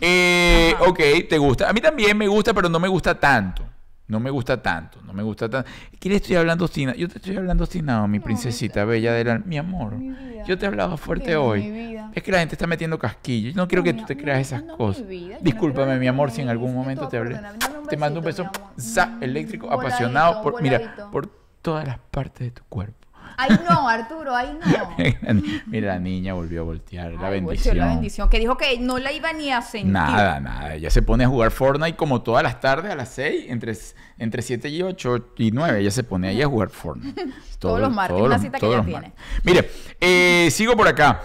eh, 0.00 0.74
ok, 0.80 1.00
te 1.28 1.36
gusta. 1.36 1.68
A 1.68 1.72
mí 1.74 1.80
también 1.80 2.16
me 2.16 2.26
gusta, 2.26 2.54
pero 2.54 2.68
no 2.68 2.80
me 2.80 2.88
gusta 2.88 3.18
tanto. 3.18 3.62
No 4.08 4.20
me 4.20 4.30
gusta 4.30 4.62
tanto, 4.62 5.00
no 5.02 5.12
me 5.12 5.22
gusta 5.22 5.48
tanto. 5.48 5.68
¿Qué 5.98 6.08
le 6.08 6.16
estoy 6.16 6.36
hablando 6.36 6.64
obstinado? 6.64 6.96
Yo 6.96 7.08
te 7.08 7.18
estoy 7.18 7.36
hablando 7.36 7.64
obstinado, 7.64 8.06
mi 8.06 8.20
princesita 8.20 8.84
bella 8.84 9.12
de 9.12 9.24
la... 9.24 9.38
Mi 9.40 9.58
amor, 9.58 9.96
Mi 9.96 10.14
yo 10.46 10.56
te 10.56 10.64
he 10.64 10.68
hablado 10.68 10.96
fuerte 10.96 11.34
hoy. 11.36 11.62
mi. 11.68 11.96
Es 12.14 12.22
que 12.22 12.30
la 12.30 12.38
gente 12.38 12.54
está 12.54 12.66
metiendo 12.66 12.98
casquillo. 12.98 13.50
Yo 13.50 13.56
no 13.56 13.66
quiero 13.66 13.82
No, 13.82 13.84
que 13.84 13.92
mi 13.92 14.00
tú 14.00 14.06
te 14.06 14.16
creas 14.16 14.40
esas 14.40 14.62
mi 14.62 14.68
cosas. 14.76 15.02
no 15.02 15.38
Discúlpame, 15.40 15.98
mi 15.98 16.06
amor, 16.06 16.30
si 16.30 16.40
en 16.40 16.46
mi 16.46 16.50
algún 16.52 16.72
momento 16.72 17.08
te 17.08 17.16
hablé. 17.18 17.40
Te 17.88 17.96
mando 17.96 18.20
un 18.20 18.26
beso 18.26 18.48
mi 18.76 19.18
eléctrico, 19.20 19.70
apasionado. 19.72 20.40
Por, 20.42 20.62
mira, 20.62 21.08
por 21.10 21.28
todas 21.60 21.86
las 21.86 21.98
partes 21.98 22.46
de 22.46 22.50
tu 22.52 22.62
cuerpo. 22.68 23.05
Ay, 23.36 23.58
no, 23.68 23.88
Arturo, 23.88 24.34
ay, 24.34 24.58
no. 24.64 25.42
Mira, 25.66 25.94
la 25.94 25.98
niña 25.98 26.34
volvió 26.34 26.62
a 26.62 26.64
voltear. 26.64 27.12
la 27.12 27.28
Ay, 27.28 27.40
volteó 27.40 27.46
bendición. 27.48 27.78
La 27.78 27.86
bendición. 27.88 28.28
Que 28.28 28.38
dijo 28.38 28.56
que 28.56 28.78
no 28.78 28.98
la 28.98 29.12
iba 29.12 29.32
ni 29.32 29.52
a 29.52 29.62
sentir. 29.62 29.92
Nada, 29.92 30.40
nada. 30.40 30.74
Ella 30.74 30.90
se 30.90 31.02
pone 31.02 31.24
a 31.24 31.28
jugar 31.28 31.50
Fortnite 31.50 31.96
como 31.96 32.22
todas 32.22 32.42
las 32.42 32.60
tardes 32.60 32.90
a 32.92 32.94
las 32.96 33.08
6, 33.10 33.46
entre, 33.48 33.74
entre 34.18 34.42
7 34.42 34.68
y 34.68 34.82
8 34.82 35.26
y 35.38 35.50
9. 35.50 35.80
Ella 35.80 35.90
se 35.90 36.04
pone 36.04 36.28
ahí 36.28 36.42
a 36.42 36.46
jugar 36.46 36.70
Fortnite. 36.70 37.26
Todos 37.58 37.80
los 37.80 37.90
martes, 37.92 38.20
una 38.20 38.38
cita 38.38 38.58
que 38.58 38.66
todos 38.66 38.74
ella 38.74 38.84
tiene. 38.84 39.12
Mire, 39.42 39.70
eh, 40.00 40.48
sigo 40.50 40.76
por 40.76 40.86
acá. 40.86 41.22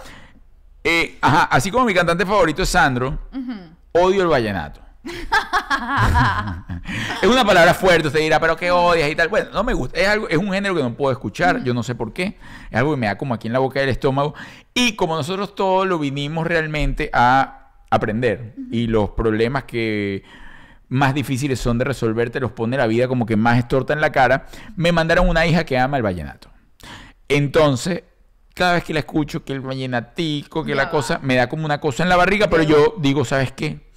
Eh, 0.82 1.18
ajá, 1.20 1.44
así 1.44 1.70
como 1.70 1.84
mi 1.84 1.94
cantante 1.94 2.24
favorito 2.26 2.62
es 2.62 2.68
Sandro, 2.70 3.18
odio 3.92 4.22
el 4.22 4.28
vallenato. 4.28 4.80
Es 7.22 7.28
una 7.28 7.44
palabra 7.44 7.74
fuerte, 7.74 8.08
usted 8.08 8.20
dirá, 8.20 8.38
pero 8.40 8.56
¿qué 8.56 8.70
odias 8.70 9.10
y 9.10 9.16
tal? 9.16 9.28
Bueno, 9.28 9.50
no 9.52 9.64
me 9.64 9.74
gusta. 9.74 9.98
Es, 9.98 10.08
algo, 10.08 10.28
es 10.28 10.36
un 10.36 10.52
género 10.52 10.74
que 10.74 10.82
no 10.82 10.94
puedo 10.94 11.12
escuchar, 11.12 11.62
yo 11.64 11.74
no 11.74 11.82
sé 11.82 11.94
por 11.94 12.12
qué. 12.12 12.38
Es 12.70 12.78
algo 12.78 12.92
que 12.92 12.96
me 12.96 13.06
da 13.06 13.18
como 13.18 13.34
aquí 13.34 13.46
en 13.48 13.52
la 13.52 13.58
boca 13.58 13.80
del 13.80 13.88
estómago. 13.88 14.34
Y 14.74 14.94
como 14.96 15.16
nosotros 15.16 15.54
todos 15.54 15.86
lo 15.86 15.98
vinimos 15.98 16.46
realmente 16.46 17.10
a 17.12 17.70
aprender 17.90 18.54
y 18.70 18.86
los 18.86 19.10
problemas 19.10 19.64
que 19.64 20.22
más 20.88 21.14
difíciles 21.14 21.58
son 21.58 21.78
de 21.78 21.84
resolver, 21.84 22.30
te 22.30 22.40
los 22.40 22.52
pone 22.52 22.76
la 22.76 22.86
vida 22.86 23.08
como 23.08 23.26
que 23.26 23.36
más 23.36 23.58
estorta 23.58 23.92
en 23.92 24.00
la 24.00 24.12
cara, 24.12 24.46
me 24.76 24.92
mandaron 24.92 25.28
una 25.28 25.46
hija 25.46 25.64
que 25.64 25.78
ama 25.78 25.96
el 25.96 26.02
vallenato. 26.02 26.48
Entonces, 27.28 28.04
cada 28.54 28.74
vez 28.74 28.84
que 28.84 28.92
la 28.92 29.00
escucho, 29.00 29.44
que 29.44 29.52
el 29.54 29.60
vallenatico, 29.60 30.64
que 30.64 30.70
Ya 30.70 30.76
la 30.76 30.84
va. 30.84 30.90
cosa, 30.90 31.18
me 31.22 31.36
da 31.36 31.48
como 31.48 31.64
una 31.64 31.80
cosa 31.80 32.02
en 32.02 32.08
la 32.10 32.16
barriga, 32.16 32.48
pero 32.48 32.62
yo 32.62 32.94
digo, 32.98 33.24
¿sabes 33.24 33.52
qué? 33.52 33.91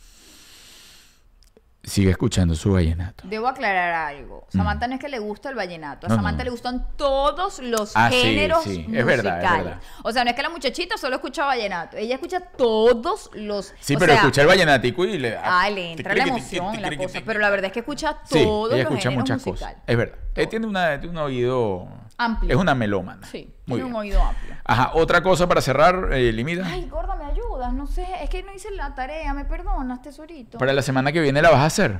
Sigue 1.85 2.09
escuchando 2.09 2.55
su 2.55 2.73
vallenato. 2.73 3.23
Debo 3.27 3.47
aclarar 3.47 3.93
algo. 4.15 4.47
Samantha 4.49 4.87
no 4.87 4.95
es 4.95 4.99
que 4.99 5.07
le 5.07 5.19
gusta 5.19 5.49
el 5.49 5.55
vallenato. 5.55 6.07
A 6.07 6.09
Mm. 6.09 6.11
No, 6.13 6.15
Samantha 6.17 6.37
no. 6.39 6.43
le 6.45 6.49
gustan 6.49 6.87
todos 6.97 7.59
los 7.59 7.91
Ah, 7.95 8.09
sí, 8.11 8.17
géneros 8.21 8.63
sí. 8.63 8.69
Es 8.71 8.77
musicales. 8.87 9.05
verdad, 9.05 9.43
es 9.43 9.63
verdad. 9.63 9.79
O 10.03 10.11
sea, 10.11 10.23
no 10.23 10.29
es 10.31 10.35
que 10.35 10.41
la 10.41 10.49
muchachita 10.49 10.97
solo 10.97 11.15
escucha 11.17 11.45
vallenato. 11.45 11.97
Ella 11.97 12.15
escucha 12.15 12.39
todos 12.39 13.29
los. 13.35 13.73
Sí, 13.79 13.95
o 13.95 13.99
pero 13.99 14.13
sea, 14.13 14.21
escucha 14.21 14.41
el 14.41 14.47
vallenatico 14.47 15.05
y 15.05 15.17
le... 15.19 15.37
Ah, 15.37 15.69
le 15.69 15.91
entra 15.91 16.15
la 16.15 16.23
emoción 16.23 16.81
la 16.81 16.97
cosa. 16.97 17.19
Pero 17.23 17.39
la 17.39 17.49
verdad 17.51 17.67
es 17.67 17.71
que 17.73 17.79
escucha 17.81 18.17
Sí, 18.25 18.43
todos 18.43 18.73
ella 18.73 18.83
los 18.83 18.91
escucha 18.91 19.09
géneros 19.09 19.17
muchas 19.21 19.45
musicales. 19.45 19.75
cosas. 19.77 19.83
Es 19.87 19.97
verdad. 19.97 20.15
Eh, 20.35 20.47
tiene, 20.47 20.67
una, 20.67 20.99
tiene 20.99 21.17
un 21.19 21.23
oído... 21.23 21.87
Amplio. 22.17 22.51
Es 22.51 22.57
una 22.57 22.73
melómana. 22.75 23.27
Sí, 23.27 23.53
Muy 23.65 23.79
tiene 23.79 23.89
un 23.89 23.95
oído 23.95 24.21
amplio. 24.21 24.55
Ajá, 24.63 24.91
otra 24.93 25.21
cosa 25.21 25.47
para 25.47 25.61
cerrar, 25.61 26.13
eh, 26.13 26.31
Limita. 26.31 26.65
Ay, 26.65 26.87
gorda, 26.87 27.15
me 27.15 27.25
ayudas. 27.25 27.73
No 27.73 27.87
sé, 27.87 28.05
es 28.21 28.29
que 28.29 28.41
no 28.43 28.53
hice 28.53 28.71
la 28.71 28.95
tarea. 28.95 29.33
Me 29.33 29.45
perdonas, 29.45 30.01
tesorito. 30.01 30.57
Para 30.57 30.73
la 30.73 30.81
semana 30.81 31.11
que 31.11 31.19
viene 31.21 31.41
la 31.41 31.49
vas 31.49 31.59
a 31.59 31.65
hacer. 31.65 31.99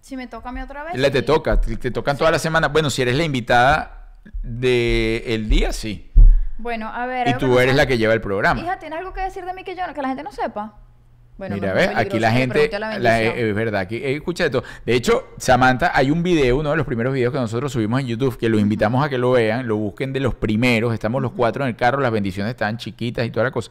Si 0.00 0.16
me 0.16 0.26
toca 0.26 0.48
a 0.48 0.52
mí 0.52 0.60
otra 0.60 0.84
vez. 0.84 0.94
Le 0.94 1.10
te 1.10 1.18
sí. 1.20 1.24
toca, 1.26 1.60
te, 1.60 1.76
te 1.76 1.90
tocan 1.90 2.16
toda 2.16 2.30
la 2.30 2.38
semana. 2.38 2.68
Bueno, 2.68 2.88
si 2.90 3.02
eres 3.02 3.16
la 3.16 3.24
invitada 3.24 4.14
del 4.42 5.48
día, 5.48 5.72
sí. 5.72 6.10
Bueno, 6.58 6.88
a 6.88 7.04
ver. 7.06 7.28
Y 7.28 7.34
tú 7.34 7.58
eres 7.58 7.74
la 7.74 7.86
que 7.86 7.98
lleva 7.98 8.14
el 8.14 8.20
programa. 8.20 8.60
Hija, 8.60 8.78
¿tienes 8.78 8.98
algo 8.98 9.12
que 9.12 9.20
decir 9.20 9.44
de 9.44 9.52
mí 9.52 9.64
que 9.64 9.76
yo 9.76 9.82
que 9.94 10.02
la 10.02 10.08
gente 10.08 10.22
no 10.22 10.32
sepa? 10.32 10.74
Bueno, 11.38 11.56
Mira, 11.56 11.68
no 11.68 11.74
ve, 11.74 11.84
es 11.84 11.90
muy 11.92 12.00
aquí 12.00 12.18
la 12.18 12.32
gente, 12.32 12.70
la 12.72 12.78
la- 12.98 13.18
bendición. 13.18 13.48
es 13.48 13.54
verdad, 13.54 13.80
aquí 13.82 13.96
eh, 13.96 14.14
escucha 14.16 14.44
de 14.44 14.50
todo. 14.50 14.64
De 14.86 14.94
hecho, 14.94 15.28
Samantha, 15.36 15.90
hay 15.94 16.10
un 16.10 16.22
video, 16.22 16.56
uno 16.56 16.70
de 16.70 16.76
los 16.78 16.86
primeros 16.86 17.12
videos 17.12 17.30
que 17.32 17.38
nosotros 17.38 17.70
subimos 17.72 18.00
en 18.00 18.06
YouTube, 18.06 18.38
que 18.38 18.48
lo 18.48 18.58
invitamos 18.58 19.04
a 19.04 19.10
que 19.10 19.18
lo 19.18 19.32
vean, 19.32 19.68
lo 19.68 19.76
busquen 19.76 20.14
de 20.14 20.20
los 20.20 20.34
primeros, 20.34 20.94
estamos 20.94 21.20
los 21.20 21.32
cuatro 21.32 21.64
en 21.64 21.68
el 21.70 21.76
carro, 21.76 22.00
las 22.00 22.10
bendiciones 22.10 22.50
están 22.52 22.78
chiquitas 22.78 23.26
y 23.26 23.30
toda 23.30 23.44
la 23.44 23.50
cosa. 23.50 23.70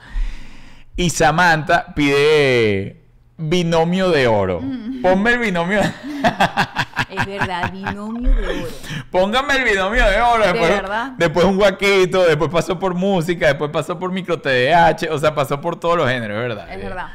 Y 0.95 1.09
Samantha 1.09 1.87
pide 1.95 2.97
binomio 3.37 4.11
de 4.11 4.27
oro. 4.27 4.61
Ponme 5.01 5.33
el 5.33 5.39
binomio, 5.39 5.79
Es 7.09 7.25
verdad, 7.25 7.71
binomio 7.71 8.29
de 8.35 8.47
oro. 8.47 8.67
póngame 9.11 9.55
el 9.57 9.63
binomio 9.63 10.05
de 10.09 10.21
oro. 10.21 10.43
Después, 10.43 10.69
verdad? 10.69 11.11
después 11.17 11.45
un 11.45 11.57
guaquito, 11.57 12.23
después 12.25 12.49
pasó 12.51 12.77
por 12.77 12.93
música, 12.93 13.47
después 13.47 13.71
pasó 13.71 13.97
por 13.97 14.11
micro 14.11 14.39
TDH, 14.39 15.09
o 15.11 15.17
sea, 15.17 15.33
pasó 15.33 15.59
por 15.61 15.79
todos 15.79 15.97
los 15.97 16.07
géneros, 16.09 16.37
verdad. 16.37 16.67
Es 16.71 16.77
Eh, 16.79 16.83
verdad. 16.83 17.07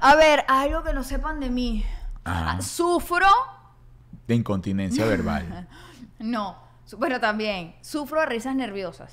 A 0.00 0.16
ver, 0.16 0.44
algo 0.48 0.82
que 0.82 0.92
no 0.92 1.04
sepan 1.04 1.40
de 1.40 1.50
mí. 1.50 1.84
Ajá. 2.24 2.60
Sufro. 2.62 3.26
De 4.26 4.34
incontinencia 4.34 5.04
verbal. 5.06 5.68
No. 6.18 6.58
Bueno, 6.98 7.18
también. 7.18 7.74
Sufro 7.80 8.20
de 8.20 8.26
risas 8.26 8.54
nerviosas. 8.54 9.10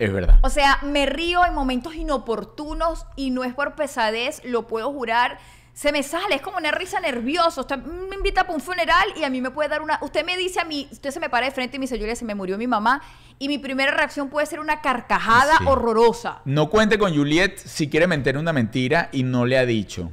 Es 0.00 0.12
verdad. 0.12 0.40
O 0.42 0.50
sea, 0.50 0.80
me 0.82 1.06
río 1.06 1.44
en 1.46 1.54
momentos 1.54 1.94
inoportunos 1.94 3.06
y 3.14 3.30
no 3.30 3.44
es 3.44 3.54
por 3.54 3.76
pesadez, 3.76 4.42
lo 4.44 4.66
puedo 4.66 4.92
jurar. 4.92 5.38
Se 5.72 5.92
me 5.92 6.02
sale, 6.02 6.34
es 6.34 6.42
como 6.42 6.56
una 6.58 6.72
risa 6.72 6.98
nerviosa. 6.98 7.60
Usted 7.60 7.76
me 7.78 8.16
invita 8.16 8.42
para 8.42 8.54
un 8.54 8.60
funeral 8.60 9.06
y 9.16 9.22
a 9.22 9.30
mí 9.30 9.40
me 9.40 9.52
puede 9.52 9.68
dar 9.68 9.82
una. 9.82 10.00
Usted 10.02 10.26
me 10.26 10.36
dice 10.36 10.58
a 10.60 10.64
mí, 10.64 10.88
usted 10.90 11.12
se 11.12 11.20
me 11.20 11.30
para 11.30 11.46
de 11.46 11.52
frente 11.52 11.76
y 11.76 11.78
me 11.78 11.84
dice, 11.84 11.96
Julia, 11.96 12.16
se 12.16 12.24
me 12.24 12.34
murió 12.34 12.58
mi 12.58 12.66
mamá. 12.66 13.00
Y 13.38 13.46
mi 13.46 13.58
primera 13.58 13.92
reacción 13.92 14.28
puede 14.30 14.46
ser 14.46 14.58
una 14.58 14.80
carcajada 14.80 15.58
Sí. 15.58 15.64
horrorosa. 15.68 16.40
No 16.44 16.70
cuente 16.70 16.98
con 16.98 17.14
Juliet 17.14 17.56
si 17.58 17.88
quiere 17.88 18.08
meter 18.08 18.36
una 18.36 18.52
mentira 18.52 19.10
y 19.12 19.22
no 19.22 19.46
le 19.46 19.58
ha 19.58 19.64
dicho. 19.64 20.10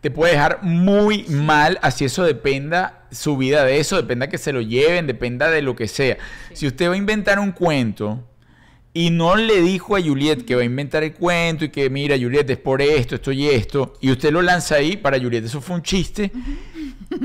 Te 0.00 0.10
puede 0.10 0.32
dejar 0.32 0.60
muy 0.62 1.24
mal, 1.28 1.78
así 1.82 2.06
eso 2.06 2.24
dependa 2.24 3.04
su 3.10 3.36
vida 3.36 3.64
de 3.64 3.80
eso, 3.80 3.96
dependa 3.96 4.28
que 4.28 4.38
se 4.38 4.52
lo 4.52 4.60
lleven, 4.60 5.06
dependa 5.06 5.50
de 5.50 5.62
lo 5.62 5.76
que 5.76 5.88
sea. 5.88 6.16
Si 6.54 6.66
usted 6.66 6.88
va 6.88 6.94
a 6.94 6.96
inventar 6.96 7.38
un 7.38 7.52
cuento 7.52 8.26
y 8.92 9.10
no 9.10 9.36
le 9.36 9.60
dijo 9.60 9.96
a 9.96 10.00
Juliet 10.00 10.44
que 10.44 10.54
va 10.54 10.62
a 10.62 10.64
inventar 10.64 11.02
el 11.04 11.12
cuento 11.12 11.64
y 11.64 11.68
que 11.68 11.90
mira, 11.90 12.16
Juliet 12.18 12.48
es 12.48 12.58
por 12.58 12.82
esto, 12.82 13.14
esto 13.14 13.30
y 13.30 13.48
esto, 13.48 13.94
y 14.00 14.10
usted 14.10 14.32
lo 14.32 14.42
lanza 14.42 14.76
ahí, 14.76 14.96
para 14.96 15.18
Juliet 15.18 15.44
eso 15.44 15.60
fue 15.60 15.76
un 15.76 15.82
chiste 15.82 16.32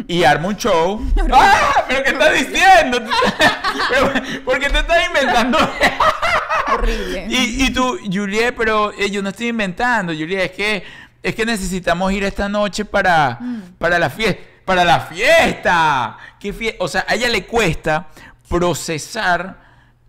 y 0.07 0.23
arma 0.23 0.49
un 0.49 0.57
show. 0.57 1.01
¡Ah! 1.31 1.85
¿Pero 1.87 2.03
qué 2.03 2.09
estás 2.09 2.33
diciendo? 2.33 2.99
Pero, 3.89 4.43
¿Por 4.43 4.59
qué 4.59 4.69
te 4.69 4.79
estás 4.79 5.07
inventando? 5.07 5.57
Horrible. 6.73 7.27
Y, 7.29 7.65
y 7.65 7.73
tú, 7.73 7.99
Juliet, 8.11 8.53
pero 8.57 8.91
eh, 8.93 9.09
yo 9.09 9.21
no 9.21 9.29
estoy 9.29 9.47
inventando, 9.49 10.13
Juliet, 10.13 10.45
es 10.45 10.51
que, 10.51 10.83
es 11.29 11.35
que 11.35 11.45
necesitamos 11.45 12.11
ir 12.13 12.23
esta 12.23 12.47
noche 12.49 12.85
para, 12.85 13.39
para 13.77 13.99
la 13.99 14.09
fiesta. 14.09 14.41
¡Para 14.65 14.83
la 14.83 14.99
fiesta! 15.01 16.17
¿Qué 16.39 16.51
fie- 16.53 16.75
o 16.79 16.87
sea, 16.87 17.05
a 17.07 17.13
ella 17.15 17.29
le 17.29 17.45
cuesta 17.45 18.07
procesar 18.49 19.63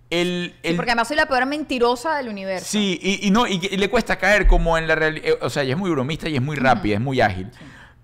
el... 0.08 0.54
Sí, 0.64 0.72
porque 0.74 0.92
además 0.92 1.08
soy 1.08 1.16
la 1.18 1.26
peor 1.26 1.44
mentirosa 1.46 2.16
del 2.16 2.28
universo. 2.28 2.66
Sí, 2.66 2.98
y, 3.02 3.26
y 3.26 3.30
no, 3.30 3.46
y, 3.46 3.58
le 3.58 3.90
cuesta 3.90 4.16
caer 4.16 4.46
como 4.46 4.78
en 4.78 4.86
la 4.88 4.94
realidad. 4.94 5.34
O 5.42 5.50
sea, 5.50 5.62
ella 5.62 5.72
es 5.74 5.78
muy 5.78 5.90
bromista 5.90 6.28
y 6.28 6.36
es 6.36 6.42
muy 6.42 6.56
rápida, 6.56 6.94
es 6.94 7.00
muy 7.00 7.20
ágil. 7.20 7.50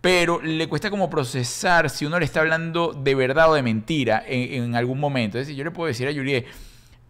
Pero 0.03 0.43
le 0.43 0.69
cuesta 0.69 0.91
como 0.91 1.09
procesar 1.09 1.89
si 1.89 2.05
uno 2.05 2.19
le 2.19 2.25
está 2.25 2.41
hablando 2.41 2.93
de 2.93 3.15
verdad 3.15 3.51
o 3.51 3.55
de 3.55 3.63
mentira 3.63 4.23
en, 4.27 4.65
en 4.65 4.77
algún 4.77 4.99
momento. 5.01 5.39
Es 5.39 5.47
decir, 5.47 5.57
yo 5.57 5.65
le 5.65 5.71
puedo 5.71 5.87
decir 5.87 6.09
a 6.09 6.13
Juliet, 6.13 6.45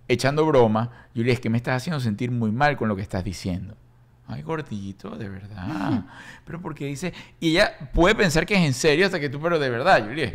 echando 0.09 0.45
broma, 0.47 0.91
Juliet, 1.17 1.35
es 1.35 1.41
que 1.41 1.51
me 1.51 1.57
estás 1.57 1.79
haciendo 1.79 1.99
sentir 2.01 2.31
muy 2.31 2.53
mal 2.53 2.77
con 2.77 2.89
lo 2.89 2.95
que 2.95 3.03
estás 3.03 3.25
diciendo. 3.25 3.77
Ay, 4.33 4.43
gordito, 4.43 5.11
de 5.17 5.29
verdad. 5.29 6.05
Pero 6.45 6.61
porque 6.61 6.87
dice. 6.87 7.13
Y 7.41 7.51
ella 7.51 7.73
puede 7.93 8.15
pensar 8.15 8.47
que 8.47 8.55
es 8.55 8.61
en 8.61 8.75
serio 8.75 9.07
hasta 9.07 9.21
que 9.21 9.29
tú, 9.29 9.41
pero 9.41 9.59
de 9.59 9.69
verdad, 9.71 10.05
Juliet. 10.07 10.35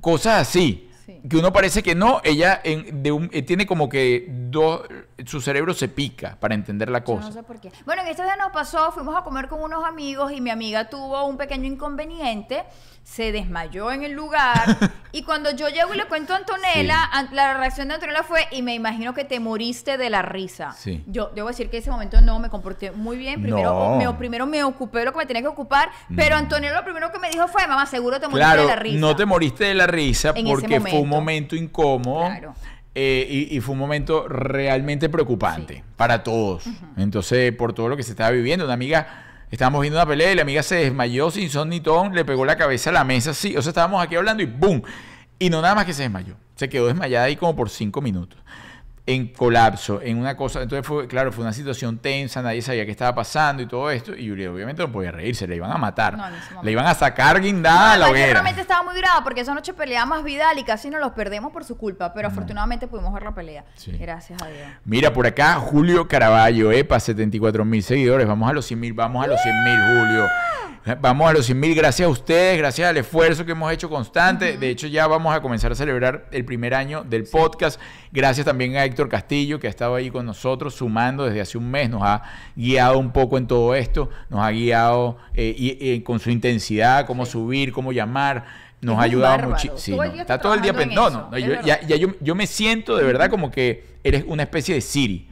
Cosas 0.00 0.42
así. 0.48 0.88
Sí. 1.06 1.20
Que 1.28 1.36
uno 1.36 1.52
parece 1.52 1.82
que 1.82 1.94
no, 1.94 2.20
ella 2.24 2.60
en- 2.64 3.02
de 3.02 3.12
un- 3.12 3.28
eh, 3.32 3.42
tiene 3.42 3.66
como 3.66 3.88
que 3.88 4.26
dos. 4.54 4.82
Su 5.26 5.40
cerebro 5.42 5.74
se 5.74 5.88
pica 5.88 6.36
para 6.40 6.54
entender 6.54 6.88
la 6.90 7.00
Yo 7.00 7.04
cosa. 7.04 7.26
no 7.26 7.32
sé 7.32 7.42
por 7.42 7.60
qué. 7.60 7.70
Bueno, 7.84 8.02
en 8.02 8.08
estos 8.08 8.24
días 8.24 8.38
nos 8.38 8.50
pasó, 8.52 8.90
fuimos 8.92 9.14
a 9.16 9.22
comer 9.22 9.48
con 9.48 9.62
unos 9.62 9.84
amigos 9.84 10.32
y 10.32 10.40
mi 10.40 10.50
amiga 10.50 10.88
tuvo 10.88 11.24
un 11.26 11.36
pequeño 11.36 11.66
inconveniente, 11.66 12.64
se 13.02 13.32
desmayó 13.32 13.92
en 13.92 14.02
el 14.02 14.12
lugar 14.12 14.54
y 15.12 15.22
cuando 15.24 15.50
yo 15.50 15.68
llego 15.68 15.92
y 15.92 15.96
le 15.98 16.06
cuento 16.06 16.32
a 16.32 16.36
Antonella, 16.36 17.04
an- 17.12 17.28
la 17.32 17.54
reacción 17.58 17.88
de 17.88 17.94
Antonella 17.94 18.22
fue, 18.22 18.46
y 18.50 18.62
me 18.62 18.74
imagino 18.74 19.12
que 19.12 19.24
te 19.24 19.40
moriste 19.40 19.98
de 19.98 20.08
la 20.08 20.22
risa. 20.22 20.72
Sí. 20.72 21.04
Yo 21.06 21.30
debo 21.34 21.48
decir 21.48 21.68
que 21.68 21.76
en 21.76 21.82
ese 21.82 21.90
momento 21.90 22.20
no 22.22 22.38
me 22.38 22.48
comporté 22.48 22.90
muy 22.92 23.16
bien, 23.18 23.42
primero, 23.42 23.72
No. 23.74 23.96
me, 23.96 24.18
primero 24.18 24.46
me 24.46 24.64
ocupé 24.64 25.00
de 25.00 25.04
lo 25.06 25.12
que 25.12 25.18
me 25.18 25.26
tenía 25.26 25.42
que 25.42 25.48
ocupar, 25.48 25.90
pero 26.16 26.36
Antonella 26.36 26.74
lo 26.74 26.84
primero 26.84 27.12
que 27.12 27.18
me 27.18 27.28
dijo 27.30 27.46
fue, 27.48 27.66
mamá, 27.66 27.84
seguro 27.86 28.18
te 28.20 28.26
moriste 28.28 28.46
Claro, 28.46 28.62
de 28.62 28.68
la 28.68 28.76
risa. 28.76 28.98
no 29.00 29.14
te 29.16 29.26
moriste 29.26 29.64
de 29.64 29.74
la 29.74 29.86
risa 29.86 30.32
En 30.34 30.46
porque 30.46 30.80
fue 30.80 30.94
un 31.00 31.08
momento 31.08 31.54
incómodo 31.56 32.26
Claro. 32.26 32.54
Eh, 32.94 33.26
y, 33.28 33.56
y 33.56 33.60
fue 33.60 33.72
un 33.72 33.78
momento 33.78 34.28
realmente 34.28 35.08
preocupante 35.08 35.74
Sí. 35.76 35.82
para 35.96 36.22
todos. 36.22 36.64
Entonces, 36.96 37.52
por 37.52 37.72
todo 37.72 37.88
lo 37.88 37.96
que 37.96 38.02
se 38.02 38.10
estaba 38.12 38.30
viviendo, 38.30 38.64
una 38.64 38.74
amiga 38.74 39.20
Estábamos 39.50 39.82
viendo 39.82 40.00
una 40.00 40.06
pelea 40.06 40.32
y 40.32 40.34
la 40.34 40.42
amiga 40.42 40.64
se 40.64 40.74
desmayó 40.76 41.30
sin 41.30 41.48
son 41.48 41.68
ni 41.68 41.78
ton, 41.78 42.12
le 42.12 42.24
pegó 42.24 42.44
la 42.44 42.56
cabeza 42.56 42.90
a 42.90 42.92
la 42.92 43.04
mesa 43.04 43.30
así. 43.30 43.56
O 43.56 43.62
sea, 43.62 43.70
estábamos 43.70 44.02
aquí 44.02 44.16
hablando 44.16 44.42
y 44.42 44.46
¡boom! 44.46 44.82
Y 45.38 45.48
no 45.48 45.62
nada 45.62 45.76
más 45.76 45.84
que 45.84 45.92
se 45.92 46.02
desmayó. 46.02 46.34
Se 46.56 46.68
quedó 46.68 46.88
desmayada 46.88 47.26
ahí 47.26 47.36
como 47.36 47.54
por 47.54 47.70
cinco 47.70 48.00
minutos 48.00 48.40
en 49.06 49.28
colapso, 49.28 50.00
en 50.00 50.18
una 50.18 50.36
cosa. 50.36 50.62
Entonces 50.62 50.86
fue, 50.86 51.06
claro, 51.06 51.30
fue 51.30 51.44
una 51.44 51.52
situación 51.52 51.98
tensa, 51.98 52.40
nadie 52.40 52.62
sabía 52.62 52.86
qué 52.86 52.90
estaba 52.90 53.14
pasando 53.14 53.62
y 53.62 53.66
todo 53.66 53.90
esto. 53.90 54.14
Y 54.16 54.24
Yuri 54.24 54.46
obviamente 54.46 54.82
no 54.82 54.90
podía 54.90 55.12
reírse, 55.12 55.46
le 55.46 55.56
iban 55.56 55.70
a 55.70 55.76
matar. 55.76 56.16
No, 56.16 56.24
momento. 56.24 56.62
le 56.62 56.72
iban 56.72 56.86
a 56.86 56.94
sacar 56.94 57.40
guindada 57.40 57.92
a 57.92 57.98
la 57.98 58.08
hoguera. 58.08 58.32
realmente 58.32 58.62
estaba 58.62 58.82
muy 58.82 58.96
brava 58.96 59.22
porque 59.22 59.42
esa 59.42 59.52
noche 59.54 59.74
peleábamos 59.74 60.24
Vidal 60.24 60.58
y 60.58 60.64
casi 60.64 60.88
nos 60.88 61.00
los 61.00 61.12
perdemos 61.12 61.52
por 61.52 61.64
su 61.64 61.76
culpa, 61.76 62.14
pero 62.14 62.28
afortunadamente 62.28 62.88
pudimos 62.88 63.12
ver 63.12 63.24
la 63.24 63.34
pelea. 63.34 63.64
Sí. 63.74 63.92
Gracias 63.92 64.40
a 64.40 64.46
Dios. 64.46 64.66
Mira, 64.84 65.12
por 65.12 65.26
acá 65.26 65.54
Julio 65.56 66.08
Caraballo, 66.08 66.72
EPA, 66.72 66.98
74 66.98 67.64
mil 67.64 67.82
seguidores. 67.82 68.26
Vamos 68.26 68.48
a 68.48 68.54
los 68.54 68.64
100 68.64 68.80
mil, 68.80 68.92
vamos 68.94 69.22
a 69.22 69.26
los 69.26 69.40
100 69.42 69.64
mil, 69.64 69.76
Julio. 69.76 70.26
Vamos 71.00 71.30
a 71.30 71.32
los 71.32 71.46
100 71.46 71.58
mil, 71.58 71.74
gracias 71.74 72.06
a 72.06 72.10
ustedes, 72.10 72.58
gracias 72.58 72.86
al 72.86 72.98
esfuerzo 72.98 73.46
que 73.46 73.52
hemos 73.52 73.72
hecho 73.72 73.88
constante. 73.88 74.58
De 74.58 74.68
hecho, 74.68 74.86
ya 74.86 75.06
vamos 75.06 75.34
a 75.34 75.40
comenzar 75.40 75.72
a 75.72 75.74
celebrar 75.74 76.26
el 76.30 76.44
primer 76.44 76.74
año 76.74 77.02
del 77.02 77.24
podcast. 77.24 77.80
Gracias 78.12 78.44
también 78.44 78.76
a 78.76 78.84
Héctor 78.84 79.08
Castillo, 79.08 79.58
que 79.58 79.66
ha 79.66 79.70
estado 79.70 79.94
ahí 79.94 80.10
con 80.10 80.26
nosotros, 80.26 80.74
sumando 80.74 81.24
desde 81.24 81.40
hace 81.40 81.56
un 81.56 81.70
mes. 81.70 81.88
Nos 81.88 82.02
ha 82.02 82.22
guiado 82.54 82.98
un 82.98 83.12
poco 83.12 83.38
en 83.38 83.46
todo 83.46 83.74
esto, 83.74 84.10
nos 84.28 84.40
ha 84.42 84.50
guiado 84.50 85.16
eh, 85.32 85.54
y, 85.56 85.90
y 85.90 86.02
con 86.02 86.20
su 86.20 86.28
intensidad, 86.28 87.06
cómo 87.06 87.24
subir, 87.24 87.72
cómo 87.72 87.90
llamar. 87.90 88.44
Nos 88.84 88.98
ha 88.98 89.02
ayudado 89.02 89.48
muchísimo. 89.48 90.04
No, 90.04 90.12
está 90.20 90.38
todo 90.38 90.54
el 90.54 90.62
día 90.62 90.72
trabajando 90.72 90.82
en 90.82 90.88
pen- 90.88 90.94
No, 90.94 91.30
no, 91.30 91.36
es 91.36 91.44
yo, 91.44 91.52
ya, 91.62 91.80
ya 91.86 91.96
yo, 91.96 92.08
yo 92.20 92.34
me 92.34 92.46
siento 92.46 92.96
de 92.96 93.04
verdad 93.04 93.30
como 93.30 93.50
que 93.50 93.94
eres 94.04 94.24
una 94.26 94.42
especie 94.42 94.74
de 94.74 94.80
Siri. 94.82 95.28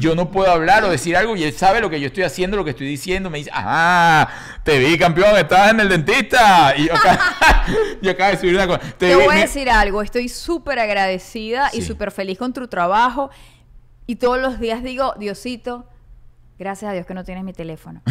Yo 0.00 0.14
no 0.16 0.30
puedo 0.32 0.50
hablar 0.50 0.82
o 0.84 0.90
decir 0.90 1.16
algo 1.16 1.36
y 1.36 1.44
él 1.44 1.52
sabe 1.52 1.80
lo 1.80 1.88
que 1.88 2.00
yo 2.00 2.08
estoy 2.08 2.24
haciendo, 2.24 2.56
lo 2.56 2.64
que 2.64 2.70
estoy 2.70 2.88
diciendo. 2.88 3.30
Me 3.30 3.38
dice, 3.38 3.50
ah, 3.54 4.28
te 4.64 4.78
vi 4.80 4.98
campeón, 4.98 5.36
estabas 5.36 5.70
en 5.70 5.80
el 5.80 5.88
dentista. 5.88 6.74
Y 6.76 6.86
yo 6.88 6.94
yo 8.02 8.10
acabo 8.10 8.30
de 8.32 8.36
subir 8.38 8.54
una 8.56 8.66
cosa. 8.66 8.80
Te 8.98 9.14
vi- 9.14 9.22
voy 9.24 9.36
a 9.36 9.40
decir 9.40 9.70
algo, 9.70 10.02
estoy 10.02 10.28
súper 10.28 10.78
agradecida 10.80 11.70
y 11.72 11.82
súper 11.82 12.10
feliz 12.10 12.38
con 12.38 12.52
tu 12.52 12.66
trabajo. 12.68 13.30
Y 14.06 14.16
todos 14.16 14.40
los 14.40 14.58
días 14.58 14.82
digo, 14.82 15.14
Diosito, 15.18 15.86
gracias 16.60 16.90
a 16.90 16.94
Dios 16.94 17.06
que 17.06 17.14
no 17.14 17.24
tienes 17.24 17.42
mi 17.42 17.52
teléfono. 17.52 18.02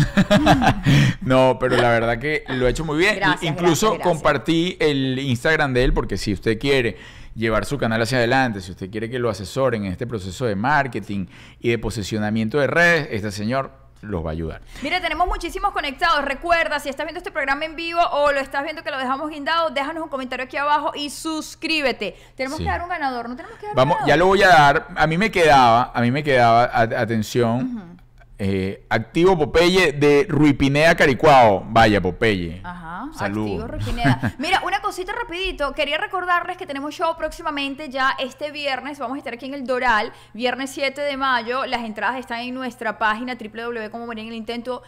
No, 1.22 1.58
pero 1.60 1.78
la 1.78 1.90
verdad 1.90 2.18
que 2.20 2.44
lo 2.50 2.66
ha 2.66 2.70
hecho 2.70 2.86
muy 2.86 2.98
bien. 2.98 3.16
Gracias, 3.18 3.44
Incluso 3.44 3.88
gracias, 3.92 3.92
gracias. 4.06 4.08
compartí 4.08 4.78
el 4.80 5.20
Instagram 5.20 5.74
de 5.74 5.84
él 5.84 5.94
porque 5.94 6.18
si 6.18 6.34
usted 6.34 6.58
quiere 6.60 6.98
llevar 7.36 7.66
su 7.66 7.78
canal 7.78 8.02
hacia 8.02 8.18
adelante, 8.18 8.62
si 8.62 8.72
usted 8.72 8.90
quiere 8.90 9.10
que 9.10 9.20
lo 9.20 9.30
asesoren 9.30 9.86
en 9.86 9.92
este 9.92 10.08
proceso 10.08 10.46
de 10.46 10.56
marketing 10.56 11.28
y 11.60 11.70
de 11.70 11.78
posicionamiento 11.78 12.58
de 12.60 12.68
redes, 12.68 13.08
este 13.12 13.32
señor 13.32 13.72
los 14.02 14.24
va 14.26 14.30
a 14.30 14.32
ayudar. 14.32 14.62
Mira, 14.82 15.02
tenemos 15.02 15.28
muchísimos 15.28 15.72
conectados. 15.74 16.24
Recuerda, 16.24 16.80
si 16.80 16.88
estás 16.90 17.06
viendo 17.06 17.18
este 17.18 17.32
programa 17.32 17.66
en 17.66 17.76
vivo 17.76 18.00
o 18.14 18.32
lo 18.32 18.40
estás 18.40 18.64
viendo 18.64 18.82
que 18.82 18.92
lo 18.92 18.98
dejamos 18.98 19.30
guindado, 19.30 19.70
déjanos 19.72 20.02
un 20.04 20.10
comentario 20.10 20.46
aquí 20.46 20.56
abajo 20.58 20.94
y 20.96 21.10
suscríbete. 21.10 22.16
Tenemos 22.36 22.58
Sí. 22.60 22.64
que 22.64 22.70
dar 22.70 22.82
un 22.82 22.88
ganador, 22.90 23.28
¿no 23.28 23.36
tenemos 23.36 23.58
que 23.60 23.66
dar 23.66 23.72
un 23.74 23.76
Vamos, 23.76 23.98
ya 24.00 24.16
ganador? 24.16 24.20
lo 24.20 24.26
voy 24.28 24.44
a 24.44 24.48
dar. 24.48 24.88
A 24.96 25.06
mí 25.06 25.18
me 25.18 25.30
quedaba, 25.30 25.92
a 25.94 26.02
mí 26.02 26.12
me 26.12 26.24
quedaba, 26.24 26.64
a- 26.64 26.82
atención, 27.02 27.99
eh, 28.42 28.86
activo 28.88 29.38
Popeye 29.38 29.92
de 29.92 30.26
Ruipinea 30.30 30.96
Caricuao. 30.96 31.66
Vaya, 31.68 32.02
Popeye. 32.02 32.62
Ajá, 32.64 33.10
Salud. 33.14 33.46
activo 33.46 33.68
Roquineda. 33.68 34.34
Mira, 34.40 34.62
una 34.66 34.80
cosita 34.80 35.12
rapidito. 35.12 35.74
Quería 35.74 35.98
recordarles 35.98 36.56
que 36.56 36.66
tenemos 36.66 36.96
show 36.96 37.18
próximamente 37.18 37.90
ya 37.90 38.16
este 38.18 38.52
viernes. 38.52 38.98
Vamos 38.98 39.16
a 39.16 39.18
estar 39.18 39.34
aquí 39.34 39.46
en 39.46 39.56
el 39.56 39.66
Doral, 39.68 40.14
viernes 40.34 40.70
7 40.70 41.02
de 41.02 41.18
mayo. 41.18 41.66
Las 41.66 41.84
entradas 41.84 42.18
están 42.18 42.40
en 42.40 42.54
nuestra 42.54 42.98
página 42.98 43.36
www.como 43.36 44.12
en 44.14 44.20
el 44.20 44.34
intento. 44.34 44.84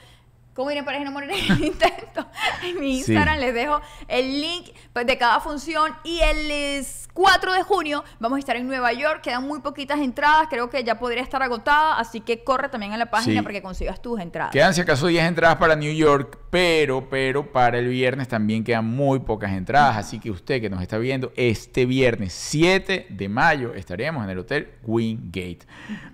¿Cómo 0.53 0.69
ir 0.69 0.77
en 0.77 0.85
pareja 0.85 1.03
y 1.03 1.05
no 1.05 1.11
morir 1.11 1.31
en 1.31 1.51
el 1.53 1.63
intento? 1.65 2.27
En 2.63 2.79
mi 2.79 3.01
Sí. 3.01 3.11
Instagram 3.13 3.39
les 3.39 3.53
dejo 3.53 3.81
el 4.07 4.41
link 4.41 4.69
pues, 4.93 5.05
de 5.05 5.17
cada 5.17 5.39
función. 5.39 5.93
Y 6.03 6.19
el 6.19 6.51
es, 6.51 7.07
4 7.13 7.53
de 7.53 7.63
junio 7.63 8.03
vamos 8.19 8.35
a 8.37 8.39
estar 8.39 8.55
en 8.55 8.67
Nueva 8.67 8.91
York. 8.93 9.21
Quedan 9.21 9.47
muy 9.47 9.61
poquitas 9.61 9.99
entradas. 9.99 10.47
Creo 10.49 10.69
que 10.69 10.83
ya 10.83 10.99
podría 10.99 11.23
estar 11.23 11.41
agotada. 11.41 11.97
Así 11.97 12.19
que 12.21 12.43
corre 12.43 12.69
también 12.69 12.91
a 12.93 12.97
la 12.97 13.09
página 13.09 13.39
Sí. 13.39 13.41
para 13.41 13.53
que 13.53 13.61
consigas 13.61 14.01
tus 14.01 14.19
entradas. 14.19 14.51
Quedan 14.51 14.73
si 14.73 14.81
acaso 14.81 15.07
10 15.07 15.25
entradas 15.25 15.55
para 15.57 15.75
New 15.75 15.93
York, 15.93 16.37
pero, 16.49 17.09
pero 17.09 17.51
para 17.51 17.79
el 17.79 17.87
viernes 17.87 18.27
también 18.27 18.63
quedan 18.63 18.85
muy 18.85 19.19
pocas 19.19 19.51
entradas. 19.53 19.97
Así 19.97 20.19
que 20.19 20.29
usted 20.31 20.59
que 20.61 20.69
nos 20.69 20.81
está 20.81 20.97
viendo, 20.97 21.31
este 21.35 21.85
viernes 21.85 22.33
7 22.33 23.07
de 23.09 23.29
mayo 23.29 23.73
estaremos 23.73 24.23
en 24.25 24.29
el 24.29 24.39
Hotel 24.39 24.69
Wingate. 24.83 25.59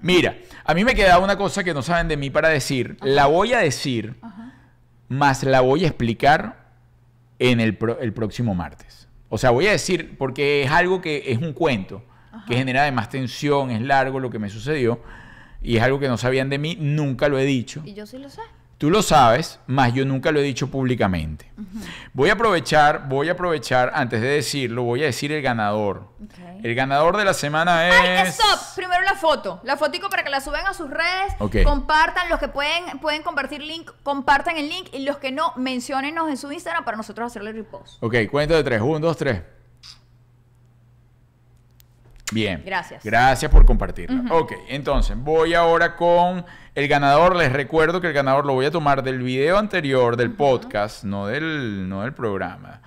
Mira, 0.02 0.38
a 0.64 0.74
mí 0.74 0.86
me 0.86 0.96
queda 0.96 1.18
una 1.20 1.38
cosa 1.38 1.64
que 1.64 1.74
no 1.74 1.82
saben 1.82 2.08
de 2.08 2.18
mí 2.18 2.30
para 2.30 2.50
decir. 2.50 2.98
La 3.02 3.26
voy 3.26 3.54
a 3.54 3.60
decir, 3.60 4.16
más 5.10 5.44
la 5.44 5.62
voy 5.62 5.84
a 5.86 5.88
explicar 5.88 6.68
en 7.40 7.60
el, 7.60 7.78
pro- 7.78 8.00
el 8.00 8.14
próximo 8.14 8.56
martes. 8.56 9.08
O 9.30 9.38
sea, 9.38 9.52
voy 9.52 9.68
a 9.68 9.72
decir, 9.72 10.18
porque 10.18 10.64
es 10.64 10.72
algo 10.72 11.02
que 11.02 11.24
es 11.32 11.38
un 11.40 11.54
cuento, 11.54 12.04
que 12.48 12.56
genera 12.56 12.82
además 12.84 13.10
tensión, 13.10 13.72
es 13.72 13.82
largo 13.82 14.20
lo 14.20 14.30
que 14.30 14.40
me 14.40 14.50
sucedió, 14.50 15.02
y 15.62 15.78
es 15.78 15.84
algo 15.84 16.00
que 16.00 16.08
no 16.08 16.18
sabían 16.18 16.50
de 16.50 16.58
mí, 16.60 16.78
nunca 16.80 17.28
lo 17.28 17.38
he 17.40 17.46
dicho. 17.46 17.82
Y 17.86 17.94
yo 17.94 18.06
sí 18.06 18.18
lo 18.18 18.30
sé. 18.30 18.42
Tú 18.78 18.92
lo 18.92 19.02
sabes, 19.02 19.60
más 19.66 19.92
yo 19.94 20.06
nunca 20.06 20.32
lo 20.32 20.40
he 20.40 20.44
dicho 20.44 20.68
públicamente. 20.68 21.52
Voy 22.14 22.30
a 22.30 22.34
aprovechar, 22.34 23.10
voy 23.10 23.28
a 23.28 23.32
aprovechar, 23.32 23.92
antes 23.96 24.22
de 24.22 24.28
decirlo, 24.28 24.84
voy 24.84 25.02
a 25.02 25.08
decir 25.08 25.32
el 25.32 25.42
ganador. 25.42 26.10
El 26.62 26.76
ganador 26.76 27.18
de 27.18 27.26
la 27.26 27.34
semana 27.34 27.88
es... 27.88 27.96
¡Ay, 27.96 28.28
stop! 28.28 28.76
Primero 28.76 29.02
la 29.02 29.16
foto. 29.16 29.62
La 29.64 29.78
fotico 29.78 30.10
para 30.10 30.24
que 30.24 30.30
la 30.30 30.42
suban 30.42 30.66
a 30.68 30.76
sus 30.76 30.92
redes. 30.92 31.64
Compartan. 31.64 32.30
Los 32.30 32.40
que 32.40 32.50
pueden, 32.50 33.00
pueden 33.00 33.24
compartir 33.24 33.62
link, 33.62 33.90
compartan 34.04 34.58
el 34.58 34.70
link. 34.70 34.90
Y 34.94 35.00
los 35.06 35.18
que 35.18 35.32
no, 35.32 35.54
menciónenos 35.56 36.30
en 36.30 36.38
su 36.38 36.52
Instagram 36.52 36.86
para 36.86 36.98
nosotros 36.98 37.28
hacerle 37.28 37.54
repost. 37.54 38.02
Ok, 38.04 38.16
cuento 38.30 38.56
de 38.56 38.64
tres. 38.64 38.82
Un, 38.82 39.02
dos, 39.02 39.18
tres. 39.18 39.42
Bien. 42.34 42.62
Gracias. 42.66 43.04
Gracias 43.06 43.50
por 43.52 43.66
compartirla. 43.66 44.34
Ok, 44.34 44.52
entonces 44.68 45.16
voy 45.18 45.54
ahora 45.54 45.96
con 45.96 46.46
el 46.76 46.88
ganador. 46.88 47.36
Les 47.36 47.52
recuerdo 47.54 48.02
que 48.02 48.08
el 48.08 48.14
ganador 48.14 48.46
lo 48.46 48.54
voy 48.54 48.66
a 48.66 48.72
tomar 48.72 49.02
del 49.04 49.20
video 49.24 49.58
anterior, 49.58 50.18
del 50.18 50.32
podcast, 50.32 51.04
no 51.06 51.28
del, 51.28 51.88
no 51.88 52.02
del 52.02 52.14
programa. 52.14 52.82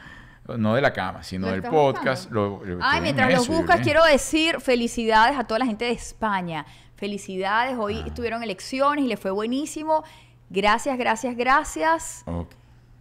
No 0.59 0.75
de 0.75 0.81
la 0.83 0.93
cama, 0.93 1.23
sino 1.23 1.47
¿Lo 1.47 1.53
del 1.53 1.63
podcast. 1.63 2.31
Lo- 2.33 2.61
lo- 2.65 2.79
Ay, 2.83 3.01
mientras 3.03 3.31
en 3.31 3.37
los 3.37 3.47
buscas, 3.47 3.77
Yuri. 3.77 3.85
quiero 3.85 4.05
decir 4.05 4.61
felicidades 4.61 5.39
a 5.39 5.45
toda 5.45 5.61
la 5.61 5.67
gente 5.67 5.85
de 5.85 5.93
España. 5.93 6.67
Felicidades. 6.97 7.77
Hoy 7.79 8.03
Ah. 8.05 8.13
tuvieron 8.15 8.43
elecciones 8.43 9.05
y 9.05 9.09
les 9.09 9.19
fue 9.21 9.31
buenísimo. 9.31 10.03
Gracias, 10.49 10.99
gracias, 10.99 11.37
gracias. 11.37 12.23
Ok. 12.27 12.51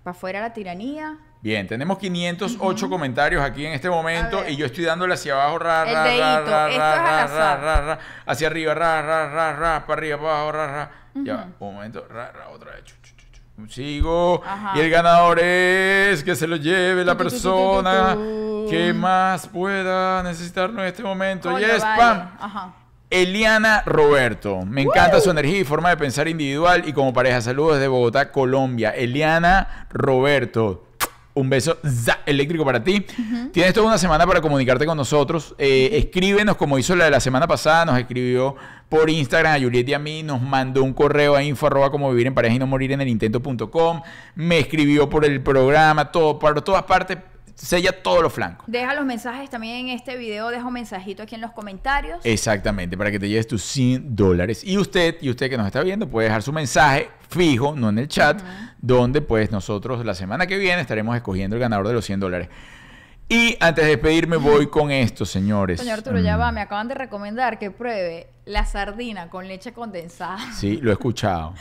Para 0.04 0.16
afuera 0.16 0.42
la 0.42 0.54
tiranía. 0.54 1.18
Bien, 1.42 1.66
tenemos 1.68 1.98
508 1.98 2.90
comentarios 2.90 3.42
aquí 3.42 3.66
en 3.66 3.72
este 3.72 3.90
momento 3.90 4.44
y 4.48 4.58
yo 4.58 4.66
estoy 4.66 4.84
dándole 4.84 5.14
hacia 5.14 5.34
abajo, 5.36 5.58
ra, 5.60 5.86
ra, 5.86 6.04
ra, 6.04 6.42
ra, 6.42 6.68
ra, 6.68 7.28
ra, 7.28 7.58
ra, 7.58 7.82
ra, 7.82 8.00
hacia 8.26 8.48
arriba, 8.48 8.74
ra, 8.74 9.02
ra, 9.02 9.30
ra, 9.30 9.54
ra, 9.54 9.86
para 9.86 10.00
arriba, 10.00 10.18
para 10.18 10.34
abajo, 10.34 10.52
ra, 10.52 10.68
ra. 10.68 10.92
Ya, 11.16 11.48
un 11.60 11.74
momento, 11.74 12.06
ra, 12.10 12.32
ra, 12.34 12.50
otra 12.50 12.72
vez. 12.72 12.84
Sigo. 13.70 14.42
Ajá. 14.46 14.74
Y 14.76 14.82
el 14.82 14.90
ganador 14.90 15.40
es 15.40 16.24
que 16.24 16.36
se 16.36 16.48
lo 16.48 16.58
lleve 16.58 17.04
la 17.06 17.18
persona 17.18 18.18
que 18.70 18.94
más 18.94 19.48
pueda 19.48 20.24
necesitarlo 20.24 20.82
en 20.82 20.88
este 20.88 21.04
momento. 21.04 21.52
Coño, 21.52 21.66
y 21.66 21.70
es 21.70 21.82
vale. 21.82 21.98
pam. 21.98 22.32
Ajá. 22.40 22.74
Eliana 23.10 23.82
Roberto. 23.86 24.66
Me 24.66 24.84
encanta 24.84 25.20
su 25.20 25.32
energía 25.32 25.60
y 25.60 25.64
forma 25.64 25.90
de 25.90 25.98
pensar 25.98 26.28
individual 26.28 26.84
y 26.86 26.94
como 26.94 27.14
pareja. 27.14 27.42
Saludos 27.42 27.76
desde 27.76 27.88
Bogotá, 27.88 28.32
Colombia. 28.32 28.92
Eliana 28.92 29.88
Roberto. 29.90 30.89
Un 31.34 31.50
beso 31.50 31.78
za, 31.86 32.20
eléctrico 32.26 32.66
para 32.66 32.84
ti. 32.84 33.06
Tienes 33.54 33.74
toda 33.74 33.88
una 33.88 33.98
semana 33.98 34.26
para 34.26 34.42
comunicarte 34.42 34.86
con 34.86 34.98
nosotros. 34.98 35.56
Eh, 35.58 35.90
escríbenos 35.94 36.58
como 36.58 36.78
hizo 36.78 36.96
la 36.96 37.06
de 37.06 37.12
la 37.12 37.20
semana 37.20 37.48
pasada. 37.48 37.86
Nos 37.86 38.00
escribió 38.00 38.56
por 38.90 39.10
Instagram 39.10 39.56
a 39.56 39.60
Juliet 39.60 39.88
y 39.88 39.94
a 39.94 40.00
mí. 40.00 40.24
Nos 40.24 40.42
mandó 40.42 40.84
un 40.84 40.94
correo 40.94 41.36
a 41.36 41.44
info 41.44 41.68
arroba 41.68 41.92
como 41.92 42.10
vivir 42.10 42.28
en 42.28 42.34
pareja 42.34 42.56
y 42.56 42.60
no 42.60 42.68
morir 42.68 42.92
en 42.92 43.02
el 43.02 43.08
intento.com. 43.08 44.02
Me 44.36 44.60
escribió 44.60 45.10
por 45.10 45.24
el 45.24 45.42
programa. 45.42 46.12
Todo, 46.12 46.40
por 46.40 46.62
todas 46.62 46.84
partes. 46.84 47.18
Sella 47.60 47.92
todos 47.92 48.24
los 48.24 48.32
flancos. 48.32 48.64
Deja 48.68 48.94
los 48.94 49.06
mensajes 49.06 49.50
también 49.50 49.88
en 49.88 49.90
este 49.90 50.16
video. 50.16 50.48
Deja 50.50 50.66
un 50.66 50.74
mensajito 50.74 51.24
aquí 51.24 51.36
en 51.36 51.42
los 51.42 51.52
comentarios. 51.52 52.20
Exactamente, 52.24 52.98
para 52.98 53.12
que 53.12 53.20
te 53.20 53.28
lleves 53.28 53.48
tus 53.48 53.62
100 53.64 54.16
dólares. 54.16 54.64
Y 54.64 54.78
usted, 54.78 55.18
y 55.20 55.30
usted 55.30 55.50
que 55.50 55.58
nos 55.58 55.68
está 55.68 55.84
viendo, 55.84 56.08
puede 56.10 56.28
dejar 56.28 56.42
su 56.42 56.54
mensaje 56.54 57.10
fijo, 57.28 57.76
no 57.76 57.90
en 57.90 58.00
el 58.00 58.08
chat, 58.08 58.42
donde 58.80 59.22
pues 59.22 59.52
nosotros 59.52 60.06
la 60.06 60.14
semana 60.16 60.48
que 60.48 60.58
viene 60.58 60.82
estaremos 60.82 61.16
escogiendo 61.18 61.58
el 61.58 61.60
ganador 61.62 61.88
de 61.90 61.94
los 61.94 62.06
100 62.06 62.20
dólares. 62.22 62.50
Y 63.28 63.58
antes 63.60 63.84
de 63.84 63.92
despedirme 63.92 64.38
voy 64.38 64.68
con 64.72 64.90
esto, 64.90 65.26
señores. 65.26 65.82
Señor 65.82 66.00
Arturo, 66.00 66.20
ya 66.20 66.38
Mm, 66.38 66.40
va, 66.40 66.52
me 66.54 66.62
acaban 66.62 66.88
de 66.88 66.96
recomendar 66.96 67.60
que 67.60 67.70
pruebe 67.72 68.30
la 68.46 68.66
sardina 68.66 69.30
con 69.30 69.48
leche 69.48 69.74
condensada. 69.74 70.40
Sí, 70.54 70.78
lo 70.78 70.90
he 70.92 70.94
escuchado. 70.94 71.54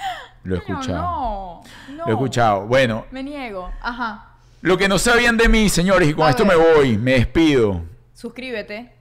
Lo 0.45 0.55
he 0.55 0.59
escuchado. 0.59 1.03
No, 1.03 1.63
no. 1.91 1.97
Lo 2.05 2.09
he 2.09 2.13
escuchado. 2.13 2.67
Bueno, 2.67 3.05
Me 3.11 3.23
niego. 3.23 3.71
Ajá. 3.83 4.28
Lo 4.61 4.77
que 4.77 4.89
no 4.89 4.99
sabían 4.99 5.37
de 5.37 5.49
mí, 5.49 5.69
señores, 5.69 6.09
y 6.09 6.15
con 6.15 6.29
esto 6.29 6.45
me 6.45 6.57
voy, 6.57 6.99
me 6.99 7.13
despido, 7.13 7.83
Suscríbete. 8.13 8.93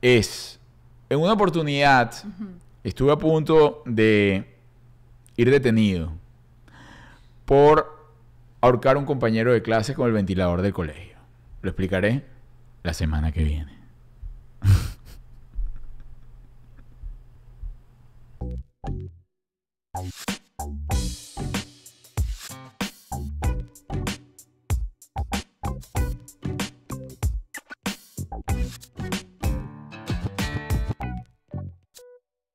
es, 0.00 0.60
en 1.08 1.18
una 1.18 1.32
oportunidad 1.32 2.14
estuve 2.84 3.12
a 3.12 3.16
punto 3.16 3.82
de 3.86 4.56
ir 5.36 5.50
detenido 5.50 6.12
por 7.44 8.12
ahorcar 8.60 8.96
a 8.96 8.98
un 8.98 9.06
compañero 9.06 9.52
de 9.52 9.62
clase 9.62 9.94
con 9.94 10.06
el 10.06 10.12
ventilador 10.12 10.62
del 10.62 10.72
colegio. 10.72 11.16
Lo 11.62 11.70
explicaré 11.70 12.24
la 12.84 12.94
semana 12.94 13.32
que 13.32 13.42
viene. 13.42 13.76